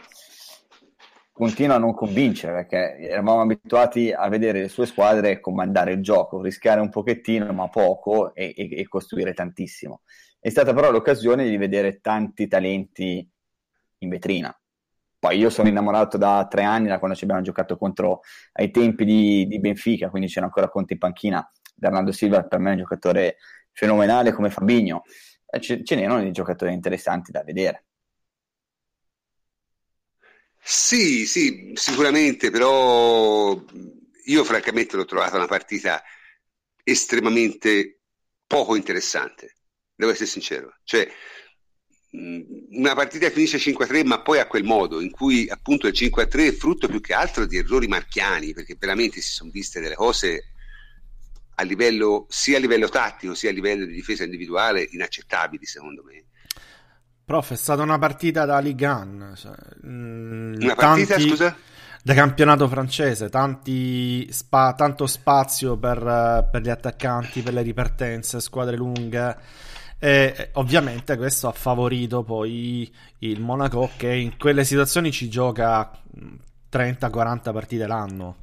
continua 1.30 1.76
a 1.76 1.78
non 1.78 1.94
convincere 1.94 2.52
perché 2.52 2.98
eravamo 2.98 3.40
abituati 3.42 4.12
a 4.12 4.28
vedere 4.28 4.62
le 4.62 4.68
sue 4.68 4.86
squadre 4.86 5.40
comandare 5.40 5.92
il 5.92 6.02
gioco, 6.02 6.42
rischiare 6.42 6.80
un 6.80 6.90
pochettino 6.90 7.52
ma 7.52 7.68
poco 7.68 8.34
e, 8.34 8.54
e 8.56 8.88
costruire 8.88 9.32
tantissimo. 9.32 10.02
È 10.40 10.48
stata 10.48 10.74
però 10.74 10.90
l'occasione 10.90 11.48
di 11.48 11.56
vedere 11.56 12.00
tanti 12.00 12.48
talenti 12.48 13.28
in 13.98 14.08
vetrina 14.08 14.54
poi 15.24 15.38
io 15.38 15.48
sono 15.48 15.68
innamorato 15.68 16.18
da 16.18 16.46
tre 16.50 16.64
anni, 16.64 16.88
da 16.88 16.98
quando 16.98 17.16
ci 17.16 17.24
abbiamo 17.24 17.40
giocato 17.40 17.78
contro 17.78 18.20
ai 18.52 18.70
tempi 18.70 19.06
di, 19.06 19.46
di 19.46 19.58
Benfica, 19.58 20.10
quindi 20.10 20.28
c'era 20.28 20.44
ancora 20.44 20.68
Conte 20.68 20.92
in 20.92 20.98
panchina. 20.98 21.50
Bernardo 21.74 22.12
Silva 22.12 22.44
per 22.44 22.58
me 22.58 22.68
è 22.68 22.72
un 22.72 22.80
giocatore 22.80 23.38
fenomenale 23.72 24.32
come 24.34 24.50
Fabigno. 24.50 25.00
Ce, 25.60 25.82
ce 25.82 25.94
n'erano 25.94 26.20
dei 26.20 26.30
giocatori 26.30 26.74
interessanti 26.74 27.30
da 27.32 27.42
vedere. 27.42 27.86
Sì, 30.60 31.24
sì, 31.24 31.72
sicuramente, 31.72 32.50
però 32.50 33.58
io 34.26 34.44
francamente 34.44 34.96
l'ho 34.96 35.06
trovata 35.06 35.36
una 35.36 35.46
partita 35.46 36.02
estremamente 36.82 38.00
poco 38.46 38.76
interessante, 38.76 39.54
devo 39.94 40.12
essere 40.12 40.28
sincero. 40.28 40.76
Cioè, 40.84 41.08
una 42.70 42.94
partita 42.94 43.28
finisce 43.30 43.58
5-3 43.58 44.06
ma 44.06 44.20
poi 44.20 44.38
a 44.38 44.46
quel 44.46 44.62
modo 44.62 45.00
in 45.00 45.10
cui 45.10 45.48
appunto 45.48 45.88
il 45.88 45.94
5-3 45.96 46.46
è 46.46 46.52
frutto 46.52 46.86
più 46.86 47.00
che 47.00 47.12
altro 47.12 47.44
di 47.44 47.56
errori 47.56 47.88
marchiani 47.88 48.52
perché 48.52 48.76
veramente 48.78 49.20
si 49.20 49.32
sono 49.32 49.50
viste 49.50 49.80
delle 49.80 49.96
cose 49.96 50.50
a 51.56 51.62
livello 51.64 52.26
sia 52.28 52.58
a 52.58 52.60
livello 52.60 52.88
tattico 52.88 53.34
sia 53.34 53.50
a 53.50 53.52
livello 53.52 53.84
di 53.84 53.92
difesa 53.92 54.22
individuale 54.22 54.86
inaccettabili 54.88 55.66
secondo 55.66 56.04
me 56.04 56.24
Prof, 57.24 57.52
è 57.52 57.56
stata 57.56 57.82
una 57.82 57.98
partita 57.98 58.44
da 58.44 58.58
Ligue 58.60 58.86
1 58.86 59.34
cioè, 59.34 59.54
mh, 59.82 60.58
una 60.60 60.74
partita 60.74 61.14
tanti... 61.14 61.28
scusa? 61.28 61.56
da 62.04 62.12
campionato 62.12 62.68
francese, 62.68 63.30
spa, 64.28 64.74
tanto 64.74 65.06
spazio 65.06 65.78
per, 65.78 66.48
per, 66.52 66.60
gli 66.60 66.68
attaccanti, 66.68 67.40
per 67.40 67.54
le 67.54 67.62
ripartenze, 67.62 68.40
squadre 68.40 68.76
lunghe. 68.76 69.36
E 70.04 70.50
ovviamente 70.52 71.16
questo 71.16 71.48
ha 71.48 71.52
favorito 71.52 72.22
poi 72.24 72.92
il 73.20 73.40
Monaco 73.40 73.88
che 73.96 74.12
in 74.12 74.36
quelle 74.36 74.62
situazioni 74.62 75.10
ci 75.10 75.30
gioca 75.30 75.98
30-40 76.70 77.52
partite 77.54 77.86
l'anno. 77.86 78.36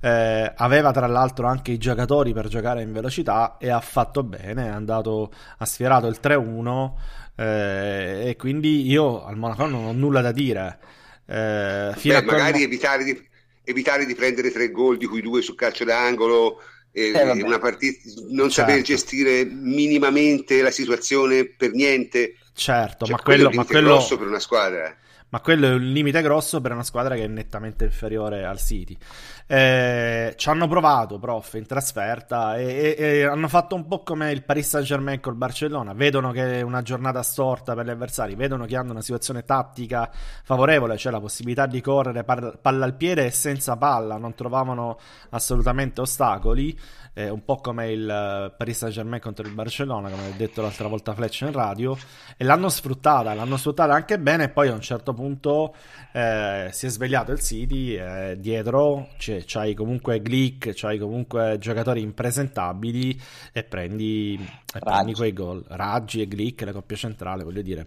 Eh, 0.00 0.50
aveva 0.56 0.92
tra 0.92 1.06
l'altro 1.06 1.46
anche 1.46 1.72
i 1.72 1.76
giocatori 1.76 2.32
per 2.32 2.48
giocare 2.48 2.80
in 2.80 2.90
velocità 2.90 3.58
e 3.58 3.68
ha 3.68 3.80
fatto 3.80 4.22
bene, 4.22 4.64
è 4.64 4.68
andato, 4.70 5.30
ha 5.58 5.66
sfierato 5.66 6.06
il 6.06 6.18
3-1 6.22 6.92
eh, 7.36 8.22
e 8.28 8.36
quindi 8.38 8.88
io 8.88 9.26
al 9.26 9.36
Monaco 9.36 9.66
non 9.66 9.84
ho 9.84 9.92
nulla 9.92 10.22
da 10.22 10.32
dire. 10.32 10.78
Eh, 11.26 11.92
Beh, 12.02 12.22
magari 12.22 12.52
quel... 12.52 12.62
evitare, 12.62 13.04
di, 13.04 13.28
evitare 13.64 14.06
di 14.06 14.14
prendere 14.14 14.50
tre 14.50 14.70
gol 14.70 14.96
di 14.96 15.04
cui 15.04 15.20
due 15.20 15.42
sul 15.42 15.54
calcio 15.54 15.84
d'angolo 15.84 16.62
eh, 16.94 17.10
eh, 17.12 17.42
una 17.42 17.58
partita, 17.58 18.08
non 18.28 18.48
certo. 18.50 18.70
saper 18.70 18.82
gestire 18.82 19.44
minimamente 19.44 20.62
la 20.62 20.70
situazione 20.70 21.44
per 21.44 21.72
niente. 21.72 22.36
Certo, 22.54 23.04
cioè, 23.04 23.16
ma 23.16 23.22
quello, 23.22 23.44
quello, 23.44 23.56
ma 23.60 23.64
quello... 23.66 23.88
grosso 23.88 24.16
per 24.16 24.28
una 24.28 24.38
squadra. 24.38 24.96
Ma 25.30 25.40
quello 25.40 25.66
è 25.66 25.70
un 25.70 25.92
limite 25.92 26.22
grosso 26.22 26.60
per 26.60 26.70
una 26.70 26.84
squadra 26.84 27.16
che 27.16 27.24
è 27.24 27.26
nettamente 27.26 27.84
inferiore 27.84 28.44
al 28.44 28.60
City. 28.60 28.96
Eh, 29.46 30.32
ci 30.36 30.48
hanno 30.48 30.66
provato, 30.66 31.18
prof, 31.18 31.52
in 31.54 31.66
trasferta 31.66 32.56
e, 32.56 32.94
e, 32.96 33.04
e, 33.04 33.22
hanno 33.24 33.46
fatto 33.48 33.74
un 33.74 33.86
po' 33.86 34.02
come 34.02 34.32
il 34.32 34.42
Paris 34.42 34.68
Saint-Germain 34.68 35.20
col 35.20 35.34
Barcellona. 35.34 35.92
Vedono 35.92 36.32
che 36.32 36.60
è 36.60 36.62
una 36.62 36.80
giornata 36.80 37.22
storta 37.22 37.74
per 37.74 37.84
gli 37.84 37.90
avversari, 37.90 38.34
vedono 38.36 38.64
che 38.64 38.76
hanno 38.76 38.92
una 38.92 39.02
situazione 39.02 39.44
tattica 39.44 40.10
favorevole, 40.42 40.96
cioè 40.96 41.12
la 41.12 41.20
possibilità 41.20 41.66
di 41.66 41.82
correre 41.82 42.24
palla 42.24 42.84
al 42.84 42.94
piede 42.94 43.26
e 43.26 43.30
senza 43.30 43.76
palla, 43.76 44.16
non 44.16 44.34
trovavano 44.34 44.98
assolutamente 45.30 46.00
ostacoli 46.00 46.78
eh, 47.14 47.30
un 47.30 47.44
po' 47.44 47.56
come 47.56 47.90
il 47.92 48.54
Paris 48.56 48.76
Saint-Germain 48.76 49.20
contro 49.22 49.46
il 49.46 49.54
Barcellona, 49.54 50.10
come 50.10 50.26
ha 50.26 50.36
detto 50.36 50.60
l'altra 50.60 50.88
volta 50.88 51.14
Fletch 51.14 51.42
in 51.42 51.52
radio, 51.52 51.96
e 52.36 52.44
l'hanno 52.44 52.68
sfruttata, 52.68 53.32
l'hanno 53.34 53.56
sfruttata 53.56 53.94
anche 53.94 54.18
bene, 54.18 54.44
e 54.44 54.48
poi 54.48 54.68
a 54.68 54.74
un 54.74 54.80
certo 54.80 55.14
punto 55.14 55.74
eh, 56.12 56.68
si 56.72 56.86
è 56.86 56.88
svegliato 56.88 57.32
il 57.32 57.40
City, 57.40 57.94
eh, 57.94 58.36
dietro 58.38 59.08
c'è, 59.16 59.33
c'hai 59.46 59.74
comunque 59.74 60.20
Glick, 60.20 60.72
c'hai 60.74 60.98
comunque 60.98 61.56
giocatori 61.58 62.00
impresentabili 62.00 63.20
e 63.52 63.64
prendi, 63.64 64.38
e 64.72 64.78
prendi 64.78 65.12
quei 65.14 65.32
gol. 65.32 65.64
Raggi 65.66 66.20
e 66.20 66.26
Glick, 66.26 66.62
la 66.62 66.72
coppia 66.72 66.96
centrale, 66.96 67.42
voglio 67.42 67.62
dire. 67.62 67.86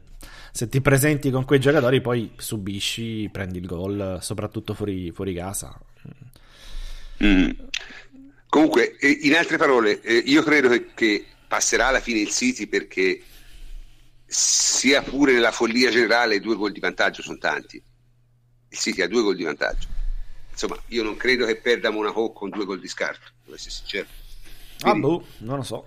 Se 0.52 0.68
ti 0.68 0.82
presenti 0.82 1.30
con 1.30 1.46
quei 1.46 1.60
giocatori 1.60 2.02
poi 2.02 2.32
subisci, 2.36 3.30
prendi 3.32 3.60
il 3.60 3.66
gol, 3.66 4.18
soprattutto 4.22 4.74
fuori, 4.74 5.12
fuori 5.12 5.34
casa. 5.34 5.80
Mm. 7.24 7.50
Comunque, 8.50 8.96
in 9.22 9.36
altre 9.36 9.58
parole, 9.58 10.02
eh, 10.02 10.16
io 10.26 10.42
credo 10.44 10.70
che, 10.70 10.88
che 10.94 11.26
passerà 11.48 11.88
alla 11.88 12.00
fine 12.00 12.20
il 12.20 12.30
City 12.30 12.68
perché 12.68 13.22
sia 14.26 15.02
pure 15.02 15.32
nella 15.32 15.52
follia 15.52 15.90
generale 15.90 16.40
due 16.40 16.56
gol 16.56 16.72
di 16.72 16.80
vantaggio 16.80 17.22
sono 17.22 17.38
tanti. 17.38 17.82
Il 18.70 18.78
City 18.78 19.02
ha 19.02 19.08
due 19.08 19.22
gol 19.22 19.36
di 19.36 19.44
vantaggio. 19.44 19.88
Insomma, 20.58 20.76
io 20.88 21.04
non 21.04 21.16
credo 21.18 21.46
che 21.46 21.58
perda 21.58 21.92
Monaco 21.92 22.32
con 22.32 22.50
due 22.50 22.66
gol 22.66 22.80
di 22.80 22.88
scarto, 22.88 23.28
devo 23.44 23.56
essere 23.56 23.70
sincero. 23.70 24.08
Ah, 24.82 24.92
Quindi, 24.92 25.08
ah, 25.08 25.10
boh, 25.10 25.26
non 25.40 25.58
lo 25.58 25.62
so. 25.62 25.86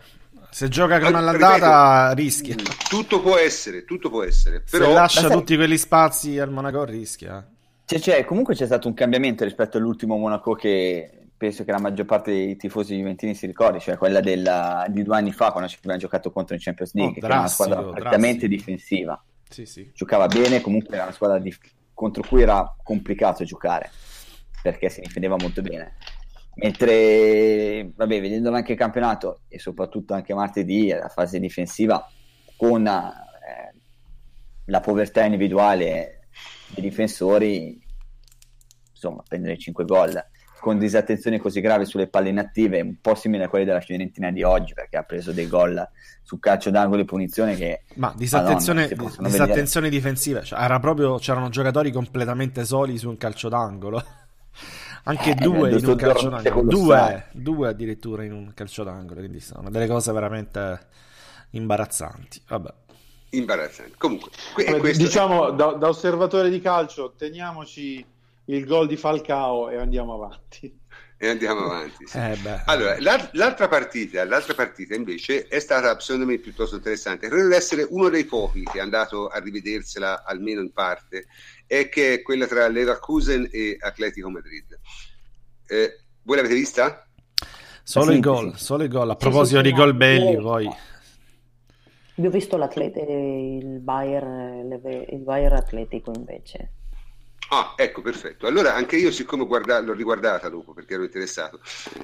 Se 0.51 0.69
gioca 0.69 1.01
come 1.01 1.19
all'andata 1.19 2.13
rischia. 2.13 2.55
Tutto 2.89 3.21
può 3.21 3.37
essere, 3.37 3.85
tutto 3.85 4.11
può 4.11 4.23
essere. 4.23 4.63
Però... 4.69 4.87
Se 4.87 4.93
lascia 4.93 5.29
tutti 5.29 5.49
sai... 5.49 5.57
quelli 5.57 5.77
spazi 5.77 6.39
al 6.39 6.53
Monaco 6.53 6.85
rischia. 6.85 7.45
Cioè, 7.85 7.99
cioè, 7.99 8.25
comunque 8.25 8.55
c'è 8.55 8.67
stato 8.67 8.87
un 8.87 8.95
cambiamento 8.95 9.43
rispetto 9.43 9.77
all'ultimo 9.77 10.17
Monaco 10.17 10.55
che 10.55 11.21
penso 11.37 11.65
che 11.65 11.73
la 11.73 11.81
maggior 11.81 12.07
parte 12.07 12.31
dei 12.31 12.55
tifosi 12.55 12.97
juventini 12.97 13.35
si 13.35 13.47
ricordi, 13.47 13.81
cioè 13.81 13.97
quella 13.97 14.21
della, 14.21 14.87
di 14.89 15.03
due 15.03 15.17
anni 15.17 15.33
fa 15.33 15.51
quando 15.51 15.69
ci 15.69 15.79
abbiamo 15.81 15.99
giocato 15.99 16.31
contro 16.31 16.55
in 16.55 16.61
Champions 16.61 16.95
League, 16.95 17.17
oh, 17.17 17.21
che 17.21 17.27
era 17.27 17.39
una 17.39 17.49
squadra 17.49 17.83
praticamente 17.83 18.47
difensiva. 18.47 19.21
Sì, 19.49 19.67
sì. 19.67 19.91
Giocava 19.93 20.29
bene, 20.29 20.61
comunque 20.61 20.95
era 20.95 21.05
una 21.05 21.13
squadra 21.13 21.41
di, 21.41 21.53
contro 21.93 22.23
cui 22.23 22.43
era 22.43 22.77
complicato 22.83 23.43
giocare, 23.45 23.91
perché 24.63 24.89
si 24.89 25.01
difendeva 25.01 25.37
molto 25.39 25.63
bene. 25.63 25.97
Mentre, 26.57 27.91
vabbè, 27.95 28.21
vedendolo 28.21 28.57
anche 28.57 28.73
il 28.73 28.79
campionato 28.79 29.43
e 29.49 29.59
soprattutto 29.59 30.15
anche 30.15 30.35
martedì, 30.35 30.89
la 30.89 31.09
fase 31.09 31.39
difensiva, 31.39 32.07
con 32.57 32.87
eh, 32.87 33.75
la 34.67 34.81
povertà 34.81 35.25
individuale 35.25 36.29
dei 36.75 36.83
difensori, 36.83 37.81
insomma, 38.91 39.23
prendere 39.27 39.57
5 39.57 39.85
gol 39.85 40.25
con 40.61 40.79
disattenzioni 40.79 41.39
così 41.39 41.61
gravi 41.61 41.87
sulle 41.87 42.07
palle 42.07 42.29
inattive, 42.29 42.81
un 42.83 42.97
po' 43.01 43.15
simile 43.15 43.45
a 43.45 43.49
quelle 43.49 43.65
della 43.65 43.81
Fiorentina 43.81 44.31
di 44.31 44.43
oggi, 44.43 44.75
perché 44.75 44.99
ha 44.99 45.03
preso 45.03 45.33
dei 45.33 45.49
gol 45.49 45.83
su 46.23 46.39
calcio 46.39 46.71
d'angolo 46.71 47.03
e 47.03 47.05
punizione 47.07 47.57
che... 47.57 47.83
Ma 47.95 48.13
disattenzione, 48.15 48.89
Madonna, 48.95 49.29
disattenzione 49.29 49.89
difensiva, 49.89 50.43
cioè, 50.43 50.61
era 50.61 50.79
proprio, 50.79 51.17
c'erano 51.17 51.49
giocatori 51.49 51.91
completamente 51.91 52.65
soli 52.65 52.99
su 52.99 53.09
un 53.09 53.17
calcio 53.17 53.49
d'angolo. 53.49 54.05
Anche 55.05 55.31
eh, 55.31 55.35
due 55.35 55.71
in 55.71 55.87
un 55.87 55.97
calcio 55.97 56.29
d'angolo, 56.29 56.63
due, 56.63 57.27
due, 57.33 57.69
addirittura 57.69 58.25
in 58.25 58.33
un 58.33 58.53
calcio 58.55 58.85
d'angolo, 58.85 59.21
quindi 59.21 59.41
sono 59.41 59.71
delle 59.71 59.87
cose 59.87 60.13
veramente 60.13 60.87
imbarazzanti. 61.51 62.43
Vabbè. 62.49 62.75
Imbarazzanti. 63.31 63.95
Comunque, 63.97 64.31
Vabbè, 64.57 64.93
diciamo 64.93 65.51
da, 65.51 65.73
da 65.73 65.89
osservatore 65.89 66.51
di 66.51 66.61
calcio, 66.61 67.15
teniamoci 67.17 68.05
il 68.47 68.67
gol 68.67 68.87
di 68.87 68.97
Falcao 68.97 69.71
e 69.71 69.77
andiamo 69.77 70.15
avanti. 70.15 70.79
E 71.23 71.29
andiamo 71.29 71.67
avanti. 71.67 72.07
Sì. 72.07 72.17
Eh 72.19 72.63
allora, 72.65 72.97
l'altra 73.33 73.69
partita, 73.69 74.25
l'altra 74.25 74.55
partita 74.55 74.95
invece 74.95 75.47
è 75.49 75.61
stata 75.61 75.99
secondo 76.01 76.27
me 76.27 76.39
piuttosto 76.39 76.77
interessante. 76.77 77.29
Credo 77.29 77.49
di 77.49 77.55
essere 77.55 77.87
uno 77.89 78.09
dei 78.09 78.25
pochi 78.25 78.63
che 78.63 78.79
è 78.79 78.81
andato 78.81 79.29
a 79.29 79.39
rivedersela 79.39 80.25
almeno 80.25 80.61
in 80.61 80.73
parte, 80.73 81.27
è 81.71 81.89
che 81.89 82.15
è 82.15 82.23
quella 82.23 82.49
tra 82.49 82.67
Leverkusen 82.67 83.49
e 83.53 83.77
Atletico 83.79 84.29
Madrid. 84.29 84.77
Eh, 85.69 86.01
voi 86.25 86.35
l'avete 86.35 86.55
vista? 86.55 87.07
Solo 87.85 88.11
sì, 88.11 88.17
i 88.17 88.21
gol, 88.21 88.57
sì. 88.57 88.65
solo 88.65 88.83
i 88.83 88.89
gol. 88.89 89.11
A 89.11 89.15
proposito 89.15 89.61
di 89.61 89.71
gol 89.71 89.95
belli, 89.95 90.37
poi. 90.37 90.69
Io 92.17 92.27
ho 92.27 92.31
visto 92.31 92.57
il 92.57 93.79
Bayern, 93.81 94.81
il 95.11 95.21
Bayern 95.21 95.55
Atletico 95.55 96.11
invece. 96.13 96.73
Ah, 97.51 97.75
ecco, 97.77 98.03
perfetto. 98.03 98.49
Allora 98.49 98.75
anche 98.75 98.97
io, 98.97 99.13
siccome 99.13 99.47
guarda- 99.47 99.79
l'ho 99.79 99.93
riguardata 99.93 100.49
dopo 100.49 100.73
perché 100.73 100.95
ero 100.95 101.05
interessato, 101.05 101.61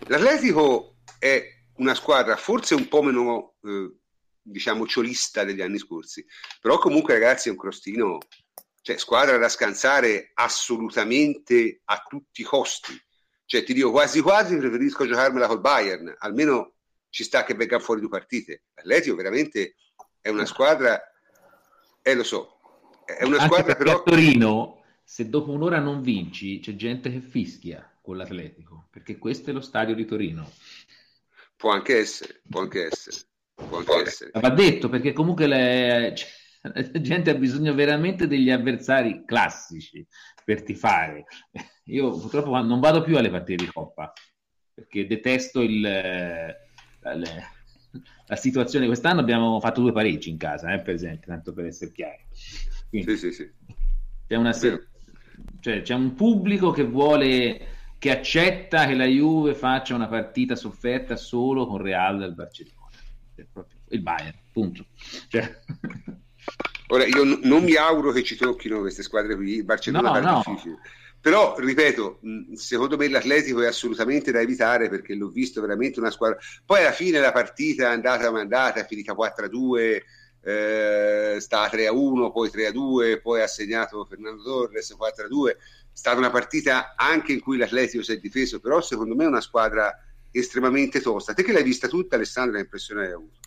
l'Atletico 0.07 0.99
è 1.19 1.43
una 1.79 1.95
squadra 1.95 2.37
forse 2.37 2.77
un 2.77 2.87
po' 2.87 3.03
meno, 3.03 3.55
eh, 3.65 3.97
diciamo, 4.41 4.87
ciolista 4.87 5.43
degli 5.43 5.61
anni 5.61 5.79
scorsi, 5.79 6.25
però 6.61 6.79
comunque 6.79 7.15
ragazzi 7.15 7.49
è 7.49 7.51
un 7.51 7.59
crostino, 7.59 8.19
cioè 8.87 8.99
squadra 8.99 9.37
da 9.37 9.49
scansare 9.49 10.31
assolutamente 10.35 11.81
a 11.87 12.05
tutti 12.09 12.43
i 12.43 12.45
costi. 12.45 12.97
Cioè 13.45 13.65
ti 13.65 13.75
dico 13.75 13.91
quasi 13.91 14.21
quasi 14.21 14.57
preferisco 14.57 15.09
giocarmela 15.09 15.49
col 15.49 15.59
Bayern, 15.61 16.15
almeno 16.17 16.75
ci 17.11 17.25
sta 17.25 17.43
che 17.43 17.55
venga 17.55 17.81
fuori 17.81 18.01
due 18.01 18.11
partite. 18.11 18.67
L'Atletico 18.75 19.17
veramente 19.17 19.75
è 20.21 20.29
una 20.29 20.47
squadra, 20.47 21.03
eh 22.01 22.15
lo 22.15 22.23
so, 22.23 22.61
è 23.05 23.25
una 23.25 23.39
Anche 23.39 23.47
squadra 23.47 23.75
però... 23.75 24.05
Torino 24.05 24.85
se 25.03 25.29
dopo 25.29 25.51
un'ora 25.51 25.81
non 25.81 26.01
vinci, 26.01 26.61
c'è 26.61 26.77
gente 26.77 27.11
che 27.11 27.21
fischia 27.21 27.99
con 28.01 28.17
l'Atletico, 28.17 28.87
perché 28.93 29.19
questo 29.19 29.51
è 29.51 29.53
lo 29.53 29.61
stadio 29.63 29.97
di 29.97 30.05
Torino. 30.05 30.49
Può 31.57 31.73
anche 31.73 31.99
essere, 31.99 32.41
può 32.49 32.61
anche 32.61 32.87
essere. 32.87 33.17
Può 33.53 33.79
anche 33.79 34.03
essere. 34.03 34.31
Va 34.33 34.51
detto, 34.51 34.89
perché 34.89 35.13
comunque 35.13 35.49
le, 35.49 36.13
cioè, 36.17 36.29
la 36.73 36.91
gente 37.01 37.31
ha 37.31 37.35
bisogno 37.35 37.75
veramente 37.75 38.27
degli 38.27 38.51
avversari 38.51 39.25
classici 39.25 40.07
per 40.45 40.63
tifare. 40.63 41.25
Io 41.85 42.11
purtroppo 42.11 42.61
non 42.61 42.81
vado 42.81 43.03
più 43.03 43.17
alle 43.17 43.31
partite 43.31 43.65
di 43.65 43.71
Coppa, 43.71 44.13
perché 44.75 45.07
detesto 45.07 45.63
il, 45.63 45.81
la, 45.81 47.15
la 48.27 48.37
situazione. 48.37 48.87
Quest'anno 48.87 49.21
abbiamo 49.21 49.61
fatto 49.61 49.81
due 49.81 49.93
pareggi 49.93 50.31
in 50.31 50.37
casa, 50.37 50.73
eh, 50.73 50.81
per 50.81 50.95
esempio, 50.95 51.29
tanto 51.29 51.53
per 51.53 51.67
essere 51.67 51.93
chiari. 51.93 52.25
Quindi, 52.89 53.17
sì, 53.17 53.33
sì, 53.33 53.33
sì. 53.33 53.51
C'è 54.27 54.37
una, 54.37 54.53
cioè, 54.53 55.83
c'è 55.83 55.95
un 55.95 56.15
pubblico 56.15 56.71
che 56.71 56.85
vuole 56.85 57.75
che 57.99 58.11
accetta 58.11 58.87
che 58.87 58.95
la 58.95 59.07
Juve 59.07 59.55
faccia 59.55 59.95
una 59.95 60.09
partita 60.09 60.55
sofferta 60.55 61.17
solo 61.17 61.67
con 61.67 61.79
Real 61.79 62.19
del 62.19 62.35
Barcellona 62.35 62.85
il 63.89 64.01
Bayern, 64.03 64.39
punto 64.53 64.87
cioè... 65.29 65.63
Ora, 66.89 67.05
io 67.05 67.25
n- 67.25 67.41
non 67.43 67.65
mi 67.65 67.75
auguro 67.75 68.13
che 68.13 68.23
ci 68.23 68.37
tocchino 68.37 68.81
queste 68.81 69.03
squadre 69.03 69.35
qui, 69.35 69.63
Barcellona 69.63 70.21
No, 70.21 70.31
no. 70.31 70.43
difficile. 70.45 70.79
Però, 71.21 71.57
ripeto, 71.59 72.19
mh, 72.21 72.53
secondo 72.53 72.97
me 72.97 73.09
l'Atletico 73.09 73.61
è 73.61 73.67
assolutamente 73.67 74.31
da 74.31 74.41
evitare 74.41 74.89
perché 74.89 75.15
l'ho 75.15 75.29
visto 75.29 75.61
veramente 75.61 75.99
una 75.99 76.11
squadra. 76.11 76.39
Poi 76.65 76.81
alla 76.81 76.93
fine 76.93 77.19
la 77.19 77.33
partita 77.33 77.85
è 77.85 77.93
andata 77.93 78.31
mandata, 78.31 78.81
è 78.81 78.87
finita 78.87 79.15
4-2, 79.15 80.05
eh, 80.45 81.37
sta 81.41 81.63
a 81.63 81.69
3-1, 81.69 82.31
poi 82.31 82.49
3-2, 82.49 83.21
poi 83.21 83.41
ha 83.43 83.49
segnato 83.49 84.05
Fernando 84.05 84.45
Torres 84.45 84.95
4-2. 84.97 85.51
È 85.51 85.57
stata 85.93 86.19
una 86.19 86.31
partita 86.31 86.95
anche 86.97 87.33
in 87.33 87.41
cui 87.41 87.57
l'Atletico 87.57 88.05
si 88.05 88.13
è 88.13 88.19
difeso, 88.19 88.61
però 88.61 88.81
secondo 88.81 89.17
me 89.17 89.25
è 89.25 89.29
una 89.29 89.41
squadra 89.41 89.93
estremamente 90.31 91.01
tosta. 91.01 91.35
Te 91.35 91.43
che 91.43 91.53
l'hai 91.53 91.65
vista 91.65 91.89
tutta, 91.89 92.15
Alessandra, 92.15 92.59
che 92.59 92.63
impressione 92.65 93.07
hai 93.07 93.13
avuto? 93.13 93.41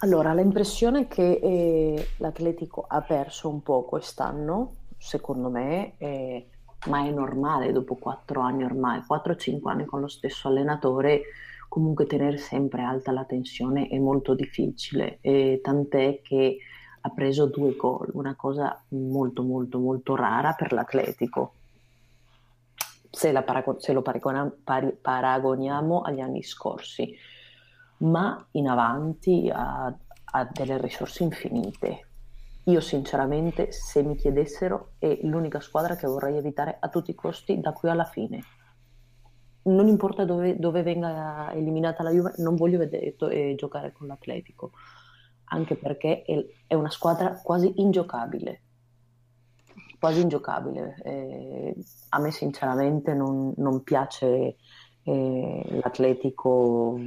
Allora, 0.00 0.34
l'impressione 0.34 1.08
che 1.08 1.40
eh, 1.42 2.08
l'Atletico 2.18 2.84
ha 2.86 3.00
perso 3.00 3.48
un 3.48 3.62
po' 3.62 3.84
quest'anno, 3.84 4.72
secondo 4.98 5.48
me, 5.48 5.94
eh, 5.96 6.48
ma 6.88 7.06
è 7.06 7.10
normale 7.10 7.72
dopo 7.72 7.94
quattro 7.94 8.42
anni 8.42 8.62
ormai, 8.64 9.00
4-5 9.00 9.70
anni 9.70 9.86
con 9.86 10.00
lo 10.00 10.08
stesso 10.08 10.48
allenatore, 10.48 11.22
comunque 11.68 12.04
tenere 12.04 12.36
sempre 12.36 12.82
alta 12.82 13.10
la 13.10 13.24
tensione 13.24 13.88
è 13.88 13.98
molto 13.98 14.34
difficile, 14.34 15.16
e 15.22 15.60
tant'è 15.62 16.20
che 16.22 16.58
ha 17.00 17.10
preso 17.10 17.46
due 17.46 17.74
gol, 17.74 18.10
una 18.12 18.34
cosa 18.34 18.78
molto 18.88 19.42
molto 19.42 19.78
molto 19.78 20.14
rara 20.14 20.52
per 20.52 20.72
l'Atletico. 20.72 21.52
Se, 23.08 23.32
la 23.32 23.42
parago- 23.42 23.80
se 23.80 23.94
lo 23.94 24.02
paragona- 24.02 24.52
pari- 24.62 24.92
paragoniamo 25.00 26.02
agli 26.02 26.20
anni 26.20 26.42
scorsi, 26.42 27.16
ma 27.98 28.46
in 28.52 28.68
avanti 28.68 29.50
ha, 29.52 29.86
ha 30.24 30.48
delle 30.52 30.78
risorse 30.78 31.22
infinite. 31.22 32.00
Io 32.64 32.80
sinceramente, 32.80 33.70
se 33.70 34.02
mi 34.02 34.16
chiedessero, 34.16 34.94
è 34.98 35.20
l'unica 35.22 35.60
squadra 35.60 35.94
che 35.94 36.08
vorrei 36.08 36.36
evitare 36.36 36.76
a 36.80 36.88
tutti 36.88 37.12
i 37.12 37.14
costi 37.14 37.60
da 37.60 37.72
qui 37.72 37.88
alla 37.88 38.04
fine. 38.04 38.42
Non 39.62 39.86
importa 39.86 40.24
dove, 40.24 40.58
dove 40.58 40.82
venga 40.82 41.52
eliminata 41.52 42.02
la 42.02 42.10
Juve, 42.10 42.34
non 42.38 42.56
voglio 42.56 42.78
vedere 42.78 43.14
eh, 43.30 43.54
giocare 43.56 43.92
con 43.92 44.08
l'Atletico, 44.08 44.72
anche 45.44 45.76
perché 45.76 46.22
è, 46.22 46.44
è 46.66 46.74
una 46.74 46.90
squadra 46.90 47.40
quasi 47.40 47.72
ingiocabile. 47.76 48.62
Quasi 49.98 50.20
ingiocabile. 50.20 50.96
Eh, 51.04 51.76
a 52.10 52.18
me 52.20 52.30
sinceramente 52.32 53.14
non, 53.14 53.54
non 53.56 53.82
piace 53.82 54.56
eh, 55.08 55.80
l'Atletico 55.80 56.98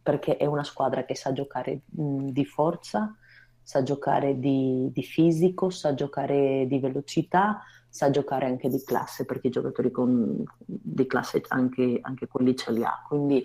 perché 0.00 0.36
è 0.36 0.46
una 0.46 0.62
squadra 0.62 1.04
che 1.04 1.16
sa 1.16 1.32
giocare 1.32 1.80
mh, 1.86 2.28
di 2.28 2.44
forza, 2.44 3.16
sa 3.60 3.82
giocare 3.82 4.38
di, 4.38 4.90
di, 4.92 5.02
fisico, 5.02 5.68
sa 5.68 5.92
giocare 5.92 6.66
di 6.68 6.78
velocità, 6.78 7.60
sa 7.88 8.10
giocare 8.10 8.46
anche 8.46 8.68
di 8.68 8.80
classe 8.84 9.24
perché 9.24 9.48
i 9.48 9.50
giocatori 9.50 9.90
con, 9.90 10.44
di 10.64 11.06
classe 11.06 11.42
anche, 11.48 11.98
anche 12.00 12.28
quelli 12.28 12.54
ce 12.56 12.70
li 12.70 12.84
ha. 12.84 13.02
Quindi 13.08 13.44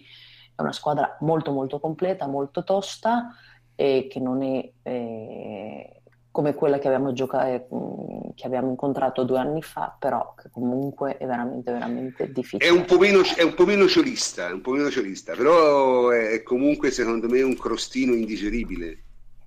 è 0.55 0.61
una 0.61 0.73
squadra 0.73 1.17
molto 1.21 1.51
molto 1.51 1.79
completa, 1.79 2.27
molto 2.27 2.63
tosta 2.63 3.33
e 3.73 4.07
che 4.07 4.19
non 4.19 4.43
è 4.43 4.71
eh, 4.83 5.96
come 6.37 6.53
quella 6.53 6.77
che 6.77 6.85
abbiamo, 6.85 7.13
giocato, 7.13 8.31
che 8.35 8.45
abbiamo 8.45 8.69
incontrato 8.69 9.23
due 9.23 9.39
anni 9.39 9.63
fa, 9.63 9.95
però 9.97 10.35
che 10.39 10.51
comunque 10.51 11.17
è 11.17 11.25
veramente, 11.25 11.71
veramente 11.71 12.31
difficile. 12.31 12.63
È 12.63 12.71
un 12.71 12.85
po' 12.85 12.99
meno, 12.99 13.21
è 13.35 13.41
un 13.41 13.55
po 13.55 13.65
meno 13.65 13.87
ciolista, 13.87 14.53
un 14.53 14.61
po' 14.61 14.73
meno 14.73 14.91
ciolista, 14.91 15.33
però 15.33 16.09
è 16.09 16.43
comunque 16.43 16.91
secondo 16.91 17.27
me 17.27 17.41
un 17.41 17.57
crostino 17.57 18.13
indigeribile. 18.13 18.99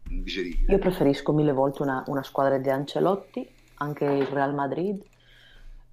indigeribile. 0.08 0.72
Io 0.72 0.78
preferisco 0.80 1.32
mille 1.32 1.52
volte 1.52 1.82
una, 1.82 2.02
una, 2.08 2.24
squadra 2.24 2.58
di 2.58 2.68
Ancelotti, 2.70 3.48
anche 3.74 4.04
il 4.06 4.26
Real 4.26 4.52
Madrid, 4.52 5.00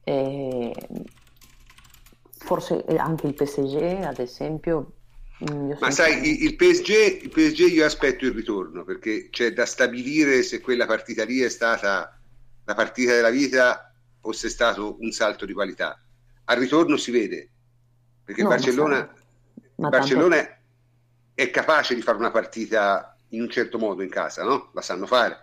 e 0.03 0.73
forse 2.31 2.83
anche 2.97 3.27
il 3.27 3.35
PSG, 3.35 4.03
ad 4.03 4.17
esempio, 4.17 4.93
ma 5.39 5.91
sai, 5.91 6.43
il 6.43 6.55
PSG, 6.55 7.21
il 7.21 7.29
PSG 7.29 7.71
io 7.71 7.85
aspetto 7.85 8.25
il 8.25 8.31
ritorno 8.31 8.83
perché 8.83 9.29
c'è 9.29 9.53
da 9.53 9.65
stabilire 9.67 10.41
se 10.41 10.61
quella 10.61 10.87
partita 10.87 11.25
lì 11.25 11.41
è 11.41 11.49
stata 11.49 12.19
la 12.63 12.73
partita 12.73 13.13
della 13.13 13.29
vita 13.29 13.93
o 14.21 14.31
se 14.31 14.47
è 14.47 14.49
stato 14.49 14.97
un 14.99 15.11
salto 15.11 15.45
di 15.45 15.53
qualità. 15.53 16.01
Al 16.45 16.57
ritorno 16.57 16.97
si 16.97 17.11
vede 17.11 17.49
perché 18.23 18.41
no, 18.41 18.49
Barcellona, 18.49 19.13
ma 19.75 19.89
Barcellona 19.89 20.35
tanto... 20.35 20.55
è 21.35 21.49
capace 21.51 21.93
di 21.93 22.01
fare 22.01 22.17
una 22.17 22.31
partita 22.31 23.15
in 23.29 23.41
un 23.41 23.49
certo 23.49 23.77
modo 23.77 24.01
in 24.01 24.09
casa, 24.09 24.43
no? 24.43 24.71
La 24.73 24.81
sanno 24.81 25.05
fare. 25.05 25.37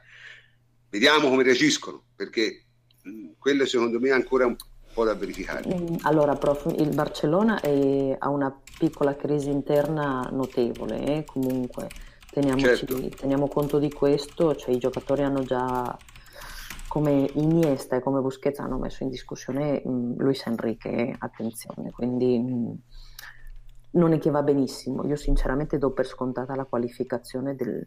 Vediamo 0.90 1.28
come 1.28 1.44
reagiscono 1.44 2.02
perché 2.16 2.64
mh, 3.02 3.30
quello 3.38 3.64
secondo 3.64 4.00
me 4.00 4.08
è 4.08 4.12
ancora 4.12 4.46
un 4.46 4.56
po' 4.94 5.04
da 5.04 5.14
verificare. 5.14 5.62
Allora, 6.02 6.34
prof, 6.36 6.72
il 6.78 6.94
Barcellona 6.94 7.60
è, 7.60 8.16
ha 8.18 8.28
una 8.30 8.56
piccola 8.78 9.14
crisi 9.16 9.50
interna 9.50 10.28
notevole, 10.30 11.04
eh? 11.04 11.24
comunque 11.24 11.88
certo. 12.32 12.98
teniamo 13.16 13.48
conto 13.48 13.78
di 13.78 13.92
questo, 13.92 14.54
cioè 14.54 14.74
i 14.74 14.78
giocatori 14.78 15.22
hanno 15.22 15.42
già 15.42 15.96
come 16.88 17.28
Iniesta 17.34 17.96
e 17.96 18.00
come 18.00 18.20
Busquets 18.20 18.60
hanno 18.60 18.78
messo 18.78 19.02
in 19.02 19.10
discussione 19.10 19.82
mh, 19.84 20.14
Luis 20.18 20.46
Enrique, 20.46 21.14
attenzione, 21.18 21.90
quindi 21.90 22.38
mh, 22.38 22.78
non 23.92 24.12
è 24.12 24.18
che 24.18 24.30
va 24.30 24.42
benissimo, 24.42 25.06
io 25.06 25.16
sinceramente 25.16 25.78
do 25.78 25.90
per 25.90 26.06
scontata 26.06 26.54
la 26.54 26.64
qualificazione 26.64 27.54
del, 27.54 27.82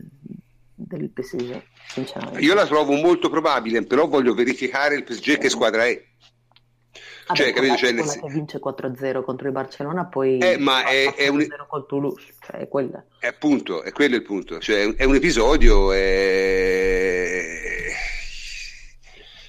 del 0.74 1.10
PSG, 1.10 1.62
sinceramente. 1.88 2.40
Io 2.40 2.54
la 2.54 2.66
trovo 2.66 2.94
molto 2.94 3.30
probabile, 3.30 3.84
però 3.84 4.08
voglio 4.08 4.34
verificare 4.34 4.96
il 4.96 5.04
PSG 5.04 5.38
che 5.38 5.50
squadra 5.50 5.86
è. 5.86 6.02
Vabbè, 7.28 7.40
cioè, 7.40 7.54
capito? 7.54 7.76
Cioè, 7.76 7.92
nel... 7.92 8.06
che 8.06 8.30
vince 8.30 8.60
4-0 8.60 9.24
contro 9.24 9.48
il 9.48 9.54
Barcellona, 9.54 10.06
poi 10.06 10.38
eh, 10.38 10.58
ma 10.58 10.86
è, 10.86 11.14
è 11.14 11.28
un... 11.28 11.46
col 11.68 11.86
Toulouse, 11.86 12.36
cioè 12.40 12.62
è 12.62 12.68
quella. 12.70 13.04
È 13.20 13.28
appunto, 13.28 13.84
è 13.84 13.92
quello 13.92 14.16
il 14.16 14.24
punto. 14.24 14.60
Cioè, 14.60 14.96
è 14.96 15.04
un 15.04 15.16
episodio. 15.16 15.92
È... 15.92 17.56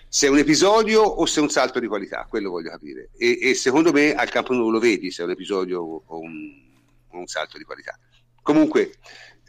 Se 0.08 0.26
è 0.26 0.30
un 0.30 0.38
episodio 0.38 1.02
o 1.02 1.24
se 1.26 1.38
è 1.38 1.42
un 1.42 1.50
salto 1.50 1.78
di 1.78 1.86
qualità, 1.86 2.26
quello 2.28 2.50
voglio 2.50 2.70
capire. 2.70 3.10
E, 3.16 3.38
e 3.40 3.54
secondo 3.54 3.92
me 3.92 4.14
al 4.14 4.28
campo 4.28 4.52
nuovo 4.54 4.70
lo 4.70 4.80
vedi 4.80 5.12
se 5.12 5.22
è 5.22 5.24
un 5.24 5.30
episodio 5.30 5.80
o 6.04 6.18
un, 6.18 6.50
o 7.10 7.18
un 7.18 7.26
salto 7.26 7.58
di 7.58 7.64
qualità. 7.64 7.96
Comunque, 8.42 8.94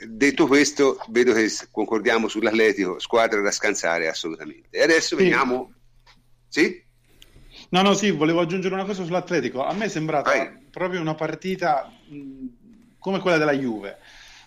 detto 0.07 0.45
questo, 0.45 0.99
vedo 1.09 1.33
che 1.33 1.49
concordiamo 1.71 2.27
sull'Atletico, 2.27 2.99
squadra 2.99 3.41
da 3.41 3.49
scansare 3.49 4.07
assolutamente. 4.07 4.67
E 4.69 4.83
adesso 4.83 5.15
sì. 5.17 5.23
veniamo. 5.23 5.73
Sì? 6.47 6.85
No, 7.69 7.81
no, 7.81 7.93
sì, 7.93 8.11
volevo 8.11 8.41
aggiungere 8.41 8.73
una 8.73 8.85
cosa 8.85 9.03
sull'Atletico. 9.03 9.63
A 9.63 9.73
me 9.73 9.85
è 9.85 9.89
sembrata 9.89 10.31
Vai. 10.31 10.49
proprio 10.71 11.01
una 11.01 11.13
partita 11.13 11.91
mh, 12.07 12.45
come 12.97 13.19
quella 13.19 13.37
della 13.37 13.53
Juve, 13.53 13.97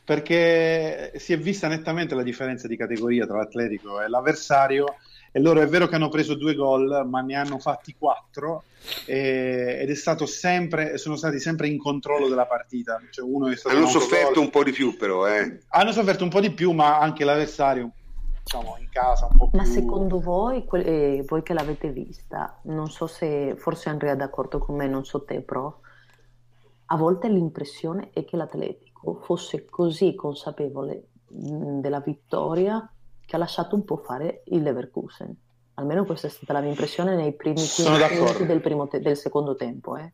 perché 0.05 1.13
si 1.17 1.33
è 1.33 1.39
vista 1.39 1.69
nettamente 1.69 2.15
la 2.15 2.25
differenza 2.25 2.67
di 2.67 2.77
categoria 2.77 3.27
tra 3.27 3.37
l'Atletico 3.37 4.01
e 4.01 4.09
l'avversario. 4.09 4.97
E 5.35 5.41
loro 5.41 5.63
è 5.63 5.67
vero 5.67 5.87
che 5.87 5.95
hanno 5.95 6.11
preso 6.11 6.35
due 6.35 6.55
gol, 6.55 7.09
ma 7.09 7.23
ne 7.23 7.37
hanno 7.37 7.59
fatti 7.59 7.95
quattro 7.99 8.65
e, 9.07 9.79
ed 9.81 9.89
è 9.89 9.95
stato 9.95 10.27
sempre, 10.27 10.99
sono 10.99 11.17
stati 11.17 11.41
sempre 11.41 11.69
in 11.69 11.79
controllo 11.79 12.29
della 12.29 12.45
partita. 12.45 13.01
Cioè 13.09 13.25
hanno 13.25 13.87
sofferto 13.87 14.35
gol. 14.35 14.45
un 14.45 14.51
po' 14.51 14.63
di 14.63 14.73
più, 14.73 14.95
però. 14.99 15.27
Eh. 15.27 15.61
Hanno 15.69 15.93
sofferto 15.93 16.25
un 16.25 16.29
po' 16.29 16.41
di 16.41 16.51
più, 16.51 16.73
ma 16.73 16.99
anche 16.99 17.25
l'avversario 17.25 17.93
diciamo 18.43 18.77
in 18.79 18.89
casa 18.91 19.27
un 19.27 19.37
po' 19.37 19.49
più... 19.49 19.59
Ma 19.59 19.65
secondo 19.65 20.21
voi, 20.21 20.67
eh, 20.73 21.25
voi 21.27 21.43
che 21.43 21.55
l'avete 21.55 21.91
vista, 21.91 22.59
non 22.65 22.91
so 22.91 23.07
se 23.07 23.55
forse 23.57 23.89
Andrea 23.89 24.13
è 24.13 24.17
d'accordo 24.17 24.59
con 24.59 24.77
me, 24.77 24.89
non 24.89 25.05
so 25.05 25.23
te, 25.23 25.41
però 25.41 25.75
a 26.87 26.97
volte 26.97 27.29
l'impressione 27.29 28.11
è 28.13 28.25
che 28.25 28.37
l'Atletico 28.37 29.15
fosse 29.23 29.65
così 29.65 30.15
consapevole 30.15 31.09
mh, 31.29 31.81
della 31.81 32.01
vittoria 32.01 32.87
che 33.25 33.37
ha 33.37 33.39
lasciato 33.39 33.77
un 33.77 33.85
po' 33.85 33.97
fare 33.97 34.43
il 34.47 34.63
Leverkusen. 34.63 35.35
Almeno 35.75 36.05
questa 36.05 36.27
è 36.27 36.31
stata 36.31 36.53
la 36.53 36.61
mia 36.61 36.71
impressione 36.71 37.15
nei 37.15 37.33
primi 37.33 37.55
15 37.55 37.91
minuti 37.91 38.45
del, 38.45 38.89
te- 38.91 39.01
del, 39.01 39.17
secondo 39.17 39.55
tempo. 39.55 39.97
Eh. 39.97 40.13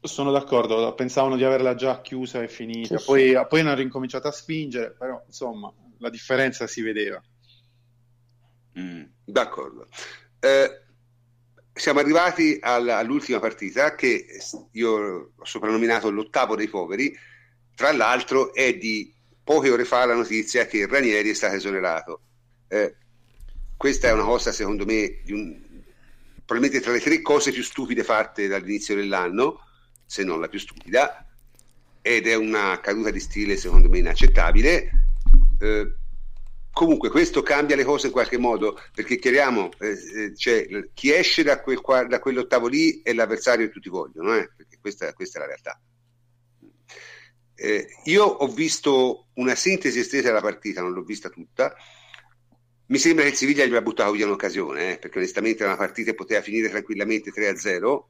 Sono 0.00 0.30
d'accordo, 0.30 0.94
pensavano 0.94 1.36
di 1.36 1.44
averla 1.44 1.74
già 1.74 2.00
chiusa 2.00 2.40
e 2.40 2.48
finita, 2.48 2.96
sì, 2.96 3.04
poi, 3.04 3.28
sì. 3.28 3.46
poi 3.48 3.60
hanno 3.60 3.74
ricominciato 3.74 4.28
a 4.28 4.32
spingere, 4.32 4.92
però 4.92 5.20
insomma 5.26 5.70
la 5.98 6.10
differenza 6.10 6.66
si 6.66 6.82
vedeva. 6.82 7.22
Mm, 8.78 9.04
d'accordo. 9.24 9.88
Eh, 10.40 10.80
siamo 11.72 12.00
arrivati 12.00 12.58
alla, 12.60 12.98
all'ultima 12.98 13.38
partita 13.38 13.94
che 13.94 14.26
io 14.72 15.32
ho 15.36 15.44
soprannominato 15.44 16.10
l'ottavo 16.10 16.56
dei 16.56 16.68
poveri. 16.68 17.16
Tra 17.74 17.92
l'altro 17.92 18.54
è 18.54 18.74
di 18.76 19.12
poche 19.44 19.70
ore 19.70 19.84
fa 19.84 20.04
la 20.06 20.14
notizia 20.14 20.66
che 20.66 20.86
Ranieri 20.86 21.30
è 21.30 21.34
stato 21.34 21.56
esonerato. 21.56 22.20
Eh, 22.68 22.96
questa 23.76 24.08
è 24.08 24.12
una 24.12 24.24
cosa, 24.24 24.52
secondo 24.52 24.84
me, 24.84 25.20
un, 25.28 25.56
probabilmente 26.44 26.80
tra 26.84 26.92
le 26.92 27.00
tre 27.00 27.20
cose 27.20 27.52
più 27.52 27.62
stupide 27.62 28.02
fatte 28.02 28.48
dall'inizio 28.48 28.94
dell'anno, 28.94 29.60
se 30.04 30.24
non 30.24 30.40
la 30.40 30.48
più 30.48 30.58
stupida, 30.58 31.26
ed 32.00 32.26
è 32.26 32.34
una 32.34 32.80
caduta 32.80 33.10
di 33.10 33.20
stile, 33.20 33.56
secondo 33.56 33.88
me, 33.88 33.98
inaccettabile. 33.98 35.05
Eh, 35.58 35.94
comunque 36.70 37.08
questo 37.08 37.42
cambia 37.42 37.76
le 37.76 37.84
cose 37.84 38.08
in 38.08 38.12
qualche 38.12 38.36
modo 38.36 38.78
perché 38.92 39.16
chiariamo 39.18 39.70
eh, 39.78 39.96
eh 40.14 40.36
cioè, 40.36 40.66
chi 40.92 41.10
esce 41.10 41.42
da, 41.42 41.62
quel, 41.62 41.80
da, 42.06 42.18
quell'ottavo 42.18 42.66
lì 42.66 43.00
è 43.02 43.14
l'avversario 43.14 43.66
che 43.66 43.72
tutti 43.72 43.88
vogliono 43.88 44.34
eh? 44.34 44.50
perché 44.54 44.76
questa, 44.80 45.12
questa, 45.14 45.38
è 45.38 45.40
la 45.40 45.46
realtà. 45.46 45.80
Eh, 47.54 47.86
io 48.04 48.24
ho 48.24 48.46
visto 48.48 49.28
una 49.34 49.54
sintesi 49.54 50.00
estesa 50.00 50.28
della 50.28 50.42
partita 50.42 50.82
non 50.82 50.92
l'ho 50.92 51.02
vista 51.02 51.30
tutta. 51.30 51.74
Mi 52.88 52.98
sembra 52.98 53.24
che 53.24 53.30
il 53.30 53.36
Siviglia 53.36 53.64
gli 53.64 53.68
abbia 53.68 53.82
buttato 53.82 54.12
via 54.12 54.26
un'occasione 54.26 54.92
eh, 54.92 54.98
perché 54.98 55.18
onestamente 55.18 55.62
era 55.62 55.72
una 55.72 55.78
partita 55.80 56.12
poteva 56.12 56.40
finire 56.42 56.68
tranquillamente 56.68 57.32
3-0 57.32 58.04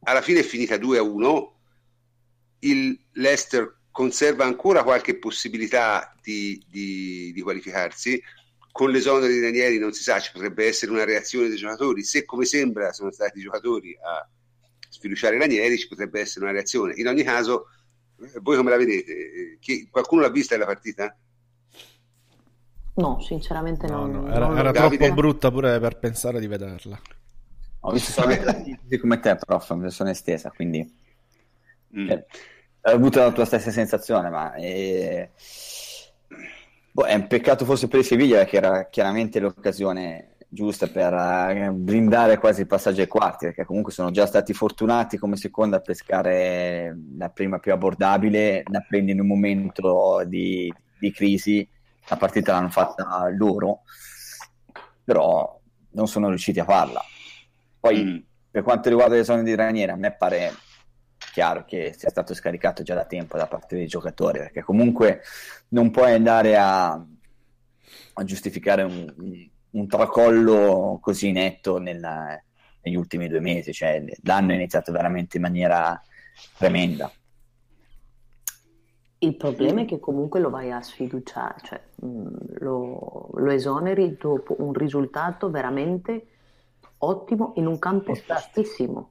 alla 0.00 0.22
fine 0.22 0.40
è 0.40 0.42
finita 0.42 0.76
2-1 0.76 1.50
il 2.60 2.98
Leicester 3.12 3.75
conserva 3.96 4.44
ancora 4.44 4.82
qualche 4.82 5.16
possibilità 5.16 6.14
di, 6.22 6.62
di, 6.68 7.32
di 7.32 7.40
qualificarsi. 7.40 8.22
Con 8.70 8.90
l'esonero 8.90 9.26
di 9.26 9.40
Danieli 9.40 9.78
non 9.78 9.94
si 9.94 10.02
sa, 10.02 10.20
ci 10.20 10.32
potrebbe 10.32 10.66
essere 10.66 10.92
una 10.92 11.04
reazione 11.04 11.48
dei 11.48 11.56
giocatori. 11.56 12.02
Se 12.02 12.26
come 12.26 12.44
sembra 12.44 12.92
sono 12.92 13.10
stati 13.10 13.38
i 13.38 13.42
giocatori 13.42 13.96
a 13.98 14.28
sfiduciare 14.86 15.38
Ranieri, 15.38 15.78
ci 15.78 15.88
potrebbe 15.88 16.20
essere 16.20 16.44
una 16.44 16.52
reazione. 16.52 16.92
In 16.96 17.06
ogni 17.06 17.22
caso, 17.22 17.68
eh, 18.20 18.38
voi 18.42 18.58
come 18.58 18.68
la 18.68 18.76
vedete? 18.76 19.56
Chi, 19.60 19.88
qualcuno 19.90 20.20
l'ha 20.20 20.28
vista 20.28 20.58
la 20.58 20.66
partita? 20.66 21.16
No, 22.96 23.18
sinceramente 23.20 23.86
no, 23.86 24.04
no. 24.04 24.28
Era, 24.28 24.58
era 24.58 24.72
troppo 24.72 25.14
brutta 25.14 25.50
pure 25.50 25.80
per 25.80 25.98
pensare 25.98 26.38
di 26.38 26.46
vederla. 26.46 27.00
Ho 27.80 27.92
visto 27.92 28.12
solamente 28.12 28.76
come 29.00 29.20
te, 29.20 29.36
prof, 29.36 29.70
mi 29.72 29.90
sono 29.90 30.10
estesa, 30.10 30.50
quindi... 30.50 30.86
Mm. 31.96 32.10
Eh 32.10 32.26
ho 32.92 32.94
avuto 32.94 33.18
la 33.18 33.32
tua 33.32 33.44
stessa 33.44 33.70
sensazione, 33.70 34.30
ma 34.30 34.52
è... 34.52 34.62
Eh, 34.62 35.30
boh, 36.92 37.04
è 37.04 37.14
un 37.14 37.26
peccato 37.26 37.64
forse 37.64 37.88
per 37.88 38.00
il 38.00 38.04
Siviglia 38.04 38.44
che 38.44 38.56
era 38.56 38.88
chiaramente 38.88 39.40
l'occasione 39.40 40.36
giusta 40.48 40.86
per 40.86 41.12
uh, 41.12 41.72
brindare 41.72 42.38
quasi 42.38 42.60
il 42.60 42.68
passaggio 42.68 43.00
ai 43.00 43.08
quarti, 43.08 43.46
perché 43.46 43.64
comunque 43.64 43.92
sono 43.92 44.12
già 44.12 44.24
stati 44.26 44.52
fortunati 44.52 45.18
come 45.18 45.36
seconda 45.36 45.78
a 45.78 45.80
pescare 45.80 46.96
la 47.18 47.28
prima 47.28 47.58
più 47.58 47.72
abbordabile, 47.72 48.62
la 48.70 48.84
prendi 48.86 49.10
in 49.10 49.20
un 49.20 49.26
momento 49.26 50.22
di, 50.24 50.72
di 50.98 51.10
crisi, 51.10 51.68
la 52.08 52.16
partita 52.16 52.52
l'hanno 52.52 52.70
fatta 52.70 53.28
loro, 53.36 53.80
però 55.02 55.60
non 55.90 56.06
sono 56.06 56.28
riusciti 56.28 56.60
a 56.60 56.64
farla. 56.64 57.02
Poi 57.80 58.04
mm. 58.04 58.16
per 58.52 58.62
quanto 58.62 58.88
riguarda 58.88 59.16
le 59.16 59.24
zone 59.24 59.42
di 59.42 59.56
Raniera, 59.56 59.94
a 59.94 59.96
me 59.96 60.12
pare 60.12 60.52
chiaro 61.36 61.66
che 61.66 61.94
sia 61.94 62.08
stato 62.08 62.32
scaricato 62.32 62.82
già 62.82 62.94
da 62.94 63.04
tempo 63.04 63.36
da 63.36 63.46
parte 63.46 63.76
dei 63.76 63.86
giocatori, 63.86 64.38
perché 64.38 64.62
comunque 64.62 65.20
non 65.68 65.90
puoi 65.90 66.14
andare 66.14 66.56
a, 66.56 66.92
a 66.92 68.24
giustificare 68.24 68.82
un, 68.82 69.50
un, 69.72 69.86
tracollo 69.86 70.98
così 70.98 71.32
netto 71.32 71.76
nella, 71.76 72.42
negli 72.80 72.94
ultimi 72.94 73.28
due 73.28 73.40
mesi, 73.40 73.74
cioè 73.74 74.02
l'anno 74.22 74.52
è 74.52 74.54
iniziato 74.54 74.92
veramente 74.92 75.36
in 75.36 75.42
maniera 75.42 76.02
tremenda. 76.56 77.12
Il 79.18 79.36
problema 79.36 79.82
è 79.82 79.84
che 79.84 80.00
comunque 80.00 80.40
lo 80.40 80.48
vai 80.48 80.72
a 80.72 80.80
sfiduciare, 80.80 81.56
cioè 81.64 81.82
lo, 82.60 83.28
lo 83.34 83.50
esoneri 83.50 84.16
dopo 84.18 84.56
un 84.60 84.72
risultato 84.72 85.50
veramente 85.50 86.28
ottimo 86.96 87.52
in 87.56 87.66
un 87.66 87.78
campo 87.78 88.18
vastissimo. 88.26 89.10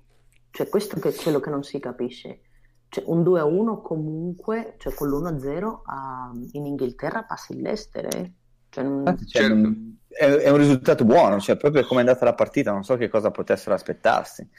Cioè, 0.56 0.70
questo 0.70 0.96
è 0.96 1.14
quello 1.14 1.42
che 1.42 1.50
non 1.50 1.64
si 1.64 1.80
capisce. 1.80 2.40
Cioè, 2.88 3.04
un 3.08 3.24
2 3.24 3.40
a 3.42 3.44
1 3.44 3.82
comunque, 3.82 4.76
cioè 4.78 4.94
con 4.94 5.10
l'1 5.10 5.26
a 5.26 5.38
0 5.38 5.82
a, 5.86 6.32
in 6.54 6.66
Inghilterra 6.66 7.24
passa 7.24 7.52
il 7.52 7.60
Leicester. 7.60 8.06
Eh? 8.16 8.34
Cioè, 8.70 8.84
non... 8.86 9.04
cioè, 9.06 9.42
certo. 9.50 9.74
è, 10.08 10.24
è, 10.24 10.50
un 10.50 10.58
risultato 10.58 11.04
buono, 11.04 11.42
cioè, 11.42 11.58
proprio 11.58 11.86
come 11.86 12.00
è 12.00 12.06
andata 12.06 12.24
la 12.24 12.36
partita, 12.36 12.72
non 12.72 12.86
so 12.86 12.96
che 12.96 13.10
cosa 13.10 13.32
potessero 13.32 13.76
aspettarsi. 13.76 14.50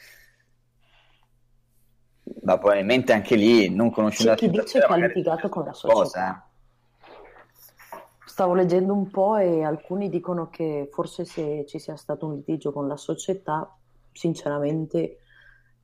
Ma 2.43 2.59
probabilmente 2.59 3.15
anche 3.15 3.35
lì 3.35 3.75
non 3.75 3.91
conoscendo 3.91 4.35
C'è 4.35 4.39
chi 4.39 4.51
dice 4.51 4.81
che 4.81 4.85
ha 4.85 4.97
litigato 4.97 5.49
con 5.49 5.65
la 5.65 5.73
società. 5.73 5.95
Cosa, 5.95 6.31
eh? 6.31 7.99
Stavo 8.27 8.53
leggendo 8.53 8.93
un 8.93 9.09
po' 9.09 9.37
e 9.39 9.65
alcuni 9.65 10.11
dicono 10.11 10.51
che 10.51 10.91
forse 10.93 11.25
se 11.25 11.65
ci 11.67 11.79
sia 11.79 11.97
stato 11.97 12.27
un 12.27 12.35
litigio 12.35 12.71
con 12.71 12.87
la 12.87 12.99
società, 12.99 13.75
sinceramente 14.13 15.21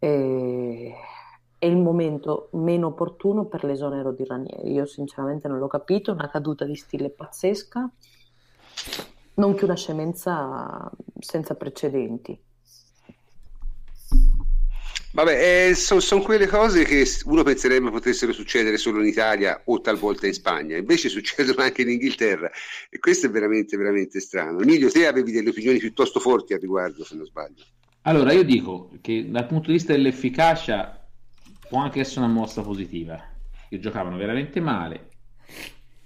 e 0.03 0.93
è 1.59 1.67
il 1.67 1.77
momento 1.77 2.49
meno 2.55 2.89
opportuno 2.89 3.45
per 3.45 3.63
l'esonero 3.63 4.11
di 4.11 4.25
Ranieri. 4.25 4.73
Io 4.73 4.85
sinceramente 4.85 5.47
non 5.47 5.59
l'ho 5.59 5.69
capito, 5.69 6.11
una 6.11 6.29
caduta 6.29 6.65
di 6.65 6.75
stile 6.75 7.09
pazzesca, 7.09 7.89
non 9.35 9.55
che 9.55 9.65
una 9.65 9.77
scemenza 9.77 10.91
senza 11.21 11.55
precedenti. 11.55 12.37
Vabbè, 15.13 15.69
eh, 15.69 15.75
sono 15.77 16.01
son 16.01 16.23
quelle 16.23 16.49
cose 16.49 16.83
che 16.83 17.07
uno 17.27 17.45
penserebbe 17.45 17.91
potessero 17.91 18.33
succedere 18.33 18.79
solo 18.79 19.01
in 19.01 19.07
Italia 19.07 19.63
o 19.67 19.81
talvolta 19.81 20.27
in 20.27 20.33
Spagna, 20.33 20.77
invece 20.77 21.09
succedono 21.11 21.63
anche 21.63 21.83
in 21.83 21.91
Inghilterra 21.91 22.51
e 22.91 22.99
questo 22.99 23.27
è 23.27 23.31
veramente, 23.31 23.77
veramente 23.77 24.19
strano. 24.19 24.59
Emilio, 24.59 24.91
te 24.91 25.07
avevi 25.07 25.31
delle 25.31 25.51
opinioni 25.51 25.79
piuttosto 25.79 26.19
forti 26.19 26.55
al 26.55 26.61
riguardo, 26.61 27.05
se 27.05 27.15
non 27.15 27.25
sbaglio. 27.25 27.63
Allora, 28.03 28.33
io 28.33 28.43
dico 28.43 28.91
che 29.01 29.31
dal 29.31 29.47
punto 29.47 29.69
di 29.69 29.75
vista 29.75 29.93
dell'efficacia 29.93 31.09
può 31.69 31.79
anche 31.79 32.01
essere 32.01 32.25
una 32.25 32.35
mossa 32.35 32.61
positiva, 32.63 33.17
che 33.69 33.79
giocavano 33.79 34.17
veramente 34.17 34.59
male, 34.61 35.11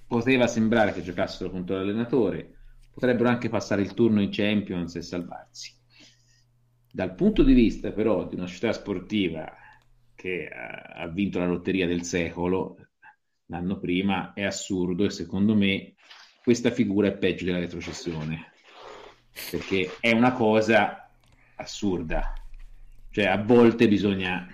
poteva 0.06 0.46
sembrare 0.46 0.92
che 0.92 1.02
giocassero 1.02 1.50
contro 1.50 1.76
l'allenatore, 1.76 2.58
potrebbero 2.92 3.30
anche 3.30 3.48
passare 3.48 3.80
il 3.80 3.94
turno 3.94 4.20
in 4.20 4.28
Champions 4.30 4.94
e 4.96 5.02
salvarsi. 5.02 5.74
Dal 6.92 7.14
punto 7.14 7.42
di 7.42 7.54
vista 7.54 7.90
però 7.92 8.26
di 8.26 8.34
una 8.34 8.46
società 8.46 8.74
sportiva 8.74 9.50
che 10.14 10.48
ha 10.48 11.06
vinto 11.08 11.38
la 11.38 11.46
lotteria 11.46 11.86
del 11.86 12.02
secolo 12.02 12.76
l'anno 13.46 13.78
prima, 13.78 14.34
è 14.34 14.44
assurdo 14.44 15.04
e 15.04 15.10
secondo 15.10 15.54
me 15.54 15.94
questa 16.42 16.70
figura 16.70 17.08
è 17.08 17.16
peggio 17.16 17.46
della 17.46 17.58
retrocessione, 17.58 18.52
perché 19.50 19.96
è 20.00 20.12
una 20.12 20.32
cosa 20.32 21.05
assurda. 21.56 22.32
Cioè, 23.10 23.26
a 23.26 23.42
volte 23.42 23.88
bisogna, 23.88 24.46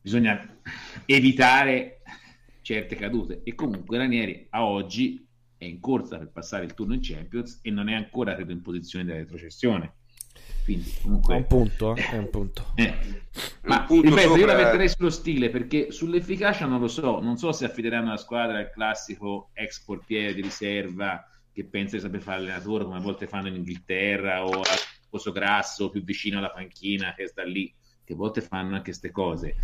bisogna 0.00 0.58
evitare 1.04 2.02
certe 2.62 2.96
cadute. 2.96 3.42
E 3.44 3.54
comunque 3.54 3.98
Ranieri 3.98 4.46
a 4.50 4.64
oggi 4.64 5.24
è 5.56 5.64
in 5.64 5.80
corsa 5.80 6.18
per 6.18 6.30
passare 6.30 6.64
il 6.64 6.74
turno 6.74 6.94
in 6.94 7.00
Champions 7.02 7.60
e 7.62 7.70
non 7.70 7.88
è 7.88 7.94
ancora, 7.94 8.34
credo, 8.34 8.52
in 8.52 8.62
posizione 8.62 9.04
della 9.04 9.18
retrocessione. 9.18 9.94
Quindi, 10.64 10.92
comunque, 11.00 11.34
è 11.34 11.36
un 11.38 11.46
punto, 11.46 11.94
eh? 11.94 12.10
è 12.10 12.18
un 12.18 12.30
punto. 12.30 12.72
Eh. 12.76 12.94
Ma 13.62 13.82
punto 13.84 14.08
ripeto, 14.08 14.28
sopra... 14.28 14.40
io 14.40 14.46
la 14.46 14.56
metterei 14.56 14.88
sullo 14.88 15.10
stile 15.10 15.50
perché 15.50 15.90
sull'efficacia 15.90 16.66
non 16.66 16.80
lo 16.80 16.88
so. 16.88 17.20
Non 17.20 17.36
so 17.36 17.52
se 17.52 17.64
affideranno 17.64 18.10
la 18.10 18.16
squadra 18.16 18.58
al 18.58 18.70
classico 18.70 19.50
ex 19.54 19.80
portiere 19.80 20.34
di 20.34 20.42
riserva 20.42 21.28
che 21.52 21.64
pensa 21.64 21.96
di 21.96 22.02
saper 22.02 22.20
fare 22.20 22.38
allenatore 22.38 22.84
come 22.84 22.96
a 22.96 23.00
volte 23.00 23.26
fanno 23.26 23.48
in 23.48 23.54
Inghilterra 23.54 24.44
o 24.44 24.60
a 24.60 24.74
Poso 25.16 25.32
Grasso 25.32 25.88
più 25.90 26.02
vicino 26.04 26.38
alla 26.38 26.50
panchina 26.50 27.14
che 27.14 27.26
sta 27.26 27.42
lì, 27.42 27.72
che 28.04 28.12
a 28.12 28.16
volte 28.16 28.42
fanno 28.42 28.74
anche 28.74 28.90
queste 28.90 29.10
cose, 29.10 29.56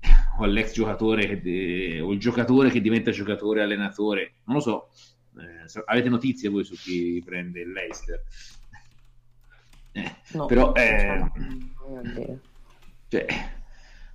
o 0.38 0.44
all'ex 0.44 0.72
giocatore 0.72 1.40
de... 1.40 2.00
o 2.00 2.12
il 2.12 2.18
giocatore 2.18 2.70
che 2.70 2.80
diventa 2.80 3.10
giocatore 3.12 3.62
allenatore, 3.62 4.34
non 4.44 4.56
lo 4.56 4.62
so. 4.62 4.90
Eh, 5.38 5.82
avete 5.84 6.08
notizie 6.08 6.48
voi 6.48 6.64
su 6.64 6.74
chi 6.74 7.22
prende 7.24 7.60
il 7.60 7.70
Leicester? 7.70 8.22
Eh, 9.92 10.14
no, 10.32 10.46
però 10.46 10.72
eh, 10.74 11.30
cioè, 13.08 13.26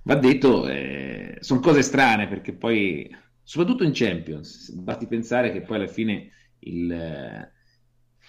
va 0.02 0.14
detto, 0.16 0.68
eh, 0.68 1.38
sono 1.40 1.60
cose 1.60 1.82
strane 1.82 2.28
perché 2.28 2.52
poi, 2.52 3.14
soprattutto 3.42 3.84
in 3.84 3.92
Champions, 3.94 4.70
basti 4.72 5.06
pensare 5.06 5.52
che 5.52 5.62
poi 5.62 5.76
alla 5.76 5.86
fine 5.86 6.30
il, 6.60 7.50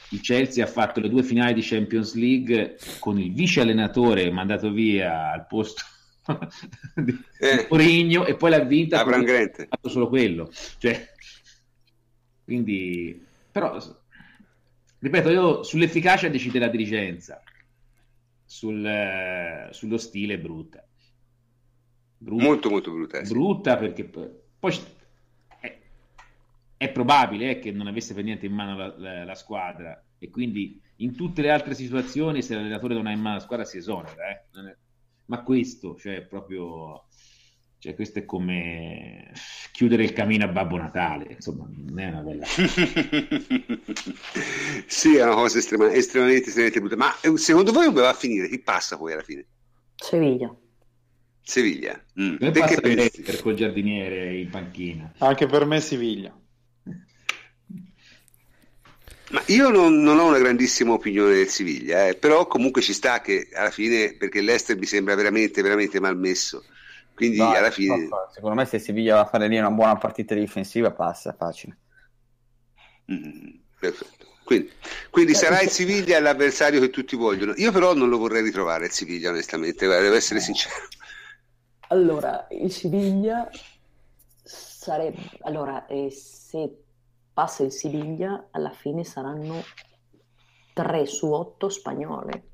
il 0.09 0.21
Chelsea 0.21 0.63
ha 0.63 0.67
fatto 0.67 0.99
le 0.99 1.09
due 1.09 1.23
finali 1.23 1.53
di 1.53 1.61
Champions 1.61 2.13
League 2.15 2.77
con 2.99 3.19
il 3.19 3.33
vice 3.33 3.61
allenatore 3.61 4.29
mandato 4.31 4.71
via 4.71 5.31
al 5.31 5.47
posto 5.47 5.83
di 6.95 7.17
eh, 7.39 7.67
Mourinho 7.69 8.25
e 8.25 8.35
poi 8.35 8.49
l'ha 8.51 8.59
vinta 8.59 9.01
ha 9.01 9.05
fatto 9.05 9.89
solo 9.89 10.07
quello. 10.07 10.51
Cioè, 10.77 11.11
quindi 12.43 13.25
però 13.51 13.77
ripeto 14.99 15.29
io 15.29 15.63
sull'efficacia 15.63 16.27
decide 16.29 16.59
la 16.59 16.69
dirigenza. 16.69 17.41
Sul, 18.45 18.85
eh, 18.85 19.69
sullo 19.71 19.97
stile 19.97 20.37
brutta. 20.37 20.85
brutta. 22.17 22.43
Molto 22.43 22.69
molto 22.69 22.91
brutta 22.91 23.19
eh, 23.19 23.23
brutta 23.23 23.77
perché 23.77 24.03
poi 24.03 24.73
è 26.83 26.91
probabile 26.91 27.51
eh, 27.51 27.59
che 27.59 27.71
non 27.71 27.87
avesse 27.87 28.13
per 28.13 28.23
niente 28.23 28.45
in 28.45 28.53
mano 28.53 28.75
la, 28.75 28.93
la, 28.97 29.23
la, 29.23 29.35
squadra 29.35 30.03
e 30.17 30.29
quindi 30.29 30.81
in 30.97 31.15
tutte 31.15 31.41
le 31.41 31.49
altre 31.51 31.73
situazioni 31.75 32.41
se 32.41 32.55
l'allenatore 32.55 32.93
non 32.93 33.07
ha 33.07 33.11
in 33.11 33.21
mano 33.21 33.35
la 33.35 33.41
squadra 33.41 33.65
si 33.65 33.77
esonera. 33.77 34.29
Eh? 34.29 34.41
Ma 35.25 35.41
questo, 35.43 35.95
cioè 35.95 36.21
proprio... 36.21 37.05
Cioè, 37.79 37.95
questo 37.95 38.19
è 38.19 38.25
come 38.25 39.33
chiudere 39.73 40.05
il 40.05 40.13
camino 40.13 40.45
a 40.45 40.47
Babbo 40.47 40.77
Natale, 40.77 41.33
insomma, 41.33 41.67
non 41.69 41.99
è 41.99 42.07
una 42.07 42.21
bella 42.21 42.45
Sì, 44.87 45.17
è 45.17 45.23
una 45.23 45.33
cosa 45.33 45.57
estrema, 45.57 45.91
estremamente, 45.91 46.47
estremamente 46.47 46.79
brutta. 46.79 46.95
Ma 46.95 47.19
eh, 47.19 47.37
secondo 47.37 47.73
voi 47.73 47.87
come 47.87 47.99
va 47.99 48.07
a 48.09 48.13
finire? 48.13 48.47
Chi 48.47 48.59
passa 48.59 48.95
poi 48.97 49.11
alla 49.11 49.23
fine? 49.23 49.45
Seviglia. 49.95 50.55
Seviglia. 51.41 52.01
Mm. 52.19 52.37
Perché 52.37 53.21
per 53.21 53.41
col 53.41 53.55
giardiniere 53.55 54.37
in 54.37 54.49
panchina? 54.49 55.13
Anche 55.17 55.45
per 55.45 55.65
me 55.65 55.81
Siviglia. 55.81 56.33
Ma 59.33 59.41
io 59.47 59.69
non, 59.69 60.01
non 60.03 60.19
ho 60.19 60.27
una 60.27 60.37
grandissima 60.37 60.93
opinione 60.93 61.33
del 61.33 61.47
Siviglia, 61.47 62.07
eh, 62.07 62.15
però 62.15 62.45
comunque 62.45 62.83
ci 62.83 62.93
sta 62.93 63.19
che 63.19 63.49
alla 63.51 63.71
fine, 63.71 64.15
perché 64.15 64.41
l'Ester 64.41 64.77
mi 64.77 64.85
sembra 64.85 65.15
veramente, 65.15 65.63
veramente 65.63 65.99
mal 65.99 66.15
messo. 66.17 66.63
Quindi 67.15 67.37
No, 67.37 67.49
alla 67.51 67.71
fine... 67.71 68.07
no, 68.07 68.29
secondo 68.31 68.55
me 68.55 68.65
se 68.65 68.77
Siviglia 68.77 69.15
va 69.15 69.21
a 69.21 69.25
fare 69.25 69.47
lì 69.47 69.57
una 69.57 69.71
buona 69.71 69.95
partita 69.97 70.35
difensiva 70.35 70.91
passa, 70.91 71.33
facile. 71.33 71.77
Mm, 73.11 73.55
perfetto. 73.79 74.25
Quindi, 74.43 74.71
quindi 75.09 75.33
sarà 75.33 75.61
il 75.61 75.69
Siviglia 75.69 76.19
l'avversario 76.19 76.79
che 76.79 76.89
tutti 76.91 77.15
vogliono. 77.15 77.53
Io 77.55 77.71
però 77.71 77.95
non 77.95 78.09
lo 78.09 78.19
vorrei 78.19 78.43
ritrovare 78.43 78.85
il 78.85 78.91
Siviglia, 78.91 79.29
onestamente, 79.31 79.85
guarda, 79.87 80.03
devo 80.03 80.15
essere 80.15 80.39
sincero. 80.41 80.75
Allora, 81.87 82.47
il 82.51 82.71
Siviglia 82.71 83.49
sarebbe... 84.43 85.17
Allora, 85.41 85.85
eh, 85.87 86.09
se 86.11 86.82
passa 87.33 87.63
il 87.63 87.71
Siviglia, 87.71 88.47
alla 88.51 88.69
fine 88.69 89.03
saranno 89.03 89.61
3 90.73 91.05
su 91.05 91.31
8 91.31 91.69
spagnole. 91.69 92.47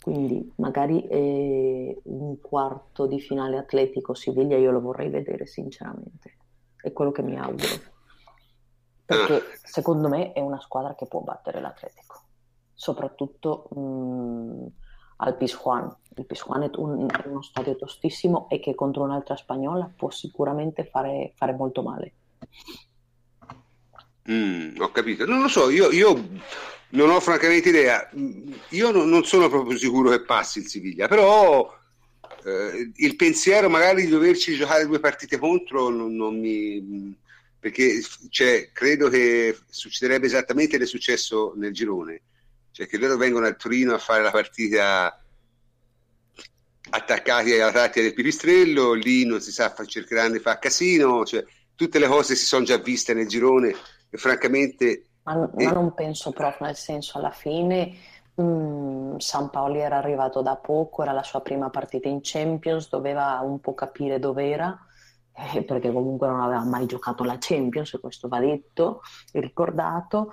Quindi 0.00 0.52
magari 0.56 1.04
eh, 1.08 2.00
un 2.04 2.40
quarto 2.40 3.06
di 3.06 3.20
finale 3.20 3.58
atletico 3.58 4.14
Siviglia 4.14 4.56
io 4.56 4.70
lo 4.70 4.80
vorrei 4.80 5.10
vedere 5.10 5.46
sinceramente. 5.46 6.36
È 6.80 6.92
quello 6.92 7.10
che 7.10 7.22
mi 7.22 7.36
auguro. 7.36 7.94
Perché 9.04 9.42
secondo 9.62 10.08
me 10.08 10.32
è 10.32 10.40
una 10.40 10.60
squadra 10.60 10.94
che 10.94 11.06
può 11.06 11.20
battere 11.20 11.60
l'Atletico. 11.60 12.22
Soprattutto 12.72 13.68
mh, 13.70 14.66
al 15.16 15.36
Pizjuan. 15.36 15.94
Il 16.16 16.26
Pizjuan 16.26 16.62
è, 16.62 16.70
un- 16.76 17.08
è 17.08 17.26
uno 17.26 17.42
stadio 17.42 17.76
tostissimo 17.76 18.48
e 18.48 18.58
che 18.60 18.74
contro 18.74 19.02
un'altra 19.02 19.36
spagnola 19.36 19.90
può 19.94 20.10
sicuramente 20.10 20.84
fare, 20.84 21.32
fare 21.36 21.52
molto 21.52 21.82
male. 21.82 22.14
Mm, 24.30 24.80
ho 24.80 24.90
capito. 24.90 25.24
Non 25.24 25.40
lo 25.42 25.48
so, 25.48 25.70
io, 25.70 25.90
io 25.90 26.28
non 26.90 27.10
ho 27.10 27.20
francamente 27.20 27.68
idea. 27.68 28.08
Mm, 28.16 28.52
Io 28.70 28.90
non, 28.90 29.08
non 29.08 29.24
sono 29.24 29.48
proprio 29.48 29.78
sicuro 29.78 30.10
che 30.10 30.22
passi 30.22 30.58
il 30.60 30.66
Siviglia, 30.66 31.08
però 31.08 31.72
eh, 32.44 32.90
il 32.94 33.16
pensiero 33.16 33.68
magari 33.68 34.04
di 34.04 34.08
doverci 34.08 34.54
giocare 34.56 34.86
due 34.86 35.00
partite 35.00 35.38
contro 35.38 35.88
non, 35.88 36.14
non 36.14 36.38
mi... 36.38 37.14
perché 37.58 38.00
cioè, 38.30 38.70
credo 38.72 39.08
che 39.08 39.56
succederebbe 39.68 40.26
esattamente 40.26 40.78
che 40.78 40.86
successo 40.86 41.52
nel 41.56 41.72
girone, 41.72 42.22
cioè 42.72 42.86
che 42.86 42.98
loro 42.98 43.16
vengono 43.16 43.46
a 43.46 43.54
Torino 43.54 43.94
a 43.94 43.98
fare 43.98 44.22
la 44.22 44.30
partita 44.30 45.20
attaccati 46.88 47.52
alla 47.58 47.72
tattica 47.72 48.02
del 48.02 48.14
pipistrello, 48.14 48.92
lì 48.92 49.24
non 49.24 49.40
si 49.40 49.50
sa, 49.50 49.74
cercheranno 49.86 50.34
di 50.34 50.38
fare 50.38 50.58
casino, 50.60 51.24
cioè, 51.24 51.44
tutte 51.74 51.98
le 51.98 52.06
cose 52.06 52.36
si 52.36 52.44
sono 52.44 52.64
già 52.64 52.76
viste 52.78 53.12
nel 53.12 53.26
girone 53.26 53.74
francamente 54.16 55.06
Ma, 55.24 55.50
ma 55.52 55.72
non 55.72 55.92
penso 55.94 56.30
proprio, 56.30 56.66
nel 56.66 56.76
senso, 56.76 57.18
alla 57.18 57.32
fine 57.32 57.94
mh, 58.34 59.16
San 59.16 59.50
Paoli 59.50 59.80
era 59.80 59.96
arrivato 59.96 60.40
da 60.40 60.54
poco, 60.56 61.02
era 61.02 61.12
la 61.12 61.24
sua 61.24 61.40
prima 61.40 61.68
partita 61.68 62.08
in 62.08 62.20
Champions, 62.22 62.88
doveva 62.88 63.40
un 63.42 63.60
po' 63.60 63.74
capire 63.74 64.20
dov'era, 64.20 64.78
eh, 65.32 65.62
perché 65.64 65.92
comunque 65.92 66.28
non 66.28 66.40
aveva 66.40 66.64
mai 66.64 66.86
giocato 66.86 67.24
la 67.24 67.36
Champions, 67.40 67.94
e 67.94 68.00
questo 68.00 68.28
va 68.28 68.38
detto 68.38 69.02
e 69.32 69.40
ricordato. 69.40 70.32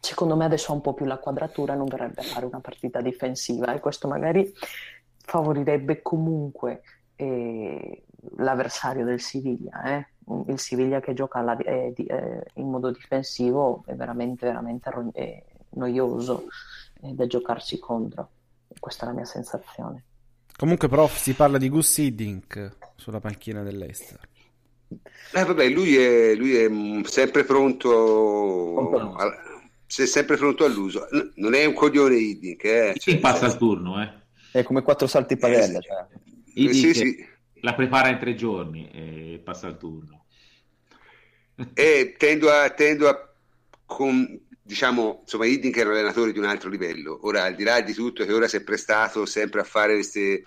Secondo 0.00 0.36
me 0.36 0.44
adesso 0.44 0.72
ha 0.72 0.74
un 0.74 0.80
po' 0.80 0.94
più 0.94 1.06
la 1.06 1.18
quadratura, 1.18 1.74
non 1.74 1.86
verrebbe 1.86 2.20
a 2.20 2.24
fare 2.24 2.46
una 2.46 2.60
partita 2.60 3.00
difensiva 3.00 3.74
e 3.74 3.80
questo 3.80 4.08
magari 4.08 4.52
favorirebbe 5.24 6.02
comunque 6.02 6.82
eh, 7.16 8.04
l'avversario 8.36 9.04
del 9.04 9.20
Siviglia, 9.20 9.82
eh. 9.84 10.06
Il 10.46 10.58
Siviglia 10.58 11.00
che 11.00 11.14
gioca 11.14 11.38
alla- 11.38 11.56
eh, 11.56 11.92
di- 11.94 12.04
eh, 12.06 12.42
in 12.54 12.68
modo 12.70 12.90
difensivo 12.90 13.82
è 13.86 13.94
veramente, 13.94 14.46
veramente 14.46 14.90
ro- 14.90 15.10
eh, 15.14 15.42
noioso 15.70 16.46
eh, 17.02 17.12
da 17.12 17.26
giocarsi 17.26 17.78
contro. 17.78 18.28
Questa 18.78 19.04
è 19.04 19.08
la 19.08 19.14
mia 19.14 19.24
sensazione. 19.24 20.04
Comunque, 20.56 20.88
prof, 20.88 21.16
si 21.16 21.32
parla 21.34 21.56
di 21.56 21.68
Gus 21.68 21.98
Hiddink 21.98 22.76
sulla 22.96 23.20
panchina 23.20 23.62
dell'Ester. 23.62 24.18
Eh, 25.34 25.44
vabbè, 25.44 25.68
lui 25.68 25.96
è, 25.96 26.34
lui 26.34 26.56
è 26.56 26.68
sempre 27.04 27.44
pronto, 27.44 29.14
al- 29.16 29.34
se- 29.86 30.06
sempre 30.06 30.36
pronto 30.36 30.64
all'uso. 30.64 31.06
N- 31.12 31.32
Non 31.36 31.54
è 31.54 31.64
un 31.64 31.74
coglione 31.74 32.16
Hiddink, 32.16 32.64
eh. 32.64 32.94
Cioè, 32.98 33.18
passa 33.18 33.46
il 33.46 33.56
turno, 33.56 34.02
eh? 34.02 34.12
È 34.52 34.62
come 34.62 34.82
quattro 34.82 35.06
salti 35.06 35.34
in 35.34 35.38
padella. 35.38 35.78
Eh, 35.78 35.82
sì. 35.82 35.88
cioè. 35.88 36.06
Gli 36.52 36.72
sì, 36.72 36.94
sì. 36.94 37.26
la 37.60 37.74
prepara 37.74 38.08
in 38.08 38.18
tre 38.18 38.34
giorni 38.34 38.90
e 38.90 39.40
passa 39.44 39.68
il 39.68 39.76
turno. 39.76 40.17
E 41.74 42.14
tendo 42.16 42.50
a, 42.50 42.68
tendo 42.70 43.08
a 43.08 43.28
con- 43.86 44.40
diciamo, 44.62 45.20
insomma, 45.22 45.46
Hiddink 45.46 45.76
era 45.76 45.88
un 45.90 45.96
allenatore 45.96 46.32
di 46.32 46.38
un 46.38 46.44
altro 46.44 46.68
livello. 46.70 47.18
Ora, 47.22 47.44
al 47.44 47.54
di 47.54 47.64
là 47.64 47.80
di 47.80 47.94
tutto, 47.94 48.24
che 48.24 48.32
ora 48.32 48.46
si 48.48 48.56
è 48.56 48.62
prestato 48.62 49.26
sempre 49.26 49.60
a 49.60 49.64
fare 49.64 49.94
queste 49.94 50.44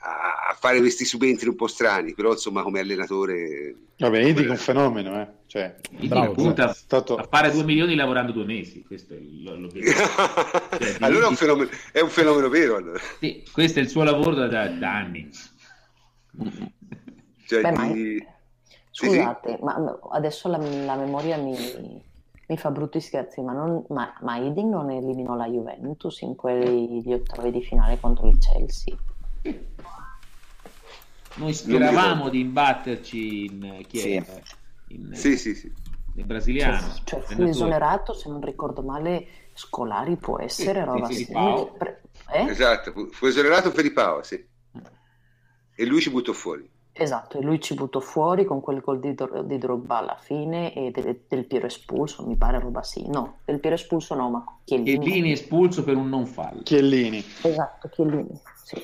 a 0.00 0.56
fare 0.58 0.78
questi 0.78 1.04
subentri 1.04 1.48
un 1.48 1.56
po' 1.56 1.66
strani, 1.66 2.14
però 2.14 2.30
insomma 2.32 2.62
come 2.62 2.78
allenatore 2.80 3.74
Vabbè, 3.98 4.20
Idic 4.20 4.46
è 4.46 4.50
un 4.50 4.56
fenomeno, 4.56 5.20
eh. 5.20 5.28
Cioè, 5.46 5.74
Bravo, 6.06 6.32
punta 6.32 6.70
è 6.70 6.74
stato- 6.74 7.16
a 7.16 7.26
fare 7.28 7.50
2 7.50 7.64
milioni 7.64 7.94
lavorando 7.96 8.30
due 8.32 8.44
mesi. 8.44 8.84
Questo 8.86 9.14
è 9.14 9.18
l'obiettivo. 9.18 9.96
Cioè, 10.78 10.96
allora 11.00 11.24
è 11.24 11.28
un 11.28 11.30
di- 11.30 11.36
fenomeno, 11.36 11.70
è 11.92 12.00
un 12.00 12.08
fenomeno 12.10 12.48
vero 12.48 12.76
allora. 12.76 13.00
Sì, 13.18 13.44
questo 13.52 13.80
è 13.80 13.82
il 13.82 13.88
suo 13.88 14.04
lavoro 14.04 14.34
da, 14.34 14.46
da- 14.68 14.96
anni. 14.96 15.28
Cioè, 17.46 17.62
Beh, 17.62 17.72
ma- 17.72 17.92
di- 19.00 19.08
sì, 19.08 19.08
sì. 19.08 19.16
Scusate, 19.16 19.58
ma 19.62 19.98
adesso 20.10 20.48
la, 20.48 20.58
la 20.58 20.96
memoria 20.96 21.36
mi, 21.36 21.54
mi 22.46 22.56
fa 22.56 22.70
brutti 22.70 23.00
scherzi, 23.00 23.40
ma, 23.42 23.52
non, 23.52 23.84
ma, 23.88 24.12
ma 24.22 24.36
Hiddink 24.38 24.70
non 24.72 24.90
eliminò 24.90 25.34
la 25.34 25.46
Juventus 25.46 26.20
in 26.22 26.34
quegli 26.34 27.12
ottavi 27.12 27.50
di 27.50 27.62
finale 27.62 28.00
contro 28.00 28.28
il 28.28 28.38
Chelsea? 28.38 28.94
Noi 31.36 31.52
speravamo 31.52 32.28
di 32.28 32.40
imbatterci 32.40 33.44
in 33.44 33.84
chi 33.88 33.98
Sì. 33.98 34.22
In, 34.90 35.14
Sì, 35.14 35.36
sì, 35.36 35.54
sì. 35.54 35.70
brasiliano. 36.14 36.94
Cioè, 37.04 37.20
cioè 37.20 37.20
fu 37.20 37.42
esonerato, 37.42 38.14
se 38.14 38.28
non 38.28 38.40
ricordo 38.40 38.82
male, 38.82 39.26
Scolari 39.54 40.16
può 40.16 40.40
essere, 40.40 40.80
Sì, 40.80 40.86
roba 40.86 41.08
sì, 41.08 41.24
sì, 41.24 41.32
eh? 41.32 42.44
Esatto, 42.50 42.92
fu, 42.92 43.08
fu 43.10 43.26
esonerato 43.26 43.70
Felipao, 43.70 44.22
sì. 44.22 44.44
E 45.76 45.84
lui 45.86 46.00
ci 46.00 46.10
buttò 46.10 46.32
fuori. 46.32 46.68
Esatto, 47.00 47.38
e 47.38 47.42
lui 47.42 47.60
ci 47.60 47.74
buttò 47.74 48.00
fuori 48.00 48.44
con 48.44 48.60
quel 48.60 48.80
gol 48.80 48.98
di, 48.98 49.14
Dro- 49.14 49.42
di 49.42 49.56
Drogba 49.56 49.98
alla 49.98 50.16
fine 50.20 50.74
e 50.74 50.90
del, 50.90 51.22
del 51.28 51.46
Piero 51.46 51.66
espulso, 51.66 52.26
mi 52.26 52.36
pare 52.36 52.58
roba 52.58 52.82
sì. 52.82 53.08
No, 53.08 53.36
del 53.44 53.60
Piero 53.60 53.76
espulso 53.76 54.16
no, 54.16 54.28
ma 54.30 54.44
Chiellini. 54.64 54.98
Chiellini 54.98 55.30
espulso 55.32 55.84
per 55.84 55.94
un 55.96 56.08
non 56.08 56.26
fallo. 56.26 56.62
Chiellini. 56.64 57.22
Esatto, 57.42 57.88
Chiellini, 57.88 58.40
sì. 58.64 58.76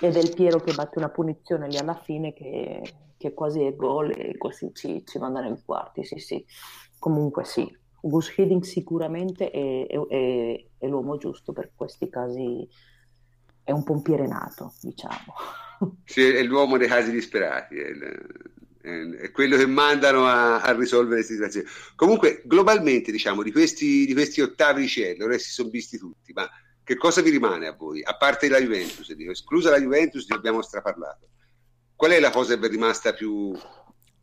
E 0.00 0.10
del 0.10 0.34
Piero 0.34 0.58
che 0.58 0.74
batte 0.74 0.98
una 0.98 1.08
punizione 1.08 1.68
lì 1.68 1.76
alla 1.78 1.94
fine 1.94 2.32
che, 2.32 2.82
che 3.16 3.32
quasi 3.34 3.62
è 3.62 3.74
gol 3.76 4.10
e 4.10 4.36
così 4.36 4.72
ci, 4.74 5.04
ci 5.06 5.18
manda 5.18 5.40
nei 5.40 5.56
quarti, 5.64 6.04
sì 6.04 6.18
sì. 6.18 6.44
Comunque 6.98 7.44
sì, 7.44 7.72
Gus 8.00 8.36
Hiddink 8.36 8.66
sicuramente 8.66 9.50
è, 9.50 9.86
è- 9.86 10.06
è- 10.08 10.64
è 10.78 10.86
l'uomo 10.88 11.18
giusto 11.18 11.52
per 11.52 11.70
questi 11.76 12.08
casi, 12.08 12.68
è 13.62 13.70
un 13.70 13.84
pompiere 13.84 14.26
nato, 14.26 14.72
diciamo. 14.80 15.34
Sì, 16.04 16.22
è 16.22 16.42
l'uomo 16.42 16.76
dei 16.78 16.88
casi 16.88 17.10
disperati, 17.10 17.76
è, 17.76 17.88
il- 17.88 18.02
è- 18.80 19.24
è 19.24 19.30
quello 19.32 19.56
che 19.56 19.66
mandano 19.66 20.26
a, 20.26 20.60
a 20.60 20.72
risolvere 20.76 21.20
le 21.20 21.26
situazioni. 21.26 21.66
Comunque, 21.96 22.42
globalmente, 22.44 23.10
diciamo, 23.10 23.42
di 23.42 23.50
questi, 23.52 24.06
di 24.06 24.12
questi 24.12 24.40
ottavi 24.40 24.82
di 24.82 24.88
cielo, 24.88 25.24
ora 25.24 25.36
si 25.38 25.50
sono 25.50 25.68
visti 25.70 25.98
tutti, 25.98 26.32
ma 26.32 26.48
che 26.84 26.96
cosa 26.96 27.20
vi 27.20 27.30
rimane 27.30 27.66
a 27.66 27.72
voi? 27.72 28.00
A 28.04 28.16
parte 28.16 28.48
la 28.48 28.60
Juventus, 28.60 29.12
dico, 29.12 29.32
esclusa 29.32 29.70
la 29.70 29.80
Juventus, 29.80 30.28
ne 30.28 30.36
abbiamo 30.36 30.62
straparlato. 30.62 31.28
Qual 31.96 32.12
è 32.12 32.20
la 32.20 32.30
cosa 32.30 32.54
che 32.54 32.60
vi 32.60 32.66
è 32.66 32.70
rimasta 32.70 33.12
più, 33.12 33.52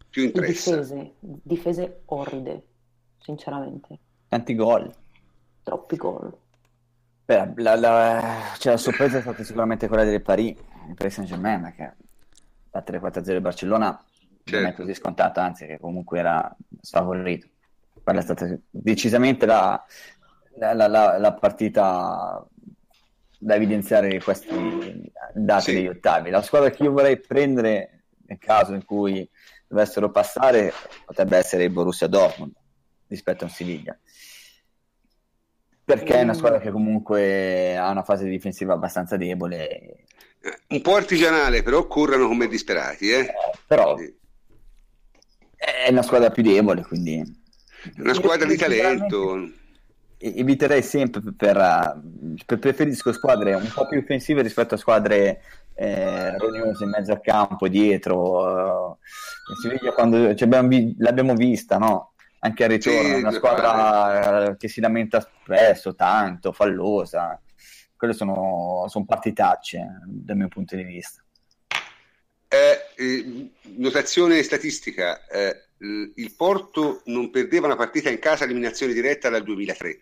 più 0.09 0.23
impressa? 0.23 0.75
difese, 0.77 1.13
difese 1.19 2.01
orride, 2.05 2.63
sinceramente, 3.19 3.99
Tanti 4.29 4.55
gol. 4.55 4.89
troppi 5.63 5.95
gol. 5.97 6.33
Beh, 7.33 7.61
la, 7.63 7.75
la- 7.75 8.53
cioè, 8.59 8.73
la 8.73 8.77
sorpresa 8.77 9.17
è 9.17 9.21
stata 9.21 9.43
sicuramente 9.43 9.87
quella 9.87 10.03
del 10.03 10.21
Paris, 10.21 10.55
il 10.87 10.93
Paris 10.95 11.13
Saint-Germain, 11.15 11.61
perché 11.61 11.95
battere 12.69 12.99
4-0 12.99 13.31
il 13.31 13.41
Barcellona 13.41 13.87
non 13.87 14.61
è 14.61 14.65
Certo. 14.65 14.81
così 14.81 14.93
scontato, 14.93 15.39
anzi 15.39 15.65
che 15.65 15.79
comunque 15.79 16.19
era 16.19 16.55
sfavorito. 16.81 17.47
Quella 18.03 18.19
è 18.19 18.23
stata 18.23 18.47
decisamente 18.69 19.45
la, 19.45 19.83
la- 20.57 20.73
la- 20.73 20.87
la- 20.87 21.17
la 21.17 21.33
partita 21.33 22.45
da 23.39 23.55
evidenziare 23.55 24.21
questi 24.21 25.11
dati 25.33 25.63
Sì. 25.71 25.73
degli 25.73 25.87
ottavi. 25.87 26.29
La 26.29 26.41
squadra 26.41 26.69
che 26.69 26.83
io 26.83 26.91
vorrei 26.91 27.19
prendere 27.19 28.03
nel 28.27 28.37
caso 28.37 28.73
in 28.73 28.85
cui 28.85 29.27
dovessero 29.67 30.11
passare 30.11 30.71
potrebbe 31.05 31.37
essere 31.37 31.63
il 31.63 31.71
Borussia 31.71 32.07
Dortmund 32.07 32.51
rispetto 33.07 33.45
a 33.45 33.49
Siviglia. 33.49 33.97
Perché 35.85 36.15
è 36.15 36.23
una 36.23 36.33
squadra 36.33 36.59
che 36.59 36.71
comunque 36.71 37.75
ha 37.75 37.89
una 37.89 38.03
fase 38.03 38.25
difensiva 38.27 38.73
abbastanza 38.73 39.17
debole, 39.17 40.05
Eh, 40.45 40.59
Un 40.75 40.81
po' 40.81 40.95
artigianale, 40.95 41.63
però 41.63 41.87
corrono 41.87 42.27
come 42.27 42.47
disperati. 42.47 43.09
Eh? 43.11 43.33
però 43.65 43.97
Sì. 43.97 44.13
è 45.55 45.89
una 45.89 46.01
squadra 46.01 46.29
più 46.31 46.43
debole, 46.43 46.83
quindi 46.83 47.19
È 47.95 48.01
una 48.01 48.13
squadra 48.13 48.45
di 48.47 48.57
talento. 48.57 49.49
eviterei 50.17 50.81
sempre 50.81 51.21
per, 51.35 51.57
uh, 51.57 52.35
per- 52.45 52.59
preferisco 52.59 53.11
squadre 53.11 53.53
un 53.55 53.69
po' 53.73 53.87
più 53.87 53.99
offensive 53.99 54.41
rispetto 54.41 54.75
a 54.75 54.77
squadre 54.77 55.41
eh, 55.75 56.37
rognose 56.37 56.83
in 56.83 56.91
mezzo 56.91 57.11
al 57.13 57.19
campo, 57.21 57.67
dietro. 57.67 58.89
uh, 58.91 58.97
in 59.49 59.55
Siviglia 59.61 59.91
quando 59.93 60.33
ci 60.35 60.43
abbiamo 60.43 60.67
vi- 60.69 60.95
l'abbiamo 60.99 61.33
vista, 61.35 61.77
no? 61.77 62.12
Anche 62.45 62.63
al 62.65 62.69
ritorno, 62.71 63.01
Sì, 63.01 63.13
una 63.13 63.31
squadra 63.31 64.49
eh, 64.49 64.57
che 64.57 64.67
si 64.67 64.81
lamenta 64.81 65.21
spesso, 65.21 65.95
tanto, 65.95 66.51
fallosa. 66.51 67.41
Quelle 67.95 68.13
sono, 68.13 68.85
sono 68.89 69.05
partitacce 69.05 69.77
eh, 69.77 69.85
dal 70.05 70.35
mio 70.35 70.49
punto 70.49 70.75
di 70.75 70.83
vista. 70.83 71.23
Eh, 72.49 72.79
eh, 72.97 73.49
notazione 73.77 74.43
statistica, 74.43 75.25
eh, 75.27 75.67
il 75.77 76.33
Porto 76.35 77.01
non 77.05 77.29
perdeva 77.29 77.67
una 77.67 77.77
partita 77.77 78.09
in 78.09 78.19
casa 78.19 78.43
a 78.43 78.45
eliminazione 78.47 78.91
diretta 78.91 79.29
dal 79.29 79.43
2003. 79.43 80.01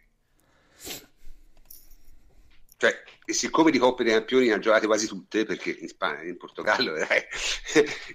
Cioè, 2.78 3.04
e 3.32 3.34
siccome 3.34 3.72
di 3.72 3.78
Coppe 3.78 4.04
dei 4.04 4.14
Campioni 4.14 4.48
ne 4.48 4.54
ha 4.54 4.60
giocate 4.60 4.86
quasi 4.86 5.08
tutte, 5.08 5.46
perché 5.46 5.76
in 5.80 5.88
Spagna, 5.88 6.24
in 6.24 6.38
Portogallo, 6.38 6.96
eh, 6.96 7.28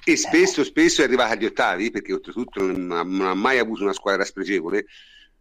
e 0.04 0.16
spesso, 0.16 0.62
spesso 0.62 1.00
è 1.00 1.04
arrivata 1.04 1.32
agli 1.32 1.46
ottavi, 1.46 1.90
perché 1.90 2.12
oltretutto 2.12 2.62
non 2.64 2.92
ha, 2.92 3.02
non 3.02 3.26
ha 3.26 3.34
mai 3.34 3.58
avuto 3.58 3.82
una 3.82 3.94
squadra 3.94 4.24
spregevole, 4.24 4.86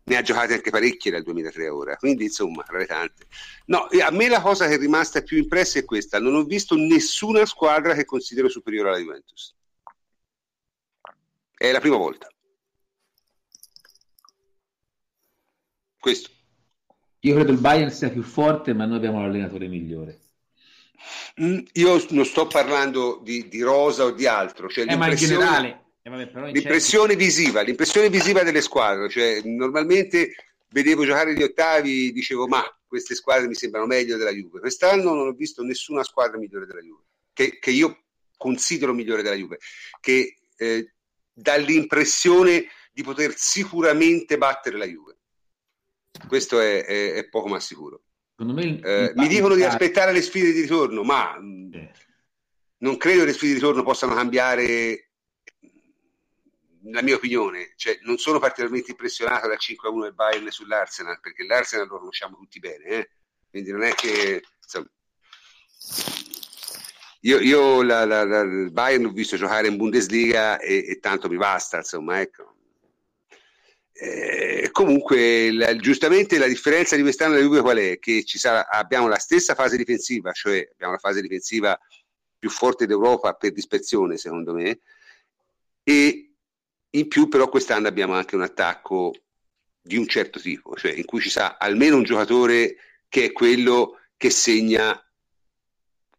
ne 0.04 0.18
ha 0.18 0.22
giocate 0.22 0.54
anche 0.54 0.70
parecchie 0.70 1.12
dal 1.12 1.24
2003 1.24 1.68
a 1.68 1.74
ora, 1.74 1.96
quindi 1.98 2.26
insomma, 2.26 2.64
tra 2.64 2.78
le 2.78 2.86
tante. 2.86 3.28
No, 3.66 3.90
e 3.90 4.02
a 4.02 4.12
me 4.12 4.30
la 4.30 4.42
cosa 4.42 4.68
che 4.68 4.76
è 4.76 4.78
rimasta 4.78 5.22
più 5.22 5.38
impressa 5.38 5.78
è 5.80 5.86
questa, 5.86 6.20
non 6.20 6.36
ho 6.36 6.44
visto 6.44 6.76
nessuna 6.76 7.46
squadra 7.46 7.94
che 7.94 8.06
considero 8.06 8.50
superiore 8.50 8.90
alla 8.90 9.00
Juventus. 9.00 9.54
È 11.58 11.72
la 11.72 11.80
prima 11.80 11.98
volta. 11.98 12.28
Questo. 16.00 16.35
Io 17.26 17.34
credo 17.34 17.52
il 17.52 17.58
Bayern 17.58 17.92
sia 17.92 18.12
più 18.12 18.22
forte, 18.22 18.74
ma 18.74 18.86
noi 18.86 18.98
abbiamo 18.98 19.20
l'allenatore 19.20 19.68
migliore. 19.68 20.20
Mm, 21.42 21.60
Io 21.74 22.06
non 22.10 22.24
sto 22.24 22.46
parlando 22.46 23.20
di, 23.24 23.48
di 23.48 23.62
rosa 23.62 24.06
o 24.06 24.12
di 24.12 24.28
altro, 24.28 24.70
cioè 24.70 24.86
Eh, 24.88 24.96
ma 24.96 25.10
in 25.10 25.16
generale... 25.16 25.86
eh, 26.04 26.10
vabbè, 26.10 26.28
però 26.28 26.48
in 26.48 26.54
l'impressione 26.54 27.16
visiva, 27.16 27.62
l'impressione 27.62 28.10
visiva 28.10 28.44
delle 28.44 28.62
squadre, 28.62 29.10
cioè 29.10 29.42
normalmente 29.44 30.36
vedevo 30.70 31.04
giocare 31.04 31.34
gli 31.34 31.42
ottavi, 31.42 32.12
dicevo 32.12 32.48
ma 32.48 32.64
queste 32.86 33.16
squadre 33.16 33.48
mi 33.48 33.56
sembrano 33.56 33.88
meglio 33.88 34.18
della 34.18 34.32
Juve. 34.32 34.60
Quest'anno 34.60 35.16
non 35.16 35.28
ho 35.28 35.32
visto 35.32 35.64
nessuna 35.64 36.04
squadra 36.04 36.38
migliore 36.38 36.68
della 36.68 36.82
Juve, 36.82 37.06
che, 37.34 37.58
che 37.60 37.72
io 37.72 38.04
considero 38.38 38.94
migliore 38.94 39.24
della 39.24 39.36
Juve, 39.36 39.58
che 40.00 40.38
eh, 40.58 40.92
dà 41.34 41.56
l'impressione 41.56 42.68
di 42.94 43.02
poter 43.02 43.34
sicuramente 43.36 44.38
battere 44.38 44.78
la 44.78 44.86
Juve. 44.86 45.15
Questo 46.28 46.60
è, 46.60 46.84
è- 46.86 47.14
è 47.14 47.28
poco 47.30 47.48
ma 47.48 47.60
sicuro. 47.60 48.02
Secondo 48.38 48.62
me 48.62 48.80
Eh, 48.82 49.14
mi 49.16 49.28
dicono 49.28 49.56
di 49.56 49.64
aspettare 49.64 50.12
le 50.12 50.22
sfide 50.22 50.52
di 50.52 50.62
ritorno, 50.62 51.04
ma 51.04 51.36
Eh, 51.38 51.92
non 52.80 52.98
credo 52.98 53.20
che 53.22 53.26
le 53.28 53.34
sfide 53.34 53.54
di 53.54 53.60
ritorno 53.60 53.84
possano 53.84 54.14
cambiare 54.14 55.10
la 56.88 57.02
mia 57.02 57.16
opinione, 57.16 57.74
cioè 57.78 57.98
non 58.04 58.18
sono 58.18 58.38
particolarmente 58.40 58.92
impressionato 58.92 59.48
dal 59.48 59.58
5-1 59.60 60.02
del 60.04 60.14
Bayern 60.14 60.52
sull'Arsenal, 60.52 61.20
perché 61.20 61.44
l'Arsenal 61.46 61.88
lo 61.88 61.98
conosciamo 61.98 62.36
tutti 62.38 62.60
bene, 62.60 62.84
eh? 62.86 63.10
quindi 63.50 63.72
non 63.72 63.82
è 63.84 63.94
che 63.96 64.44
insomma, 64.62 64.88
io, 67.22 67.40
io 67.40 67.82
la, 67.82 68.06
la, 68.06 68.24
la, 68.24 68.42
il 68.42 68.72
Bayern 68.72 69.04
l'ho 69.04 69.12
visto 69.12 69.36
giocare 69.36 69.68
in 69.68 69.78
Bundesliga 69.78 70.60
e, 70.60 70.86
e 70.88 71.00
tanto 71.00 71.28
mi 71.28 71.38
basta, 71.38 71.78
insomma, 71.78 72.20
ecco. 72.22 72.54
Eh, 73.98 74.70
comunque, 74.72 75.54
la- 75.54 75.76
giustamente 75.78 76.38
la 76.38 76.48
differenza 76.48 76.98
di 76.98 77.02
quest'anno 77.02 77.36
della 77.36 77.46
Juve 77.46 77.62
qual 77.62 77.78
è? 77.78 77.98
Che 77.98 78.24
sarà, 78.26 78.68
abbiamo 78.68 79.08
la 79.08 79.18
stessa 79.18 79.56
fase 79.56 79.78
difensiva, 79.78 80.34
cioè 80.34 80.68
abbiamo 80.74 80.94
la 80.94 81.00
fase 81.00 81.22
difensiva 81.22 81.80
più 82.38 82.50
forte 82.50 82.86
d'Europa 82.86 83.34
per 83.36 83.54
dispersione, 83.54 84.18
secondo 84.18 84.54
me, 84.54 84.82
e 85.82 86.34
in 86.90 87.08
più 87.08 87.30
però 87.30 87.48
quest'anno 87.48 87.88
abbiamo 87.88 88.14
anche 88.14 88.36
un 88.36 88.42
attacco 88.42 89.14
di 89.82 89.96
un 89.98 90.08
certo 90.08 90.40
tipo, 90.40 90.76
cioè 90.76 90.92
in 90.92 91.06
cui 91.06 91.22
ci 91.22 91.30
sa 91.30 91.56
almeno 91.58 91.96
un 91.96 92.04
giocatore 92.04 92.76
che 93.08 93.26
è 93.26 93.32
quello 93.32 94.00
che 94.18 94.30
segna 94.30 95.00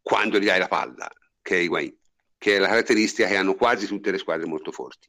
quando 0.01 0.39
gli 0.39 0.47
dai 0.47 0.59
la 0.59 0.69
palla, 0.69 1.11
che 1.43 1.57
è 1.57 1.61
Higuain, 1.61 1.95
che 2.39 2.57
è 2.57 2.59
la 2.59 2.69
caratteristica 2.69 3.29
che 3.29 3.37
hanno 3.37 3.55
quasi 3.55 3.87
tutte 3.87 4.11
le 4.11 4.19
squadre 4.19 4.47
molto 4.47 4.73
forti. 4.73 5.09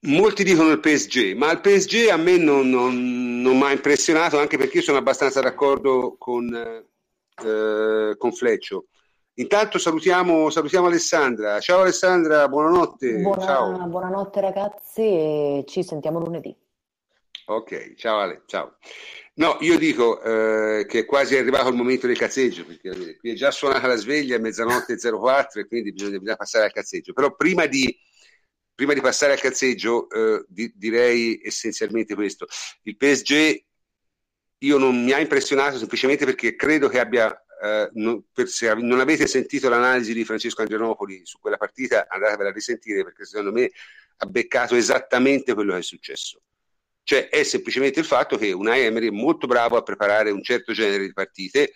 Molti 0.00 0.44
dicono 0.44 0.70
il 0.70 0.78
PSG, 0.78 1.34
ma 1.34 1.50
il 1.50 1.60
PSG 1.60 2.08
a 2.08 2.16
me 2.16 2.36
non, 2.36 2.70
non, 2.70 3.40
non 3.40 3.56
mi 3.58 3.64
ha 3.64 3.72
impressionato, 3.72 4.38
anche 4.38 4.56
perché 4.56 4.76
io 4.76 4.82
sono 4.84 4.98
abbastanza 4.98 5.40
d'accordo 5.40 6.14
con, 6.16 6.54
eh, 6.54 8.14
con 8.16 8.32
Fleccio. 8.32 8.86
Intanto 9.34 9.78
salutiamo, 9.78 10.50
salutiamo 10.50 10.86
Alessandra. 10.86 11.58
Ciao 11.58 11.80
Alessandra, 11.80 12.48
buonanotte. 12.48 13.18
Buona- 13.18 13.44
Ciao. 13.44 13.88
buonanotte 13.88 14.40
ragazzi 14.40 15.00
e 15.00 15.64
ci 15.66 15.82
sentiamo 15.82 16.20
lunedì. 16.20 16.54
Ok, 17.46 17.94
ciao 17.94 18.18
Ale, 18.18 18.42
ciao. 18.46 18.76
No, 19.34 19.56
io 19.60 19.78
dico 19.78 20.20
eh, 20.22 20.84
che 20.86 21.00
è 21.00 21.04
quasi 21.04 21.36
arrivato 21.36 21.70
il 21.70 21.76
momento 21.76 22.06
del 22.06 22.18
cazzeggio, 22.18 22.64
perché 22.64 22.90
eh, 22.90 23.16
qui 23.16 23.30
è 23.30 23.34
già 23.34 23.50
suonata 23.50 23.86
la 23.86 23.96
sveglia, 23.96 24.36
è 24.36 24.40
mezzanotte 24.40 24.92
e 24.92 24.98
04 24.98 25.60
e 25.60 25.66
quindi 25.66 25.92
bisogna, 25.92 26.18
bisogna 26.18 26.36
passare 26.36 26.66
al 26.66 26.72
cazzeggio. 26.72 27.12
Però 27.12 27.34
prima 27.34 27.66
di, 27.66 27.96
prima 28.78 28.94
di 28.94 29.00
passare 29.00 29.32
al 29.32 29.40
cazzeggio 29.40 30.08
eh, 30.08 30.44
di- 30.46 30.72
direi 30.76 31.40
essenzialmente 31.42 32.14
questo. 32.14 32.46
Il 32.82 32.96
PSG 32.96 33.60
io 34.58 34.78
non 34.78 35.02
mi 35.02 35.10
ha 35.10 35.18
impressionato 35.18 35.78
semplicemente 35.78 36.24
perché 36.24 36.54
credo 36.54 36.86
che 36.88 37.00
abbia, 37.00 37.28
eh, 37.60 37.90
non, 37.94 38.22
per- 38.32 38.46
se 38.46 38.72
non 38.74 39.00
avete 39.00 39.26
sentito 39.26 39.68
l'analisi 39.68 40.14
di 40.14 40.24
Francesco 40.24 40.60
Andrianopoli 40.60 41.22
su 41.24 41.40
quella 41.40 41.56
partita, 41.56 42.06
andatevela 42.08 42.50
a 42.50 42.52
risentire 42.52 43.02
perché 43.02 43.24
secondo 43.24 43.50
me 43.50 43.68
ha 44.18 44.26
beccato 44.26 44.76
esattamente 44.76 45.54
quello 45.54 45.72
che 45.72 45.80
è 45.80 45.82
successo. 45.82 46.40
Cioè 47.02 47.30
è 47.30 47.42
semplicemente 47.42 47.98
il 47.98 48.06
fatto 48.06 48.36
che 48.36 48.52
Unai 48.52 48.82
Emery 48.82 49.08
è 49.08 49.10
molto 49.10 49.48
bravo 49.48 49.76
a 49.76 49.82
preparare 49.82 50.30
un 50.30 50.44
certo 50.44 50.72
genere 50.72 51.04
di 51.04 51.12
partite 51.12 51.72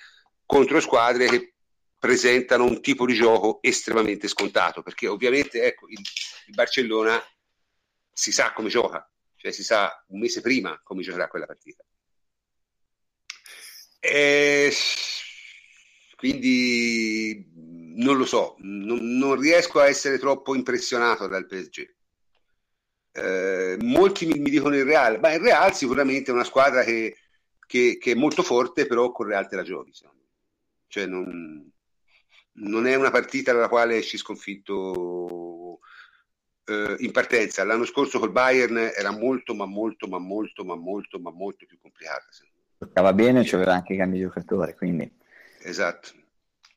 contro 0.46 0.78
squadre 0.78 1.26
che 1.26 1.54
presentano 1.98 2.64
un 2.64 2.80
tipo 2.80 3.06
di 3.06 3.14
gioco 3.14 3.58
estremamente 3.60 4.28
scontato, 4.28 4.82
perché 4.82 5.08
ovviamente 5.08 5.64
ecco, 5.64 5.88
il, 5.88 6.00
il 6.52 6.54
Barcellona 6.54 7.18
si 8.12 8.30
sa 8.30 8.52
come 8.52 8.68
gioca, 8.68 9.10
cioè 9.36 9.50
si 9.52 9.64
sa 9.64 10.04
un 10.08 10.20
mese 10.20 10.42
prima 10.42 10.78
come 10.84 11.02
giocherà 11.02 11.26
quella 11.28 11.46
partita. 11.46 11.82
E 14.00 14.70
quindi 16.16 17.50
non 17.96 18.16
lo 18.16 18.24
so, 18.26 18.56
non, 18.60 19.16
non 19.18 19.38
riesco 19.38 19.80
a 19.80 19.88
essere 19.88 20.18
troppo 20.18 20.54
impressionato 20.54 21.26
dal 21.26 21.46
PSG. 21.46 21.94
Eh, 23.14 23.76
molti 23.80 24.26
mi, 24.26 24.38
mi 24.38 24.50
dicono 24.50 24.74
il 24.76 24.84
Real, 24.84 25.20
ma 25.20 25.32
il 25.32 25.40
Real 25.40 25.74
sicuramente 25.74 26.30
è 26.30 26.34
una 26.34 26.44
squadra 26.44 26.82
che, 26.84 27.16
che- 27.66 27.98
che 28.00 28.12
è 28.12 28.14
molto 28.14 28.42
forte, 28.42 28.86
però 28.86 29.12
con 29.12 29.26
Real 29.26 29.48
te 29.48 29.56
la 29.56 29.62
giochi. 29.62 29.92
Cioè 30.88 31.06
non, 31.06 31.70
non 32.54 32.86
è 32.86 32.94
una 32.94 33.10
partita 33.10 33.52
nella 33.52 33.68
quale 33.68 33.96
esci 33.98 34.16
sconfitto 34.16 35.51
eh, 36.64 36.96
in 36.98 37.10
partenza. 37.12 37.64
L'anno 37.64 37.84
scorso 37.84 38.18
col 38.18 38.32
Bayern 38.32 38.76
era 38.94 39.10
molto, 39.10 39.54
ma 39.54 39.66
molto, 39.66 40.06
ma 40.06 40.18
molto, 40.18 40.64
ma 40.64 40.74
molto, 40.74 41.18
ma 41.18 41.30
molto 41.30 41.66
più 41.66 41.78
complicata. 41.80 42.26
me. 42.42 42.48
Giocava 42.78 43.12
bene, 43.12 43.44
c'aveva 43.44 43.74
anche 43.74 43.96
cambi 43.96 44.16
di 44.16 44.22
giocatore, 44.22 44.74
quindi 44.74 45.10
Esatto, 45.64 46.10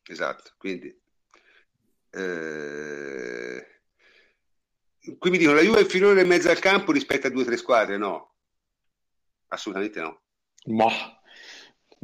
esatto. 0.08 0.52
Quindi, 0.58 0.96
eh, 2.12 3.68
qui 5.18 5.30
mi 5.32 5.38
dicono 5.38 5.56
la 5.56 5.64
Juve 5.64 5.80
è 5.80 5.82
inferiore 5.82 6.22
in 6.22 6.28
mezzo 6.28 6.50
al 6.50 6.60
campo 6.60 6.92
rispetto 6.92 7.28
a 7.28 7.30
due 7.32 7.42
o 7.42 7.46
tre 7.46 7.58
squadre? 7.58 7.98
No, 7.98 8.36
assolutamente 9.48 10.00
no. 10.00 10.22
Ma 10.68 10.90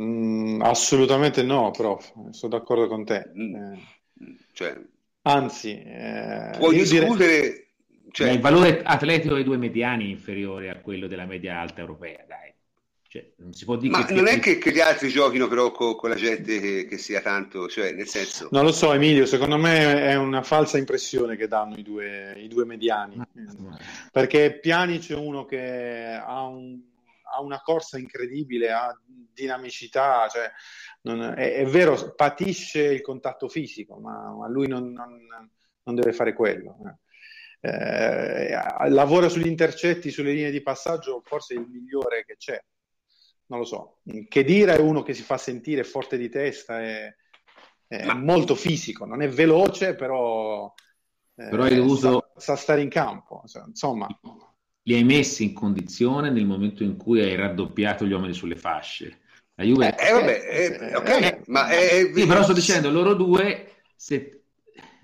mm, 0.02 0.62
assolutamente 0.62 1.44
no, 1.44 1.70
prof. 1.72 2.14
Sono 2.32 2.58
d'accordo 2.58 2.88
con 2.88 3.06
te. 3.06 3.32
Mm. 3.36 3.56
Eh, 3.56 3.80
Cioè, 4.54 4.82
anzi, 5.24 5.80
eh, 5.80 6.56
puoi 6.58 6.76
io 6.76 6.84
direi- 6.84 7.00
discutere, 7.00 7.71
cioè, 8.12 8.30
il 8.30 8.40
valore 8.40 8.82
atletico 8.84 9.36
dei 9.36 9.44
due 9.44 9.58
mediani 9.58 10.06
è 10.06 10.10
inferiore 10.10 10.70
a 10.70 10.80
quello 10.80 11.08
della 11.08 11.26
media 11.26 11.60
alta 11.60 11.82
europea, 11.82 12.24
dai. 12.28 12.54
Cioè, 13.12 13.30
non 13.40 13.52
si 13.52 13.66
può 13.66 13.76
dire 13.76 13.92
Ma 13.92 14.06
che... 14.06 14.14
non 14.14 14.28
è 14.28 14.40
che, 14.40 14.58
che 14.58 14.72
gli 14.72 14.80
altri 14.80 15.10
giochino 15.10 15.50
però 15.50 15.72
con, 15.72 15.98
con 15.98 16.10
la 16.10 16.16
gente 16.16 16.62
che, 16.62 16.86
che 16.86 16.98
sia 16.98 17.20
tanto, 17.20 17.68
cioè 17.68 17.92
nel 17.92 18.08
senso... 18.08 18.48
Non 18.52 18.64
lo 18.64 18.72
so, 18.72 18.94
Emilio, 18.94 19.26
secondo 19.26 19.58
me 19.58 20.02
è 20.02 20.16
una 20.16 20.42
falsa 20.44 20.78
impressione 20.78 21.36
che 21.36 21.50
danno 21.50 21.76
i 21.76 21.84
due, 21.84 22.36
i 22.38 22.48
due 22.48 22.64
mediani. 22.64 23.22
Perché 24.14 24.58
Piani 24.62 25.00
c'è 25.00 25.16
uno 25.16 25.44
che 25.44 26.22
ha, 26.26 26.44
un, 26.44 26.80
ha, 27.36 27.42
una 27.42 27.60
corsa 27.60 27.98
incredibile, 27.98 28.72
ha 28.72 28.98
dinamicità, 29.06 30.30
cioè, 30.30 30.50
non, 31.02 31.22
è, 31.22 31.56
è, 31.56 31.66
vero, 31.66 32.14
patisce 32.16 32.82
il 32.82 33.02
contatto 33.02 33.50
fisico, 33.50 33.98
ma, 33.98 34.34
ma 34.38 34.48
lui 34.48 34.70
non, 34.70 34.90
non, 34.94 35.20
non, 35.84 35.96
deve 35.96 36.14
fare 36.14 36.32
quello. 36.32 36.78
Eh, 36.86 36.96
lavora 37.62 39.30
sugli 39.30 39.48
intercetti, 39.48 40.10
sulle 40.10 40.34
linee 40.34 40.52
di 40.52 40.62
passaggio, 40.62 41.22
forse 41.24 41.54
il 41.54 41.68
migliore 41.68 42.24
che 42.26 42.36
c'è 42.38 42.60
non 43.52 43.60
lo 43.60 43.66
so. 43.66 44.00
Che 44.28 44.44
dire 44.44 44.78
è 44.78 44.80
uno 44.80 45.04
che 45.04 45.14
si 45.14 45.22
fa 45.22 45.38
sentire 45.38 45.84
forte 45.84 46.18
di 46.18 46.30
testa, 46.30 46.82
è, 46.82 47.14
è 47.86 48.06
Ma... 48.06 48.16
molto 48.16 48.56
fisico, 48.56 49.06
non 49.06 49.22
è 49.22 49.28
veloce, 49.28 49.94
però, 49.94 50.74
eh, 51.36 51.50
però 51.50 51.64
hai 51.64 51.76
dovuto... 51.76 52.32
sa, 52.36 52.42
sa, 52.42 52.56
stare 52.56 52.82
in 52.82 52.90
campo. 52.90 53.44
Insomma, 53.68 54.08
li 54.84 54.96
hai 54.96 55.04
messi 55.04 55.44
in 55.44 55.54
condizione 55.54 56.32
nel 56.32 56.46
momento 56.46 56.84
in 56.84 56.96
cui 56.96 57.22
hai 57.22 57.36
raddoppiato 57.36 58.06
gli 58.06 58.14
uomini 58.14 58.34
sulle 58.34 58.56
fasce. 58.56 59.20
La 59.56 59.66
Juve... 59.66 59.98
Eh, 59.98 60.08
eh, 60.08 60.14
vabbè, 60.14 60.42
eh, 60.50 60.96
ok, 60.96 61.10
eh, 61.10 61.42
ma. 61.48 61.68
Sì, 61.68 62.26
però 62.26 62.44
sto 62.44 62.54
dicendo, 62.54 62.90
loro 62.90 63.14
due, 63.14 63.84
se, 63.98 64.41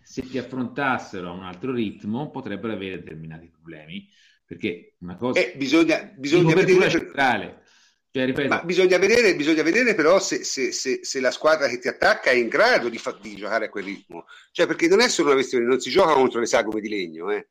se 0.07 0.21
ti 0.21 0.37
affrontassero 0.37 1.27
a 1.27 1.31
un 1.31 1.43
altro 1.43 1.73
ritmo, 1.73 2.31
potrebbero 2.31 2.73
avere 2.73 2.99
determinati 2.99 3.49
problemi, 3.49 4.09
perché 4.45 4.95
una 4.99 5.17
cosa... 5.17 5.39
Eh, 5.39 5.53
bisogna, 5.57 6.01
bisogna 6.15 6.55
vedere... 6.55 6.89
centrale 6.89 7.65
cioè, 8.09 8.47
Ma 8.47 8.63
bisogna 8.63 8.97
vedere, 8.97 9.35
bisogna 9.35 9.61
vedere 9.61 9.93
però 9.93 10.17
se, 10.19 10.43
se, 10.43 10.71
se, 10.71 11.01
se, 11.03 11.19
la 11.19 11.29
squadra 11.29 11.67
che 11.67 11.77
ti 11.77 11.87
attacca 11.87 12.31
è 12.31 12.35
in 12.35 12.47
grado 12.47 12.89
di, 12.89 12.97
fa, 12.97 13.15
di, 13.21 13.35
giocare 13.35 13.65
a 13.65 13.69
quel 13.69 13.83
ritmo. 13.83 14.25
Cioè, 14.51 14.65
perché 14.65 14.87
non 14.87 15.01
è 15.01 15.07
solo 15.07 15.27
una 15.27 15.37
questione, 15.37 15.65
non 15.65 15.79
si 15.79 15.91
gioca 15.91 16.13
contro 16.13 16.39
le 16.39 16.47
sagome 16.47 16.79
di 16.79 16.89
legno. 16.89 17.29
Eh. 17.29 17.47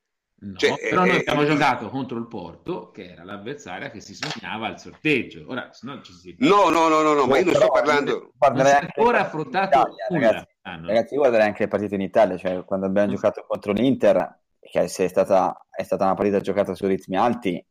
No, 0.47 0.57
cioè, 0.57 0.77
però 0.79 1.05
eh, 1.05 1.09
noi 1.09 1.17
abbiamo 1.19 1.43
eh, 1.43 1.47
giocato 1.47 1.89
contro 1.89 2.19
il 2.19 2.29
Porto, 2.29 2.91
che 2.93 3.11
era 3.11 3.25
l'avversaria 3.25 3.91
che 3.91 4.01
si 4.01 4.15
sognava 4.15 4.69
al 4.69 4.79
sorteggio. 4.79 5.45
Ora, 5.49 5.73
se 5.73 5.87
no, 5.87 6.01
ci 6.03 6.13
si... 6.13 6.37
no, 6.39 6.69
no, 6.69 6.87
no, 6.87 7.03
no, 7.03 7.15
no, 7.15 7.27
ma 7.27 7.39
io 7.39 7.47
non 7.47 7.55
sto 7.55 7.69
parlando. 7.69 8.33
Non 8.39 8.65
si 8.65 8.73
è 8.73 8.79
ancora 8.81 9.21
affrontato 9.21 9.79
Italia, 9.79 10.07
ragazzi, 10.09 10.47
ah, 10.63 10.77
no. 10.77 10.87
ragazzi, 10.87 11.15
io 11.15 11.21
guarderei 11.21 11.47
anche 11.47 11.63
le 11.65 11.69
partite 11.69 11.95
in 11.97 12.01
Italia, 12.03 12.37
cioè 12.37 12.65
quando 12.65 12.87
abbiamo 12.87 13.09
mm. 13.09 13.15
giocato 13.15 13.45
contro 13.49 13.73
l'Inter, 13.73 14.39
che 14.61 14.83
è 14.83 14.87
stata, 14.87 15.67
è 15.69 15.83
stata 15.83 16.05
una 16.05 16.15
partita 16.15 16.39
giocata 16.39 16.75
su 16.75 16.87
ritmi 16.87 17.17
alti, 17.17 17.65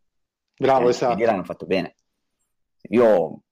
bravo, 0.57 0.87
eh, 0.87 0.89
esatto. 0.89 1.23
hanno 1.23 1.43
fatto 1.45 1.65
bene. 1.65 1.95
Io 2.89 3.43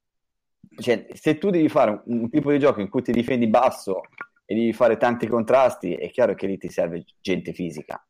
cioè, 0.75 1.07
se 1.13 1.37
tu 1.37 1.49
devi 1.49 1.69
fare 1.69 2.01
un, 2.05 2.21
un, 2.21 2.29
tipo 2.29 2.51
di 2.51 2.59
gioco 2.59 2.81
in 2.81 2.89
cui 2.89 3.01
ti 3.01 3.11
difendi 3.13 3.47
basso 3.47 4.01
e 4.45 4.53
devi 4.53 4.73
fare 4.73 4.97
tanti 4.97 5.27
contrasti, 5.27 5.93
è 5.93 6.09
chiaro 6.09 6.33
che 6.35 6.47
lì 6.47 6.57
ti 6.57 6.69
serve 6.69 7.05
gente 7.21 7.53
fisica. 7.53 8.05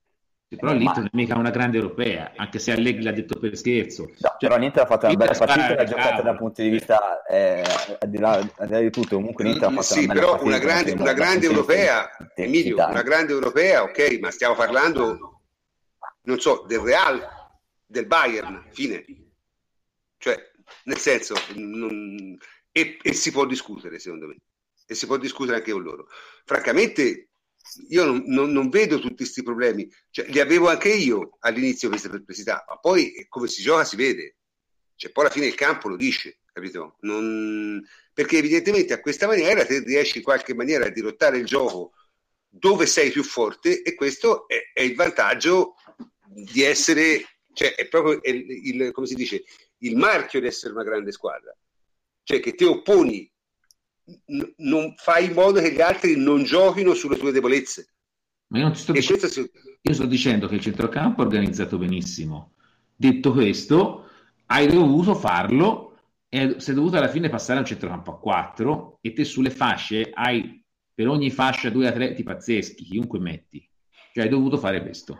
Sì, 0.53 0.59
però 0.59 0.73
l'Inter 0.73 0.97
non 0.97 1.05
è 1.05 1.09
mica 1.13 1.35
una 1.35 1.49
grande 1.49 1.77
europea, 1.77 2.31
anche 2.35 2.59
se 2.59 2.71
Allegri 2.71 3.01
l'ha 3.01 3.11
detto 3.11 3.39
per 3.39 3.57
scherzo. 3.57 4.03
No, 4.03 4.15
cioè, 4.19 4.35
però 4.37 4.57
l'Inter 4.57 4.83
ha 4.83 4.85
fatto 4.85 5.07
una 5.07 5.15
bella 5.15 5.33
partita, 5.33 5.75
l'ha 5.75 5.83
giocata 5.83 6.21
dal 6.21 6.37
punto 6.37 6.61
di 6.61 6.69
vista, 6.69 7.23
eh, 7.25 7.63
al, 7.99 8.09
di 8.09 8.19
là, 8.19 8.33
al, 8.33 8.67
di 8.67 8.71
là, 8.71 8.79
di 8.79 8.91
tutto, 8.91 9.15
comunque 9.15 9.43
l'Inter 9.43 9.69
ha 9.69 9.71
fatto 9.71 9.81
sì, 9.81 10.03
una 10.03 10.13
bella 10.13 10.25
però 10.25 10.43
una 10.43 10.57
grande, 10.59 10.91
una 10.91 11.13
grande 11.13 11.45
europea, 11.47 12.09
Emilio, 12.35 12.75
una 12.75 13.01
grande 13.01 13.33
europea, 13.33 13.83
ok, 13.83 14.19
ma 14.19 14.29
stiamo 14.29 14.53
parlando, 14.53 15.41
non 16.23 16.39
so, 16.39 16.65
del 16.67 16.79
Real, 16.79 17.27
del 17.85 18.05
Bayern, 18.05 18.65
fine. 18.71 19.03
Cioè, 20.17 20.51
nel 20.83 20.97
senso, 20.97 21.35
non... 21.55 22.37
e, 22.71 22.97
e, 23.01 23.13
si 23.13 23.31
può 23.31 23.45
discutere 23.45 23.97
secondo 23.97 24.27
me, 24.27 24.37
e 24.85 24.93
si 24.93 25.07
può 25.07 25.17
discutere 25.17 25.57
anche 25.57 25.71
con 25.71 25.81
loro. 25.81 26.07
Francamente, 26.45 27.29
io 27.89 28.05
non, 28.05 28.23
non, 28.27 28.51
non 28.51 28.69
vedo 28.69 28.99
tutti 28.99 29.15
questi 29.15 29.43
problemi, 29.43 29.89
cioè, 30.09 30.27
li 30.27 30.39
avevo 30.39 30.69
anche 30.69 30.89
io 30.89 31.37
all'inizio 31.39 31.89
queste 31.89 32.09
perplessità, 32.09 32.65
ma 32.67 32.77
poi 32.77 33.25
come 33.29 33.47
si 33.47 33.61
gioca 33.61 33.83
si 33.83 33.95
vede, 33.95 34.37
cioè, 34.95 35.11
poi 35.11 35.25
alla 35.25 35.33
fine 35.33 35.47
il 35.47 35.55
campo 35.55 35.89
lo 35.89 35.95
dice, 35.95 36.39
capito? 36.51 36.97
Non... 37.01 37.83
Perché 38.13 38.37
evidentemente 38.37 38.93
a 38.93 38.99
questa 38.99 39.27
maniera 39.27 39.65
te 39.65 39.79
riesci 39.79 40.17
in 40.17 40.23
qualche 40.23 40.53
maniera 40.53 40.85
a 40.85 40.89
dirottare 40.89 41.37
il 41.37 41.45
gioco 41.45 41.93
dove 42.47 42.85
sei 42.85 43.09
più 43.09 43.23
forte 43.23 43.81
e 43.81 43.95
questo 43.95 44.47
è, 44.47 44.71
è 44.71 44.81
il 44.83 44.93
vantaggio 44.93 45.73
di 46.27 46.61
essere, 46.61 47.25
cioè 47.53 47.73
è 47.73 47.87
proprio 47.87 48.19
il, 48.21 48.45
il, 48.67 48.91
come 48.91 49.07
si 49.07 49.15
dice, 49.15 49.43
il 49.79 49.97
marchio 49.97 50.39
di 50.39 50.47
essere 50.47 50.73
una 50.73 50.83
grande 50.83 51.11
squadra. 51.11 51.55
Cioè 52.21 52.39
che 52.39 52.53
ti 52.53 52.63
opponi, 52.63 53.29
n- 54.27 54.53
non 54.57 54.93
fai 54.97 55.25
in 55.25 55.33
modo 55.33 55.59
che 55.59 55.71
gli 55.71 55.81
altri 55.81 56.15
non 56.17 56.43
giochino 56.43 56.93
sulle 56.93 57.17
tue 57.17 57.31
debolezze. 57.31 57.93
Ma 58.47 58.59
io 58.59 58.63
non 58.65 58.73
ti 58.73 58.79
sto 58.79 58.91
dicendo, 58.91 59.27
si... 59.27 59.49
io 59.81 59.93
sto 59.93 60.05
dicendo 60.05 60.47
che 60.47 60.55
il 60.55 60.61
centrocampo 60.61 61.21
è 61.21 61.25
organizzato 61.25 61.77
benissimo. 61.77 62.53
Detto 62.95 63.31
questo, 63.31 64.09
hai 64.47 64.67
dovuto 64.67 65.15
farlo 65.15 65.97
e 66.29 66.55
sei 66.59 66.75
dovuto 66.75 66.97
alla 66.97 67.09
fine 67.09 67.29
passare 67.29 67.57
a 67.57 67.61
un 67.61 67.67
centrocampo 67.67 68.11
a 68.11 68.19
4 68.19 68.99
e 69.01 69.13
te 69.13 69.23
sulle 69.23 69.49
fasce 69.49 70.09
hai 70.13 70.63
per 70.93 71.07
ogni 71.07 71.31
fascia 71.31 71.69
due 71.69 71.87
atleti 71.87 72.23
pazzeschi, 72.23 72.83
chiunque 72.83 73.19
metti. 73.19 73.67
Cioè 74.13 74.23
hai 74.23 74.29
dovuto 74.29 74.57
fare 74.57 74.81
questo. 74.81 75.17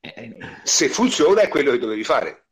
Eh, 0.00 0.36
Se 0.64 0.88
funziona 0.88 1.42
è 1.42 1.48
quello 1.48 1.70
che 1.70 1.78
dovevi 1.78 2.04
fare. 2.04 2.46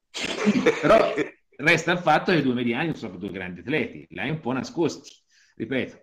Però 0.81 1.15
resta 1.57 1.93
il 1.93 1.99
fatto 1.99 2.33
che 2.33 2.39
i 2.39 2.43
due 2.43 2.55
mediani 2.55 2.95
sono 2.95 3.17
due 3.17 3.31
grandi 3.31 3.61
atleti, 3.61 4.07
li 4.09 4.19
hai 4.19 4.31
un 4.31 4.41
po' 4.41 4.53
nascosti, 4.53 5.11
ripeto. 5.61 6.03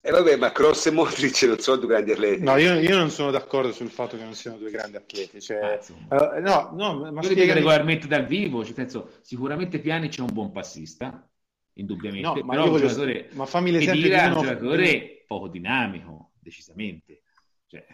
E 0.00 0.08
eh 0.08 0.10
vabbè, 0.10 0.36
ma 0.36 0.52
Cross 0.52 0.86
e 0.86 0.90
Modric 0.90 1.42
non 1.42 1.58
sono 1.58 1.76
due 1.76 1.88
grandi 1.88 2.12
atleti. 2.12 2.42
No, 2.42 2.56
io, 2.56 2.74
io, 2.74 2.96
non 2.96 3.10
sono 3.10 3.30
d'accordo 3.30 3.72
sul 3.72 3.90
fatto 3.90 4.16
che 4.16 4.22
non 4.22 4.34
siano 4.34 4.56
due 4.56 4.70
grandi 4.70 4.96
atleti. 4.96 5.40
Cioè, 5.40 5.80
uh, 6.08 6.40
no, 6.40 6.70
no, 6.72 7.12
ma 7.12 7.22
spiegami... 7.22 7.52
regolarmente 7.52 8.06
dal 8.06 8.24
vivo, 8.24 8.64
cioè, 8.64 8.74
penso, 8.74 9.18
sicuramente 9.20 9.80
Piani 9.80 10.08
c'è 10.08 10.22
un 10.22 10.32
buon 10.32 10.52
passista, 10.52 11.28
indubbiamente, 11.74 12.40
no, 12.40 12.44
ma 12.44 12.54
però 12.54 12.70
un 12.70 12.78
giocatore 12.78 13.28
ma 13.32 13.44
fammi 13.44 13.70
l'esempio 13.70 14.08
di 14.08 14.14
un 14.14 14.32
giocatore 14.32 15.24
poco 15.26 15.48
dinamico, 15.48 16.32
decisamente. 16.40 17.22
Cioè, 17.66 17.84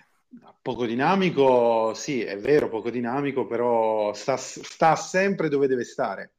Poco 0.60 0.86
dinamico, 0.86 1.94
sì, 1.94 2.22
è 2.22 2.36
vero, 2.39 2.68
poco 2.68 2.90
dinamico, 2.90 3.47
però 3.47 4.12
sta, 4.14 4.36
sta 4.36 4.97
sempre 4.97 5.48
dove 5.48 5.66
deve 5.66 5.85
stare. 5.85 6.32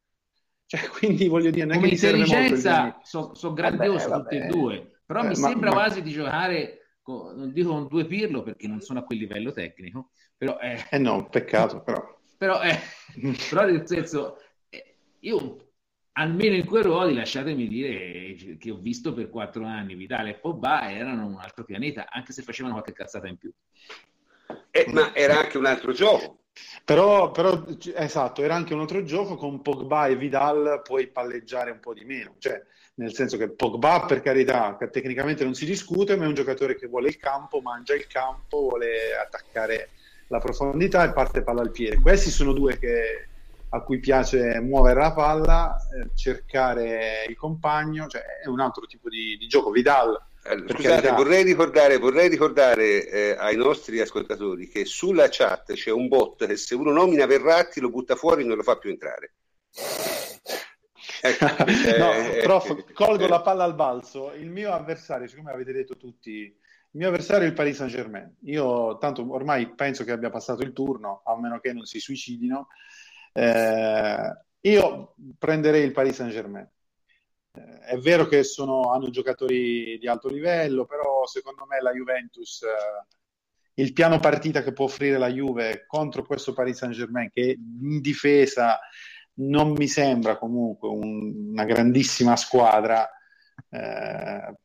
Cioè, 0.65 0.87
quindi 0.97 1.27
voglio 1.27 1.51
dire, 1.51 1.65
non 1.65 1.77
Come 1.77 1.89
intelligenza 1.89 2.99
sono 3.03 3.33
so 3.35 3.53
grandiosi 3.53 4.09
tutti 4.09 4.35
e 4.35 4.47
due, 4.47 4.99
però 5.05 5.21
eh, 5.21 5.27
mi 5.27 5.39
ma, 5.39 5.47
sembra 5.47 5.69
ma... 5.69 5.75
quasi 5.75 6.01
di 6.01 6.11
giocare, 6.11 6.97
con, 7.01 7.35
non 7.35 7.51
dico 7.51 7.69
con 7.69 7.87
due 7.87 8.05
Pirlo 8.05 8.43
perché 8.43 8.67
non 8.67 8.81
sono 8.81 8.99
a 8.99 9.03
quel 9.03 9.19
livello 9.19 9.51
tecnico, 9.51 10.09
però... 10.35 10.57
Eh, 10.59 10.85
eh 10.89 10.97
no, 10.97 11.27
peccato 11.29 11.81
però. 11.81 12.13
Però, 12.37 12.61
eh, 12.61 12.77
però 13.49 13.65
nel 13.65 13.87
senso, 13.87 14.37
eh, 14.67 14.97
io 15.21 15.65
almeno 16.17 16.55
in 16.55 16.65
quei 16.65 16.83
ruoli, 16.83 17.13
lasciatemi 17.13 17.67
dire 17.67 18.57
che 18.57 18.71
ho 18.71 18.77
visto 18.77 19.13
per 19.13 19.29
quattro 19.29 19.65
anni 19.65 19.95
Vidale 19.95 20.31
e 20.31 20.39
Pogba 20.39 20.91
erano 20.91 21.25
un 21.25 21.37
altro 21.39 21.63
pianeta, 21.63 22.07
anche 22.09 22.33
se 22.33 22.41
facevano 22.41 22.73
qualche 22.73 22.93
cazzata 22.93 23.27
in 23.27 23.37
più. 23.37 23.51
Eh, 24.69 24.85
ma 24.91 25.15
era 25.15 25.39
anche 25.39 25.57
un 25.57 25.65
altro 25.65 25.93
gioco. 25.93 26.44
Però, 26.83 27.31
però, 27.31 27.65
esatto, 27.95 28.41
era 28.41 28.55
anche 28.55 28.73
un 28.73 28.81
altro 28.81 29.03
gioco 29.03 29.35
con 29.35 29.61
Pogba 29.61 30.07
e 30.07 30.15
Vidal 30.15 30.81
puoi 30.83 31.07
palleggiare 31.07 31.71
un 31.71 31.79
po' 31.79 31.93
di 31.93 32.05
meno, 32.05 32.35
cioè 32.37 32.61
nel 32.95 33.13
senso 33.13 33.37
che 33.37 33.49
Pogba 33.49 34.05
per 34.05 34.21
carità 34.21 34.77
tecnicamente 34.89 35.43
non 35.43 35.53
si 35.53 35.65
discute, 35.65 36.15
ma 36.15 36.23
è 36.23 36.27
un 36.27 36.33
giocatore 36.33 36.75
che 36.75 36.87
vuole 36.87 37.09
il 37.09 37.17
campo, 37.17 37.59
mangia 37.59 37.93
il 37.93 38.07
campo, 38.07 38.59
vuole 38.69 39.15
attaccare 39.21 39.91
la 40.27 40.39
profondità 40.39 41.03
e 41.03 41.11
parte 41.11 41.43
palla 41.43 41.61
al 41.61 41.71
piede. 41.71 41.99
Questi 41.99 42.29
sono 42.29 42.53
due 42.53 42.77
che 42.77 43.29
a 43.69 43.81
cui 43.81 43.99
piace 43.99 44.59
muovere 44.61 45.01
la 45.01 45.13
palla, 45.13 45.75
eh, 45.75 46.11
cercare 46.15 47.25
il 47.27 47.35
compagno, 47.35 48.07
cioè 48.07 48.21
è 48.43 48.47
un 48.47 48.61
altro 48.61 48.85
tipo 48.85 49.09
di, 49.09 49.35
di 49.37 49.47
gioco. 49.47 49.71
Vidal. 49.71 50.17
Eh, 50.47 50.63
scusate, 50.67 51.09
vorrei 51.09 51.43
ricordare, 51.43 51.97
vorrei 51.97 52.29
ricordare 52.29 53.07
eh, 53.07 53.35
ai 53.35 53.55
nostri 53.55 53.99
ascoltatori 53.99 54.67
che 54.67 54.85
sulla 54.85 55.27
chat 55.27 55.73
c'è 55.73 55.89
un 55.89 56.07
bot 56.07 56.45
che 56.45 56.55
se 56.55 56.75
uno 56.75 56.91
nomina 56.91 57.25
Verratti 57.25 57.79
lo 57.79 57.89
butta 57.89 58.15
fuori 58.15 58.43
e 58.43 58.45
non 58.45 58.55
lo 58.55 58.61
fa 58.61 58.77
più 58.77 58.91
entrare. 58.91 59.33
Ecco, 61.21 61.45
no, 61.97 62.13
eh, 62.13 62.41
prof, 62.43 62.69
eh, 62.69 62.93
colgo 62.93 63.25
la 63.27 63.41
palla 63.41 63.63
al 63.63 63.73
balzo. 63.73 64.33
Il 64.33 64.51
mio 64.51 64.71
avversario, 64.71 65.27
siccome 65.27 65.51
avete 65.51 65.71
detto 65.71 65.97
tutti, 65.97 66.31
il 66.31 66.55
mio 66.91 67.07
avversario 67.07 67.45
è 67.45 67.49
il 67.49 67.55
Paris 67.55 67.77
Saint 67.77 67.91
Germain. 67.91 68.35
Io 68.41 68.99
tanto 68.99 69.25
ormai 69.33 69.73
penso 69.73 70.03
che 70.03 70.11
abbia 70.11 70.29
passato 70.29 70.61
il 70.61 70.73
turno, 70.73 71.23
a 71.25 71.39
meno 71.39 71.59
che 71.59 71.73
non 71.73 71.85
si 71.85 71.99
suicidino. 71.99 72.67
Io 74.61 75.15
prenderei 75.39 75.83
il 75.83 75.91
Paris 75.91 76.15
Saint 76.15 76.31
Germain. 76.31 76.69
Eh, 77.55 77.79
è 77.79 77.97
vero 77.97 78.25
che 78.27 78.43
sono, 78.43 78.91
hanno 78.91 79.09
giocatori 79.09 79.97
di 79.97 80.07
alto 80.07 80.27
livello, 80.29 80.85
però 80.85 81.25
secondo 81.25 81.65
me 81.65 81.81
la 81.81 81.91
Juventus, 81.91 82.63
eh, 82.63 83.81
il 83.81 83.93
piano 83.93 84.19
partita 84.19 84.63
che 84.63 84.73
può 84.73 84.85
offrire 84.85 85.17
la 85.17 85.29
Juve 85.29 85.85
contro 85.87 86.23
questo 86.23 86.53
Paris 86.53 86.77
Saint 86.77 86.93
Germain, 86.93 87.29
che 87.31 87.57
in 87.57 87.99
difesa 88.01 88.79
non 89.37 89.71
mi 89.71 89.87
sembra 89.87 90.37
comunque 90.37 90.89
un, 90.89 91.49
una 91.51 91.65
grandissima 91.65 92.35
squadra. 92.35 93.09
Eh, 93.69 94.55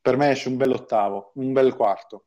per 0.00 0.16
me 0.16 0.30
esce 0.30 0.48
un 0.48 0.56
bel 0.56 0.72
ottavo, 0.72 1.32
un 1.34 1.52
bel 1.52 1.74
quarto. 1.74 2.26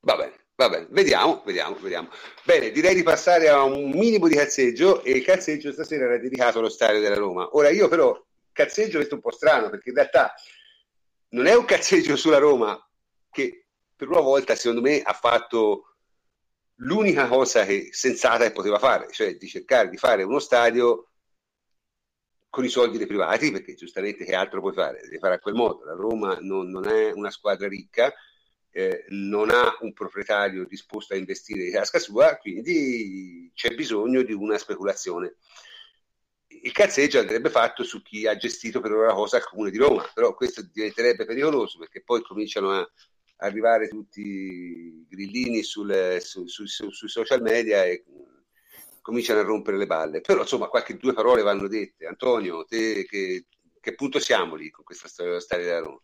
Va 0.00 0.16
bene. 0.16 0.42
Va 0.56 0.68
bene, 0.68 0.86
vediamo, 0.90 1.42
vediamo, 1.44 1.76
vediamo. 1.80 2.10
Bene, 2.44 2.70
direi 2.70 2.94
di 2.94 3.02
passare 3.02 3.48
a 3.48 3.64
un 3.64 3.90
minimo 3.90 4.28
di 4.28 4.36
calzeggio 4.36 5.02
e 5.02 5.10
il 5.10 5.24
calzeggio 5.24 5.72
stasera 5.72 6.04
era 6.04 6.16
dedicato 6.16 6.60
allo 6.60 6.68
stadio 6.68 7.00
della 7.00 7.16
Roma. 7.16 7.48
Ora 7.56 7.70
io 7.70 7.88
però 7.88 8.16
calzeggio 8.54 8.96
questo 8.96 9.16
un 9.16 9.20
po' 9.20 9.32
strano 9.32 9.68
perché 9.68 9.90
in 9.90 9.96
realtà 9.96 10.32
non 11.30 11.46
è 11.46 11.54
un 11.54 11.66
calzeggio 11.66 12.16
sulla 12.16 12.38
Roma 12.38 12.78
che 13.30 13.66
per 13.94 14.08
una 14.08 14.20
volta 14.20 14.54
secondo 14.54 14.80
me 14.80 15.02
ha 15.02 15.12
fatto 15.12 15.96
l'unica 16.76 17.28
cosa 17.28 17.64
che 17.64 17.88
sensata 17.92 18.44
che 18.44 18.52
poteva 18.52 18.78
fare, 18.78 19.08
cioè 19.12 19.36
di 19.36 19.46
cercare 19.46 19.90
di 19.90 19.96
fare 19.96 20.22
uno 20.22 20.38
stadio 20.38 21.10
con 22.48 22.64
i 22.64 22.68
soldi 22.68 22.98
dei 22.98 23.06
privati, 23.06 23.50
perché 23.50 23.74
giustamente 23.74 24.24
che 24.24 24.34
altro 24.34 24.60
puoi 24.60 24.72
fare? 24.72 25.00
Devi 25.02 25.18
fare 25.18 25.34
a 25.34 25.38
quel 25.40 25.54
modo. 25.54 25.84
La 25.84 25.94
Roma 25.94 26.38
non, 26.40 26.70
non 26.70 26.86
è 26.86 27.10
una 27.10 27.30
squadra 27.30 27.66
ricca, 27.66 28.14
eh, 28.70 29.04
non 29.08 29.50
ha 29.50 29.76
un 29.80 29.92
proprietario 29.92 30.64
disposto 30.64 31.14
a 31.14 31.16
investire 31.16 31.64
di 31.64 31.72
tasca 31.72 31.98
sua, 31.98 32.36
quindi 32.36 33.50
c'è 33.54 33.74
bisogno 33.74 34.22
di 34.22 34.32
una 34.32 34.56
speculazione. 34.56 35.34
Il 36.64 36.72
cazzeggio 36.72 37.18
andrebbe 37.18 37.50
fatto 37.50 37.84
su 37.84 38.00
chi 38.00 38.26
ha 38.26 38.38
gestito 38.38 38.80
per 38.80 38.90
ora 38.90 39.08
la 39.08 39.12
cosa 39.12 39.36
al 39.36 39.44
comune 39.44 39.70
di 39.70 39.76
Roma, 39.76 40.10
però 40.14 40.34
questo 40.34 40.62
diventerebbe 40.62 41.26
pericoloso 41.26 41.78
perché 41.78 42.02
poi 42.02 42.22
cominciano 42.22 42.70
a 42.72 42.90
arrivare 43.36 43.88
tutti 43.88 44.22
i 44.22 45.06
grillini 45.06 45.62
sul, 45.62 46.16
su, 46.22 46.46
su, 46.46 46.64
su, 46.64 46.88
sui 46.88 47.08
social 47.10 47.42
media 47.42 47.84
e 47.84 48.04
cominciano 49.02 49.40
a 49.40 49.42
rompere 49.42 49.76
le 49.76 49.84
balle. 49.84 50.22
Però 50.22 50.40
insomma 50.40 50.68
qualche 50.68 50.96
due 50.96 51.12
parole 51.12 51.42
vanno 51.42 51.68
dette. 51.68 52.06
Antonio, 52.06 52.64
te 52.64 53.04
che, 53.04 53.44
che 53.78 53.94
punto 53.94 54.18
siamo 54.18 54.54
lì 54.54 54.70
con 54.70 54.84
questa 54.84 55.06
storia 55.06 55.32
della 55.32 55.44
storia 55.44 55.66
della 55.66 55.80
Roma? 55.80 56.00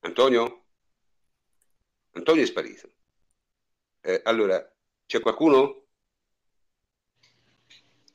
Antonio? 0.00 0.64
Antonio 2.14 2.42
è 2.42 2.46
sparito. 2.46 2.90
Eh, 4.00 4.22
allora, 4.24 4.60
c'è 5.06 5.20
qualcuno? 5.20 5.83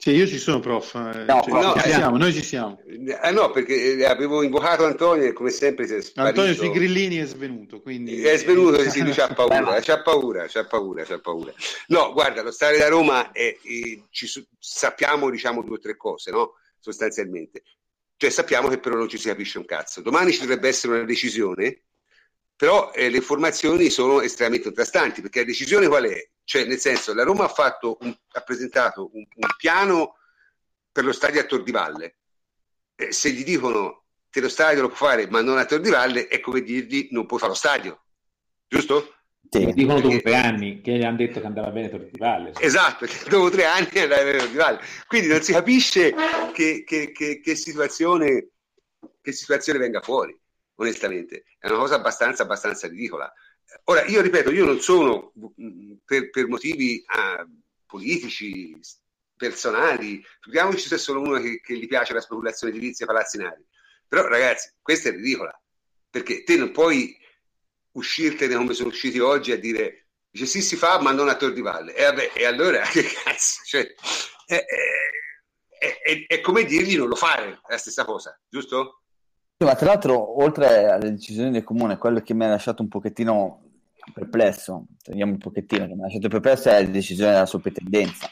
Sì, 0.02 0.12
io 0.12 0.26
ci 0.28 0.40
sono, 0.40 0.62
prof. 0.62 0.96
Eh, 0.96 1.26
no, 1.26 1.42
cioè, 1.42 1.62
no, 1.62 1.74
ci 1.74 1.90
eh, 1.90 1.92
siamo, 1.92 2.18
noi 2.18 2.32
ci 2.32 2.42
siamo. 2.42 2.82
Eh, 2.88 3.32
no, 3.32 3.52
perché 3.52 3.98
eh, 3.98 4.06
avevo 4.06 4.44
invocato 4.44 4.86
Antonio 4.86 5.26
e 5.26 5.34
come 5.34 5.50
sempre 5.50 5.88
si 5.88 5.96
è 5.96 6.02
sparito. 6.02 6.40
Antonio 6.40 6.58
sui 6.58 6.72
grillini 6.72 7.18
è 7.18 7.26
svenuto, 7.26 7.82
quindi... 7.82 8.22
È 8.22 8.38
svenuto, 8.38 8.82
sì, 8.90 9.04
c'ha 9.04 9.28
paura, 9.36 9.78
c'ha 9.82 10.02
paura, 10.02 10.46
c'ha 10.48 10.66
paura, 10.66 11.04
c'ha 11.04 11.20
paura. 11.20 11.54
No, 11.88 12.14
guarda, 12.14 12.42
lo 12.42 12.52
stare 12.52 12.78
da 12.78 12.88
Roma 12.88 13.34
è, 13.34 13.58
è, 13.62 14.02
ci, 14.10 14.48
sappiamo, 14.58 15.30
diciamo, 15.30 15.64
due 15.64 15.76
o 15.76 15.80
tre 15.80 15.98
cose, 15.98 16.32
no? 16.32 16.54
Sostanzialmente. 16.80 17.64
Cioè 18.16 18.30
sappiamo 18.30 18.70
che 18.70 18.80
però 18.80 18.96
non 18.96 19.10
ci 19.10 19.18
si 19.18 19.28
capisce 19.28 19.58
un 19.58 19.66
cazzo. 19.66 20.00
Domani 20.00 20.32
ci 20.32 20.40
dovrebbe 20.40 20.70
essere 20.70 20.94
una 20.94 21.04
decisione, 21.04 21.84
però 22.56 22.94
eh, 22.94 23.10
le 23.10 23.18
informazioni 23.18 23.90
sono 23.90 24.22
estremamente 24.22 24.68
contrastanti, 24.68 25.20
perché 25.20 25.40
la 25.40 25.46
decisione 25.46 25.88
qual 25.90 26.06
è? 26.06 26.30
Cioè, 26.50 26.66
nel 26.66 26.80
senso, 26.80 27.14
la 27.14 27.22
Roma 27.22 27.46
ha, 27.46 27.80
un, 28.00 28.18
ha 28.32 28.42
presentato 28.42 29.12
un, 29.14 29.24
un, 29.36 29.48
piano 29.56 30.16
per 30.92 31.06
lo 31.06 31.12
stadio 31.12 31.40
a 31.40 31.44
Tor 31.44 31.62
di 31.62 31.70
Valle. 31.70 32.16
Eh, 32.96 33.12
se 33.12 33.30
gli 33.30 33.44
dicono 33.44 34.06
che 34.32 34.42
lo 34.42 34.50
stadio 34.50 34.82
lo 34.82 34.88
può 34.88 34.96
fare, 34.98 35.30
ma 35.30 35.44
non 35.44 35.60
a 35.60 35.66
Tor 35.66 35.80
di 35.80 35.92
Valle, 35.92 36.28
è 36.28 36.40
come 36.40 36.64
dirgli 36.64 37.10
non 37.12 37.28
puoi 37.28 37.38
fare 37.38 37.52
lo 37.52 37.58
stadio. 37.58 38.04
Giusto? 38.68 39.14
Sì. 39.48 39.72
Dicono 39.74 40.02
dopo 40.02 40.20
tre 40.22 40.36
anni 40.38 40.82
che 40.82 40.94
gli 40.94 41.04
hanno 41.04 41.18
detto 41.18 41.40
che 41.40 41.46
andava 41.46 41.70
bene 41.70 41.90
Tor 41.92 42.10
di 42.10 42.18
Valle. 42.18 42.54
Esatto, 42.58 43.06
dopo 43.30 43.52
tre 43.52 43.66
anni 43.66 44.00
andava 44.00 44.24
bene 44.24 44.38
Tor 44.40 44.50
di 44.50 44.58
Valle. 44.58 44.80
Quindi 45.06 45.28
non 45.28 45.44
si 45.44 45.52
capisce 45.52 46.16
che, 46.52 46.84
che, 46.84 47.12
che, 47.12 47.42
che, 47.42 47.56
situazione, 47.56 48.54
che 49.22 49.32
situazione 49.34 49.78
venga 49.78 50.02
fuori, 50.02 50.36
onestamente. 50.78 51.44
È 51.60 51.68
una 51.68 51.78
cosa 51.78 51.94
abbastanza, 51.94 52.42
abbastanza 52.42 52.88
ridicola. 52.88 53.32
Ora, 53.86 54.06
io 54.06 54.22
ripeto, 54.22 54.52
io 54.52 54.66
non 54.66 54.80
sono 54.82 55.32
per, 56.06 56.30
per 56.30 56.48
motivi 56.48 57.04
ah, 57.08 57.48
politici, 57.86 58.78
personali, 59.36 60.24
figuriamoci 60.42 60.88
se 60.88 60.96
è 60.96 60.98
solo 60.98 61.22
uno 61.22 61.40
che, 61.40 61.62
che, 61.62 61.78
gli 61.78 61.88
piace 61.88 62.14
la 62.14 62.22
speculazione 62.22 62.74
edilizia 62.74 63.06
palazzinari. 63.06 63.66
Però, 64.08 64.28
ragazzi, 64.28 64.72
questa 64.82 65.10
è 65.10 65.12
ridicola, 65.12 65.58
perché 66.10 66.44
te 66.44 66.58
non 66.58 66.72
puoi 66.72 67.18
uscirtene 67.92 68.56
come 68.56 68.74
sono 68.74 68.90
usciti 68.90 69.20
oggi 69.20 69.52
a 69.52 69.58
dire 69.58 70.08
dice 70.30 70.46
sì 70.46 70.62
si 70.62 70.76
fa 70.76 71.00
ma 71.02 71.12
non 71.12 71.28
a 71.28 71.36
Tor 71.36 71.54
di 71.54 71.62
Valle 71.62 71.96
e 71.96 72.04
vabbè 72.04 72.32
e 72.36 72.46
allora 72.46 72.82
che 72.88 73.04
cazzo 73.04 73.62
cioè, 73.66 73.94
è, 74.46 74.64
è, 75.80 76.00
è, 76.02 76.26
è, 76.28 76.42
come 76.42 76.66
dirgli 76.66 76.98
non 76.98 77.08
lo 77.08 77.16
fare 77.16 77.60
è 77.66 77.72
la 77.72 77.78
stessa 77.78 78.06
cosa 78.06 78.40
giusto? 78.48 79.02
Ma 79.60 79.76
tra 79.76 79.88
l'altro 79.88 80.42
oltre 80.42 80.86
alle 80.90 81.12
decisioni 81.12 81.52
del 81.52 81.64
comune 81.64 81.98
quello 81.98 82.22
che 82.22 82.34
mi 82.34 82.46
ha 82.46 82.50
lasciato 82.50 82.82
un 82.82 82.88
pochettino 82.88 83.64
perplesso 84.14 84.86
togliamo 85.04 85.34
un 85.34 85.38
pochettino 85.38 85.86
che 85.86 85.94
mi 85.94 86.00
ha 86.00 86.04
lasciato 86.04 86.30
perplesso 86.30 86.70
è 86.70 86.82
la 86.82 86.90
decisione 86.90 87.34
della 87.34 87.46
soprintendenza 87.46 88.32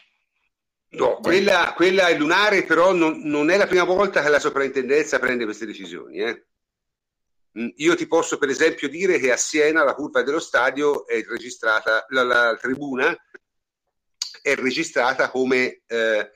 No, 0.89 1.19
quella, 1.21 1.73
quella, 1.75 2.07
è 2.07 2.17
lunare, 2.17 2.63
però 2.63 2.93
non, 2.93 3.19
non, 3.23 3.49
è 3.49 3.57
la 3.57 3.67
prima 3.67 3.83
volta 3.83 4.21
che 4.21 4.29
la 4.29 4.39
soprintendenza 4.39 5.19
prende 5.19 5.43
queste 5.43 5.65
decisioni. 5.65 6.19
Eh. 6.19 6.45
Mm, 7.59 7.67
io 7.75 7.95
ti 7.95 8.07
posso 8.07 8.37
per 8.37 8.49
esempio 8.49 8.87
dire 8.87 9.19
che 9.19 9.31
a 9.31 9.37
Siena 9.37 9.83
la 9.83 9.93
curva 9.93 10.23
dello 10.23 10.39
stadio 10.39 11.05
è 11.05 11.21
registrata, 11.27 12.05
la, 12.09 12.23
la 12.23 12.57
tribuna 12.59 13.15
è 14.41 14.55
registrata 14.55 15.29
come 15.29 15.81
eh, 15.87 16.31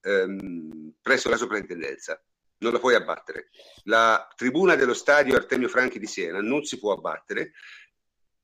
ehm, 0.00 0.92
presso 1.02 1.28
la 1.28 1.36
soprintendenza, 1.36 2.22
non 2.58 2.72
la 2.72 2.78
puoi 2.78 2.94
abbattere. 2.94 3.48
La 3.84 4.28
tribuna 4.34 4.74
dello 4.74 4.94
stadio 4.94 5.36
Artemio 5.36 5.68
Franchi 5.68 5.98
di 5.98 6.06
Siena 6.06 6.40
non 6.40 6.64
si 6.64 6.78
può 6.78 6.92
abbattere 6.92 7.52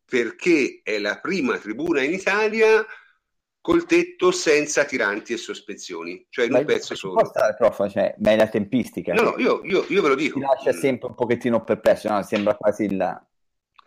perché 0.05 0.81
è 0.83 0.99
la 0.99 1.19
prima 1.19 1.59
tribuna 1.59 2.03
in 2.03 2.13
Italia 2.13 2.85
col 3.61 3.87
tetto 3.87 4.31
senza 4.31 4.85
tiranti 4.85 5.33
e 5.33 5.39
sospensioni, 5.39 6.27
cioè 6.29 6.45
in 6.45 6.53
ma 6.53 6.59
un 6.59 6.67
pezzo 6.67 6.95
solo. 6.95 7.23
Prof, 7.57 7.91
cioè, 7.91 8.15
ma 8.19 8.33
è 8.33 8.37
la 8.37 8.49
tempistica. 8.49 9.15
No, 9.15 9.23
no, 9.23 9.35
io, 9.39 9.63
io, 9.65 9.87
io 9.89 10.03
ve 10.03 10.09
lo 10.09 10.15
dico. 10.15 10.39
Ti 10.39 10.45
lascia 10.45 10.73
sempre 10.73 11.09
un 11.09 11.15
pochettino 11.15 11.65
perplesso, 11.65 12.11
no? 12.11 12.23
sembra 12.23 12.57
quasi 12.57 12.85
il, 12.85 13.27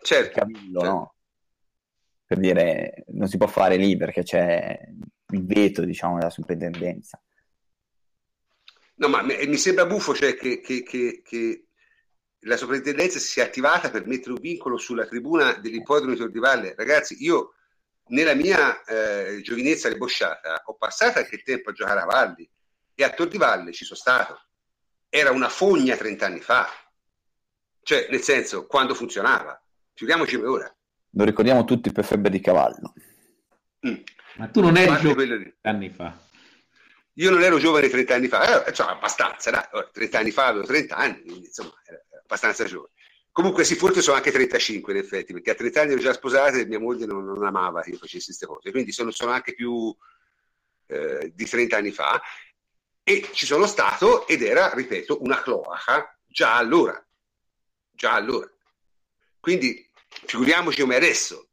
certo, 0.02 0.26
il 0.26 0.34
cavillo, 0.34 0.80
certo. 0.80 0.94
no? 0.94 1.14
Per 2.26 2.38
dire, 2.38 3.04
non 3.10 3.28
si 3.28 3.36
può 3.36 3.46
fare 3.46 3.76
lì 3.76 3.96
perché 3.96 4.24
c'è 4.24 4.80
il 5.30 5.46
veto, 5.46 5.84
diciamo, 5.84 6.18
della 6.18 6.30
soprintendenza. 6.30 7.22
No, 8.98 9.08
ma 9.08 9.22
mi 9.22 9.56
sembra 9.56 9.86
buffo 9.86 10.14
cioè, 10.14 10.34
che, 10.36 10.60
che, 10.60 10.82
che, 10.82 11.22
che 11.24 11.68
la 12.40 12.56
soprintendenza 12.56 13.18
si 13.18 13.26
sia 13.28 13.44
attivata 13.44 13.90
per 13.90 14.06
mettere 14.06 14.32
un 14.32 14.40
vincolo 14.40 14.76
sulla 14.76 15.06
tribuna 15.06 15.54
dell'ippodromo 15.54 16.12
di 16.12 16.18
Tor 16.18 16.30
di 16.30 16.38
Valle. 16.38 16.74
Ragazzi, 16.76 17.22
io 17.22 17.54
nella 18.08 18.34
mia 18.34 18.82
eh, 18.84 19.40
giovinezza 19.42 19.88
rebosciata 19.88 20.62
ho 20.64 20.74
passato 20.74 21.18
anche 21.18 21.36
il 21.36 21.42
tempo 21.42 21.70
a 21.70 21.72
giocare 21.72 22.00
a 22.00 22.06
Valli 22.06 22.48
e 22.94 23.04
a 23.04 23.10
Tor 23.10 23.28
di 23.28 23.38
Valle 23.38 23.72
ci 23.72 23.84
sono 23.84 23.98
stato. 23.98 24.42
Era 25.08 25.30
una 25.30 25.48
fogna 25.48 25.96
30 25.96 26.26
anni 26.26 26.40
fa, 26.40 26.68
cioè 27.82 28.08
nel 28.10 28.22
senso 28.22 28.66
quando 28.66 28.94
funzionava. 28.94 29.60
Figuriamoci 29.94 30.36
ora. 30.36 30.72
Lo 31.12 31.24
ricordiamo 31.24 31.64
tutti 31.64 31.92
per 31.92 32.04
febbre 32.04 32.30
di 32.30 32.40
cavallo. 32.40 32.92
Mm. 33.86 33.94
Ma 34.36 34.48
tu 34.48 34.60
non 34.60 34.76
eri 34.76 34.96
giovane 35.00 35.26
30 35.26 35.56
anni 35.62 35.90
fa. 35.90 36.26
Io 37.18 37.30
non 37.30 37.42
ero 37.42 37.58
giovane 37.58 37.88
30 37.88 38.14
anni 38.14 38.28
fa, 38.28 38.64
eh, 38.64 38.72
cioè 38.72 38.90
abbastanza, 38.90 39.50
dai. 39.50 39.64
30 39.92 40.18
anni 40.18 40.30
fa 40.30 40.46
avevo 40.46 40.66
30 40.66 40.96
anni, 40.96 41.22
quindi 41.22 41.46
insomma 41.46 41.74
era 41.84 42.00
abbastanza 42.22 42.64
giovane. 42.64 42.92
Comunque 43.32 43.64
sì, 43.64 43.74
forse 43.74 44.02
sono 44.02 44.16
anche 44.16 44.30
35 44.30 44.92
in 44.92 44.98
effetti, 45.00 45.32
perché 45.32 45.50
a 45.50 45.54
30 45.54 45.80
anni 45.80 45.92
ero 45.92 46.00
già 46.00 46.12
sposata 46.12 46.58
e 46.58 46.66
mia 46.66 46.78
moglie 46.78 47.06
non, 47.06 47.24
non 47.24 47.44
amava 47.44 47.82
che 47.82 47.90
io 47.90 47.96
facessi 47.96 48.26
queste 48.26 48.46
cose, 48.46 48.70
quindi 48.70 48.92
sono, 48.92 49.10
sono 49.10 49.32
anche 49.32 49.54
più 49.54 49.94
eh, 50.86 51.32
di 51.34 51.44
30 51.44 51.76
anni 51.76 51.90
fa 51.90 52.20
e 53.02 53.28
ci 53.32 53.46
sono 53.46 53.66
stato 53.66 54.26
ed 54.26 54.42
era, 54.42 54.72
ripeto, 54.72 55.22
una 55.22 55.40
cloaca 55.42 56.16
già 56.24 56.56
allora, 56.56 57.04
già 57.90 58.14
allora. 58.14 58.48
Quindi 59.40 59.90
figuriamoci 60.26 60.80
come 60.80 60.96
adesso. 60.96 61.48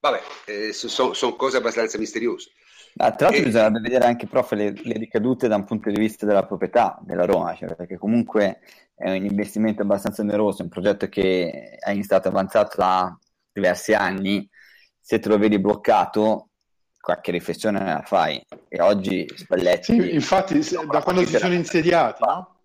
Vabbè, 0.00 0.22
eh, 0.46 0.72
sono 0.72 1.12
son 1.12 1.36
cose 1.36 1.58
abbastanza 1.58 1.98
misteriose. 1.98 2.52
Ah, 2.96 3.12
tra 3.12 3.26
l'altro 3.26 3.42
e... 3.42 3.46
bisognerebbe 3.46 3.80
vedere 3.80 4.04
anche 4.04 4.26
prof, 4.26 4.52
le, 4.52 4.72
le, 4.72 4.94
ricadute 4.94 5.48
da 5.48 5.56
un 5.56 5.64
punto 5.64 5.90
di 5.90 5.98
vista 5.98 6.26
della 6.26 6.44
proprietà 6.44 6.98
della 7.02 7.24
Roma, 7.24 7.54
cioè, 7.54 7.74
perché 7.74 7.96
comunque 7.96 8.60
è 8.94 9.10
un 9.10 9.24
investimento 9.24 9.82
abbastanza 9.82 10.22
oneroso, 10.22 10.62
un 10.62 10.68
progetto 10.68 11.08
che 11.08 11.76
è 11.78 12.02
stato 12.02 12.28
avanzato 12.28 12.76
da 12.76 13.16
diversi 13.52 13.94
anni, 13.94 14.48
se 15.00 15.18
te 15.18 15.28
lo 15.28 15.38
vedi 15.38 15.58
bloccato 15.58 16.50
qualche 17.00 17.30
riflessione 17.30 17.82
la 17.82 18.02
fai 18.04 18.44
e 18.68 18.82
oggi 18.82 19.26
Spalletti 19.34 19.98
sì, 19.98 20.14
infatti 20.14 20.60
da 20.86 21.02
quando 21.02 21.24
si 21.24 21.38
sono 21.38 21.54
insediati 21.54 22.22
no? 22.22 22.60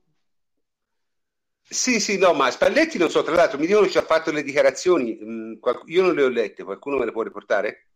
Sì, 1.67 1.99
sì, 1.99 2.19
no, 2.19 2.33
ma 2.33 2.51
Spalletti 2.51 2.99
non 2.99 3.09
so, 3.09 3.23
tra 3.23 3.33
l'altro 3.33 3.57
mi 3.57 3.65
dicono 3.65 3.85
che 3.85 3.91
ci 3.91 3.97
ha 3.97 4.03
fatto 4.03 4.31
le 4.31 4.43
dichiarazioni, 4.43 5.17
io 5.17 6.01
non 6.03 6.13
le 6.13 6.23
ho 6.23 6.29
lette, 6.29 6.63
qualcuno 6.63 6.97
me 6.97 7.05
le 7.05 7.11
può 7.11 7.23
riportare? 7.23 7.87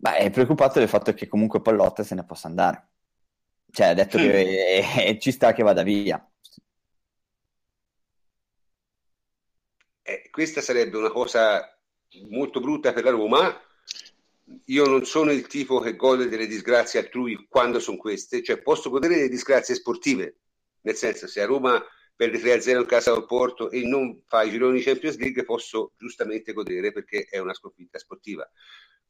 Beh, 0.00 0.16
è 0.16 0.30
preoccupato 0.30 0.78
del 0.78 0.88
fatto 0.88 1.12
che 1.12 1.28
comunque 1.28 1.60
Pallotta 1.60 2.02
se 2.02 2.14
ne 2.14 2.24
possa 2.24 2.48
andare. 2.48 2.88
Cioè, 3.70 3.88
ha 3.88 3.94
detto 3.94 4.16
che 4.16 4.78
eh, 5.06 5.18
ci 5.20 5.30
sta 5.30 5.52
che 5.52 5.62
vada 5.62 5.82
via. 5.82 6.26
Eh, 10.02 10.30
questa 10.30 10.62
sarebbe 10.62 10.96
una 10.96 11.10
cosa 11.10 11.62
molto 12.30 12.60
brutta 12.60 12.94
per 12.94 13.04
la 13.04 13.10
Roma. 13.10 13.60
Io 14.64 14.86
non 14.86 15.04
sono 15.04 15.32
il 15.32 15.46
tipo 15.46 15.80
che 15.80 15.96
gode 15.96 16.28
delle 16.28 16.46
disgrazie 16.46 17.00
altrui 17.00 17.46
quando 17.46 17.78
sono 17.78 17.98
queste, 17.98 18.42
cioè 18.42 18.62
posso 18.62 18.88
godere 18.88 19.16
delle 19.16 19.28
disgrazie 19.28 19.74
sportive, 19.74 20.38
nel 20.80 20.96
senso 20.96 21.26
se 21.26 21.42
a 21.42 21.46
Roma 21.46 21.80
perde 22.16 22.38
3-0 22.38 22.78
in 22.80 22.86
casa 22.86 23.12
al 23.12 23.26
Porto 23.26 23.70
e 23.70 23.82
non 23.82 24.22
fa 24.26 24.42
i 24.44 24.50
gironi 24.50 24.80
Champions 24.80 25.18
League 25.18 25.44
posso 25.44 25.92
giustamente 25.98 26.54
godere 26.54 26.90
perché 26.90 27.26
è 27.30 27.38
una 27.38 27.54
sconfitta 27.54 27.98
sportiva. 27.98 28.50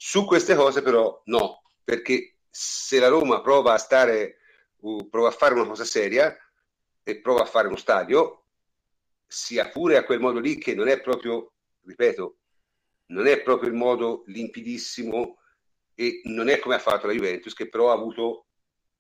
Su 0.03 0.25
queste 0.25 0.55
cose 0.55 0.81
però 0.81 1.21
no, 1.27 1.61
perché 1.85 2.39
se 2.49 2.99
la 2.99 3.09
Roma 3.09 3.43
prova 3.43 3.75
a 3.75 3.77
stare, 3.77 4.39
uh, 4.79 5.07
prova 5.11 5.29
a 5.29 5.31
fare 5.31 5.53
una 5.53 5.67
cosa 5.67 5.85
seria 5.85 6.35
e 7.03 7.21
prova 7.21 7.43
a 7.43 7.45
fare 7.45 7.67
uno 7.67 7.77
stadio, 7.77 8.47
sia 9.27 9.69
pure 9.69 9.99
a 9.99 10.05
quel 10.05 10.19
modo 10.19 10.39
lì 10.39 10.57
che 10.57 10.75
non 10.75 10.89
è 10.89 11.03
proprio, 11.03 11.53
ripeto, 11.85 12.39
non 13.09 13.27
è 13.27 13.43
proprio 13.43 13.69
il 13.69 13.77
modo 13.77 14.23
limpidissimo 14.29 15.37
e 15.95 16.23
non 16.25 16.49
è 16.49 16.59
come 16.61 16.77
ha 16.77 16.79
fatto 16.79 17.07
la 17.07 17.13
Juventus, 17.13 17.53
che 17.53 17.69
però 17.69 17.91
ha 17.91 17.95
avuto, 17.95 18.47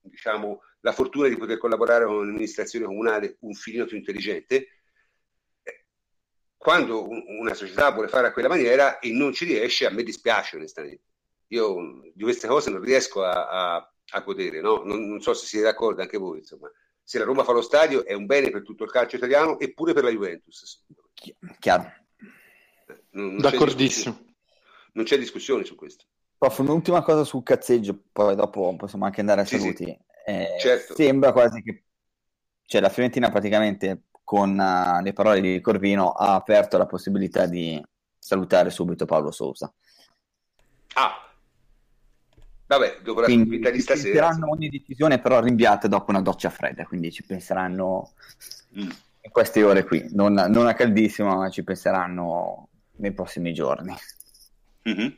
diciamo, 0.00 0.60
la 0.80 0.92
fortuna 0.92 1.28
di 1.28 1.38
poter 1.38 1.56
collaborare 1.56 2.04
con 2.04 2.16
un'amministrazione 2.16 2.84
comunale 2.84 3.38
un 3.40 3.54
filino 3.54 3.86
più 3.86 3.96
intelligente. 3.96 4.79
Quando 6.60 7.08
una 7.08 7.54
società 7.54 7.90
vuole 7.90 8.08
fare 8.08 8.26
a 8.26 8.32
quella 8.32 8.48
maniera 8.48 8.98
e 8.98 9.12
non 9.12 9.32
ci 9.32 9.46
riesce, 9.46 9.86
a 9.86 9.90
me 9.90 10.02
dispiace 10.02 10.56
onestamente. 10.56 11.04
Io 11.48 12.02
di 12.12 12.22
queste 12.22 12.48
cose 12.48 12.68
non 12.68 12.82
riesco 12.82 13.24
a, 13.24 13.48
a, 13.48 13.92
a 14.10 14.20
godere, 14.20 14.60
no? 14.60 14.82
non, 14.84 15.08
non, 15.08 15.22
so 15.22 15.32
se 15.32 15.46
siete 15.46 15.64
d'accordo 15.64 16.02
anche 16.02 16.18
voi, 16.18 16.40
insomma. 16.40 16.70
Se 17.02 17.18
la 17.18 17.24
Roma 17.24 17.44
fa 17.44 17.52
lo 17.52 17.62
stadio 17.62 18.04
è 18.04 18.12
un 18.12 18.26
bene 18.26 18.50
per 18.50 18.62
tutto 18.62 18.84
il 18.84 18.90
calcio 18.90 19.16
italiano 19.16 19.58
e 19.58 19.72
pure 19.72 19.94
per 19.94 20.04
la 20.04 20.10
Juventus. 20.10 20.84
Chiaro. 21.58 21.90
Non, 23.12 23.28
non 23.28 23.38
D'accordissimo. 23.38 24.14
C'è 24.14 24.30
non 24.92 25.04
c'è 25.06 25.16
discussione 25.16 25.64
su 25.64 25.76
questo. 25.76 26.04
Prof, 26.36 26.58
un'ultima 26.58 27.00
cosa 27.00 27.24
sul 27.24 27.42
cazzeggio, 27.42 28.02
poi 28.12 28.34
dopo 28.34 28.76
possiamo 28.76 29.06
anche 29.06 29.20
andare 29.20 29.40
a 29.40 29.44
sì, 29.46 29.58
saluti. 29.58 29.84
Sì. 29.84 29.98
Eh, 30.26 30.56
certo. 30.60 30.94
Sembra 30.94 31.32
quasi 31.32 31.62
che 31.62 31.84
cioè, 32.66 32.82
la 32.82 32.90
Fiorentina 32.90 33.30
praticamente 33.30 34.08
con 34.30 34.50
uh, 34.50 35.02
le 35.02 35.12
parole 35.12 35.40
di 35.40 35.60
Corvino 35.60 36.12
ha 36.12 36.36
aperto 36.36 36.78
la 36.78 36.86
possibilità 36.86 37.46
di 37.46 37.82
salutare 38.16 38.70
subito 38.70 39.04
Paolo 39.04 39.32
Sousa. 39.32 39.74
Ah, 40.94 41.28
vabbè, 42.64 43.00
dopo 43.02 43.22
la 43.22 43.26
sconfitta 43.26 43.70
di 43.70 43.80
stasera. 43.80 44.28
Penseranno 44.28 44.52
ogni 44.52 44.68
decisione 44.68 45.18
però 45.18 45.40
rinviata 45.40 45.88
dopo 45.88 46.12
una 46.12 46.22
doccia 46.22 46.48
fredda, 46.48 46.84
quindi 46.84 47.10
ci 47.10 47.24
penseranno 47.24 48.12
mm. 48.78 48.90
in 49.22 49.30
queste 49.32 49.64
ore 49.64 49.82
qui, 49.82 50.06
non, 50.12 50.34
non 50.34 50.68
a 50.68 50.74
caldissimo, 50.74 51.34
ma 51.34 51.50
ci 51.50 51.64
penseranno 51.64 52.68
nei 52.98 53.12
prossimi 53.12 53.52
giorni. 53.52 53.92
Mm-hmm. 54.88 55.08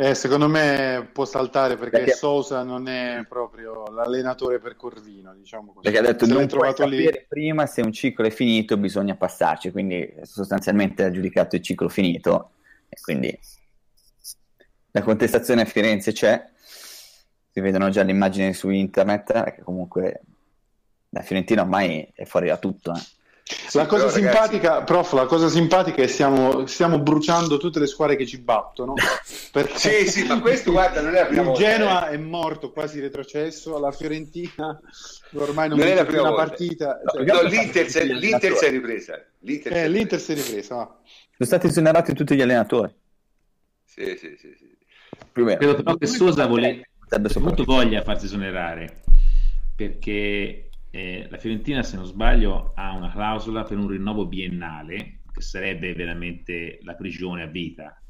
Eh, 0.00 0.14
secondo 0.14 0.48
me 0.48 1.10
può 1.12 1.26
saltare 1.26 1.76
perché, 1.76 1.98
perché 1.98 2.12
Sosa 2.12 2.62
non 2.62 2.88
è 2.88 3.22
proprio 3.28 3.84
l'allenatore 3.90 4.58
per 4.58 4.74
Corvino, 4.74 5.34
diciamo 5.34 5.74
così. 5.74 5.82
Perché 5.82 5.98
ha 5.98 6.10
detto 6.10 6.24
se 6.24 6.32
non 6.32 6.46
trovato 6.48 6.86
lì 6.86 7.06
prima 7.28 7.66
se 7.66 7.82
un 7.82 7.92
ciclo 7.92 8.24
è 8.24 8.30
finito 8.30 8.78
bisogna 8.78 9.14
passarci, 9.14 9.70
quindi 9.70 10.10
sostanzialmente 10.22 11.04
ha 11.04 11.10
giudicato 11.10 11.56
il 11.56 11.62
ciclo 11.62 11.90
finito 11.90 12.52
e 12.88 12.96
quindi 13.02 13.38
la 14.92 15.02
contestazione 15.02 15.60
a 15.60 15.66
Firenze 15.66 16.12
c'è, 16.12 16.48
si 17.50 17.60
vedono 17.60 17.90
già 17.90 18.02
le 18.02 18.12
immagini 18.12 18.54
su 18.54 18.70
internet 18.70 19.52
che 19.52 19.60
comunque 19.62 20.22
la 21.10 21.20
Fiorentina 21.20 21.60
ormai 21.60 22.10
è 22.14 22.24
fuori 22.24 22.46
da 22.46 22.56
tutto. 22.56 22.94
Eh. 22.94 23.19
La 23.72 23.86
cosa 23.86 24.06
però, 24.06 24.16
simpatica, 24.16 24.68
ragazzi... 24.68 24.84
prof, 24.84 25.12
la 25.12 25.26
cosa 25.26 25.48
simpatica 25.48 25.96
è 26.02 26.06
che 26.06 26.08
stiamo, 26.08 26.66
stiamo, 26.66 27.00
bruciando 27.00 27.56
tutte 27.56 27.78
le 27.78 27.86
squadre 27.86 28.16
che 28.16 28.26
ci 28.26 28.38
battono. 28.38 28.94
Perché 29.50 29.78
sì, 29.78 30.08
sì, 30.08 30.26
ma 30.26 30.40
questo 30.40 30.70
guarda, 30.70 31.00
non 31.00 31.14
è 31.14 31.20
la 31.20 31.26
prima 31.26 31.42
volta. 31.42 31.60
Genoa 31.60 32.08
eh. 32.08 32.14
è 32.14 32.16
morto, 32.16 32.70
quasi 32.70 33.00
retrocesso, 33.00 33.78
la 33.78 33.92
Fiorentina 33.92 34.80
ormai 35.34 35.68
non, 35.68 35.78
non 35.78 35.88
è 35.88 35.94
la 35.94 36.04
prima 36.04 36.22
una 36.22 36.34
partita. 36.34 37.00
No, 37.02 37.24
cioè, 37.24 37.42
no, 37.42 37.48
l'Inter, 37.48 37.88
si, 37.88 38.14
l'Inter 38.14 38.54
si 38.54 38.64
è 38.64 38.70
ripresa. 38.70 39.24
L'Inter, 39.40 39.76
eh, 39.76 39.88
l'Inter 39.88 40.20
si 40.20 40.32
è 40.32 40.34
ripresa. 40.34 40.74
Va. 40.76 40.98
Sono 41.36 41.48
stati 41.48 41.66
esonerati 41.66 42.12
tutti 42.12 42.36
gli 42.36 42.42
allenatori. 42.42 42.94
Sì, 43.84 44.16
sì, 44.16 44.36
sì. 44.38 44.54
sì. 44.56 44.68
Credo 45.32 45.74
però 45.76 45.96
che 45.96 46.06
Sosa 46.06 46.46
molto 46.46 47.64
voglia 47.64 48.02
farsi 48.02 48.26
esonerare 48.26 49.02
perché 49.80 50.69
eh, 50.90 51.28
la 51.30 51.38
Fiorentina, 51.38 51.82
se 51.82 51.96
non 51.96 52.04
sbaglio, 52.04 52.72
ha 52.74 52.92
una 52.92 53.10
clausola 53.10 53.62
per 53.62 53.78
un 53.78 53.88
rinnovo 53.88 54.26
biennale, 54.26 55.20
che 55.32 55.40
sarebbe 55.40 55.94
veramente 55.94 56.80
la 56.82 56.94
prigione 56.94 57.42
a 57.42 57.46
vita. 57.46 58.02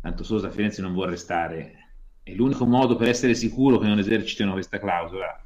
Tanto 0.00 0.24
Sosa 0.24 0.50
Firenze 0.50 0.82
non 0.82 0.92
vuole 0.92 1.10
restare. 1.10 1.94
E 2.24 2.34
l'unico 2.34 2.66
modo 2.66 2.96
per 2.96 3.08
essere 3.08 3.34
sicuro 3.34 3.78
che 3.78 3.86
non 3.86 3.98
esercitino 3.98 4.52
questa 4.52 4.78
clausola 4.78 5.42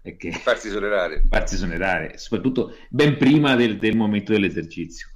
è 0.00 0.16
che 0.16 0.30
farsi 0.32 0.68
esonerare. 0.68 1.24
Farsi 1.28 1.54
esonerare, 1.54 2.18
soprattutto 2.18 2.74
ben 2.88 3.16
prima 3.16 3.56
del, 3.56 3.76
del 3.76 3.96
momento 3.96 4.32
dell'esercizio. 4.32 5.08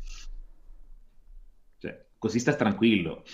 Cioè, 1.79 2.07
così 2.19 2.41
sta 2.41 2.55
tranquillo. 2.55 3.25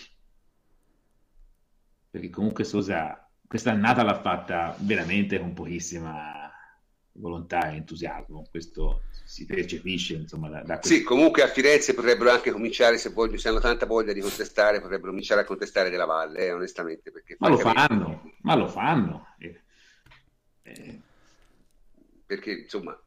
Perché 2.10 2.28
comunque 2.30 2.64
Sosa 2.64 3.20
questa 3.46 3.70
annata 3.70 4.02
l'ha 4.02 4.20
fatta 4.20 4.76
veramente 4.80 5.38
con 5.38 5.54
pochissima 5.54 6.35
volontà 7.18 7.70
e 7.70 7.76
entusiasmo, 7.76 8.46
questo 8.50 9.02
si 9.24 9.44
percepisce 9.44 10.14
insomma 10.14 10.48
da, 10.48 10.62
da 10.62 10.80
Sì, 10.82 11.02
comunque 11.02 11.42
a 11.42 11.48
Firenze 11.48 11.94
potrebbero 11.94 12.30
anche 12.30 12.52
cominciare, 12.52 12.98
se, 12.98 13.10
voglio, 13.10 13.38
se 13.38 13.48
hanno 13.48 13.58
tanta 13.58 13.86
voglia 13.86 14.12
di 14.12 14.20
contestare, 14.20 14.80
potrebbero 14.80 15.10
cominciare 15.10 15.40
a 15.40 15.44
contestare 15.44 15.90
della 15.90 16.04
Valle, 16.04 16.46
eh, 16.46 16.52
onestamente. 16.52 17.10
Perché 17.10 17.36
ma 17.38 17.48
lo 17.48 17.58
fanno, 17.58 18.32
ma 18.42 18.54
lo 18.54 18.68
fanno. 18.68 19.34
Eh, 19.38 19.60
eh. 20.62 21.00
Perché 22.24 22.52
insomma 22.52 22.98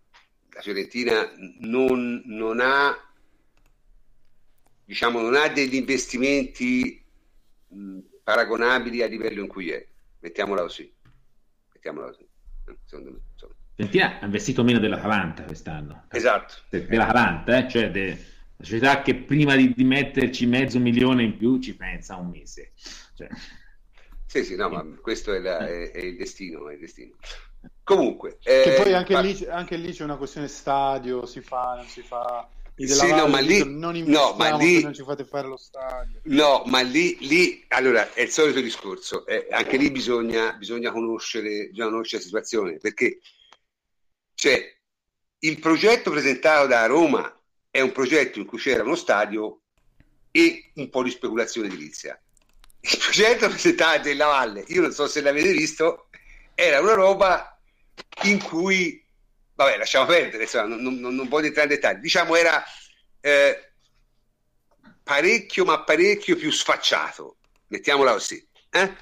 la 0.51 0.61
Fiorentina 0.61 1.31
non, 1.59 2.21
non 2.25 2.59
ha 2.61 2.97
diciamo 4.83 5.21
non 5.21 5.35
ha 5.35 5.47
degli 5.49 5.75
investimenti 5.75 6.99
mh, 7.67 7.99
paragonabili 8.23 9.03
a 9.03 9.07
livello 9.07 9.41
in 9.41 9.47
cui 9.47 9.69
è, 9.69 9.85
mettiamola 10.19 10.63
così. 10.63 10.91
Mettiamola 11.73 12.07
così. 12.07 12.27
Eh, 12.65 12.77
secondo 12.85 13.11
me, 13.11 13.19
insomma. 13.31 13.53
Fiorentina 13.79 14.19
ha 14.19 14.25
investito 14.25 14.61
meno 14.61 14.79
dell'Atalanta 14.79 15.43
quest'anno. 15.43 16.03
Esatto. 16.09 16.55
Dell'Atalanta, 16.67 17.59
eh? 17.59 17.69
cioè 17.69 17.89
de, 17.89 18.07
la 18.57 18.65
società 18.65 19.01
che 19.01 19.15
prima 19.15 19.55
di, 19.55 19.71
di, 19.73 19.85
metterci 19.85 20.45
mezzo 20.47 20.79
milione 20.79 21.23
in 21.23 21.37
più 21.37 21.59
ci 21.59 21.77
pensa 21.77 22.17
un 22.17 22.29
mese. 22.29 22.73
Cioè... 23.15 23.29
Sì, 24.25 24.43
sì, 24.43 24.55
no, 24.57 24.67
ma 24.69 24.85
questo 25.01 25.33
è, 25.33 25.39
la, 25.39 25.65
è, 25.65 25.91
è 25.91 25.99
il 25.99 26.17
destino, 26.17 26.67
è 26.67 26.73
il 26.73 26.79
destino. 26.79 27.15
Comunque, 27.83 28.37
eh, 28.43 28.63
che 28.65 28.81
poi 28.83 28.93
anche, 28.93 29.13
ma... 29.13 29.21
lì, 29.21 29.45
anche, 29.49 29.77
lì, 29.77 29.93
c'è 29.93 30.03
una 30.03 30.17
questione 30.17 30.49
stadio, 30.49 31.25
si 31.25 31.39
fa, 31.39 31.75
non 31.77 31.85
si 31.85 32.01
fa. 32.01 32.49
Sì, 32.75 33.11
no, 33.13 33.27
ma 33.27 33.39
lì, 33.39 33.59
non 33.65 33.97
no, 34.05 34.35
ma 34.37 34.55
lì 34.55 34.81
non 34.81 34.93
ci 34.93 35.03
fate 35.03 35.25
fare 35.25 35.47
lo 35.47 35.57
stadio. 35.57 36.19
No, 36.23 36.63
ma 36.65 36.81
lì, 36.81 37.17
lì 37.21 37.65
allora 37.69 38.13
è 38.13 38.21
il 38.21 38.29
solito 38.29 38.61
discorso. 38.61 39.25
Eh, 39.25 39.47
anche 39.51 39.75
lì 39.77 39.89
bisogna, 39.91 40.53
bisogna, 40.53 40.91
conoscere, 40.91 41.67
bisogna 41.69 41.89
conoscere 41.89 42.21
la 42.21 42.27
situazione 42.27 42.77
perché 42.77 43.19
cioè, 44.39 44.73
il 45.39 45.59
progetto 45.59 46.11
presentato 46.11 46.65
da 46.65 46.85
Roma 46.85 47.37
è 47.69 47.81
un 47.81 47.91
progetto 47.91 48.39
in 48.39 48.45
cui 48.45 48.57
c'era 48.57 48.83
uno 48.83 48.95
stadio 48.95 49.63
e 50.31 50.71
un 50.75 50.89
po' 50.89 51.03
di 51.03 51.09
speculazione 51.09 51.67
edilizia. 51.67 52.17
Il 52.79 52.97
progetto 52.97 53.49
presentato 53.49 54.03
della 54.03 54.27
Valle, 54.27 54.63
io 54.67 54.79
non 54.79 54.93
so 54.93 55.07
se 55.07 55.19
l'avete 55.19 55.51
visto, 55.51 56.07
era 56.55 56.79
una 56.79 56.93
roba 56.93 57.59
in 58.23 58.41
cui, 58.41 59.05
vabbè, 59.55 59.75
lasciamo 59.75 60.05
perdere, 60.05 60.43
insomma, 60.43 60.73
non, 60.73 60.97
non, 60.99 61.15
non 61.15 61.27
voglio 61.27 61.47
entrare 61.47 61.67
in 61.67 61.73
dettagli, 61.73 61.99
diciamo 61.99 62.37
era 62.37 62.63
eh, 63.19 63.71
parecchio, 65.03 65.65
ma 65.65 65.83
parecchio 65.83 66.37
più 66.37 66.49
sfacciato, 66.49 67.39
mettiamola 67.67 68.13
così. 68.13 68.47
Eh? 68.69 68.93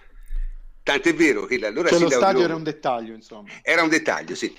Tant'è 0.81 1.13
vero 1.13 1.45
che 1.45 1.63
allora... 1.63 1.89
Cioè 1.89 1.99
lo 1.99 2.09
stadio 2.09 2.43
era 2.43 2.55
un 2.55 2.63
dettaglio, 2.63 3.13
insomma. 3.13 3.51
Era 3.61 3.83
un 3.83 3.89
dettaglio, 3.89 4.33
sì. 4.33 4.57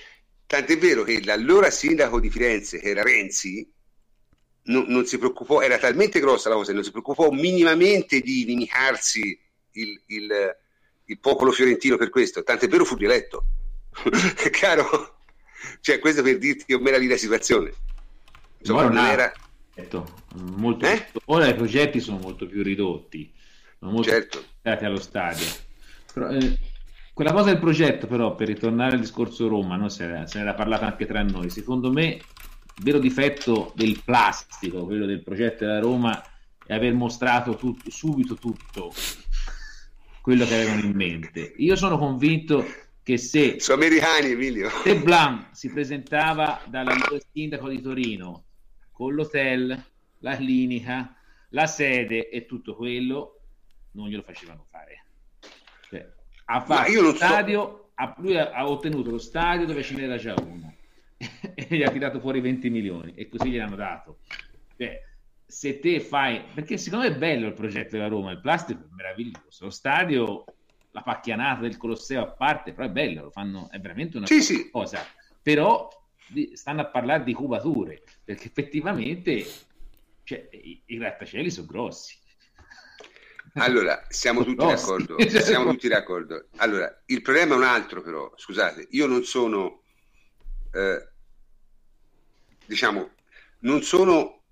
Tant'è 0.49 0.79
vero 0.79 1.03
che 1.03 1.23
l'allora 1.23 1.69
sindaco 1.69 2.19
di 2.19 2.31
Firenze, 2.31 2.79
che 2.79 2.89
era 2.89 3.03
Renzi, 3.03 3.71
non, 4.63 4.87
non, 4.89 5.05
si 5.05 5.19
preoccupò, 5.19 5.61
era 5.61 5.77
talmente 5.77 6.21
grossa 6.21 6.49
la 6.49 6.55
cosa, 6.55 6.73
non 6.73 6.83
si 6.83 6.91
preoccupò 6.91 7.29
minimamente 7.29 8.23
di 8.23 8.41
inimicarsi 8.45 9.39
il, 9.73 10.01
il, 10.07 10.57
il 11.05 11.19
popolo 11.19 11.53
fiorentino 11.53 11.99
per 11.99 12.09
questo. 12.09 12.43
Tant'è 12.43 12.67
vero 12.67 12.87
fu 12.87 12.97
rieletto. 12.97 13.45
Caro, 14.51 15.19
cioè 15.83 15.99
questo 15.99 16.23
per 16.23 16.39
dirti 16.39 16.65
che 16.65 16.79
meraviglia 16.79 17.13
la 17.13 17.19
situazione. 17.19 17.75
Insomma, 18.57 18.89
non 18.89 19.05
era... 19.05 19.31
Molto, 20.35 20.87
eh? 20.87 21.09
Ora 21.27 21.47
i 21.47 21.55
progetti 21.55 22.01
sono 22.01 22.17
molto 22.17 22.47
più 22.47 22.63
ridotti, 22.63 23.31
sono 23.79 23.91
molto 23.91 24.09
certo. 24.09 24.43
allo 24.63 24.99
stadio. 24.99 25.47
Però, 26.15 26.31
eh, 26.31 26.59
quella 27.19 27.33
cosa 27.33 27.51
del 27.51 27.59
progetto, 27.59 28.07
però, 28.07 28.37
per 28.37 28.47
ritornare 28.47 28.93
al 28.93 29.01
discorso 29.01 29.49
Roma, 29.49 29.75
no? 29.75 29.89
se, 29.89 30.07
ne 30.07 30.25
era 30.33 30.55
parlato 30.55 30.85
anche 30.85 31.05
tra 31.05 31.21
noi, 31.25 31.51
secondo 31.51 31.91
me 31.91 32.05
il 32.05 32.23
vero 32.81 33.01
difetto 33.01 33.73
del 33.75 34.01
plastico, 34.05 34.85
quello 34.85 35.05
del 35.05 35.25
progetto 35.25 35.65
della 35.65 35.81
Roma, 35.81 36.23
è 36.65 36.73
aver 36.73 36.95
mostrato 36.95 37.57
tutto, 37.57 37.91
subito 37.91 38.37
tutto 38.37 38.93
quello 40.21 40.47
che 40.47 40.55
avevano 40.55 40.83
in 40.83 40.93
mente. 40.93 41.55
Io 41.57 41.75
sono 41.75 41.99
convinto 41.99 42.65
che 43.03 43.17
se, 43.17 43.59
sono 43.59 43.83
americani, 43.83 44.31
Emilio. 44.31 44.71
se 44.71 45.01
Blanc 45.01 45.49
si 45.57 45.73
presentava 45.73 46.61
dalla 46.69 46.95
sindaco 47.33 47.69
di 47.69 47.81
Torino 47.81 48.45
con 48.93 49.15
l'hotel, 49.15 49.85
la 50.21 50.37
clinica, 50.37 51.17
la 51.49 51.67
sede 51.67 52.29
e 52.29 52.47
tutto 52.47 52.77
quello, 52.77 53.41
non 53.95 54.07
glielo 54.07 54.23
facevano 54.23 54.65
fare. 54.71 55.03
Cioè, 55.89 56.17
ha 56.51 56.61
fatto 56.61 57.01
lo 57.01 57.15
stadio, 57.15 57.61
so. 57.61 57.91
ha, 57.95 58.15
lui 58.19 58.37
ha, 58.37 58.51
ha, 58.51 58.69
ottenuto 58.69 59.11
lo 59.11 59.19
stadio 59.19 59.67
dove 59.67 59.83
ce 59.83 59.95
n'era 59.95 60.17
già 60.17 60.35
uno 60.39 60.75
e 61.17 61.67
gli 61.69 61.83
ha 61.83 61.91
tirato 61.91 62.21
fuori 62.21 62.41
20 62.41 62.71
milioni 62.71 63.15
e 63.15 63.29
così 63.29 63.51
gliel'hanno 63.51 63.77
dato. 63.77 64.19
Cioè, 64.77 65.03
se 65.45 65.79
te 65.79 66.01
fai, 66.01 66.43
perché 66.55 66.79
secondo 66.79 67.09
me 67.09 67.15
è 67.15 67.19
bello 67.19 67.47
il 67.47 67.55
progetto 67.55 67.97
della 67.97 68.09
Roma, 68.09 68.31
il 68.31 68.41
plastico 68.41 68.81
è 68.81 68.87
meraviglioso, 68.91 69.65
lo 69.65 69.71
stadio, 69.71 70.45
la 70.91 71.03
pacchianata 71.03 71.61
del 71.61 71.77
Colosseo 71.77 72.23
a 72.23 72.29
parte, 72.29 72.73
però 72.73 72.87
è 72.87 72.91
bello, 72.91 73.25
lo 73.25 73.31
fanno, 73.31 73.69
è 73.71 73.79
veramente 73.79 74.17
una 74.17 74.27
sì, 74.27 74.71
cosa. 74.71 74.99
Sì. 74.99 75.07
Però 75.43 75.89
stanno 76.53 76.81
a 76.81 76.87
parlare 76.87 77.25
di 77.25 77.33
cubature, 77.33 78.03
perché 78.25 78.47
effettivamente 78.47 79.45
cioè, 80.25 80.49
i, 80.51 80.81
i 80.87 80.97
grattacieli 80.97 81.51
sono 81.51 81.67
grossi. 81.67 82.18
Allora, 83.59 84.07
siamo 84.09 84.45
tutti 84.45 84.65
d'accordo. 84.65 85.17
Siamo 85.29 85.71
tutti 85.71 85.89
d'accordo. 85.89 86.49
Allora, 86.57 87.03
il 87.07 87.23
problema 87.23 87.55
è 87.55 87.57
un 87.57 87.65
altro, 87.65 88.03
però. 88.03 88.33
Scusate, 88.37 88.89
io 88.91 89.07
non 89.07 89.25
sono, 89.25 89.83
eh, 90.73 91.09
diciamo, 92.67 93.11
non 93.61 93.83
sono 93.83 94.43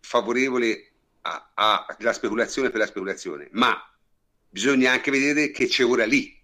favorevole 0.00 0.92
alla 1.20 2.12
speculazione 2.12 2.70
per 2.70 2.80
la 2.80 2.86
speculazione, 2.86 3.48
ma 3.52 3.76
bisogna 4.48 4.92
anche 4.92 5.10
vedere 5.10 5.50
che 5.50 5.66
c'è 5.66 5.84
ora 5.84 6.06
lì. 6.06 6.34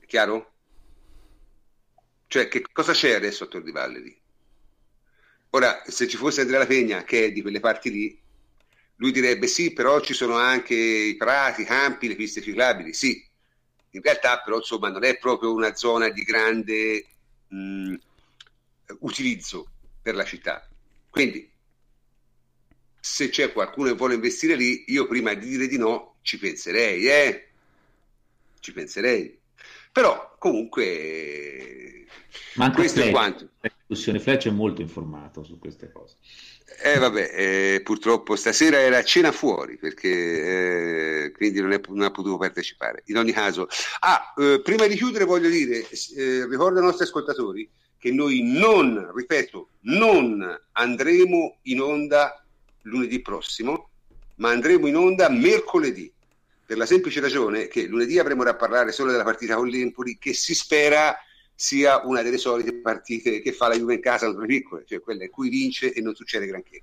È 0.00 0.06
chiaro? 0.06 0.52
Cioè, 2.26 2.48
che 2.48 2.62
cosa 2.72 2.92
c'è 2.92 3.14
adesso 3.14 3.44
a 3.44 3.46
Tor 3.46 3.62
di 3.62 3.72
Valle 3.72 4.00
lì? 4.00 4.20
Ora, 5.50 5.82
se 5.86 6.06
ci 6.06 6.16
fosse 6.16 6.42
Andrea 6.42 6.58
La 6.58 6.66
Pegna, 6.66 7.04
che 7.04 7.26
è 7.26 7.32
di 7.32 7.40
quelle 7.40 7.60
parti 7.60 7.90
lì, 7.90 8.20
lui 8.96 9.12
direbbe 9.12 9.46
sì, 9.46 9.72
però 9.72 10.00
ci 10.00 10.14
sono 10.14 10.36
anche 10.36 10.74
i 10.74 11.16
prati, 11.16 11.62
i 11.62 11.64
campi, 11.64 12.08
le 12.08 12.16
piste 12.16 12.40
ciclabili. 12.40 12.92
Sì, 12.94 13.22
in 13.90 14.02
realtà 14.02 14.40
però 14.40 14.56
insomma 14.56 14.88
non 14.88 15.04
è 15.04 15.18
proprio 15.18 15.52
una 15.52 15.74
zona 15.74 16.08
di 16.08 16.22
grande 16.22 17.06
mh, 17.48 17.94
utilizzo 19.00 19.70
per 20.02 20.14
la 20.14 20.24
città. 20.24 20.68
Quindi, 21.10 21.50
se 23.00 23.28
c'è 23.28 23.52
qualcuno 23.52 23.90
che 23.90 23.96
vuole 23.96 24.14
investire 24.14 24.54
lì, 24.54 24.84
io 24.88 25.06
prima 25.06 25.34
di 25.34 25.46
dire 25.48 25.66
di 25.66 25.78
no 25.78 26.16
ci 26.22 26.38
penserei, 26.38 27.06
eh? 27.06 27.48
Ci 28.60 28.72
penserei. 28.72 29.38
Però, 29.96 30.36
comunque, 30.38 32.04
Ma 32.56 32.70
questo 32.70 32.98
Fletch, 32.98 33.08
è 33.08 33.12
quanto. 33.12 33.48
La 33.62 33.70
discussione 33.74 34.20
Fletch 34.20 34.48
è 34.48 34.50
molto 34.50 34.82
informato 34.82 35.42
su 35.42 35.58
queste 35.58 35.90
cose. 35.90 36.16
Eh 36.82 36.98
vabbè, 36.98 37.30
eh, 37.32 37.80
purtroppo 37.82 38.36
stasera 38.36 38.78
era 38.78 39.02
cena 39.02 39.32
fuori 39.32 39.78
perché 39.78 41.24
eh, 41.24 41.30
quindi 41.30 41.62
non, 41.62 41.72
è, 41.72 41.80
non, 41.88 42.02
ha 42.02 42.10
potuto 42.10 42.36
partecipare. 42.36 43.04
In 43.06 43.16
ogni 43.16 43.32
caso, 43.32 43.68
ah, 44.00 44.34
eh, 44.36 44.60
prima 44.62 44.86
di 44.86 44.96
chiudere 44.96 45.24
voglio 45.24 45.48
dire, 45.48 45.88
eh, 45.88 46.46
ricordo 46.46 46.78
ai 46.78 46.84
nostri 46.84 47.04
ascoltatori 47.04 47.66
che 47.96 48.12
noi 48.12 48.42
non, 48.42 49.10
ripeto, 49.14 49.68
non 49.84 50.60
andremo 50.72 51.56
in 51.62 51.80
onda 51.80 52.44
lunedì 52.82 53.22
prossimo, 53.22 53.88
ma 54.34 54.50
andremo 54.50 54.88
in 54.88 54.96
onda 54.96 55.30
mercoledì, 55.30 56.12
per 56.66 56.76
la 56.76 56.84
semplice 56.84 57.20
ragione 57.20 57.68
che 57.68 57.86
lunedì 57.86 58.18
avremo 58.18 58.42
da 58.42 58.56
parlare 58.56 58.90
solo 58.90 59.12
della 59.12 59.22
partita 59.22 59.54
con 59.54 59.68
l'Empoli, 59.68 60.18
che 60.18 60.34
si 60.34 60.54
spera 60.54 61.16
sia 61.54 62.04
una 62.04 62.22
delle 62.22 62.38
solite 62.38 62.74
partite 62.74 63.40
che 63.40 63.52
fa 63.52 63.68
la 63.68 63.76
Juve 63.76 63.94
in 63.94 64.00
casa 64.00 64.28
le 64.28 64.46
piccole, 64.46 64.84
cioè 64.84 65.00
quella 65.00 65.24
in 65.24 65.30
cui 65.30 65.48
vince 65.48 65.92
e 65.92 66.00
non 66.00 66.14
succede 66.14 66.44
granché. 66.46 66.82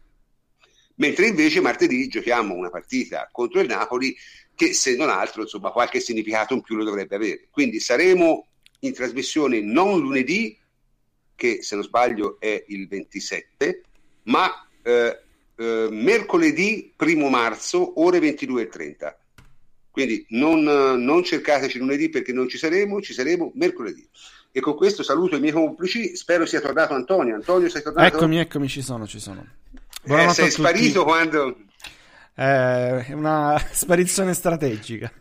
Mentre 0.96 1.28
invece 1.28 1.60
martedì 1.60 2.08
giochiamo 2.08 2.54
una 2.54 2.70
partita 2.70 3.28
contro 3.32 3.60
il 3.60 3.68
Napoli 3.68 4.16
che 4.56 4.74
se 4.74 4.96
non 4.96 5.10
altro 5.10 5.42
insomma 5.42 5.72
qualche 5.72 6.00
significato 6.00 6.54
in 6.54 6.62
più 6.62 6.76
lo 6.76 6.86
dovrebbe 6.86 7.16
avere. 7.16 7.48
Quindi 7.52 7.80
saremo 7.80 8.48
in 8.80 8.94
trasmissione 8.94 9.60
non 9.60 10.00
lunedì 10.00 10.58
che 11.36 11.62
se 11.62 11.76
non 11.76 11.84
sbaglio 11.84 12.40
è 12.40 12.64
il 12.68 12.88
27, 12.88 13.82
ma 14.24 14.68
eh, 14.82 15.20
eh, 15.56 15.88
mercoledì 15.92 16.94
1 16.98 17.30
marzo, 17.30 18.00
ore 18.02 18.20
22.30. 18.20 19.16
Quindi 19.94 20.26
non, 20.30 20.64
non, 20.64 21.24
cercateci 21.24 21.78
lunedì 21.78 22.10
perché 22.10 22.34
non 22.34 22.50
ci 22.50 22.58
saremo, 22.58 23.00
ci 23.00 23.14
saremo 23.14 23.52
mercoledì. 23.54 24.04
E 24.52 24.60
con 24.60 24.76
questo 24.76 25.04
saluto 25.04 25.36
i 25.36 25.40
miei 25.40 25.52
complici, 25.52 26.16
spero 26.16 26.48
sia 26.48 26.62
tornato 26.62 26.96
Antonio. 26.96 27.36
Antonio, 27.36 27.70
sei 27.70 27.84
tornato? 27.84 28.16
Eccomi, 28.16 28.40
eccomi, 28.40 28.68
ci 28.68 28.82
sono, 28.82 29.06
ci 29.06 29.20
sono. 29.20 29.46
Eh, 30.06 30.30
sei 30.30 30.50
sparito 30.50 31.04
quando... 31.04 31.58
Eh, 32.36 33.06
è 33.06 33.14
una 33.14 33.64
sparizione 33.70 34.34
strategica. 34.34 35.12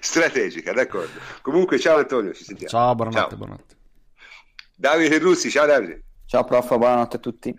Strategica, 0.00 0.72
d'accordo. 0.72 1.20
Comunque, 1.40 1.78
ciao 1.78 1.98
Antonio, 1.98 2.34
ci 2.34 2.42
sentiamo. 2.42 2.68
Ciao, 2.68 2.94
buonanotte, 2.96 3.28
ciao. 3.28 3.38
buonanotte. 3.38 3.76
Davide 4.74 5.18
Russi, 5.18 5.50
ciao 5.50 5.66
Davide. 5.66 6.02
Ciao 6.26 6.42
prof, 6.42 6.66
buonanotte 6.66 7.14
a 7.14 7.20
tutti. 7.20 7.54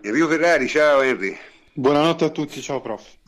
Enrico 0.00 0.28
Ferrari, 0.28 0.68
ciao 0.68 1.02
Henry. 1.02 1.36
Buonanotte 1.74 2.24
a 2.24 2.30
tutti, 2.30 2.62
ciao 2.62 2.80
prof. 2.80 3.20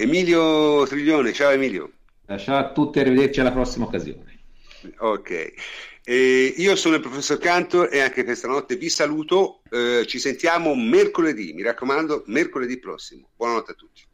Emilio 0.00 0.86
Triglione, 0.86 1.32
ciao 1.32 1.50
Emilio. 1.50 1.90
Ciao 2.36 2.56
a 2.56 2.70
tutti, 2.70 3.00
arrivederci 3.00 3.40
alla 3.40 3.50
prossima 3.50 3.86
occasione. 3.86 4.38
Ok, 4.98 5.52
e 6.04 6.54
io 6.56 6.76
sono 6.76 6.94
il 6.94 7.00
professor 7.00 7.36
Cantor 7.38 7.88
e 7.90 7.98
anche 7.98 8.22
questa 8.22 8.46
notte 8.46 8.76
vi 8.76 8.90
saluto, 8.90 9.60
eh, 9.68 10.04
ci 10.06 10.20
sentiamo 10.20 10.76
mercoledì, 10.76 11.52
mi 11.52 11.62
raccomando, 11.62 12.22
mercoledì 12.26 12.78
prossimo. 12.78 13.30
Buonanotte 13.34 13.72
a 13.72 13.74
tutti. 13.74 14.07